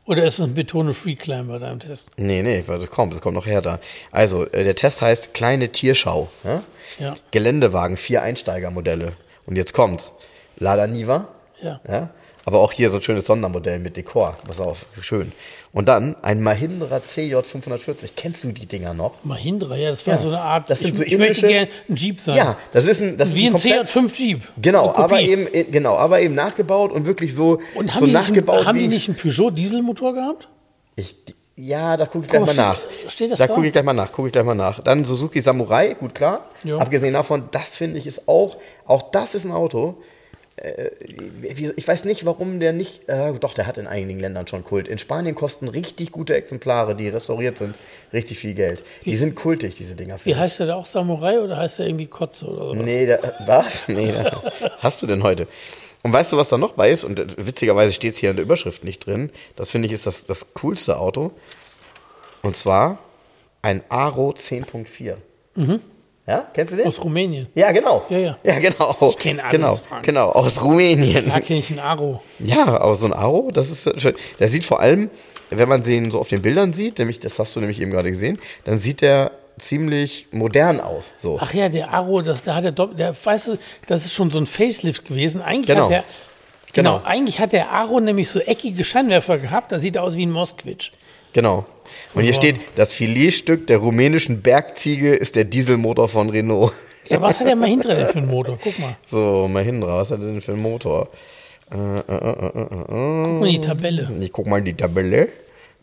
Oder 0.05 0.23
ist 0.25 0.39
es 0.39 0.45
ein 0.45 0.55
Betone 0.55 0.93
Free 0.93 1.15
Climber 1.15 1.59
da 1.59 1.71
im 1.71 1.79
Test? 1.79 2.09
Nee, 2.17 2.41
nee, 2.41 2.63
warte, 2.65 2.87
komm, 2.87 3.11
das 3.11 3.21
kommt 3.21 3.35
noch 3.35 3.45
härter. 3.45 3.79
Also, 4.11 4.45
äh, 4.47 4.63
der 4.63 4.75
Test 4.75 5.01
heißt 5.01 5.33
Kleine 5.33 5.69
Tierschau. 5.69 6.29
Ja? 6.43 6.63
Ja. 6.99 7.13
Geländewagen, 7.31 7.97
vier 7.97 8.21
Einsteigermodelle. 8.21 9.13
Und 9.45 9.57
jetzt 9.57 9.73
kommt's. 9.73 10.13
Lada 10.57 10.87
Niva. 10.87 11.27
Ja. 11.63 11.79
ja. 11.87 12.09
Aber 12.43 12.59
auch 12.59 12.71
hier 12.71 12.89
so 12.89 12.97
ein 12.97 13.01
schönes 13.03 13.25
Sondermodell 13.27 13.77
mit 13.79 13.95
Dekor. 13.97 14.37
Pass 14.47 14.59
auf, 14.59 14.85
schön. 14.99 15.31
Und 15.73 15.87
dann 15.87 16.15
ein 16.23 16.41
Mahindra 16.41 17.01
CJ 17.03 17.35
540. 17.43 18.15
Kennst 18.15 18.43
du 18.43 18.51
die 18.51 18.65
Dinger 18.65 18.93
noch? 18.93 19.23
Mahindra, 19.23 19.75
ja, 19.77 19.91
das 19.91 20.05
war 20.07 20.15
Ja, 20.15 20.19
so 20.19 20.27
eine 20.29 20.41
Art. 20.41 20.69
das 20.69 20.79
sind 20.79 20.93
ich, 20.93 20.97
so 20.97 21.03
ich 21.03 21.17
möchte 21.17 21.47
gerne 21.47 21.67
ein 21.87 21.95
Jeep 21.95 22.19
sein. 22.19 22.35
Ja, 22.35 22.57
das 22.73 22.85
ist 22.85 23.01
ein, 23.01 23.17
das 23.17 23.33
Wie 23.35 23.47
ein 23.47 23.55
ist 23.55 23.65
ein 23.65 23.85
komplett, 23.85 23.89
CJ5 24.11 24.15
Jeep. 24.17 24.41
Genau, 24.61 24.93
aber 24.95 25.21
eben, 25.21 25.47
äh, 25.53 25.63
genau, 25.65 25.95
aber 25.97 26.19
eben 26.19 26.33
nachgebaut 26.33 26.91
und 26.91 27.05
wirklich 27.05 27.33
so, 27.35 27.59
Und 27.75 27.91
haben, 27.93 27.99
so 27.99 28.05
nicht, 28.05 28.13
nachgebaut 28.13 28.57
einen- 28.59 28.67
haben 28.67 28.79
die 28.79 28.87
nicht 28.87 29.07
einen 29.07 29.17
Peugeot 29.17 29.51
Dieselmotor 29.51 30.13
gehabt? 30.13 30.47
Ich, 30.95 31.15
ja, 31.55 31.95
da 31.95 32.05
gucke 32.07 32.25
ich 32.25 32.31
gleich 32.31 32.45
mal 32.45 32.55
nach. 32.55 32.79
steht- 33.07 33.31
das 33.31 33.39
da 33.39 33.47
da? 33.47 33.53
gucke 33.53 33.67
ich 33.67 33.71
gleich 33.71 33.85
mal 33.85 33.93
nach, 33.93 34.11
gucke 34.11 34.27
ich 34.29 34.31
gleich 34.33 34.43
mal 34.45 34.55
nach. 34.55 34.81
Dann 34.83 35.05
Suzuki 35.05 35.39
Samurai, 35.41 35.93
gut 35.93 36.15
klar. 36.15 36.45
Ja. 36.63 36.77
Abgesehen 36.79 37.13
davon, 37.13 37.43
das 37.51 37.67
finde 37.77 37.99
ich 37.99 38.07
ist 38.07 38.27
auch, 38.27 38.57
auch 38.85 39.11
das 39.11 39.35
ist 39.35 39.45
ein 39.45 39.51
Auto. 39.51 39.97
Äh, 40.61 40.91
ich 41.75 41.87
weiß 41.87 42.05
nicht, 42.05 42.25
warum 42.25 42.59
der 42.59 42.71
nicht, 42.71 43.09
äh, 43.09 43.33
doch, 43.33 43.53
der 43.53 43.65
hat 43.65 43.77
in 43.77 43.87
einigen 43.87 44.19
Ländern 44.19 44.47
schon 44.47 44.63
Kult. 44.63 44.87
In 44.87 44.99
Spanien 44.99 45.33
kosten 45.33 45.67
richtig 45.67 46.11
gute 46.11 46.35
Exemplare, 46.35 46.95
die 46.95 47.09
restauriert 47.09 47.57
sind, 47.57 47.75
richtig 48.13 48.37
viel 48.37 48.53
Geld. 48.53 48.83
Die 49.03 49.17
sind 49.17 49.35
kultig, 49.35 49.75
diese 49.75 49.95
Dinger. 49.95 50.17
Wie 50.23 50.35
heißt 50.35 50.59
der 50.59 50.67
da 50.67 50.75
auch 50.75 50.85
Samurai 50.85 51.39
oder 51.39 51.57
heißt 51.57 51.79
der 51.79 51.87
irgendwie 51.87 52.07
Kotze 52.07 52.45
oder 52.45 52.69
so? 52.69 52.73
Nee, 52.75 53.07
da, 53.07 53.19
was? 53.45 53.87
Nee, 53.87 54.13
hast 54.79 55.01
du 55.01 55.07
denn 55.07 55.23
heute? 55.23 55.47
Und 56.03 56.13
weißt 56.13 56.31
du, 56.31 56.37
was 56.37 56.49
da 56.49 56.57
noch 56.57 56.73
bei 56.73 56.91
ist? 56.91 57.03
Und 57.03 57.37
witzigerweise 57.37 57.93
steht 57.93 58.13
es 58.13 58.19
hier 58.19 58.29
in 58.29 58.35
der 58.35 58.45
Überschrift 58.45 58.83
nicht 58.83 59.05
drin. 59.05 59.31
Das 59.55 59.71
finde 59.71 59.87
ich 59.87 59.93
ist 59.93 60.05
das, 60.05 60.25
das 60.25 60.53
coolste 60.53 60.97
Auto. 60.97 61.31
Und 62.41 62.55
zwar 62.55 62.99
ein 63.61 63.83
Aro 63.89 64.31
10.4. 64.31 65.15
Ja, 66.31 66.45
kennst 66.53 66.73
du 66.73 66.77
den? 66.77 66.87
Aus 66.87 67.03
Rumänien. 67.03 67.47
ja, 67.55 67.71
genau. 67.71 68.03
Ja, 68.09 68.17
ja. 68.17 68.37
Ja, 68.43 68.59
genau. 68.59 68.95
Ich 69.09 69.17
kenn 69.17 69.39
alles, 69.39 69.51
Genau, 69.51 69.75
Frank. 69.75 70.05
genau, 70.05 70.29
aus 70.29 70.63
Rumänien. 70.63 71.29
Da 71.29 71.39
kenne 71.41 71.59
ich 71.59 71.69
einen 71.69 71.79
Aro. 71.79 72.21
Ja, 72.39 72.65
aber 72.79 72.95
so 72.95 73.05
ein 73.05 73.13
Aro, 73.13 73.51
das 73.53 73.69
ist 73.69 74.01
schön. 74.01 74.15
Der 74.39 74.47
sieht 74.47 74.63
vor 74.63 74.79
allem, 74.79 75.09
wenn 75.49 75.67
man 75.67 75.83
den 75.83 76.09
so 76.11 76.19
auf 76.19 76.29
den 76.29 76.41
Bildern 76.41 76.71
sieht, 76.73 76.99
nämlich, 76.99 77.19
das 77.19 77.37
hast 77.39 77.55
du 77.55 77.59
nämlich 77.59 77.81
eben 77.81 77.91
gerade 77.91 78.09
gesehen, 78.09 78.39
dann 78.63 78.79
sieht 78.79 79.01
der 79.01 79.31
ziemlich 79.59 80.27
modern 80.31 80.79
aus. 80.79 81.13
So. 81.17 81.37
Ach 81.41 81.53
ja, 81.53 81.67
der 81.69 81.93
Aro, 81.93 82.21
das, 82.21 82.43
da 82.45 82.55
hat 82.55 82.63
der, 82.63 82.71
der, 82.71 83.13
weißt 83.23 83.47
du, 83.49 83.57
das 83.87 84.05
ist 84.05 84.13
schon 84.13 84.31
so 84.31 84.39
ein 84.39 84.47
Facelift 84.47 85.05
gewesen. 85.05 85.41
Eigentlich 85.41 85.67
Genau. 85.67 85.83
hat 85.83 85.91
der, 85.91 86.03
genau, 86.73 86.97
Genau. 86.99 87.05
eigentlich 87.05 87.39
hat 87.39 87.51
der 87.51 87.69
Aro 87.71 87.99
nämlich 87.99 88.29
so 88.29 88.39
eckige 88.39 88.83
Scheinwerfer 88.83 89.37
gehabt. 89.37 89.71
Da 89.71 89.79
sieht 89.79 89.97
er 89.97 90.03
aus 90.03 90.15
wie 90.15 90.25
ein 90.25 90.31
Mosquitsch. 90.31 90.91
Genau. 91.33 91.65
Und 92.13 92.23
hier 92.23 92.33
steht, 92.33 92.59
das 92.75 92.93
Filetstück 92.93 93.67
der 93.67 93.77
rumänischen 93.77 94.41
Bergziege 94.41 95.13
ist 95.13 95.35
der 95.35 95.45
Dieselmotor 95.45 96.09
von 96.09 96.29
Renault. 96.29 96.73
Ja, 97.09 97.21
was 97.21 97.39
hat 97.39 97.47
der 97.47 97.55
Mahindra 97.55 97.93
denn 97.95 98.07
für 98.07 98.17
einen 98.17 98.29
Motor? 98.29 98.57
Guck 98.61 98.79
mal, 98.79 98.95
So, 99.05 99.49
Mahindra, 99.51 99.97
was 99.97 100.11
hat 100.11 100.19
er 100.19 100.27
denn 100.27 100.41
für 100.41 100.53
einen 100.53 100.61
Motor? 100.61 101.09
Äh, 101.71 101.75
äh, 101.75 101.99
äh, 101.99 101.99
äh, 101.99 102.59
äh, 102.59 102.63
äh. 102.63 103.23
guck 103.23 103.39
mal 103.39 103.49
die 103.49 103.61
Tabelle. 103.61 104.11
Ich 104.19 104.31
guck 104.31 104.47
mal 104.47 104.57
in 104.59 104.65
die 104.65 104.73
Tabelle. 104.73 105.29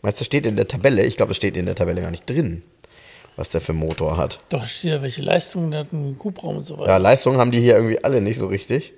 Meinst 0.01 0.19
du, 0.19 0.21
das 0.21 0.27
steht 0.27 0.45
in 0.45 0.55
der 0.55 0.67
Tabelle? 0.67 1.03
Ich 1.03 1.17
glaube, 1.17 1.31
das 1.31 1.37
steht 1.37 1.57
in 1.57 1.65
der 1.65 1.75
Tabelle 1.75 2.01
gar 2.01 2.11
nicht 2.11 2.29
drin, 2.29 2.61
was 3.35 3.49
der 3.49 3.59
für 3.59 3.73
einen 3.73 3.79
Motor 3.79 4.17
hat. 4.17 4.37
Doch, 4.49 4.65
steht 4.67 4.91
ja, 4.91 5.01
welche 5.01 5.21
Leistungen, 5.21 5.71
der 5.71 5.81
hat 5.81 5.93
einen 5.93 6.17
Hubraum 6.23 6.57
und 6.57 6.67
so 6.67 6.77
weiter. 6.77 6.91
Ja, 6.91 6.97
Leistung 6.97 7.37
haben 7.37 7.51
die 7.51 7.59
hier 7.59 7.75
irgendwie 7.75 8.03
alle 8.03 8.21
nicht 8.21 8.37
so 8.37 8.47
richtig. 8.47 8.93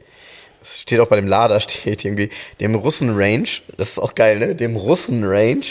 Es 0.62 0.82
steht 0.82 1.00
auch 1.00 1.08
bei 1.08 1.16
dem 1.16 1.28
Lader, 1.28 1.60
steht 1.60 2.06
irgendwie, 2.06 2.30
dem 2.60 2.76
Russen-Range, 2.76 3.48
das 3.78 3.90
ist 3.90 4.00
auch 4.00 4.14
geil, 4.14 4.38
ne? 4.38 4.54
Dem 4.56 4.76
Russen-Range 4.76 5.66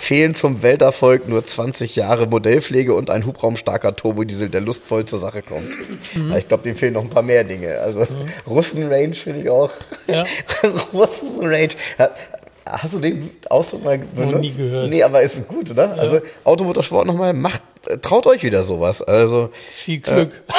fehlen 0.00 0.34
zum 0.34 0.62
Welterfolg 0.62 1.28
nur 1.28 1.44
20 1.46 1.96
Jahre 1.96 2.26
Modellpflege 2.26 2.94
und 2.94 3.08
ein 3.08 3.24
hubraumstarker 3.24 3.96
Turbodiesel, 3.96 4.50
der 4.50 4.60
lustvoll 4.60 5.06
zur 5.06 5.18
Sache 5.18 5.42
kommt. 5.42 5.68
Ja, 6.30 6.36
ich 6.36 6.46
glaube, 6.46 6.62
dem 6.64 6.76
fehlen 6.76 6.92
noch 6.94 7.02
ein 7.02 7.10
paar 7.10 7.22
mehr 7.22 7.44
Dinge. 7.44 7.78
Also 7.80 8.06
Russen-Range 8.46 9.14
finde 9.14 9.40
ich 9.40 9.48
auch. 9.48 9.70
Ja. 10.06 10.24
Russen-Range. 10.92 11.70
Ja, 11.98 12.10
Hast 12.66 12.94
du 12.94 12.98
den 12.98 13.30
Ausdruck 13.50 13.84
mal 13.84 13.98
benutzt? 13.98 14.40
nie 14.40 14.50
gehört. 14.52 14.88
Nee, 14.88 15.02
aber 15.02 15.20
ist 15.20 15.46
gut, 15.48 15.70
oder? 15.70 15.98
Also 15.98 16.20
Automotorsport 16.44 17.06
nochmal, 17.06 17.34
macht, 17.34 17.62
äh, 17.86 17.98
traut 17.98 18.26
euch 18.26 18.42
wieder 18.42 18.62
sowas. 18.62 19.02
Also 19.02 19.50
Viel 19.72 20.00
Glück. 20.00 20.42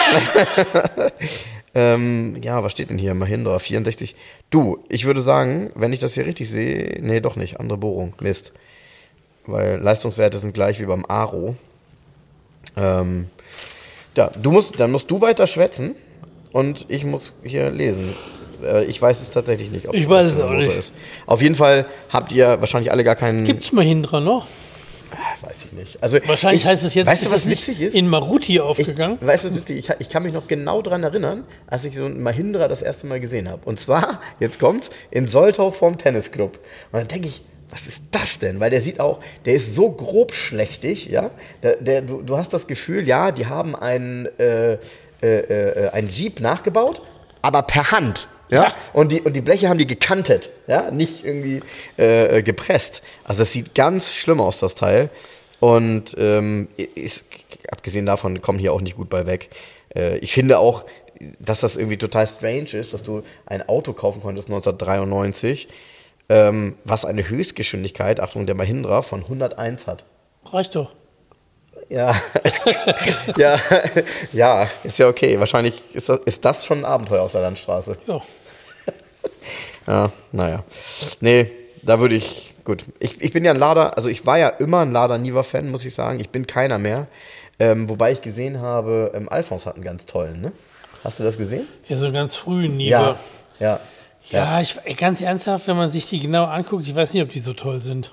ähm, 1.76 2.38
ja, 2.42 2.64
was 2.64 2.72
steht 2.72 2.90
denn 2.90 2.98
hier? 2.98 3.14
Mahindra 3.14 3.60
64. 3.60 4.16
Du, 4.50 4.80
ich 4.90 5.06
würde 5.06 5.22
sagen, 5.22 5.72
wenn 5.76 5.94
ich 5.94 6.00
das 6.00 6.14
hier 6.14 6.26
richtig 6.26 6.50
sehe, 6.50 6.98
nee, 7.02 7.20
doch 7.20 7.36
nicht, 7.36 7.60
andere 7.60 7.78
Bohrung, 7.78 8.14
Mist. 8.22 8.54
Weil 9.46 9.78
Leistungswerte 9.80 10.38
sind 10.38 10.54
gleich 10.54 10.80
wie 10.80 10.86
beim 10.86 11.06
Aro. 11.08 11.56
Ähm, 12.78 13.28
ja, 14.16 14.32
du 14.42 14.52
musst, 14.52 14.80
dann 14.80 14.92
musst 14.92 15.12
du 15.12 15.22
weiter 15.22 15.46
schwätzen 15.48 15.96
und 16.52 16.86
ich 16.88 17.04
muss 17.06 17.34
hier 17.44 17.70
lesen. 17.70 18.16
Äh, 18.64 18.86
Ich 18.86 19.02
weiß 19.02 19.22
es 19.22 19.30
tatsächlich 19.30 19.70
nicht, 19.72 19.88
ob 19.88 19.94
Ich 19.96 20.04
das 20.04 20.10
weiß 20.10 20.32
es 20.32 20.40
auch 20.40 20.52
nicht. 20.52 20.74
ist. 20.76 20.94
Auf 21.26 21.42
jeden 21.42 21.56
Fall 21.56 21.86
habt 22.10 22.32
ihr 22.32 22.60
wahrscheinlich 22.62 22.92
alle 22.92 23.04
gar 23.04 23.16
keinen. 23.16 23.44
Gibt's 23.46 23.72
Mahindra 23.72 24.20
noch? 24.20 24.48
Ah, 25.12 25.46
weiß 25.48 25.66
ich 25.66 25.72
nicht. 25.74 26.02
Also 26.04 26.18
Wahrscheinlich 26.26 26.62
ich, 26.64 26.68
heißt 26.68 26.84
es 26.84 26.94
jetzt, 26.94 27.08
Weißt 27.08 27.22
du, 27.24 27.26
ist 27.28 27.32
was 27.34 27.40
es 27.42 27.46
nicht 27.46 27.68
witzig 27.68 27.82
ist? 27.82 27.94
in 27.96 28.08
Maruti 28.08 28.54
Ich, 28.56 28.62
aufgegangen. 28.62 29.18
weißt 29.22 29.44
du, 29.46 29.50
was 29.50 29.56
witzig? 29.58 29.78
ich, 29.80 29.90
ich 30.00 30.10
kann 30.10 30.24
mich 30.24 30.34
noch 30.34 30.48
genau 30.48 30.82
daran 30.82 31.04
erinnern, 31.04 31.44
als 31.68 31.86
ich 31.86 31.96
so 31.96 32.06
ein 32.06 32.22
Mahindra 32.22 32.68
das 32.68 32.82
erste 32.82 33.08
Mal 33.08 33.20
gesehen 33.20 33.50
habe. 33.50 33.62
Und 33.66 33.80
zwar, 33.80 34.22
jetzt 34.40 34.60
kommt's, 34.60 34.90
in 35.12 35.28
Soltau 35.28 35.72
vorm 35.72 35.98
Tennisclub. 35.98 36.60
Und 36.92 37.00
dann 37.00 37.08
denke 37.08 37.28
ich, 37.28 37.42
was 37.72 37.88
ist 37.88 38.04
das 38.12 38.40
denn? 38.40 38.60
Weil 38.60 38.70
der 38.70 38.82
sieht 38.82 39.00
auch, 39.00 39.20
der 39.46 39.56
ist 39.56 39.76
so 39.76 39.90
grobschlächtig, 39.92 41.08
ja. 41.08 41.32
Der, 41.64 41.76
der, 41.78 42.02
du, 42.02 42.22
du 42.22 42.38
hast 42.38 42.54
das 42.54 42.68
Gefühl, 42.68 43.08
ja, 43.08 43.32
die 43.32 43.48
haben 43.48 43.76
einen, 43.76 44.28
äh, 44.40 44.74
äh, 44.74 44.78
äh, 45.22 45.90
einen 45.90 46.10
Jeep 46.10 46.40
nachgebaut, 46.42 47.02
aber 47.42 47.64
per 47.64 47.92
Hand. 47.92 48.28
Ja? 48.50 48.64
Ja. 48.64 48.74
Und, 48.94 49.12
die, 49.12 49.22
und 49.22 49.36
die 49.36 49.42
Bleche 49.42 49.70
haben 49.70 49.78
die 49.78 49.88
gekantet, 49.88 50.50
ja, 50.68 50.92
nicht 50.92 51.26
irgendwie 51.26 51.62
äh, 51.98 52.44
gepresst. 52.44 53.02
Also 53.24 53.44
es 53.44 53.52
sieht 53.52 53.76
ganz 53.76 54.14
schlimm 54.14 54.40
aus, 54.42 54.60
das 54.60 54.76
Teil. 54.76 55.10
Und 55.60 56.16
ähm, 56.18 56.68
ist, 56.96 57.26
abgesehen 57.72 58.06
davon 58.06 58.42
kommen 58.42 58.60
hier 58.60 58.74
auch 58.74 58.82
nicht 58.82 58.98
gut 58.98 59.10
bei 59.10 59.26
weg. 59.26 59.50
Äh, 59.96 60.18
ich 60.20 60.34
finde 60.34 60.60
auch, 60.60 60.86
dass 61.40 61.62
das 61.62 61.78
irgendwie 61.78 61.98
total 61.98 62.28
strange 62.28 62.74
ist, 62.74 62.94
dass 62.94 63.04
du 63.04 63.24
ein 63.46 63.68
Auto 63.68 63.94
kaufen 63.94 64.22
konntest 64.22 64.50
1993, 64.50 65.68
ähm, 66.28 66.76
was 66.84 67.06
eine 67.06 67.28
Höchstgeschwindigkeit, 67.28 68.20
Achtung, 68.20 68.46
der 68.46 68.56
Mahindra, 68.56 69.02
von 69.02 69.22
101 69.24 69.88
hat. 69.88 70.04
Reicht 70.52 70.76
doch. 70.76 70.92
Ja, 71.90 72.16
ja, 73.38 73.60
ja, 74.34 74.70
ist 74.84 75.00
ja 75.00 75.08
okay. 75.08 75.40
Wahrscheinlich 75.40 75.84
ist 75.94 76.10
das, 76.10 76.20
ist 76.26 76.44
das 76.44 76.66
schon 76.66 76.80
ein 76.80 76.86
Abenteuer 76.86 77.22
auf 77.22 77.32
der 77.32 77.42
Landstraße. 77.42 77.98
Ja. 78.08 78.22
Ja, 79.88 80.12
naja. 80.32 80.64
Nee, 81.20 81.52
da 81.84 82.00
würde 82.00 82.16
ich, 82.16 82.56
gut. 82.64 82.86
Ich, 82.98 83.22
ich 83.22 83.32
bin 83.32 83.46
ja 83.46 83.52
ein 83.52 83.60
Lader, 83.60 83.96
also 83.98 84.10
ich 84.10 84.26
war 84.26 84.40
ja 84.40 84.50
immer 84.50 84.80
ein 84.80 84.92
Lader 84.92 85.20
Niva-Fan, 85.20 85.70
muss 85.70 85.86
ich 85.86 85.94
sagen. 85.94 86.20
Ich 86.20 86.32
bin 86.32 86.48
keiner 86.48 86.80
mehr. 86.80 87.06
Ähm, 87.60 87.88
wobei 87.88 88.12
ich 88.12 88.22
gesehen 88.22 88.62
habe, 88.62 89.12
ähm, 89.14 89.30
Alphons 89.30 89.68
hat 89.68 89.76
einen 89.76 89.84
ganz 89.84 90.08
tollen, 90.08 90.42
ne? 90.42 90.52
Hast 91.04 91.20
du 91.20 91.24
das 91.24 91.38
gesehen? 91.38 91.68
Ja, 91.88 91.98
so 91.98 92.12
ganz 92.12 92.36
früh 92.36 92.68
Niva. 92.68 93.20
Ja. 93.60 93.80
Ja, 94.32 94.60
ich, 94.60 94.80
ey, 94.84 94.96
ganz 94.96 95.22
ernsthaft, 95.22 95.68
wenn 95.68 95.78
man 95.78 95.92
sich 95.92 96.10
die 96.10 96.20
genau 96.20 96.46
anguckt, 96.46 96.88
ich 96.88 96.96
weiß 96.96 97.14
nicht, 97.14 97.22
ob 97.22 97.30
die 97.30 97.40
so 97.40 97.54
toll 97.54 97.80
sind. 97.80 98.10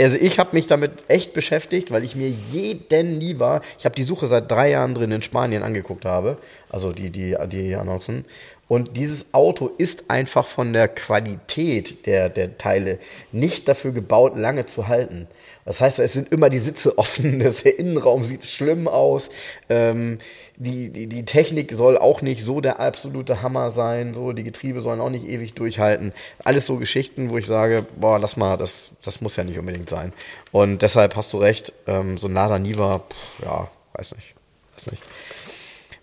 Also 0.00 0.16
ich 0.16 0.38
habe 0.38 0.50
mich 0.54 0.68
damit 0.68 0.92
echt 1.08 1.32
beschäftigt, 1.32 1.90
weil 1.90 2.04
ich 2.04 2.14
mir 2.14 2.28
jeden 2.28 3.18
Niva, 3.18 3.62
ich 3.78 3.84
habe 3.84 3.96
die 3.96 4.04
Suche 4.04 4.28
seit 4.28 4.48
drei 4.48 4.70
Jahren 4.70 4.94
drin 4.94 5.10
in 5.10 5.22
Spanien 5.22 5.64
angeguckt 5.64 6.04
habe, 6.04 6.38
also 6.68 6.92
die, 6.92 7.10
die, 7.10 7.36
die 7.50 7.74
Annoncen. 7.74 8.24
Und 8.68 8.96
dieses 8.96 9.32
Auto 9.32 9.70
ist 9.78 10.08
einfach 10.08 10.46
von 10.46 10.72
der 10.72 10.86
Qualität 10.88 12.06
der, 12.06 12.28
der 12.28 12.58
Teile 12.58 12.98
nicht 13.32 13.66
dafür 13.66 13.92
gebaut, 13.92 14.36
lange 14.36 14.66
zu 14.66 14.86
halten. 14.86 15.26
Das 15.68 15.82
heißt, 15.82 15.98
es 15.98 16.14
sind 16.14 16.32
immer 16.32 16.48
die 16.48 16.60
Sitze 16.60 16.96
offen, 16.96 17.38
der 17.40 17.78
Innenraum 17.78 18.24
sieht 18.24 18.46
schlimm 18.46 18.88
aus. 18.88 19.28
Ähm, 19.68 20.16
die, 20.56 20.88
die, 20.88 21.08
die 21.08 21.26
Technik 21.26 21.72
soll 21.72 21.98
auch 21.98 22.22
nicht 22.22 22.42
so 22.42 22.62
der 22.62 22.80
absolute 22.80 23.42
Hammer 23.42 23.70
sein. 23.70 24.14
So, 24.14 24.32
die 24.32 24.44
Getriebe 24.44 24.80
sollen 24.80 25.02
auch 25.02 25.10
nicht 25.10 25.28
ewig 25.28 25.52
durchhalten. 25.52 26.14
Alles 26.42 26.64
so 26.64 26.78
Geschichten, 26.78 27.28
wo 27.28 27.36
ich 27.36 27.46
sage, 27.46 27.84
boah, 28.00 28.18
lass 28.18 28.38
mal, 28.38 28.56
das, 28.56 28.92
das 29.02 29.20
muss 29.20 29.36
ja 29.36 29.44
nicht 29.44 29.58
unbedingt 29.58 29.90
sein. 29.90 30.14
Und 30.52 30.80
deshalb 30.80 31.16
hast 31.16 31.34
du 31.34 31.36
recht, 31.36 31.74
ähm, 31.86 32.16
so 32.16 32.28
ein 32.28 32.32
Lada 32.32 32.58
Niva, 32.58 33.00
pff, 33.00 33.44
ja, 33.44 33.70
weiß 33.92 34.14
nicht. 34.16 34.34
Weiß 34.74 34.90
nicht. 34.90 35.02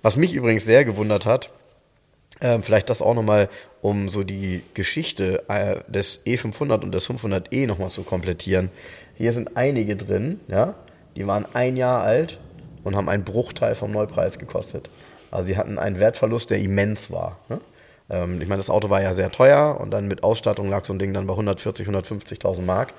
Was 0.03 0.16
mich 0.16 0.36
übrigens 0.36 0.63
sehr 0.63 0.86
gewundert 0.86 1.26
hat, 1.26 1.49
ähm, 2.39 2.61
vielleicht 2.61 2.91
das 2.91 3.01
auch 3.01 3.16
nochmal, 3.16 3.49
um 3.82 4.09
so 4.09 4.24
die 4.24 4.61
Geschichte 4.74 5.43
äh, 5.47 5.78
des 5.88 6.24
E500 6.26 6.84
und 6.84 6.91
des 6.91 7.09
500e 7.09 7.66
nochmal 7.66 7.89
zu 7.89 8.03
komplettieren. 8.03 8.70
Hier 9.16 9.34
sind 9.34 9.55
einige 9.55 9.95
drin, 9.95 10.39
ja, 10.47 10.76
die 11.16 11.26
waren 11.26 11.45
ein 11.53 11.78
Jahr 11.78 12.03
alt 12.03 12.38
und 12.84 12.95
haben 12.95 13.09
einen 13.09 13.24
Bruchteil 13.24 13.76
vom 13.76 13.91
Neupreis 13.91 14.38
gekostet. 14.39 14.89
Also 15.32 15.47
sie 15.47 15.57
hatten 15.57 15.80
einen 15.80 15.99
Wertverlust, 15.99 16.49
der 16.49 16.59
immens 16.59 17.11
war. 17.11 17.39
Ne? 17.49 17.59
Ähm, 18.09 18.41
ich 18.41 18.47
meine, 18.47 18.59
das 18.59 18.70
Auto 18.70 18.89
war 18.89 19.01
ja 19.01 19.13
sehr 19.13 19.32
teuer 19.32 19.80
und 19.80 19.91
dann 19.91 20.07
mit 20.07 20.24
Ausstattung 20.24 20.70
lag 20.70 20.84
so 20.84 20.93
ein 20.93 20.99
Ding 20.99 21.13
dann 21.13 21.28
bei 21.28 21.34
140, 21.34 21.88
150.000 21.88 22.61
Mark. 22.61 22.93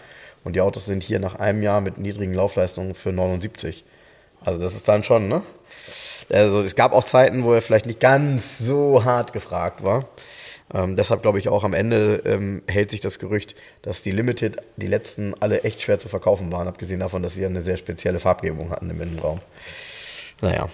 Und 0.45 0.55
die 0.55 0.61
Autos 0.61 0.87
sind 0.87 1.03
hier 1.03 1.19
nach 1.19 1.35
einem 1.37 1.63
Jahr 1.63 1.81
mit 1.81 1.99
niedrigen 1.99 2.35
Laufleistungen 2.35 2.95
für 2.95 3.13
79. 3.13 3.85
Also 4.45 4.61
das 4.61 4.75
ist 4.75 4.89
dann 4.89 5.03
schon, 5.03 5.29
ne? 5.29 5.43
Also 6.33 6.63
es 6.63 6.77
gab 6.77 6.93
auch 6.93 7.05
Zeiten, 7.05 7.45
wo 7.45 7.53
er 7.53 7.63
vielleicht 7.63 7.87
nicht 7.87 8.01
ganz 8.01 8.59
so 8.59 9.05
hart 9.05 9.33
gefragt 9.33 9.83
war. 9.85 10.07
Ähm, 10.75 10.97
deshalb 10.97 11.23
glaube 11.23 11.39
ich 11.39 11.49
auch 11.49 11.65
am 11.65 11.75
Ende 11.75 12.23
ähm, 12.25 12.63
hält 12.67 12.91
sich 12.91 13.01
das 13.01 13.19
Gerücht, 13.19 13.55
dass 13.83 14.03
die 14.03 14.11
Limited, 14.11 14.57
die 14.77 14.89
letzten 14.89 15.35
alle 15.41 15.63
echt 15.63 15.83
schwer 15.83 15.99
zu 15.99 16.09
verkaufen 16.09 16.51
waren, 16.51 16.67
abgesehen 16.67 17.01
davon, 17.01 17.23
dass 17.23 17.35
sie 17.35 17.47
eine 17.47 17.61
sehr 17.61 17.77
spezielle 17.77 18.19
Farbgebung 18.19 18.71
hatten 18.71 18.91
im 18.91 19.01
Innenraum. 19.01 19.41
Naja. 20.41 20.69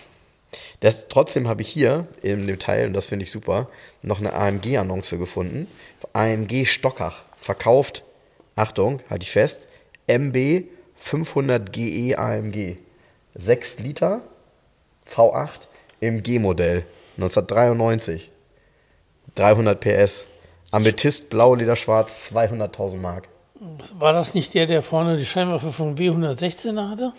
Das, 0.80 1.09
trotzdem 1.09 1.47
habe 1.49 1.62
ich 1.62 1.68
hier 1.68 2.07
im 2.22 2.47
Detail, 2.47 2.86
und 2.86 2.93
das 2.93 3.07
finde 3.07 3.22
ich 3.22 3.30
super, 3.30 3.68
noch 4.03 4.18
eine 4.18 4.32
AMG-Annonce 4.32 5.16
gefunden. 5.16 5.68
AMG 6.12 6.66
Stockach 6.66 7.22
verkauft, 7.36 8.03
Achtung, 8.57 9.01
halte 9.09 9.24
ich 9.24 9.30
fest, 9.30 9.68
MB 10.09 10.64
500 10.97 11.72
GE 11.72 12.16
AMG. 12.18 12.76
6 13.34 13.78
Liter, 13.78 14.22
V8 15.09 15.68
im 16.01 16.22
G-Modell 16.22 16.84
1993. 17.16 18.32
300 19.35 19.80
PS. 19.80 20.24
Amethyst, 20.70 21.28
blau, 21.28 21.55
Leder, 21.55 21.76
schwarz, 21.76 22.30
200.000 22.35 22.97
Mark. 22.97 23.28
War 23.99 24.12
das 24.12 24.35
nicht 24.35 24.55
der, 24.55 24.66
der 24.66 24.83
vorne 24.83 25.16
die 25.18 25.24
Scheinwerfer 25.24 25.72
vom 25.72 25.95
W116 25.95 26.91
hatte? 26.91 27.12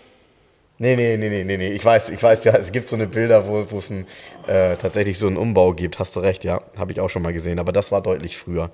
Nee, 0.78 0.96
nee, 0.96 1.16
nee, 1.16 1.44
nee, 1.44 1.56
nee. 1.56 1.70
Ich 1.70 1.84
weiß, 1.84 2.10
ich 2.10 2.22
weiß, 2.22 2.42
ja, 2.44 2.54
es 2.56 2.72
gibt 2.72 2.90
so 2.90 2.96
eine 2.96 3.06
Bilder, 3.06 3.46
wo, 3.46 3.78
es 3.78 3.90
äh, 3.90 4.76
tatsächlich 4.76 5.18
so 5.18 5.28
einen 5.28 5.36
Umbau 5.36 5.72
gibt. 5.72 6.00
Hast 6.00 6.16
du 6.16 6.20
recht, 6.20 6.42
ja. 6.42 6.62
Habe 6.76 6.92
ich 6.92 7.00
auch 7.00 7.10
schon 7.10 7.22
mal 7.22 7.32
gesehen. 7.32 7.60
Aber 7.60 7.70
das 7.70 7.92
war 7.92 8.02
deutlich 8.02 8.36
früher. 8.36 8.70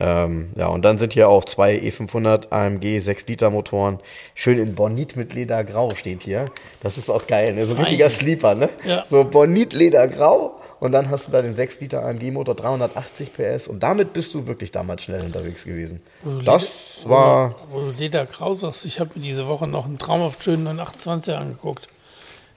Ähm, 0.00 0.50
ja, 0.56 0.66
und 0.66 0.84
dann 0.84 0.98
sind 0.98 1.12
hier 1.12 1.28
auch 1.28 1.44
zwei 1.44 1.76
E500 1.76 2.50
AMG 2.50 2.98
6-Liter-Motoren. 2.98 3.98
Schön 4.34 4.58
in 4.58 4.74
Bonit 4.74 5.16
mit 5.16 5.32
Ledergrau 5.32 5.94
steht 5.94 6.22
hier. 6.22 6.50
Das 6.82 6.98
ist 6.98 7.08
auch 7.08 7.26
geil, 7.26 7.54
ne? 7.54 7.64
So 7.66 7.74
ein 7.74 7.80
richtiger 7.80 8.10
Sleeper, 8.10 8.54
ne? 8.54 8.70
Ja. 8.84 9.04
So 9.08 9.24
Bonit 9.24 9.72
Ledergrau. 9.72 10.59
Und 10.80 10.92
dann 10.92 11.10
hast 11.10 11.28
du 11.28 11.32
da 11.32 11.42
den 11.42 11.54
6-Liter 11.54 12.04
AMG-Motor, 12.04 12.54
380 12.54 13.32
PS. 13.34 13.68
Und 13.68 13.82
damit 13.82 14.12
bist 14.12 14.34
du 14.34 14.46
wirklich 14.46 14.72
damals 14.72 15.02
schnell 15.02 15.22
unterwegs 15.22 15.64
gewesen. 15.64 16.00
Das 16.44 16.62
Leder, 17.02 17.10
war. 17.10 17.54
Wo 17.70 17.80
du 17.80 17.90
Ledergrau 17.90 18.52
sagst, 18.54 18.86
ich 18.86 18.98
habe 18.98 19.10
mir 19.14 19.22
diese 19.22 19.46
Woche 19.46 19.66
noch 19.66 19.84
einen 19.84 19.98
traumhaft 19.98 20.42
schönen 20.42 20.64
928 20.64 21.34
angeguckt. 21.34 21.88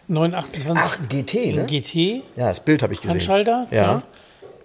928. 0.08 0.84
Ach, 0.84 1.10
GT, 1.10 1.56
ne? 1.56 1.66
GT. 1.66 2.24
Ja, 2.36 2.50
das 2.50 2.62
Bild 2.62 2.82
habe 2.82 2.94
ich 2.94 3.02
gesehen. 3.02 3.12
Handschalter, 3.12 3.68
ja. 3.72 3.82
ja 3.82 4.04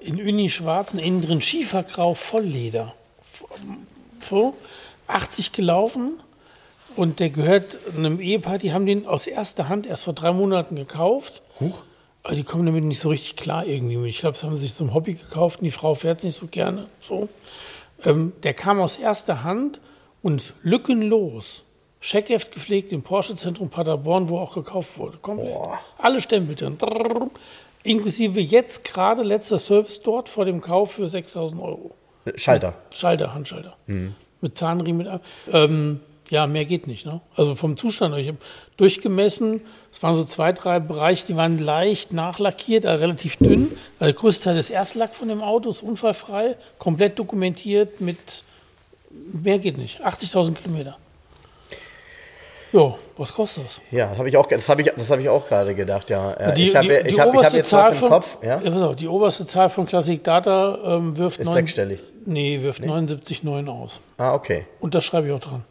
in 0.00 0.20
Uni 0.20 0.50
schwarzen, 0.50 0.98
innen 0.98 1.22
drin 1.22 1.42
Schiefergrau, 1.42 2.14
Vollleder. 2.14 2.94
So, 4.28 4.54
80 5.06 5.52
gelaufen 5.52 6.20
und 6.96 7.20
der 7.20 7.30
gehört 7.30 7.78
einem 7.96 8.20
Ehepaar, 8.20 8.59
die 8.59 8.72
haben 8.72 8.86
den 8.86 9.06
aus 9.06 9.26
erster 9.26 9.68
Hand 9.68 9.86
erst 9.86 10.04
vor 10.04 10.12
drei 10.12 10.32
Monaten 10.32 10.76
gekauft. 10.76 11.42
Huch. 11.61 11.82
Aber 12.22 12.34
die 12.34 12.44
kommen 12.44 12.66
damit 12.66 12.84
nicht 12.84 13.00
so 13.00 13.08
richtig 13.08 13.36
klar 13.36 13.64
irgendwie. 13.66 14.06
Ich 14.08 14.18
glaube, 14.18 14.34
das 14.34 14.42
haben 14.44 14.56
sie 14.56 14.62
sich 14.62 14.74
zum 14.74 14.92
Hobby 14.92 15.14
gekauft 15.14 15.60
und 15.60 15.64
die 15.64 15.70
Frau 15.70 15.94
fährt 15.94 16.18
es 16.18 16.24
nicht 16.24 16.36
so 16.36 16.46
gerne. 16.46 16.86
So. 17.00 17.28
Ähm, 18.04 18.32
der 18.42 18.54
kam 18.54 18.80
aus 18.80 18.96
erster 18.96 19.44
Hand 19.44 19.80
und 20.22 20.54
lückenlos. 20.62 21.62
Scheckheft 22.00 22.52
gepflegt 22.52 22.92
im 22.92 23.02
Porsche-Zentrum 23.02 23.70
Paderborn, 23.70 24.28
wo 24.28 24.38
auch 24.38 24.54
gekauft 24.54 24.98
wurde. 24.98 25.18
Komplett. 25.18 25.52
Alle 25.98 26.20
Stempel 26.20 26.54
drin. 26.54 26.76
Inklusive 27.82 28.40
jetzt 28.40 28.84
gerade 28.84 29.22
letzter 29.22 29.58
Service 29.58 30.02
dort 30.02 30.28
vor 30.28 30.44
dem 30.44 30.60
Kauf 30.60 30.92
für 30.92 31.08
6000 31.08 31.60
Euro. 31.60 31.92
Schalter. 32.36 32.74
Schalter, 32.90 33.34
Handschalter. 33.34 33.76
Mhm. 33.86 34.14
Mit 34.40 34.56
Zahnriemen. 34.56 35.20
Ähm, 35.50 36.00
ja, 36.31 36.47
mehr 36.47 36.64
geht 36.64 36.87
nicht. 36.87 37.07
Ne? 37.07 37.20
Also 37.37 37.55
vom 37.55 37.76
Zustand. 37.76 38.16
Ich 38.18 38.29
habe 38.29 38.39
durchgemessen, 38.76 39.62
es 39.93 40.03
waren 40.03 40.14
so 40.14 40.24
zwei, 40.24 40.53
drei 40.53 40.81
Bereiche, 40.81 41.26
die 41.26 41.37
waren 41.37 41.59
leicht 41.59 42.12
nachlackiert, 42.12 42.87
also 42.87 43.01
relativ 43.01 43.37
dünn. 43.37 43.72
Also 43.99 44.12
der 44.12 44.20
größte 44.20 44.45
Teil 44.45 44.57
des 44.57 44.70
Erstlack 44.70 45.14
von 45.14 45.29
dem 45.29 45.43
Auto 45.43 45.70
ist 45.70 45.83
unfallfrei, 45.83 46.57
komplett 46.79 47.18
dokumentiert 47.18 48.01
mit, 48.01 48.18
mehr 49.11 49.59
geht 49.59 49.79
nicht, 49.79 50.05
80.000 50.05 50.55
Kilometer. 50.55 50.97
Ja, 52.70 52.95
was 53.16 53.33
kostet 53.33 53.64
das? 53.64 53.81
Ja, 53.91 54.11
das 54.11 54.18
habe 54.18 54.29
ich 54.29 54.37
auch, 54.37 54.47
das 54.47 54.68
habe 54.68 54.83
ich, 54.83 54.93
das 54.95 55.11
habe 55.11 55.22
ich 55.22 55.29
auch 55.31 55.49
gerade 55.49 55.74
gedacht. 55.74 56.11
Ja, 56.11 56.53
die, 56.53 56.68
ich 56.68 56.76
habe, 56.76 56.87
die, 56.87 57.03
die 57.05 57.11
ich 57.11 57.18
habe, 57.18 57.35
ich 57.35 57.45
habe 57.45 57.57
jetzt 57.57 57.70
Zahl 57.70 57.93
was 57.93 58.03
im 58.03 58.09
Kopf. 58.09 58.37
Ja? 58.43 58.61
ja 58.61 58.87
auf, 58.87 58.97
die 58.97 59.09
oberste 59.09 59.47
Zahl 59.47 59.70
von 59.70 59.87
Classic 59.87 60.22
Data 60.22 60.79
ähm, 60.85 61.16
wirft 61.16 61.41
ist 61.41 61.47
9, 61.47 61.55
sechsstellig. 61.55 62.01
Nee, 62.26 62.61
wirft 62.61 62.83
nee? 62.83 62.89
79,9 62.89 63.68
aus. 63.68 64.01
Ah, 64.18 64.35
okay. 64.35 64.66
Und 64.81 64.95
das 64.95 65.03
schreibe 65.05 65.29
ich 65.29 65.33
auch 65.33 65.41
dran. 65.41 65.64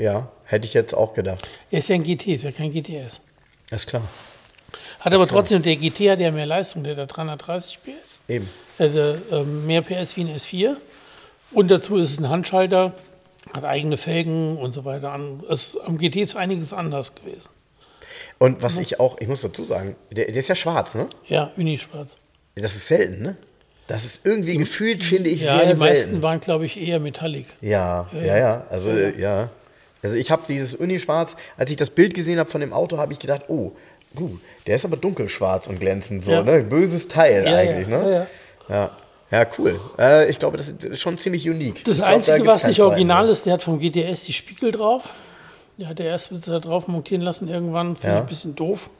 Ja, 0.00 0.28
hätte 0.44 0.66
ich 0.66 0.72
jetzt 0.72 0.94
auch 0.94 1.12
gedacht. 1.12 1.48
Er 1.70 1.80
ist 1.80 1.88
ja 1.88 1.94
ein 1.94 2.02
GT, 2.02 2.28
ist 2.28 2.44
ja 2.44 2.52
kein 2.52 2.72
GTS. 2.72 3.20
Ist 3.70 3.86
klar. 3.86 4.02
Hat 5.00 5.12
aber 5.12 5.28
trotzdem, 5.28 5.62
der 5.62 5.76
GT 5.76 6.10
hat 6.10 6.20
ja 6.20 6.30
mehr 6.30 6.46
Leistung, 6.46 6.84
der 6.84 6.96
hat 6.96 7.16
330 7.16 7.78
PS. 7.82 8.18
Eben. 8.26 8.48
Hat 8.78 8.94
äh, 8.94 9.42
mehr 9.42 9.82
PS 9.82 10.16
wie 10.16 10.22
ein 10.22 10.34
S4. 10.34 10.76
Und 11.52 11.70
dazu 11.70 11.96
ist 11.96 12.12
es 12.12 12.18
ein 12.18 12.30
Handschalter, 12.30 12.94
hat 13.52 13.64
eigene 13.64 13.98
Felgen 13.98 14.56
und 14.56 14.72
so 14.72 14.84
weiter. 14.86 15.18
Es, 15.50 15.76
am 15.76 15.98
GT 15.98 16.16
ist 16.16 16.36
einiges 16.36 16.72
anders 16.72 17.14
gewesen. 17.14 17.50
Und 18.38 18.62
was 18.62 18.78
ich 18.78 19.00
auch, 19.00 19.20
ich 19.20 19.28
muss 19.28 19.42
dazu 19.42 19.64
sagen, 19.64 19.96
der, 20.10 20.26
der 20.26 20.36
ist 20.36 20.48
ja 20.48 20.54
schwarz, 20.54 20.94
ne? 20.94 21.08
Ja, 21.26 21.50
Uni-schwarz. 21.56 22.16
Das 22.54 22.74
ist 22.74 22.88
selten, 22.88 23.22
ne? 23.22 23.36
Das 23.86 24.04
ist 24.04 24.24
irgendwie 24.24 24.52
die, 24.52 24.58
gefühlt, 24.58 25.04
finde 25.04 25.28
ich, 25.28 25.42
ja, 25.42 25.58
sehr 25.58 25.58
selten. 25.58 25.68
Ja, 25.68 25.74
die 25.74 25.92
meisten 25.92 26.22
waren, 26.22 26.40
glaube 26.40 26.64
ich, 26.64 26.80
eher 26.80 27.00
Metallic. 27.00 27.46
Ja, 27.60 28.08
ja, 28.12 28.20
ja. 28.22 28.38
ja. 28.38 28.66
Also, 28.70 28.92
ja. 28.92 29.10
ja. 29.10 29.50
Also 30.02 30.16
ich 30.16 30.30
habe 30.30 30.42
dieses 30.48 30.74
Uni-Schwarz, 30.74 31.36
als 31.56 31.70
ich 31.70 31.76
das 31.76 31.90
Bild 31.90 32.14
gesehen 32.14 32.38
habe 32.38 32.50
von 32.50 32.60
dem 32.60 32.72
Auto, 32.72 32.98
habe 32.98 33.12
ich 33.12 33.18
gedacht, 33.18 33.42
oh, 33.48 33.72
uh, 34.18 34.30
der 34.66 34.76
ist 34.76 34.84
aber 34.84 34.96
dunkelschwarz 34.96 35.66
und 35.66 35.78
glänzend 35.78 36.24
so, 36.24 36.42
ne? 36.42 36.62
Böses 36.62 37.08
Teil 37.08 37.46
eigentlich, 37.46 37.86
ne? 37.86 38.26
Ja, 38.68 38.74
ja. 38.74 38.90
Ja, 39.30 39.46
cool. 39.58 39.80
Äh, 39.96 40.28
ich 40.28 40.40
glaube, 40.40 40.56
das 40.56 40.70
ist 40.70 41.00
schon 41.00 41.16
ziemlich 41.18 41.48
unique. 41.48 41.84
Das 41.84 41.98
ich 41.98 42.04
Einzige, 42.04 42.38
glaub, 42.38 42.46
da 42.46 42.54
was 42.54 42.66
nicht 42.66 42.82
original 42.82 43.28
ist, 43.28 43.46
der 43.46 43.52
hat 43.52 43.62
vom 43.62 43.78
GTS 43.78 44.24
die 44.24 44.32
Spiegel 44.32 44.72
drauf. 44.72 45.04
Der 45.78 45.88
hat 45.88 46.00
der 46.00 46.06
Erstbesitzer 46.06 46.58
drauf 46.58 46.88
montieren 46.88 47.22
lassen 47.22 47.48
irgendwann. 47.48 47.94
Finde 47.94 48.08
ja. 48.08 48.14
ich 48.16 48.20
ein 48.22 48.26
bisschen 48.26 48.56
doof. 48.56 48.90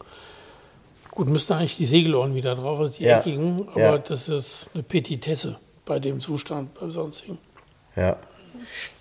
Gut, 1.11 1.29
müsste 1.29 1.57
eigentlich 1.57 1.77
die 1.77 1.87
Segelohren 1.87 2.35
wieder 2.35 2.55
drauf, 2.55 2.79
also 2.79 2.97
die 2.97 3.05
ja. 3.05 3.19
eckigen. 3.19 3.69
Aber 3.71 3.81
ja. 3.81 3.99
das 3.99 4.29
ist 4.29 4.71
eine 4.73 4.85
Petitesse 4.85 5.59
bei 5.85 5.99
dem 5.99 6.21
Zustand, 6.21 6.75
bei 6.75 6.89
sonstigen. 6.89 7.39
Ja. 7.97 8.17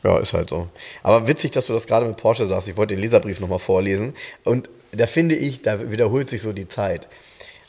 Ja, 0.03 0.18
ist 0.19 0.34
halt 0.34 0.49
so. 0.49 0.68
Aber 1.03 1.27
witzig, 1.27 1.52
dass 1.52 1.68
du 1.68 1.73
das 1.73 1.88
gerade 1.88 2.06
mit 2.06 2.18
Porsche 2.18 2.45
sagst. 2.45 2.68
Ich 2.68 2.77
wollte 2.77 2.95
den 2.95 3.02
Leserbrief 3.02 3.40
nochmal 3.40 3.60
vorlesen. 3.60 4.14
Und 4.44 4.69
da 4.91 5.07
finde 5.07 5.36
ich, 5.36 5.61
da 5.61 5.91
wiederholt 5.91 6.30
sich 6.30 6.41
so 6.41 6.53
die 6.53 6.68
Zeit. 6.68 7.07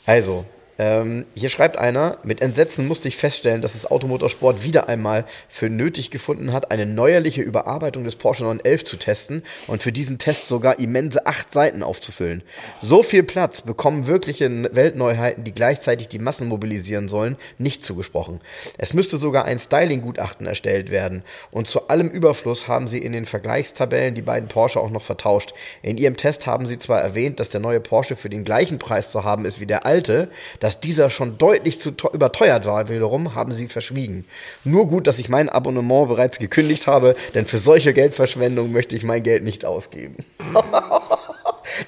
Also, 0.05 0.45
ähm, 0.81 1.25
hier 1.35 1.49
schreibt 1.49 1.77
einer, 1.77 2.17
mit 2.23 2.41
Entsetzen 2.41 2.87
musste 2.87 3.07
ich 3.07 3.15
feststellen, 3.15 3.61
dass 3.61 3.73
das 3.73 3.85
Automotorsport 3.85 4.63
wieder 4.63 4.89
einmal 4.89 5.25
für 5.47 5.69
nötig 5.69 6.09
gefunden 6.09 6.53
hat, 6.53 6.71
eine 6.71 6.87
neuerliche 6.87 7.43
Überarbeitung 7.43 8.03
des 8.03 8.15
Porsche 8.15 8.41
911 8.45 8.83
zu 8.83 8.97
testen 8.97 9.43
und 9.67 9.83
für 9.83 9.91
diesen 9.91 10.17
Test 10.17 10.47
sogar 10.47 10.79
immense 10.79 11.27
acht 11.27 11.53
Seiten 11.53 11.83
aufzufüllen. 11.83 12.41
So 12.81 13.03
viel 13.03 13.21
Platz 13.21 13.61
bekommen 13.61 14.07
wirkliche 14.07 14.49
Weltneuheiten, 14.73 15.43
die 15.43 15.53
gleichzeitig 15.53 16.07
die 16.07 16.17
Massen 16.17 16.47
mobilisieren 16.47 17.09
sollen, 17.09 17.37
nicht 17.59 17.85
zugesprochen. 17.85 18.41
Es 18.79 18.95
müsste 18.95 19.17
sogar 19.17 19.45
ein 19.45 19.59
Styling-Gutachten 19.59 20.47
erstellt 20.47 20.89
werden 20.89 21.21
und 21.51 21.67
zu 21.67 21.89
allem 21.89 22.09
Überfluss 22.09 22.67
haben 22.67 22.87
sie 22.87 22.97
in 22.97 23.11
den 23.11 23.27
Vergleichstabellen 23.27 24.15
die 24.15 24.23
beiden 24.23 24.49
Porsche 24.49 24.79
auch 24.79 24.89
noch 24.89 25.03
vertauscht. 25.03 25.53
In 25.83 25.97
ihrem 25.97 26.17
Test 26.17 26.47
haben 26.47 26.65
sie 26.65 26.79
zwar 26.79 27.01
erwähnt, 27.01 27.39
dass 27.39 27.51
der 27.51 27.61
neue 27.61 27.81
Porsche 27.81 28.15
für 28.15 28.29
den 28.31 28.43
gleichen 28.43 28.79
Preis 28.79 29.11
zu 29.11 29.23
haben 29.23 29.45
ist 29.45 29.59
wie 29.59 29.67
der 29.67 29.85
alte, 29.85 30.29
das 30.59 30.70
Dass 30.71 30.79
dieser 30.79 31.09
schon 31.09 31.37
deutlich 31.37 31.81
zu 31.81 31.89
überteuert 32.13 32.65
war, 32.65 32.87
wiederum, 32.87 33.35
haben 33.35 33.51
sie 33.51 33.67
verschwiegen. 33.67 34.23
Nur 34.63 34.87
gut, 34.87 35.05
dass 35.05 35.19
ich 35.19 35.27
mein 35.27 35.49
Abonnement 35.49 36.07
bereits 36.07 36.39
gekündigt 36.39 36.87
habe, 36.87 37.17
denn 37.33 37.45
für 37.45 37.57
solche 37.57 37.91
Geldverschwendung 37.93 38.71
möchte 38.71 38.95
ich 38.95 39.03
mein 39.03 39.21
Geld 39.21 39.43
nicht 39.43 39.65
ausgeben. 39.65 40.15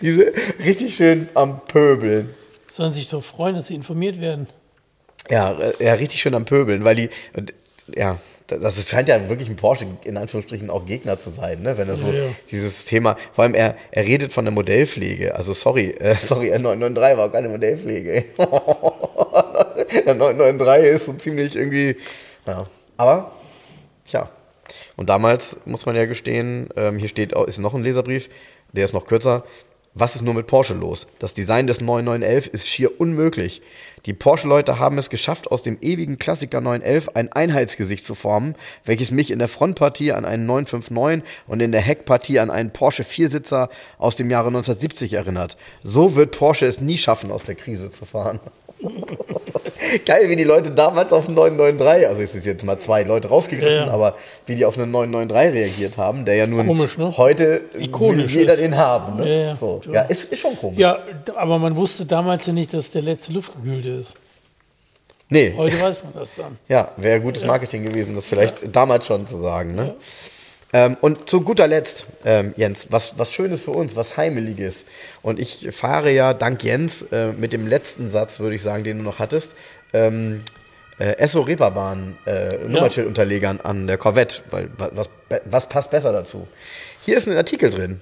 Diese 0.02 0.34
richtig 0.66 0.96
schön 0.96 1.30
am 1.34 1.62
Pöbeln. 1.66 2.34
Sollen 2.68 2.94
sich 2.94 3.08
doch 3.08 3.24
freuen, 3.24 3.56
dass 3.56 3.68
sie 3.68 3.76
informiert 3.76 4.20
werden. 4.20 4.48
Ja, 5.30 5.58
äh, 5.58 5.74
ja, 5.80 5.94
richtig 5.94 6.22
schön 6.22 6.36
am 6.36 6.44
Pöbeln, 6.44 6.84
weil 6.84 6.96
die, 6.98 7.10
ja, 7.96 8.20
das 8.60 8.90
scheint 8.90 9.10
ja 9.10 9.30
wirklich 9.30 9.50
ein 9.50 9.56
Porsche 9.56 9.86
in 10.04 10.18
Anführungsstrichen 10.18 10.70
auch 10.70 10.86
Gegner 10.86 11.20
zu 11.20 11.30
sein, 11.30 11.62
ne? 11.62 11.78
wenn 11.78 11.90
er 11.90 11.96
so 11.96 12.08
ja, 12.08 12.26
ja. 12.26 12.30
dieses 12.52 12.86
Thema, 12.86 13.16
vor 13.34 13.44
allem 13.44 13.54
er, 13.54 13.76
er 13.92 14.04
redet 14.04 14.34
von 14.34 14.46
der 14.46 14.54
Modellpflege, 14.54 15.36
also 15.36 15.54
sorry, 15.54 15.92
äh, 15.92 16.16
sorry, 16.22 16.50
r 16.50 16.60
993 16.60 17.18
war 17.18 17.32
keine 17.32 17.50
Modellpflege. 17.50 18.26
der 20.06 20.16
993 20.16 20.88
ist 20.88 21.06
so 21.06 21.14
ziemlich 21.14 21.56
irgendwie, 21.56 21.96
ja, 22.46 22.68
aber, 22.98 23.32
tja, 24.06 24.30
und 24.96 25.10
damals 25.10 25.58
muss 25.66 25.86
man 25.86 25.96
ja 25.96 26.06
gestehen, 26.06 26.70
ähm, 26.76 26.98
hier 26.98 27.10
steht, 27.10 27.34
ist 27.34 27.60
noch 27.60 27.74
ein 27.74 27.84
Leserbrief, 27.84 28.30
der 28.72 28.86
ist 28.86 28.94
noch 28.94 29.06
kürzer, 29.06 29.44
was 29.96 30.16
ist 30.16 30.22
nur 30.24 30.34
mit 30.34 30.48
Porsche 30.48 30.74
los? 30.74 31.08
Das 31.20 31.34
Design 31.34 31.68
des 31.68 31.80
9911 31.80 32.48
ist 32.48 32.68
schier 32.68 33.00
unmöglich. 33.00 33.62
Die 34.06 34.14
Porsche-Leute 34.14 34.80
haben 34.80 34.98
es 34.98 35.10
geschafft, 35.10 35.52
aus 35.52 35.64
dem 35.64 35.78
ewigen 35.82 36.18
Klassiker 36.18 36.62
911 36.62 37.10
ein 37.14 37.32
Einheitsgesicht 37.32 38.04
zu 38.06 38.16
formen, 38.16 38.56
welches 38.86 39.12
mich 39.12 39.32
in 39.32 39.40
der 39.40 39.48
Frontpartie 39.48 40.12
an 40.12 40.26
einen 40.26 40.46
959 40.46 41.24
und 41.48 41.62
in 41.62 41.72
der 41.72 41.82
Heckpartie 41.82 42.40
an 42.40 42.50
einen 42.50 42.72
Porsche 42.72 43.04
Viersitzer 43.04 43.70
aus 43.98 44.16
dem 44.16 44.30
Jahre 44.30 44.48
1970 44.48 45.14
erinnert. 45.14 45.58
So 45.84 46.16
wird 46.16 46.38
Porsche 46.38 46.66
es 46.66 46.82
nie 46.82 46.98
schaffen, 46.98 47.32
aus 47.32 47.44
der 47.44 47.56
Krise 47.56 47.92
zu 47.92 48.06
fahren. 48.06 48.40
Geil, 50.06 50.30
wie 50.30 50.36
die 50.36 50.44
Leute 50.44 50.72
damals 50.72 51.12
auf 51.12 51.28
einen 51.28 51.36
993, 51.36 52.08
also 52.08 52.22
es 52.22 52.36
ist 52.36 52.46
jetzt 52.46 52.64
mal 52.64 52.78
zwei 52.80 53.04
Leute 53.04 53.28
rausgegriffen, 53.28 53.76
ja, 53.76 53.86
ja. 53.88 53.92
aber 53.92 54.16
wie 54.46 54.56
die 54.56 54.66
auf 54.66 54.78
einen 54.78 54.92
993 54.92 55.54
reagiert 55.54 55.98
haben, 55.98 56.26
der 56.26 56.36
ja 56.36 56.48
nun 56.48 56.66
komisch, 56.66 56.98
ne? 56.98 57.16
heute 57.18 57.62
Ikonisch 57.78 58.34
will 58.34 58.42
jeder 58.42 58.54
ist. 58.54 58.62
den 58.62 58.78
haben. 58.78 59.18
Ne? 59.18 59.46
Ja, 59.46 59.56
so. 59.56 59.82
ja 59.92 60.02
ist, 60.04 60.32
ist 60.32 60.40
schon 60.40 60.58
komisch. 60.58 60.80
Ja, 60.80 61.00
aber 61.36 61.60
man 61.60 61.76
wusste 61.76 62.06
damals 62.06 62.46
ja 62.46 62.54
nicht, 62.54 62.74
dass 62.74 62.92
der 62.92 63.02
letzte 63.02 63.34
luftgekühlt 63.34 63.86
ist. 63.86 64.16
Nee. 65.30 65.54
Heute 65.56 65.82
weiß 65.82 66.04
man 66.04 66.14
das 66.14 66.36
dann. 66.36 66.58
Ja, 66.68 66.92
wäre 66.98 67.20
gutes 67.20 67.44
Marketing 67.44 67.84
gewesen, 67.84 68.16
das 68.16 68.26
vielleicht 68.26 68.76
damals 68.76 69.08
schon 69.08 69.26
zu 69.28 69.40
sagen. 69.40 69.76
Ne? 69.76 69.96
Ähm, 70.74 70.98
und 71.00 71.30
zu 71.30 71.42
guter 71.42 71.68
Letzt, 71.68 72.08
ähm, 72.26 72.54
Jens, 72.58 72.88
was, 72.90 73.18
was 73.18 73.32
Schönes 73.32 73.62
für 73.62 73.72
uns, 73.72 73.96
was 73.96 74.18
Heimeliges. 74.18 74.86
Und 75.22 75.40
ich 75.40 75.70
fahre 75.72 76.12
ja 76.12 76.34
dank 76.34 76.64
Jens 76.64 77.04
äh, 77.04 77.32
mit 77.32 77.54
dem 77.54 77.68
letzten 77.68 78.10
Satz, 78.10 78.40
würde 78.40 78.56
ich 78.56 78.64
sagen, 78.64 78.84
den 78.84 78.98
du 78.98 79.04
noch 79.04 79.20
hattest, 79.20 79.56
ähm, 79.94 80.44
äh, 81.00 81.18
Esso 81.18 81.42
Reeperbahn 81.42 82.18
äh, 82.26 82.58
Nummernschildunterlegern 82.68 83.62
an 83.62 83.88
der 83.88 83.98
Corvette, 83.98 84.42
weil 84.50 84.70
was, 84.78 85.10
was 85.46 85.70
passt 85.70 85.92
besser 85.92 86.12
dazu? 86.12 86.48
Hier 87.06 87.18
ist 87.18 87.28
ein 87.28 87.38
Artikel 87.38 87.70
drin. 87.70 88.02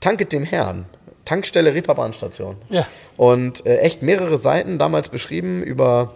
Tanket 0.00 0.32
dem 0.32 0.44
Herrn. 0.44 0.86
Tankstelle 1.24 1.74
Reeperbahnstation. 1.74 2.56
Ja. 2.68 2.86
Und 3.16 3.64
äh, 3.66 3.78
echt 3.78 4.02
mehrere 4.02 4.38
Seiten 4.38 4.78
damals 4.78 5.08
beschrieben 5.08 5.62
über 5.62 6.14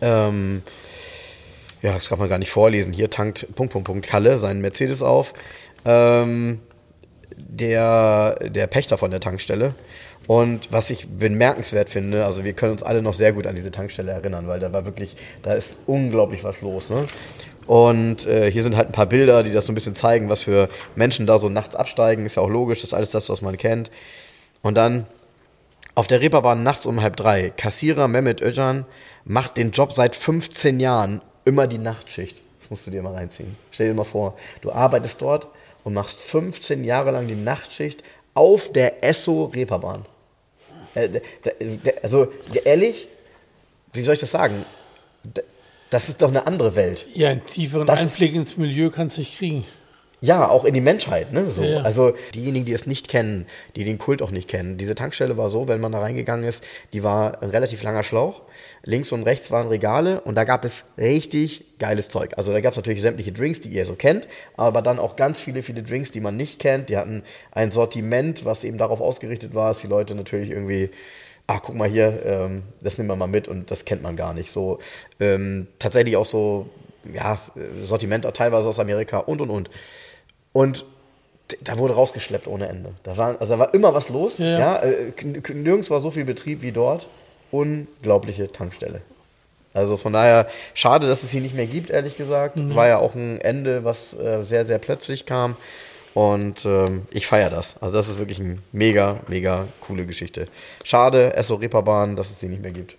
ähm, 0.00 0.62
ja, 1.82 1.94
das 1.94 2.08
kann 2.08 2.18
man 2.18 2.28
gar 2.28 2.38
nicht 2.38 2.50
vorlesen. 2.50 2.92
Hier 2.92 3.10
tankt 3.10 3.54
Punkt, 3.54 3.72
Punkt, 3.72 3.86
Punkt 3.86 4.06
Kalle 4.06 4.38
seinen 4.38 4.60
Mercedes 4.60 5.02
auf. 5.02 5.34
Ähm, 5.84 6.60
der, 7.36 8.36
der 8.48 8.66
Pächter 8.66 8.98
von 8.98 9.10
der 9.10 9.20
Tankstelle. 9.20 9.74
Und 10.26 10.70
was 10.70 10.90
ich 10.90 11.08
bemerkenswert 11.08 11.90
finde, 11.90 12.24
also 12.24 12.44
wir 12.44 12.52
können 12.52 12.72
uns 12.72 12.82
alle 12.82 13.02
noch 13.02 13.14
sehr 13.14 13.32
gut 13.32 13.46
an 13.46 13.56
diese 13.56 13.72
Tankstelle 13.72 14.12
erinnern, 14.12 14.46
weil 14.46 14.60
da 14.60 14.72
war 14.72 14.84
wirklich, 14.84 15.16
da 15.42 15.54
ist 15.54 15.78
unglaublich 15.86 16.44
was 16.44 16.60
los. 16.60 16.90
Ne? 16.90 17.06
Und 17.66 18.26
äh, 18.26 18.50
hier 18.50 18.62
sind 18.62 18.76
halt 18.76 18.88
ein 18.88 18.92
paar 18.92 19.06
Bilder, 19.06 19.42
die 19.42 19.50
das 19.50 19.66
so 19.66 19.72
ein 19.72 19.74
bisschen 19.74 19.96
zeigen, 19.96 20.28
was 20.28 20.42
für 20.42 20.68
Menschen 20.94 21.26
da 21.26 21.38
so 21.38 21.48
nachts 21.48 21.74
absteigen. 21.74 22.24
Ist 22.24 22.36
ja 22.36 22.42
auch 22.42 22.48
logisch, 22.48 22.80
das 22.80 22.90
ist 22.90 22.94
alles 22.94 23.10
das, 23.10 23.28
was 23.28 23.42
man 23.42 23.56
kennt. 23.56 23.90
Und 24.62 24.76
dann 24.76 25.06
auf 25.94 26.06
der 26.06 26.20
Reeperbahn 26.20 26.62
nachts 26.62 26.86
um 26.86 27.02
halb 27.02 27.16
drei. 27.16 27.50
Kassierer 27.56 28.06
Mehmet 28.06 28.40
Öcan 28.40 28.86
macht 29.24 29.56
den 29.56 29.72
Job 29.72 29.92
seit 29.92 30.14
15 30.14 30.78
Jahren 30.78 31.20
immer 31.44 31.66
die 31.66 31.78
Nachtschicht. 31.78 32.42
Das 32.60 32.70
musst 32.70 32.86
du 32.86 32.90
dir 32.90 33.02
mal 33.02 33.14
reinziehen. 33.14 33.56
Stell 33.70 33.88
dir 33.88 33.94
mal 33.94 34.04
vor, 34.04 34.36
du 34.60 34.70
arbeitest 34.70 35.20
dort 35.20 35.48
und 35.84 35.94
machst 35.94 36.20
15 36.20 36.84
Jahre 36.84 37.10
lang 37.10 37.26
die 37.26 37.34
Nachtschicht 37.34 38.02
auf 38.34 38.70
der 38.72 39.02
Esso-Reeperbahn. 39.04 40.06
Äh, 40.94 41.20
also 42.02 42.28
ehrlich, 42.64 43.08
wie 43.92 44.02
soll 44.02 44.14
ich 44.14 44.20
das 44.20 44.30
sagen? 44.30 44.64
Das 45.90 46.08
ist 46.08 46.22
doch 46.22 46.28
eine 46.28 46.46
andere 46.46 46.74
Welt. 46.74 47.06
Ja, 47.14 47.28
einen 47.28 47.44
tieferen 47.44 47.86
das 47.86 48.00
Einblick 48.00 48.34
ins 48.34 48.56
Milieu 48.56 48.90
kannst 48.90 49.16
du 49.16 49.20
nicht 49.20 49.36
kriegen. 49.36 49.66
Ja, 50.22 50.48
auch 50.48 50.64
in 50.64 50.72
die 50.72 50.80
Menschheit. 50.80 51.32
Ne? 51.32 51.50
So. 51.50 51.64
Ja, 51.64 51.68
ja. 51.68 51.82
Also 51.82 52.14
diejenigen, 52.32 52.64
die 52.64 52.72
es 52.72 52.86
nicht 52.86 53.08
kennen, 53.08 53.44
die 53.74 53.82
den 53.82 53.98
Kult 53.98 54.22
auch 54.22 54.30
nicht 54.30 54.48
kennen. 54.48 54.78
Diese 54.78 54.94
Tankstelle 54.94 55.36
war 55.36 55.50
so, 55.50 55.66
wenn 55.66 55.80
man 55.80 55.90
da 55.90 55.98
reingegangen 55.98 56.48
ist, 56.48 56.62
die 56.92 57.02
war 57.02 57.42
ein 57.42 57.50
relativ 57.50 57.82
langer 57.82 58.04
Schlauch. 58.04 58.42
Links 58.84 59.10
und 59.10 59.24
rechts 59.24 59.50
waren 59.50 59.66
Regale 59.66 60.20
und 60.20 60.36
da 60.36 60.44
gab 60.44 60.64
es 60.64 60.84
richtig 60.96 61.64
geiles 61.80 62.08
Zeug. 62.08 62.34
Also 62.36 62.52
da 62.52 62.60
gab 62.60 62.70
es 62.70 62.76
natürlich 62.76 63.02
sämtliche 63.02 63.32
Drinks, 63.32 63.60
die 63.60 63.70
ihr 63.70 63.84
so 63.84 63.94
kennt, 63.94 64.28
aber 64.56 64.80
dann 64.80 65.00
auch 65.00 65.16
ganz 65.16 65.40
viele, 65.40 65.64
viele 65.64 65.82
Drinks, 65.82 66.12
die 66.12 66.20
man 66.20 66.36
nicht 66.36 66.60
kennt. 66.60 66.88
Die 66.88 66.96
hatten 66.96 67.24
ein 67.50 67.72
Sortiment, 67.72 68.44
was 68.44 68.62
eben 68.62 68.78
darauf 68.78 69.00
ausgerichtet 69.00 69.54
war, 69.54 69.70
dass 69.70 69.80
die 69.80 69.88
Leute 69.88 70.14
natürlich 70.14 70.50
irgendwie 70.50 70.90
ach, 71.48 71.60
guck 71.62 71.74
mal 71.74 71.88
hier, 71.88 72.24
ähm, 72.24 72.62
das 72.80 72.96
nehmen 72.96 73.10
wir 73.10 73.16
mal 73.16 73.26
mit 73.26 73.48
und 73.48 73.72
das 73.72 73.84
kennt 73.84 74.02
man 74.02 74.14
gar 74.14 74.34
nicht. 74.34 74.52
So 74.52 74.78
ähm, 75.18 75.66
tatsächlich 75.80 76.16
auch 76.16 76.26
so, 76.26 76.68
ja, 77.12 77.40
Sortiment 77.82 78.24
auch 78.24 78.32
teilweise 78.32 78.68
aus 78.68 78.78
Amerika 78.78 79.18
und 79.18 79.40
und 79.40 79.50
und. 79.50 79.68
Und 80.52 80.84
da 81.62 81.78
wurde 81.78 81.94
rausgeschleppt 81.94 82.46
ohne 82.46 82.68
Ende. 82.68 82.90
Da 83.02 83.16
war, 83.16 83.40
also 83.40 83.54
da 83.54 83.58
war 83.58 83.74
immer 83.74 83.94
was 83.94 84.08
los. 84.08 84.38
Ja, 84.38 84.58
ja. 84.58 84.76
Äh, 84.76 85.12
nirgends 85.52 85.90
war 85.90 86.00
so 86.00 86.10
viel 86.10 86.24
Betrieb 86.24 86.62
wie 86.62 86.72
dort. 86.72 87.08
Unglaubliche 87.50 88.50
Tankstelle. 88.50 89.02
Also 89.74 89.96
von 89.96 90.12
daher 90.12 90.48
schade, 90.74 91.06
dass 91.06 91.22
es 91.22 91.30
sie 91.30 91.40
nicht 91.40 91.54
mehr 91.54 91.66
gibt, 91.66 91.90
ehrlich 91.90 92.16
gesagt. 92.16 92.56
Mhm. 92.56 92.74
War 92.74 92.88
ja 92.88 92.98
auch 92.98 93.14
ein 93.14 93.40
Ende, 93.40 93.84
was 93.84 94.14
äh, 94.14 94.42
sehr, 94.42 94.64
sehr 94.64 94.78
plötzlich 94.78 95.26
kam. 95.26 95.56
Und 96.14 96.66
ähm, 96.66 97.06
ich 97.10 97.26
feiere 97.26 97.48
das. 97.48 97.76
Also 97.80 97.96
das 97.96 98.08
ist 98.08 98.18
wirklich 98.18 98.38
eine 98.38 98.58
mega, 98.72 99.20
mega 99.28 99.66
coole 99.80 100.04
Geschichte. 100.04 100.46
Schade, 100.84 101.32
SO 101.42 101.54
Reeperbahn, 101.54 102.16
dass 102.16 102.30
es 102.30 102.40
sie 102.40 102.48
nicht 102.48 102.62
mehr 102.62 102.72
gibt. 102.72 102.96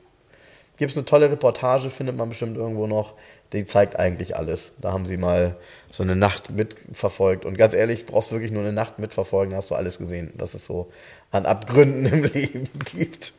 Gibt 0.78 0.90
es 0.90 0.98
eine 0.98 1.06
tolle 1.06 1.30
Reportage, 1.30 1.92
findet 1.92 2.18
man 2.18 2.30
bestimmt 2.30 2.58
irgendwo 2.58 2.88
noch 2.88 3.14
die 3.54 3.66
zeigt 3.66 3.98
eigentlich 3.98 4.36
alles. 4.36 4.74
Da 4.82 4.92
haben 4.92 5.06
sie 5.06 5.18
mal 5.18 5.56
so 5.92 6.04
eine 6.04 6.16
Nacht 6.16 6.50
mitverfolgt. 6.50 7.46
Und 7.46 7.58
ganz 7.58 7.74
ehrlich, 7.74 8.06
brauchst 8.06 8.32
du 8.32 8.36
wirklich 8.36 8.52
nur 8.52 8.64
eine 8.64 8.74
Nacht 8.74 9.00
mitverfolgen, 9.00 9.56
hast 9.56 9.72
du 9.72 9.76
alles 9.76 10.00
gesehen, 10.00 10.32
was 10.36 10.54
es 10.54 10.66
so 10.66 10.92
an 11.32 11.46
Abgründen 11.46 12.06
im 12.12 12.24
Leben 12.24 12.70
gibt. 12.94 13.34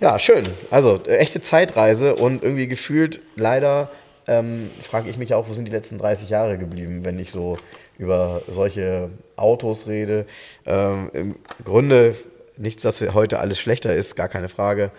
Ja, 0.00 0.18
schön. 0.18 0.46
Also, 0.70 1.04
echte 1.04 1.42
Zeitreise 1.42 2.16
und 2.16 2.42
irgendwie 2.42 2.66
gefühlt, 2.66 3.20
leider 3.36 3.90
ähm, 4.26 4.70
frage 4.82 5.10
ich 5.10 5.18
mich 5.18 5.34
auch, 5.34 5.48
wo 5.48 5.52
sind 5.52 5.66
die 5.66 5.72
letzten 5.72 5.98
30 5.98 6.30
Jahre 6.30 6.56
geblieben, 6.56 7.04
wenn 7.04 7.18
ich 7.18 7.30
so 7.30 7.58
über 7.98 8.40
solche 8.48 9.10
Autos 9.36 9.86
rede. 9.86 10.24
Ähm, 10.64 11.10
Im 11.12 11.34
Grunde 11.64 12.14
nichts, 12.56 12.82
dass 12.82 13.00
heute 13.12 13.40
alles 13.40 13.58
schlechter 13.58 13.94
ist, 13.94 14.16
gar 14.16 14.28
keine 14.28 14.48
Frage. 14.48 14.90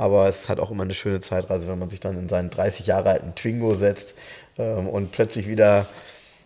Aber 0.00 0.26
es 0.26 0.40
ist 0.40 0.48
halt 0.48 0.60
auch 0.60 0.70
immer 0.70 0.84
eine 0.84 0.94
schöne 0.94 1.20
Zeitreise, 1.20 1.68
wenn 1.68 1.78
man 1.78 1.90
sich 1.90 2.00
dann 2.00 2.18
in 2.18 2.26
seinen 2.26 2.48
30 2.48 2.86
Jahre 2.86 3.10
alten 3.10 3.34
Twingo 3.34 3.74
setzt 3.74 4.14
ähm, 4.56 4.88
und 4.88 5.12
plötzlich 5.12 5.46
wieder 5.46 5.84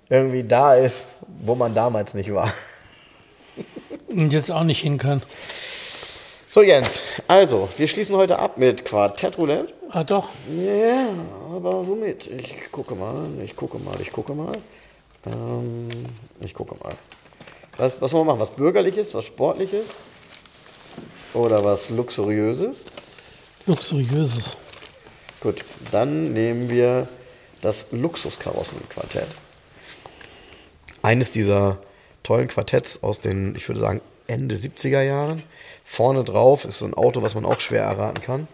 irgendwie 0.08 0.42
da 0.42 0.74
ist, 0.74 1.06
wo 1.40 1.54
man 1.54 1.72
damals 1.72 2.14
nicht 2.14 2.34
war. 2.34 2.52
Und 4.08 4.32
jetzt 4.32 4.50
auch 4.50 4.64
nicht 4.64 4.80
hin 4.80 4.98
kann. 4.98 5.22
So, 6.48 6.62
Jens, 6.62 7.02
also, 7.28 7.68
wir 7.76 7.86
schließen 7.86 8.16
heute 8.16 8.40
ab 8.40 8.58
mit 8.58 8.84
Quartett 8.84 9.38
Roulette. 9.38 9.72
Ah, 9.88 10.02
doch. 10.02 10.30
Ja, 10.50 10.72
yeah, 10.72 11.08
aber 11.54 11.86
womit? 11.86 12.26
Ich 12.26 12.72
gucke 12.72 12.96
mal, 12.96 13.24
ich 13.44 13.54
gucke 13.54 13.78
mal, 13.78 14.00
ich 14.00 14.10
gucke 14.10 14.34
mal. 14.34 14.56
Ähm, 15.26 15.88
ich 16.40 16.54
gucke 16.54 16.74
mal. 16.82 16.94
Was, 17.76 18.02
was 18.02 18.12
wollen 18.12 18.26
wir 18.26 18.32
machen? 18.32 18.40
Was 18.40 18.50
Bürgerliches, 18.50 19.14
was 19.14 19.26
Sportliches? 19.26 19.86
Oder 21.34 21.62
was 21.62 21.88
Luxuriöses? 21.90 22.84
Luxuriöses. 23.66 24.56
Gut, 25.40 25.64
dann 25.90 26.32
nehmen 26.32 26.68
wir 26.68 27.08
das 27.62 27.86
Luxuskarossenquartett. 27.92 29.28
Eines 31.02 31.32
dieser 31.32 31.78
tollen 32.22 32.48
Quartetts 32.48 33.02
aus 33.02 33.20
den, 33.20 33.54
ich 33.56 33.68
würde 33.68 33.80
sagen, 33.80 34.00
Ende 34.26 34.54
70er 34.54 35.02
Jahren. 35.02 35.42
Vorne 35.84 36.24
drauf 36.24 36.64
ist 36.64 36.78
so 36.78 36.86
ein 36.86 36.94
Auto, 36.94 37.22
was 37.22 37.34
man 37.34 37.44
auch 37.44 37.60
schwer 37.60 37.82
erraten 37.82 38.22
kann. 38.22 38.48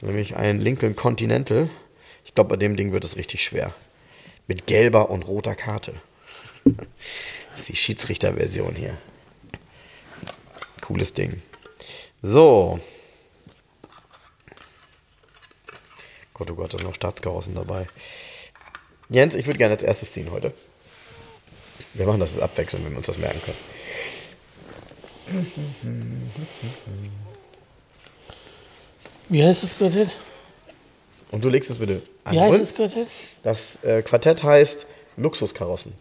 Nämlich 0.00 0.36
ein 0.36 0.60
Lincoln 0.60 0.96
Continental. 0.96 1.68
Ich 2.24 2.34
glaube, 2.34 2.50
bei 2.50 2.56
dem 2.56 2.76
Ding 2.76 2.92
wird 2.92 3.04
es 3.04 3.16
richtig 3.16 3.42
schwer. 3.42 3.74
Mit 4.46 4.66
gelber 4.66 5.10
und 5.10 5.26
roter 5.26 5.54
Karte. 5.54 5.94
Das 6.64 7.60
ist 7.60 7.68
die 7.68 7.76
Schiedsrichterversion 7.76 8.74
hier. 8.76 8.96
Cooles 10.80 11.12
Ding. 11.12 11.42
So, 12.22 12.80
Gott, 16.38 16.50
oh 16.50 16.54
Gott, 16.54 16.72
da 16.72 16.78
sind 16.78 16.86
noch 16.86 16.94
Staatskarossen 16.94 17.54
dabei. 17.54 17.86
Jens, 19.08 19.34
ich 19.34 19.46
würde 19.46 19.58
gerne 19.58 19.74
als 19.74 19.82
erstes 19.82 20.12
ziehen 20.12 20.30
heute. 20.30 20.52
Wir 21.94 22.06
machen 22.06 22.20
das 22.20 22.38
abwechselnd, 22.38 22.84
wenn 22.84 22.92
wir 22.92 22.98
uns 22.98 23.06
das 23.06 23.18
merken 23.18 23.40
können. 23.42 23.56
Wie 29.28 29.44
heißt 29.44 29.62
das 29.64 29.76
Quartett? 29.76 30.10
Und 31.30 31.44
du 31.44 31.48
legst 31.48 31.70
es 31.70 31.78
bitte 31.78 32.02
an. 32.24 32.34
Wie 32.34 32.40
heißt 32.40 32.60
das 32.60 32.74
Quartett? 32.74 33.08
Das 33.42 33.82
äh, 33.84 34.02
Quartett 34.02 34.42
heißt 34.42 34.86
Luxuskarossen. 35.16 35.94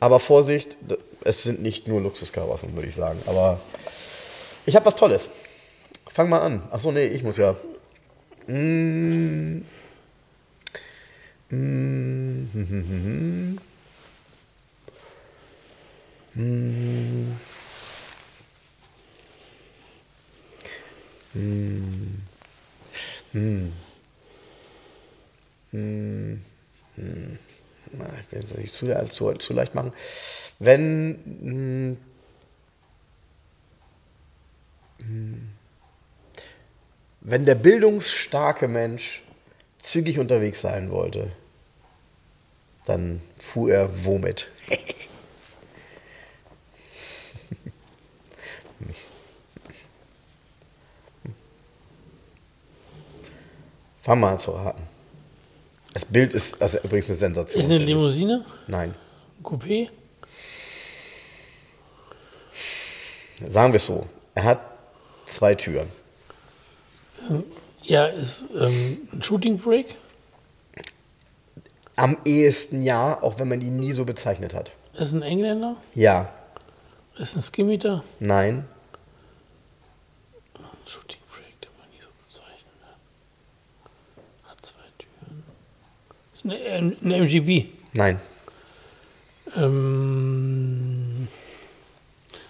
Aber 0.00 0.18
Vorsicht, 0.18 0.76
es 1.22 1.42
sind 1.44 1.62
nicht 1.62 1.86
nur 1.86 2.00
Luxuskarossen, 2.00 2.74
würde 2.74 2.88
ich 2.88 2.94
sagen. 2.94 3.20
Aber 3.26 3.60
ich 4.66 4.74
habe 4.74 4.86
was 4.86 4.96
Tolles. 4.96 5.28
Fang 6.08 6.28
mal 6.28 6.40
an. 6.40 6.62
Achso, 6.70 6.90
nee, 6.90 7.06
ich 7.06 7.22
muss 7.22 7.36
ja. 7.36 7.54
Mm. 8.48 9.64
Mm. 11.50 12.48
Mm. 12.52 13.58
Mm. 16.34 17.36
Mm. 23.34 23.72
Mm. 25.72 26.40
Mm. 26.96 27.38
Ich 28.20 28.32
will 28.32 28.40
es 28.40 28.56
nicht 28.56 28.72
zu, 28.72 29.08
zu, 29.10 29.32
zu 29.34 29.52
leicht 29.52 29.74
machen. 29.74 29.92
Wenn. 30.58 31.10
Mm, 31.42 31.96
mm, 34.98 35.61
wenn 37.24 37.46
der 37.46 37.54
bildungsstarke 37.54 38.66
Mensch 38.66 39.22
zügig 39.78 40.18
unterwegs 40.18 40.60
sein 40.60 40.90
wollte, 40.90 41.30
dann 42.84 43.20
fuhr 43.38 43.70
er 43.72 44.04
womit? 44.04 44.48
Fang 54.02 54.18
mal 54.18 54.32
an 54.32 54.38
zu 54.40 54.50
raten. 54.50 54.82
Das 55.94 56.04
Bild 56.04 56.34
ist 56.34 56.60
also 56.60 56.78
übrigens 56.78 57.08
eine 57.08 57.18
Sensation. 57.18 57.60
Ist 57.60 57.66
eine 57.66 57.78
finde 57.78 57.92
ich. 57.92 57.96
Limousine? 57.96 58.44
Nein. 58.66 58.96
Ein 59.38 59.44
Coupé? 59.44 59.90
Sagen 63.48 63.72
wir 63.72 63.76
es 63.76 63.86
so. 63.86 64.08
Er 64.34 64.42
hat 64.42 64.60
zwei 65.26 65.54
Türen. 65.54 66.01
Ja, 67.82 68.06
ist 68.06 68.44
ähm, 68.54 69.08
ein 69.12 69.22
Shooting 69.22 69.58
Break? 69.58 69.96
Am 71.96 72.16
ehesten 72.24 72.82
ja, 72.84 73.20
auch 73.22 73.38
wenn 73.38 73.48
man 73.48 73.60
ihn 73.60 73.76
nie 73.78 73.92
so 73.92 74.04
bezeichnet 74.04 74.54
hat. 74.54 74.72
Ist 74.94 75.12
ein 75.12 75.22
Engländer? 75.22 75.76
Ja, 75.94 76.32
Ist 77.18 77.36
ein 77.36 77.42
Skimitar? 77.42 78.02
nein, 78.20 78.64
Ein 80.54 80.64
Shooting 80.86 81.18
Break, 81.30 81.60
den 81.60 81.70
man 81.78 81.88
nie 81.90 82.00
so 82.00 82.08
bezeichnet 82.26 82.74
hat. 82.82 82.96
Hat 84.50 84.64
zwei 84.66 84.82
Türen. 84.98 85.42
Ist 86.34 86.44
eine, 86.44 86.58
M- 86.78 86.96
ein 87.02 87.10
MGB. 87.12 87.66
nein, 87.92 88.20
Ähm, 89.56 91.28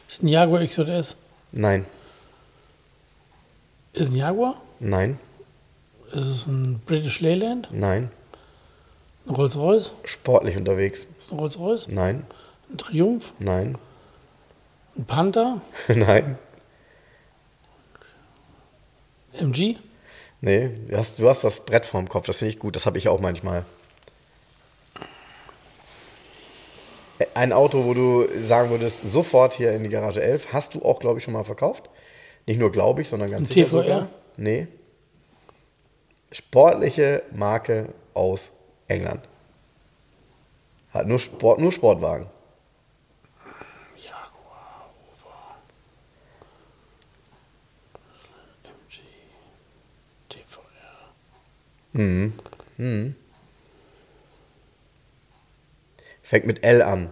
ist 0.08 0.22
ein 0.22 0.28
Jaguar 0.28 0.64
XJS. 0.64 1.16
nein, 1.52 1.84
Ist 3.92 4.10
ein 4.10 4.16
Jaguar? 4.16 4.60
nein, 4.80 5.18
Ist 6.12 6.26
es 6.26 6.46
ein 6.46 6.80
British 6.86 7.20
Leyland? 7.20 7.68
nein. 7.72 8.10
Ein 9.26 9.36
Rolls-Royce? 9.36 9.92
Sportlich 10.04 10.56
unterwegs. 10.56 11.06
Ist 11.20 11.30
ein 11.30 11.38
Rolls-Royce? 11.38 11.86
Nein, 11.88 12.26
Ein 12.70 12.78
Triumph? 12.78 13.32
nein, 13.38 13.78
Ein 14.96 15.04
Panther? 15.04 15.60
nein. 15.88 16.36
MG? 19.38 19.76
Nee, 20.40 20.70
du 20.88 20.96
hast, 20.98 21.18
du 21.20 21.28
hast 21.28 21.44
das 21.44 21.64
Brett 21.64 21.86
vorm 21.86 22.08
Kopf, 22.08 22.26
das 22.26 22.38
finde 22.38 22.52
ich 22.52 22.58
gut, 22.58 22.74
das 22.74 22.84
habe 22.84 22.98
ich 22.98 23.08
auch 23.08 23.20
manchmal. 23.20 23.64
Ein 27.34 27.52
Auto, 27.52 27.84
wo 27.84 27.94
du 27.94 28.26
sagen 28.42 28.70
würdest, 28.70 29.02
sofort 29.10 29.52
hier 29.54 29.72
in 29.72 29.84
die 29.84 29.88
Garage 29.90 30.20
11, 30.20 30.52
hast 30.52 30.74
du 30.74 30.84
auch, 30.84 30.98
glaube 30.98 31.18
ich, 31.18 31.24
schon 31.24 31.34
mal 31.34 31.44
verkauft. 31.44 31.88
Nicht 32.46 32.58
nur 32.58 32.72
glaube 32.72 33.02
ich, 33.02 33.08
sondern 33.08 33.30
ganz 33.30 33.48
Ein 33.50 33.54
sicher 33.54 33.66
TVR? 33.68 33.82
sogar. 33.82 34.08
Nee. 34.36 34.66
Sportliche 36.32 37.22
Marke 37.32 37.92
aus 38.14 38.52
England. 38.88 39.20
Hat 40.90 41.06
nur, 41.06 41.18
Sport, 41.18 41.58
nur 41.60 41.72
Sportwagen. 41.72 42.26
Jaguar, 43.96 44.90
Rover. 44.98 45.56
MG. 48.64 49.00
TVR. 50.28 51.12
Mhm. 51.92 52.32
Mhm. 52.76 53.14
Fängt 56.22 56.46
mit 56.46 56.64
L 56.64 56.82
an. 56.82 57.10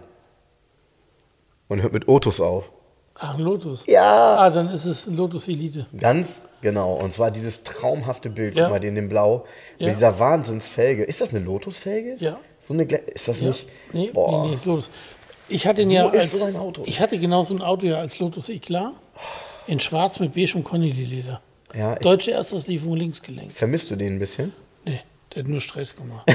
Und 1.67 1.81
hört 1.81 1.93
mit 1.93 2.07
Otus 2.07 2.41
auf. 2.41 2.69
Ach, 3.15 3.35
ein 3.37 3.41
Lotus. 3.41 3.83
Ja. 3.87 4.37
Ah, 4.37 4.49
dann 4.49 4.69
ist 4.73 4.85
es 4.85 5.05
ein 5.07 5.15
Lotus 5.15 5.47
Elite. 5.47 5.85
Ganz 5.97 6.41
genau. 6.61 6.93
Und 6.95 7.11
zwar 7.13 7.29
dieses 7.31 7.63
traumhafte 7.63 8.29
Bild, 8.29 8.55
Ja. 8.55 8.63
guck 8.65 8.73
mal, 8.73 8.79
den 8.79 8.97
in 8.97 9.09
Blau, 9.09 9.45
Ja. 9.77 9.87
mit 9.87 9.95
dieser 9.95 10.19
Wahnsinnsfelge. 10.19 11.03
Ist 11.03 11.21
das 11.21 11.29
eine 11.29 11.39
Lotusfelge? 11.39 12.15
Ja. 12.19 12.39
So 12.59 12.73
eine, 12.73 12.83
Glä- 12.85 13.05
ist 13.07 13.27
das 13.27 13.39
Ja. 13.41 13.49
nicht? 13.49 13.67
Nee, 13.93 14.09
Boah. 14.13 14.43
nee, 14.43 14.49
nee, 14.49 14.55
ist 14.55 14.65
Lotus. 14.65 14.89
Ich 15.49 15.67
hatte 15.67 15.85
Wo 15.85 15.89
ja 15.91 16.07
als, 16.09 16.31
so 16.31 16.45
ein 16.45 16.55
Auto? 16.55 16.83
Ich 16.85 16.99
hatte 16.99 17.19
genau 17.19 17.43
so 17.43 17.53
ein 17.53 17.61
Auto 17.61 17.85
ja 17.85 17.97
als 17.97 18.17
Lotus 18.19 18.49
Eclat. 18.49 18.93
In 19.67 19.79
schwarz 19.79 20.19
mit 20.19 20.33
beige 20.33 20.55
und 20.55 20.63
Conny-Leder. 20.63 21.41
Ja, 21.75 21.95
Deutsche 21.95 22.31
Erstauslieferung 22.31 22.95
Linksgelenk. 22.97 23.51
vermisst 23.51 23.91
du 23.91 23.95
den 23.95 24.13
ein 24.15 24.19
bisschen? 24.19 24.51
Nee, 24.85 24.99
der 25.35 25.43
hat 25.43 25.49
nur 25.49 25.61
Stress 25.61 25.95
gemacht. 25.95 26.25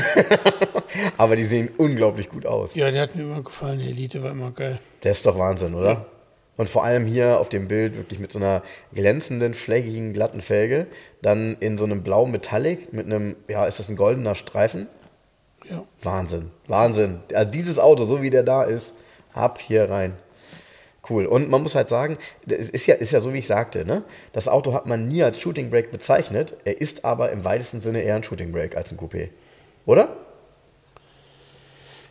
Aber 1.17 1.37
die 1.37 1.45
sehen 1.45 1.69
unglaublich 1.77 2.29
gut 2.29 2.47
aus. 2.47 2.75
ja, 2.75 2.91
der 2.91 3.03
hat 3.03 3.17
mir 3.17 3.23
immer 3.23 3.43
gefallen. 3.43 3.79
Die 3.79 3.89
Elite 3.89 4.23
war 4.23 4.31
immer 4.31 4.51
geil. 4.51 4.79
Der 5.03 5.13
ist 5.13 5.27
doch 5.27 5.39
Wahnsinn, 5.39 5.75
oder? 5.75 6.07
Und 6.57 6.71
vor 6.71 6.85
allem 6.85 7.05
hier 7.05 7.39
auf 7.39 7.49
dem 7.49 7.69
Bild 7.69 7.97
wirklich 7.97 8.19
mit 8.19 8.33
so 8.33 8.39
einer 8.39 8.63
glänzenden, 8.95 9.53
fleckigen, 9.53 10.13
glatten 10.13 10.41
Felge. 10.41 10.87
Dann 11.21 11.57
in 11.61 11.77
so 11.77 11.85
einem 11.85 12.03
blau 12.03 12.27
Metallic 12.27 12.93
mit 12.93 13.07
einem, 13.07 13.37
ja, 13.49 13.67
ist 13.67 13.79
das 13.79 13.89
ein 13.89 13.97
goldener 13.97 14.35
Streifen? 14.35 14.87
Ja. 15.71 15.85
Wahnsinn, 16.03 16.51
Wahnsinn. 16.67 17.21
Also 17.35 17.51
dieses 17.51 17.79
Auto, 17.79 18.07
so 18.07 18.23
wie 18.23 18.31
der 18.31 18.43
da 18.43 18.63
ist, 18.63 18.95
ab 19.35 19.61
hier 19.61 19.91
rein. 19.91 20.15
Cool. 21.09 21.27
Und 21.27 21.51
man 21.51 21.63
muss 21.63 21.75
halt 21.75 21.89
sagen, 21.89 22.19
es 22.49 22.71
ist 22.71 22.87
ja, 22.87 22.97
ist 22.97 23.13
ja 23.13 23.21
so, 23.21 23.33
wie 23.33 23.39
ich 23.39 23.47
sagte, 23.47 23.85
ne? 23.85 24.03
Das 24.33 24.49
Auto 24.49 24.73
hat 24.73 24.87
man 24.87 25.07
nie 25.07 25.23
als 25.23 25.41
Shooting 25.41 25.71
Brake 25.71 25.89
bezeichnet. 25.89 26.55
Er 26.65 26.81
ist 26.81 27.05
aber 27.05 27.31
im 27.31 27.45
weitesten 27.45 27.81
Sinne 27.81 28.03
eher 28.03 28.17
ein 28.17 28.25
Shooting 28.25 28.51
Brake 28.51 28.77
als 28.77 28.91
ein 28.91 28.99
Coupé. 28.99 29.29
Oder? 29.85 30.17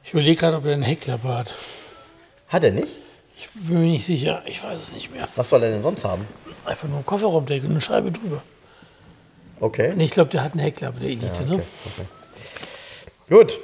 Ich 0.04 0.14
überlege 0.14 0.40
gerade, 0.40 0.56
ob 0.56 0.66
er 0.66 0.74
einen 0.74 0.84
Heckklappe 0.84 1.28
hat. 1.28 1.56
Hat 2.48 2.64
er 2.64 2.72
nicht? 2.72 3.05
Ich 3.38 3.49
bin 3.53 3.80
mir 3.82 3.86
nicht 3.88 4.06
sicher. 4.06 4.41
Ich 4.45 4.64
weiß 4.64 4.80
es 4.80 4.91
nicht 4.94 5.12
mehr. 5.14 5.28
Was 5.36 5.49
soll 5.49 5.62
er 5.64 5.72
denn 5.72 5.84
sonst 5.84 6.03
haben? 6.06 6.26
Einfach 6.66 6.88
nur 6.88 6.99
ein 6.99 7.06
Kofferraumdeckel 7.06 7.66
und 7.66 7.72
eine 7.74 7.82
Scheibe 7.82 8.12
drüber. 8.12 8.41
Okay. 9.60 9.94
Nee, 9.95 10.06
ich 10.06 10.12
glaube, 10.12 10.30
der 10.32 10.44
hat 10.44 10.53
eine 10.53 10.64
Heckklappe, 10.64 10.99
der 10.99 11.10
Elite. 11.10 11.28
okay, 11.32 11.44
Ne? 11.45 11.64
okay. 11.86 12.06
Gut, 13.30 13.60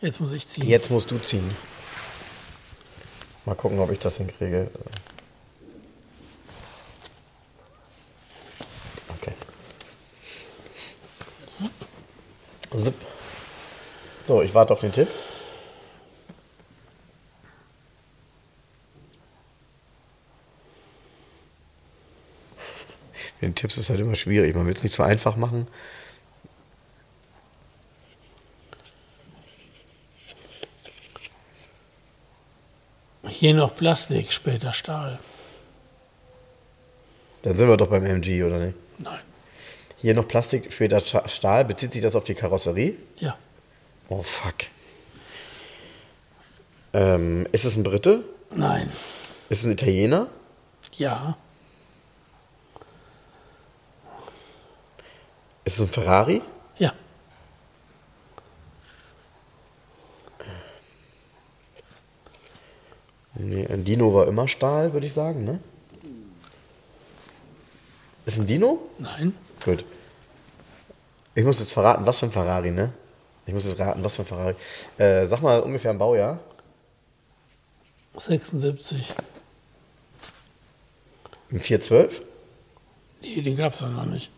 Jetzt 0.00 0.20
muss 0.20 0.32
ich 0.32 0.48
ziehen. 0.48 0.66
jetzt 0.68 0.90
musst 0.90 1.10
du 1.10 1.18
ziehen. 1.18 1.48
Mal 3.44 3.54
gucken, 3.54 3.78
ob 3.78 3.90
ich 3.92 3.98
das 3.98 4.16
hinkriege. 4.16 4.68
Okay. 9.20 9.32
Zip. 12.76 12.94
So, 14.26 14.42
ich 14.42 14.54
warte 14.54 14.72
auf 14.72 14.80
den 14.80 14.92
Tipp. 14.92 15.08
Den 23.42 23.54
Tipps 23.54 23.76
ist 23.76 23.90
halt 23.90 24.00
immer 24.00 24.14
schwierig. 24.14 24.54
Man 24.54 24.66
will 24.66 24.72
es 24.72 24.82
nicht 24.82 24.94
so 24.94 25.02
einfach 25.02 25.36
machen. 25.36 25.66
Hier 33.28 33.54
noch 33.54 33.74
Plastik, 33.74 34.32
später 34.32 34.72
Stahl. 34.72 35.18
Dann 37.42 37.56
sind 37.56 37.68
wir 37.68 37.76
doch 37.76 37.88
beim 37.88 38.04
MG, 38.04 38.44
oder 38.44 38.58
nicht? 38.58 38.76
Nein. 38.98 39.18
Hier 39.96 40.14
noch 40.14 40.28
Plastik, 40.28 40.72
später 40.72 41.00
Stahl. 41.00 41.64
Bezieht 41.64 41.92
sich 41.92 42.02
das 42.02 42.14
auf 42.14 42.24
die 42.24 42.34
Karosserie? 42.34 42.94
Ja. 43.18 43.36
Oh, 44.08 44.22
fuck. 44.22 44.54
Ähm, 46.92 47.48
ist 47.50 47.64
es 47.64 47.76
ein 47.76 47.82
Brite? 47.82 48.22
Nein. 48.54 48.90
Ist 49.48 49.60
es 49.60 49.64
ein 49.64 49.72
Italiener? 49.72 50.28
Ja. 50.92 51.36
Ist 55.64 55.74
es 55.74 55.80
ein 55.80 55.88
Ferrari? 55.88 56.42
Ja. 56.78 56.92
Nee, 63.34 63.66
ein 63.66 63.84
Dino 63.84 64.12
war 64.12 64.26
immer 64.26 64.48
Stahl, 64.48 64.92
würde 64.92 65.06
ich 65.06 65.12
sagen, 65.12 65.44
ne? 65.44 65.60
Ist 68.26 68.38
ein 68.38 68.46
Dino? 68.46 68.78
Nein. 68.98 69.34
Gut. 69.64 69.84
Ich 71.34 71.44
muss 71.44 71.58
jetzt 71.60 71.72
verraten, 71.72 72.06
was 72.06 72.18
für 72.18 72.26
ein 72.26 72.32
Ferrari, 72.32 72.70
ne? 72.70 72.92
Ich 73.46 73.54
muss 73.54 73.64
jetzt 73.64 73.78
raten, 73.78 74.04
was 74.04 74.16
für 74.16 74.22
ein 74.22 74.26
Ferrari. 74.26 74.54
Äh, 74.98 75.26
sag 75.26 75.40
mal 75.40 75.60
ungefähr 75.60 75.90
ein 75.90 75.98
Baujahr. 75.98 76.38
76. 78.18 79.14
Ein 81.50 81.60
412? 81.60 82.22
Nee, 83.22 83.40
den 83.40 83.56
gab 83.56 83.72
es 83.72 83.80
dann 83.80 83.96
noch 83.96 84.04
nicht. 84.04 84.30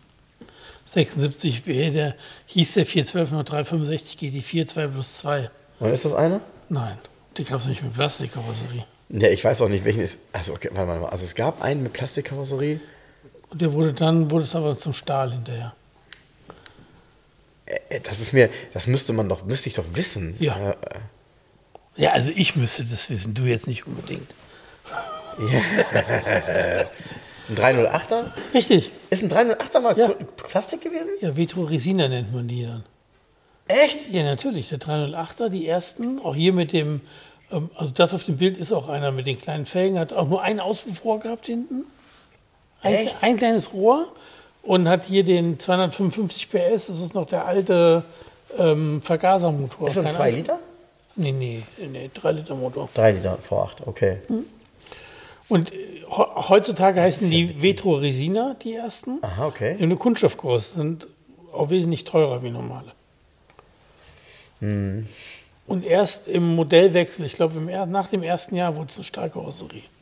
76 0.94 1.66
wäre 1.66 1.90
der, 1.90 2.14
hieß 2.46 2.74
der 2.74 2.86
412 2.86 3.30
noch 3.32 3.44
365 3.44 4.18
GT4 4.18 4.66
2 4.66 4.86
plus 4.88 5.18
2. 5.18 5.50
Und 5.80 5.90
ist 5.90 6.04
das 6.04 6.14
einer? 6.14 6.40
Nein, 6.68 6.96
den 7.36 7.44
gab 7.44 7.60
es 7.60 7.66
nicht 7.66 7.82
mit 7.82 7.94
Plastikkarosserie. 7.94 8.84
Ne, 9.08 9.28
ich 9.30 9.44
weiß 9.44 9.60
auch 9.60 9.68
nicht, 9.68 9.84
welchen 9.84 10.00
ist. 10.02 10.18
Also, 10.32 10.54
okay, 10.54 10.70
warte 10.72 10.98
mal. 11.00 11.08
Also, 11.08 11.24
es 11.24 11.34
gab 11.34 11.62
einen 11.62 11.82
mit 11.82 11.92
Plastikkarosserie. 11.92 12.80
Und 13.50 13.60
der 13.60 13.72
wurde 13.72 13.92
dann, 13.92 14.30
wurde 14.30 14.44
es 14.44 14.54
aber 14.54 14.76
zum 14.76 14.94
Stahl 14.94 15.32
hinterher. 15.32 15.74
Äh, 17.66 18.00
Das 18.00 18.20
ist 18.20 18.32
mir, 18.32 18.48
das 18.72 18.86
müsste 18.86 19.12
man 19.12 19.28
doch, 19.28 19.44
müsste 19.44 19.68
ich 19.68 19.74
doch 19.74 19.84
wissen. 19.94 20.36
Ja. 20.38 20.70
Äh, 20.70 20.76
Ja, 21.96 22.10
also 22.12 22.30
ich 22.34 22.56
müsste 22.56 22.84
das 22.84 23.10
wissen, 23.10 23.34
du 23.34 23.42
jetzt 23.44 23.66
nicht 23.66 23.86
unbedingt. 23.86 24.32
Ein 27.48 27.56
308er? 27.56 28.24
Richtig. 28.54 28.90
Ist 29.10 29.22
ein 29.22 29.30
308er 29.30 29.80
mal 29.80 29.98
Ja. 29.98 30.08
Plastik 30.48 30.80
gewesen? 30.82 31.10
Ja, 31.20 31.36
Vetroresina 31.36 32.08
nennt 32.08 32.32
man 32.34 32.48
die 32.48 32.64
dann. 32.64 32.84
Echt? 33.68 34.10
Ja, 34.10 34.22
natürlich. 34.22 34.68
Der 34.70 34.78
308er, 34.78 35.48
die 35.48 35.66
ersten, 35.66 36.20
auch 36.20 36.34
hier 36.34 36.52
mit 36.52 36.72
dem, 36.72 37.00
ähm, 37.50 37.70
also 37.76 37.90
das 37.94 38.12
auf 38.14 38.24
dem 38.24 38.36
Bild 38.38 38.56
ist 38.56 38.72
auch 38.72 38.88
einer 38.88 39.10
mit 39.12 39.26
den 39.26 39.40
kleinen 39.40 39.66
Felgen, 39.66 39.98
hat 39.98 40.12
auch 40.12 40.28
nur 40.28 40.42
ein 40.42 40.60
Auspuffrohr 40.60 41.20
gehabt 41.20 41.46
hinten. 41.46 41.84
Ein, 42.82 42.94
Echt? 42.94 43.16
ein 43.22 43.36
kleines 43.36 43.72
Rohr 43.72 44.06
und 44.62 44.88
hat 44.88 45.04
hier 45.06 45.24
den 45.24 45.58
255 45.58 46.50
PS, 46.50 46.86
das 46.88 47.00
ist 47.00 47.14
noch 47.14 47.26
der 47.26 47.46
alte 47.46 48.04
ähm, 48.58 49.00
Vergasermotor. 49.02 49.88
Ist 49.88 49.96
das 49.96 50.04
ein 50.04 50.08
Kein 50.08 50.14
2 50.16 50.24
Ein- 50.24 50.34
Liter? 50.36 50.58
Nee, 51.16 51.32
nee, 51.32 51.62
nee, 51.78 52.10
3 52.12 52.32
Liter 52.32 52.54
Motor. 52.56 52.88
3 52.94 53.12
Liter 53.12 53.38
V8, 53.48 53.86
okay. 53.86 54.18
Und 55.48 55.72
äh, 55.72 55.76
he- 55.76 56.48
heutzutage 56.48 57.00
heißen 57.00 57.30
die 57.30 57.60
Vetroresina, 57.62 58.54
die 58.62 58.74
ersten. 58.74 59.18
Aha, 59.22 59.46
okay. 59.46 59.74
Haben 59.74 59.82
eine 59.84 59.96
Kunststoffkurs, 59.96 60.72
sind 60.72 61.06
auch 61.52 61.70
wesentlich 61.70 62.04
teurer 62.04 62.42
wie 62.42 62.50
normale. 62.50 62.92
Hm. 64.60 65.06
Und 65.66 65.84
erst 65.84 66.28
im 66.28 66.54
Modellwechsel, 66.56 67.24
ich 67.24 67.34
glaube 67.34 67.58
nach 67.60 68.08
dem 68.08 68.22
ersten 68.22 68.54
Jahr 68.56 68.76
wurde 68.76 68.88
es 68.90 68.96
eine 68.96 69.04
Stahlkarosserie. 69.04 69.78
Ich, 69.78 69.82
bin- 69.84 69.93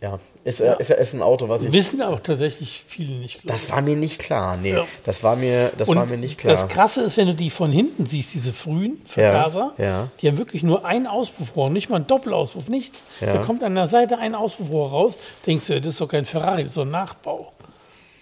ja, 0.00 0.18
ist, 0.44 0.60
ja. 0.60 0.74
Ist, 0.74 0.90
ist 0.90 1.14
ein 1.14 1.22
Auto, 1.22 1.48
was 1.48 1.62
ich. 1.64 1.72
Wissen 1.72 2.00
auch 2.02 2.20
tatsächlich 2.20 2.84
viele 2.86 3.14
nicht. 3.16 3.40
Das 3.44 3.70
war 3.70 3.82
mir 3.82 3.96
nicht 3.96 4.18
klar. 4.20 4.56
Nee, 4.56 4.72
Ja. 4.72 4.86
das 5.04 5.22
war 5.22 5.36
mir, 5.36 5.72
das 5.76 5.88
Und 5.88 5.96
war 5.96 6.06
mir 6.06 6.16
nicht 6.16 6.38
klar. 6.38 6.52
Das 6.54 6.68
Krasse 6.68 7.02
ist, 7.02 7.16
wenn 7.16 7.26
du 7.26 7.34
die 7.34 7.50
von 7.50 7.70
hinten 7.72 8.06
siehst, 8.06 8.34
diese 8.34 8.52
frühen 8.52 9.00
Vergaser, 9.04 9.72
Ja, 9.78 9.84
ja. 9.84 10.08
die 10.20 10.28
haben 10.28 10.38
wirklich 10.38 10.62
nur 10.62 10.84
ein 10.84 11.06
Auspuffrohr, 11.06 11.70
nicht 11.70 11.88
mal 11.90 11.96
einen 11.96 12.06
Doppelauspuff, 12.06 12.68
nichts. 12.68 13.04
Da 13.20 13.38
kommt 13.38 13.62
an 13.64 13.74
der 13.74 13.88
Seite 13.88 14.18
ein 14.18 14.34
Auspuffrohr 14.34 14.90
raus, 14.90 15.18
denkst 15.46 15.66
du, 15.66 15.80
das 15.80 15.92
ist 15.92 16.00
doch 16.00 16.08
kein 16.08 16.24
Ferrari, 16.24 16.62
das 16.62 16.70
ist 16.72 16.76
doch 16.76 16.82
ein 16.84 16.90
Nachbau. 16.90 17.52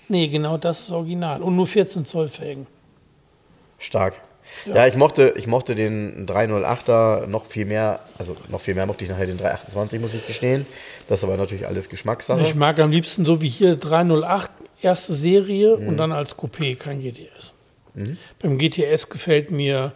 Nee, 0.09 0.28
genau 0.28 0.56
das 0.56 0.81
ist 0.82 0.90
original. 0.90 1.43
Und 1.43 1.56
nur 1.56 1.66
14 1.66 2.05
Zoll 2.05 2.28
Felgen. 2.28 2.66
Stark. 3.78 4.14
Ja. 4.64 4.86
ich 4.86 4.97
mochte, 4.97 5.35
ich 5.36 5.47
mochte 5.47 5.74
den 5.74 6.27
308er 6.27 7.27
noch 7.27 7.47
viel 7.47 7.66
mehr, 7.66 8.01
also 8.18 8.36
noch 8.48 8.60
viel 8.60 8.74
mehr 8.74 8.86
mochte 8.86 9.05
ich 9.05 9.10
nachher 9.10 9.27
den 9.27 9.39
328, 9.39 10.01
muss 10.01 10.14
ich 10.14 10.27
gestehen. 10.27 10.66
Das 11.09 11.18
ist 11.18 11.24
aber 11.24 11.36
natürlich 11.36 11.66
alles 11.66 11.89
Geschmackssache. 11.89 12.40
Ich 12.43 12.55
mag 12.55 12.78
am 12.81 12.90
liebsten 12.90 13.24
so 13.24 13.40
wie 13.40 13.48
hier 13.48 13.77
308, 13.77 14.51
erste 14.82 15.12
Serie 15.14 15.77
Mhm. 15.77 15.89
und 15.89 15.97
dann 15.97 16.12
als 16.12 16.36
Coupé, 16.36 16.77
kein 16.77 17.01
GTS. 17.01 17.52
Beim 18.43 18.59
GTS 18.59 19.09
gefällt 19.09 19.51
mir 19.51 19.93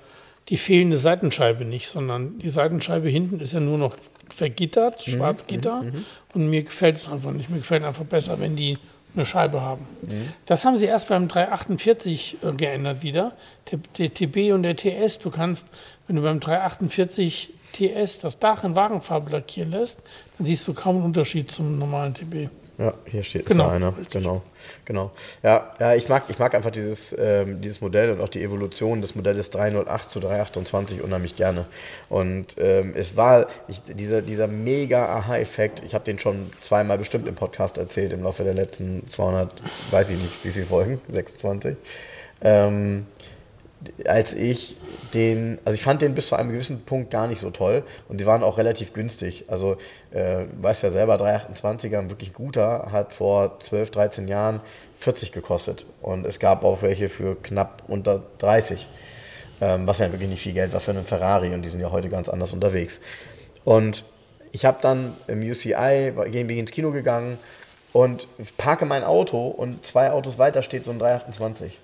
die 0.49 0.57
fehlende 0.57 0.97
Seitenscheibe 0.97 1.65
nicht, 1.67 1.89
sondern 1.89 2.39
die 2.39 2.49
Seitenscheibe 2.49 3.09
hinten 3.09 3.41
ist 3.41 3.53
ja 3.53 3.61
nur 3.61 3.77
noch 3.79 3.97
vergittert, 4.35 5.07
Mhm. 5.07 5.11
Schwarzgitter. 5.13 5.85
Und 6.33 6.49
mir 6.49 6.63
gefällt 6.63 6.97
es 6.97 7.09
einfach 7.09 7.33
nicht. 7.33 7.51
Mir 7.51 7.59
gefällt 7.59 7.85
einfach 7.85 8.05
besser, 8.05 8.41
wenn 8.41 8.57
die 8.57 8.79
eine 9.15 9.27
Scheibe 9.27 9.61
haben. 9.61 9.87
Mhm. 10.03 10.33
Das 10.47 10.65
haben 10.65 10.77
sie 10.79 10.87
erst 10.87 11.09
beim 11.09 11.29
348 11.29 12.39
äh, 12.43 12.53
geändert 12.53 13.03
wieder. 13.03 13.33
Der, 13.71 13.81
der 13.99 14.15
TB 14.15 14.53
und 14.53 14.63
der 14.63 14.77
TS, 14.77 15.19
du 15.19 15.31
kannst, 15.31 15.69
wenn 16.07 16.17
du 16.17 16.23
beim 16.23 16.41
348 16.41 17.53
TS 17.73 18.19
das 18.19 18.39
Dach 18.39 18.65
in 18.65 18.77
Wagenfarbe 18.77 19.31
lackieren 19.31 19.71
lässt, 19.71 20.03
dann 20.39 20.47
siehst 20.47 20.67
du 20.67 20.75
kaum 20.75 20.97
einen 20.97 21.05
Unterschied 21.05 21.51
zum 21.51 21.79
normalen 21.79 22.15
TB. 22.15 22.51
Ja, 22.81 22.95
hier 23.05 23.23
steht 23.23 23.45
Genau. 23.45 23.65
ist 23.65 23.71
da 23.71 23.77
einer. 23.77 23.95
Genau, 24.11 24.43
genau. 24.87 25.11
Ja, 25.43 25.75
ja 25.79 25.95
ich, 25.95 26.09
mag, 26.09 26.25
ich 26.29 26.39
mag 26.39 26.55
einfach 26.55 26.71
dieses, 26.71 27.15
ähm, 27.19 27.61
dieses 27.61 27.83
Modell 27.83 28.09
und 28.11 28.23
auch 28.23 28.29
die 28.31 28.43
Evolution 28.43 29.03
des 29.03 29.15
Modells 29.15 29.51
308 29.51 30.09
zu 30.09 30.19
328 30.19 31.03
unheimlich 31.03 31.37
gerne. 31.37 31.67
Und 32.09 32.57
ähm, 32.59 32.95
es 32.97 33.19
war 33.19 33.49
ich, 33.69 33.83
dieser, 33.83 34.23
dieser 34.23 34.47
mega 34.47 35.05
Aha-Effekt. 35.15 35.83
Ich 35.85 35.93
habe 35.95 36.05
den 36.05 36.19
schon 36.19 36.51
zweimal 36.63 36.97
bestimmt 36.97 37.29
im 37.29 37.35
Podcast 37.35 37.77
erzählt 37.77 38.15
im 38.15 38.23
Laufe 38.23 38.45
der 38.45 38.55
letzten 38.55 39.07
200, 39.07 39.53
weiß 39.91 40.09
ich 40.09 40.19
nicht, 40.19 40.43
wie 40.45 40.51
viele 40.51 40.67
Folgen, 40.67 41.03
26. 41.11 41.77
Ähm, 42.43 43.07
als 44.05 44.35
ich 44.35 44.77
den, 45.15 45.59
also 45.65 45.75
ich 45.75 45.83
fand 45.83 46.03
den 46.03 46.15
bis 46.15 46.29
zu 46.29 46.37
einem 46.37 46.53
gewissen 46.53 46.85
Punkt 46.85 47.11
gar 47.11 47.27
nicht 47.27 47.41
so 47.41 47.51
toll 47.51 47.83
und 48.09 48.21
die 48.21 48.27
waren 48.27 48.43
auch 48.43 48.59
relativ 48.59 48.93
günstig. 48.93 49.45
Also, 49.49 49.77
äh, 50.11 50.45
du 50.45 50.63
weißt 50.63 50.83
ja 50.83 50.91
selber, 50.91 51.17
328er, 51.17 51.99
ein 51.99 52.11
wirklich 52.11 52.33
guter, 52.33 52.91
hat 52.93 53.13
vor 53.13 53.59
12, 53.61 53.91
13 53.91 54.29
Jahren 54.29 54.61
40 54.99 55.33
gekostet 55.33 55.87
und 56.03 56.27
es 56.27 56.39
gab 56.39 56.65
auch 56.65 56.83
welche 56.83 57.09
für 57.09 57.37
knapp 57.37 57.83
unter 57.89 58.23
30, 58.39 58.87
ähm, 59.61 59.87
was 59.87 59.99
ja 59.99 60.13
wirklich 60.13 60.29
nicht 60.29 60.43
viel 60.43 60.53
Geld 60.53 60.73
war 60.73 60.81
für 60.81 60.91
einen 60.91 61.07
Ferrari 61.07 61.55
und 61.55 61.63
die 61.63 61.71
sind 61.71 61.81
ja 61.81 61.91
heute 61.91 62.11
ganz 62.11 62.29
anders 62.29 62.53
unterwegs. 62.53 63.01
Und 63.65 64.05
ich 64.53 64.65
habe 64.65 64.79
dann 64.81 65.17
im 65.27 65.41
UCI, 65.41 66.13
bin 66.13 66.51
ich 66.51 66.59
ins 66.59 66.71
Kino 66.71 66.91
gegangen 66.91 67.39
und 67.93 68.27
parke 68.57 68.85
mein 68.85 69.05
Auto 69.05 69.49
und 69.49 69.87
zwei 69.87 70.11
Autos 70.11 70.39
weiter 70.39 70.63
steht 70.63 70.85
so 70.85 70.91
ein 70.91 70.99
328. 70.99 71.79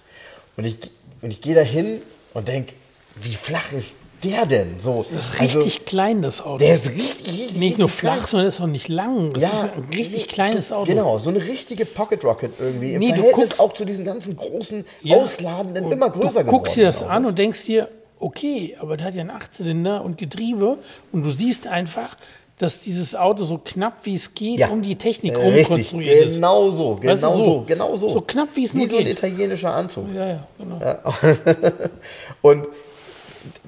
Und 0.57 0.65
ich, 0.65 0.79
und 1.27 1.33
ich 1.33 1.41
gehe 1.41 1.57
da 1.57 1.61
hin 1.63 2.01
und 2.35 2.47
denke, 2.47 2.73
wie 3.21 3.35
flach 3.35 3.73
ist 3.73 3.95
der 4.23 4.47
denn? 4.47 4.77
So, 4.79 5.05
Das 5.13 5.25
ist 5.35 5.41
also, 5.41 5.59
richtig 5.59 5.85
klein, 5.85 6.23
das 6.23 6.41
Auto. 6.41 6.59
Der 6.59 6.75
ist 6.75 6.89
richtig, 6.89 7.27
richtig 7.27 7.57
nicht 7.57 7.79
nur 7.79 7.89
richtig 7.89 8.01
klein. 8.01 8.17
flach, 8.19 8.29
sondern 8.29 8.49
ist 8.49 8.61
auch 8.61 8.67
nicht 8.67 8.87
lang. 8.89 9.33
Das 9.33 9.43
ist 9.43 9.51
ein 9.53 9.89
richtig 9.93 10.29
kleines 10.29 10.71
Auto. 10.71 10.87
Genau, 10.87 11.19
so 11.19 11.31
eine 11.31 11.43
richtige 11.43 11.85
Pocket 11.85 12.23
Rocket 12.25 12.53
irgendwie. 12.61 12.93
Im 12.95 13.01
Nee, 13.01 13.09
du 13.09 13.15
Verhältnis 13.17 13.49
guckst- 13.51 13.61
auch 13.61 13.73
zu 13.75 13.85
diesen 13.85 14.05
ganzen 14.05 14.37
großen, 14.37 14.85
Ja. 15.03 15.17
ausladenden, 15.17 15.91
immer 15.91 16.11
größer 16.11 16.45
Du 16.45 16.51
guckst 16.51 16.77
dir 16.77 16.85
das 16.85 17.03
an 17.03 17.27
und 17.27 17.37
denkst 17.37 17.65
dir, 17.65 17.89
okay, 18.21 18.77
aber 18.79 18.97
der 18.97 19.07
hat 19.09 19.15
ja 19.17 19.23
einen 19.23 19.31
Achtzylinder 19.31 20.05
und 20.05 20.17
Getriebe 20.17 20.79
und 21.11 21.25
du 21.25 21.31
siehst 21.31 21.67
einfach, 21.67 22.17
dass 22.59 22.81
dieses 22.81 23.15
Auto 23.15 23.45
so 23.45 23.59
knapp 23.59 24.05
wie 24.05 24.15
es 24.15 24.33
geht 24.35 24.61
Ja. 24.61 24.69
um 24.69 24.81
die 24.83 24.97
Technik 24.97 25.37
Äh, 25.37 25.41
rum 25.43 25.49
Richtig, 25.53 25.67
konstruiert 25.69 26.25
ist. 26.27 26.35
genau 26.37 26.71
so, 26.71 26.97
genau 26.97 27.13
Weißt 27.13 27.23
du, 27.25 27.29
so, 27.29 27.45
so. 27.45 27.65
genau 27.67 27.97
so. 27.97 28.09
So 28.09 28.21
knapp, 28.23 28.49
wie 28.55 28.65
es 28.65 28.75
Wie 28.75 28.79
nur 28.79 28.89
so 28.89 28.97
ein 28.99 29.05
geht. 29.05 29.19
italienischer 29.19 29.73
Anzug. 29.75 30.07
Ja, 30.15 30.27
ja, 30.27 30.47
genau. 30.59 30.81
Und 32.43 32.67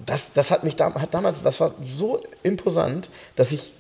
das, 0.07 0.33
das 0.33 0.51
hat 0.51 0.65
mich 0.65 0.77
da, 0.77 0.95
hat 0.95 1.13
damals, 1.15 1.43
das 1.43 1.61
war 1.61 1.75
so 1.85 2.21
imposant, 2.43 3.09
dass 3.37 3.53
ich 3.53 3.73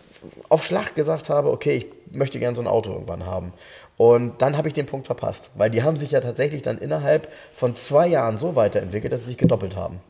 auf 0.48 0.64
Schlag 0.64 0.94
gesagt 0.94 1.28
habe, 1.30 1.51
okay, 1.51 1.76
ich 2.10 2.14
möchte 2.16 2.39
gerne 2.39 2.56
so 2.56 2.62
ein 2.62 2.68
Auto 2.68 2.90
irgendwann 2.93 3.24
haben. 3.26 3.52
Und 3.97 4.43
dann 4.43 4.56
habe 4.56 4.68
ich 4.68 4.74
den 4.74 4.86
Punkt 4.86 5.06
verpasst, 5.06 5.51
weil 5.56 5.70
die 5.70 5.82
haben 5.82 5.97
sich 5.97 6.10
ja 6.12 6.20
tatsächlich 6.20 6.62
dann 6.62 6.78
innerhalb 6.78 7.28
von 7.56 7.74
zwei 7.76 8.06
Jahren 8.06 8.39
so 8.39 8.55
weiterentwickelt, 8.56 9.12
dass 9.12 9.20
sie 9.20 9.28
sich 9.28 9.36
gedoppelt 9.39 9.74
haben. 9.74 10.01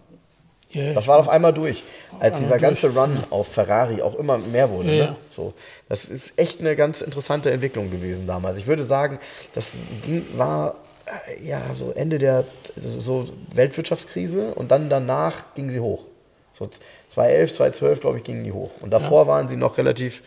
Ja, 0.71 0.83
ja, 0.83 0.93
Das 0.95 1.07
war 1.09 1.19
auf 1.19 1.29
einmal 1.29 1.53
durch, 1.55 1.83
als 2.21 2.39
dieser 2.39 2.55
einmal 2.57 2.71
ganze 2.71 2.95
Run 2.95 3.17
auf 3.31 3.49
Ferrari 3.49 4.03
auch 4.03 4.15
immer 4.17 4.37
mehr 4.39 4.69
wurde. 4.71 4.89
Ja, 4.89 4.93
Ne? 4.93 5.11
ja. 5.11 5.17
So, 5.35 5.55
das 5.89 6.05
ist 6.07 6.33
echt 6.39 6.61
eine 6.61 6.77
ganz 6.77 7.01
interessante 7.01 7.51
Entwicklung 7.51 7.91
gewesen 7.91 8.27
damals. 8.27 8.59
Ich 8.59 8.67
würde 8.67 8.85
sagen, 8.85 9.19
das 9.55 9.75
ging, 10.05 10.27
war 10.37 10.75
äh, 11.07 11.47
ja 11.47 11.63
so 11.75 11.93
Ende 11.93 12.19
der 12.19 12.45
so 12.77 13.27
Weltwirtschaftskrise 13.55 14.55
und 14.55 14.71
dann 14.71 14.91
danach 14.91 15.55
ging 15.55 15.71
sie 15.71 15.81
hoch. 15.81 16.05
So 16.53 16.69
2011, 17.09 17.55
2012, 17.55 18.01
glaube 18.01 18.19
ich, 18.19 18.25
gingen 18.25 18.45
die 18.45 18.53
hoch. 18.53 18.71
Und 18.81 18.91
davor 18.91 19.27
waren 19.27 19.49
sie 19.49 19.57
noch 19.57 19.79
relativ 19.79 20.23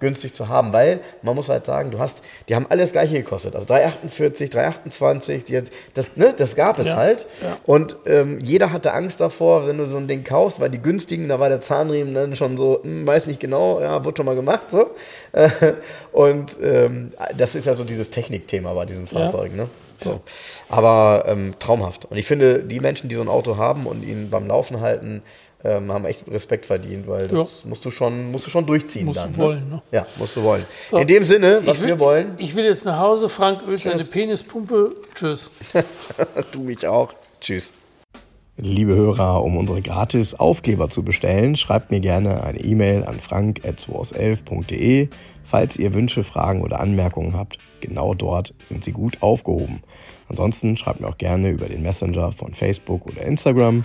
günstig 0.00 0.34
zu 0.34 0.48
haben, 0.48 0.72
weil 0.72 1.00
man 1.22 1.34
muss 1.34 1.48
halt 1.48 1.66
sagen, 1.66 1.90
du 1.90 1.98
hast, 1.98 2.22
die 2.48 2.54
haben 2.54 2.66
alles 2.68 2.92
gleiche 2.92 3.14
gekostet. 3.14 3.54
Also 3.54 3.66
348, 3.66 4.50
328, 4.50 5.44
die, 5.44 5.56
hat- 5.58 5.70
das, 5.94 6.16
ne, 6.16 6.34
das 6.36 6.54
gab 6.54 6.78
es 6.78 6.86
Ja, 6.86 6.96
halt. 6.96 7.26
ja. 7.42 7.56
Und 7.66 7.96
ähm, 8.06 8.38
jeder 8.40 8.72
hatte 8.72 8.92
Angst 8.92 9.20
davor, 9.20 9.66
wenn 9.66 9.78
du 9.78 9.86
so 9.86 9.96
ein 9.96 10.08
Ding 10.08 10.24
kaufst, 10.24 10.60
weil 10.60 10.70
die 10.70 10.80
günstigen, 10.82 11.28
da 11.28 11.40
war 11.40 11.48
der 11.48 11.60
Zahnriemen 11.60 12.14
dann 12.14 12.36
schon 12.36 12.56
so, 12.56 12.80
hm, 12.82 13.06
weiß 13.06 13.26
nicht 13.26 13.40
genau, 13.40 13.80
ja, 13.80 14.04
wird 14.04 14.16
schon 14.16 14.26
mal 14.26 14.34
gemacht, 14.36 14.66
so. 14.70 14.90
Und 16.12 16.52
ähm, 16.62 17.12
das 17.36 17.54
ist 17.54 17.66
ja 17.66 17.74
so 17.74 17.84
dieses 17.84 18.10
Technikthema 18.10 18.72
bei 18.74 18.86
diesen 18.86 19.06
Fahrzeugen, 19.06 19.56
ne? 19.56 19.68
So. 20.02 20.10
Ja. 20.10 20.20
Aber 20.68 21.24
ähm, 21.26 21.54
traumhaft. 21.58 22.04
Und 22.04 22.18
ich 22.18 22.26
finde, 22.26 22.58
die 22.62 22.80
Menschen, 22.80 23.08
die 23.08 23.14
so 23.14 23.22
ein 23.22 23.28
Auto 23.28 23.56
haben 23.56 23.86
und 23.86 24.02
ihn 24.02 24.28
beim 24.28 24.46
Laufen 24.46 24.80
halten, 24.80 25.22
ähm, 25.66 25.92
haben 25.92 26.04
echt 26.04 26.30
Respekt 26.30 26.66
verdient, 26.66 27.08
weil 27.08 27.28
das 27.28 27.62
ja. 27.62 27.68
musst 27.68 27.84
du 27.84 27.90
schon, 27.90 28.30
musst 28.30 28.46
du 28.46 28.50
schon 28.50 28.66
durchziehen. 28.66 29.06
Musst 29.06 29.18
dann, 29.18 29.32
du 29.32 29.40
ne? 29.40 29.46
wollen, 29.46 29.68
ne? 29.68 29.82
Ja, 29.90 30.06
musst 30.16 30.36
du 30.36 30.42
wollen. 30.42 30.64
So. 30.90 30.98
In 30.98 31.06
dem 31.06 31.24
Sinne, 31.24 31.62
was 31.64 31.80
will, 31.80 31.88
wir 31.88 31.98
wollen. 31.98 32.34
Ich 32.38 32.54
will 32.54 32.64
jetzt 32.64 32.84
nach 32.84 32.98
Hause, 32.98 33.28
Frank 33.28 33.62
ölt 33.66 33.80
seine 33.80 34.04
Penispumpe. 34.04 34.94
Tschüss. 35.14 35.50
du 36.52 36.60
mich 36.60 36.86
auch. 36.86 37.12
Tschüss. 37.40 37.72
Liebe 38.58 38.94
Hörer, 38.94 39.42
um 39.42 39.58
unsere 39.58 39.82
gratis 39.82 40.34
Aufkleber 40.34 40.88
zu 40.88 41.02
bestellen, 41.02 41.56
schreibt 41.56 41.90
mir 41.90 42.00
gerne 42.00 42.42
eine 42.42 42.60
E-Mail 42.60 43.04
an 43.04 43.14
frank.211.de. 43.14 45.08
Falls 45.44 45.76
ihr 45.76 45.92
Wünsche, 45.92 46.24
Fragen 46.24 46.62
oder 46.62 46.80
Anmerkungen 46.80 47.36
habt, 47.36 47.58
genau 47.80 48.14
dort 48.14 48.54
sind 48.68 48.84
sie 48.84 48.92
gut 48.92 49.22
aufgehoben. 49.22 49.82
Ansonsten 50.28 50.76
schreibt 50.76 51.00
mir 51.00 51.08
auch 51.08 51.18
gerne 51.18 51.50
über 51.50 51.66
den 51.66 51.82
Messenger 51.82 52.32
von 52.32 52.54
Facebook 52.54 53.06
oder 53.06 53.22
Instagram. 53.22 53.84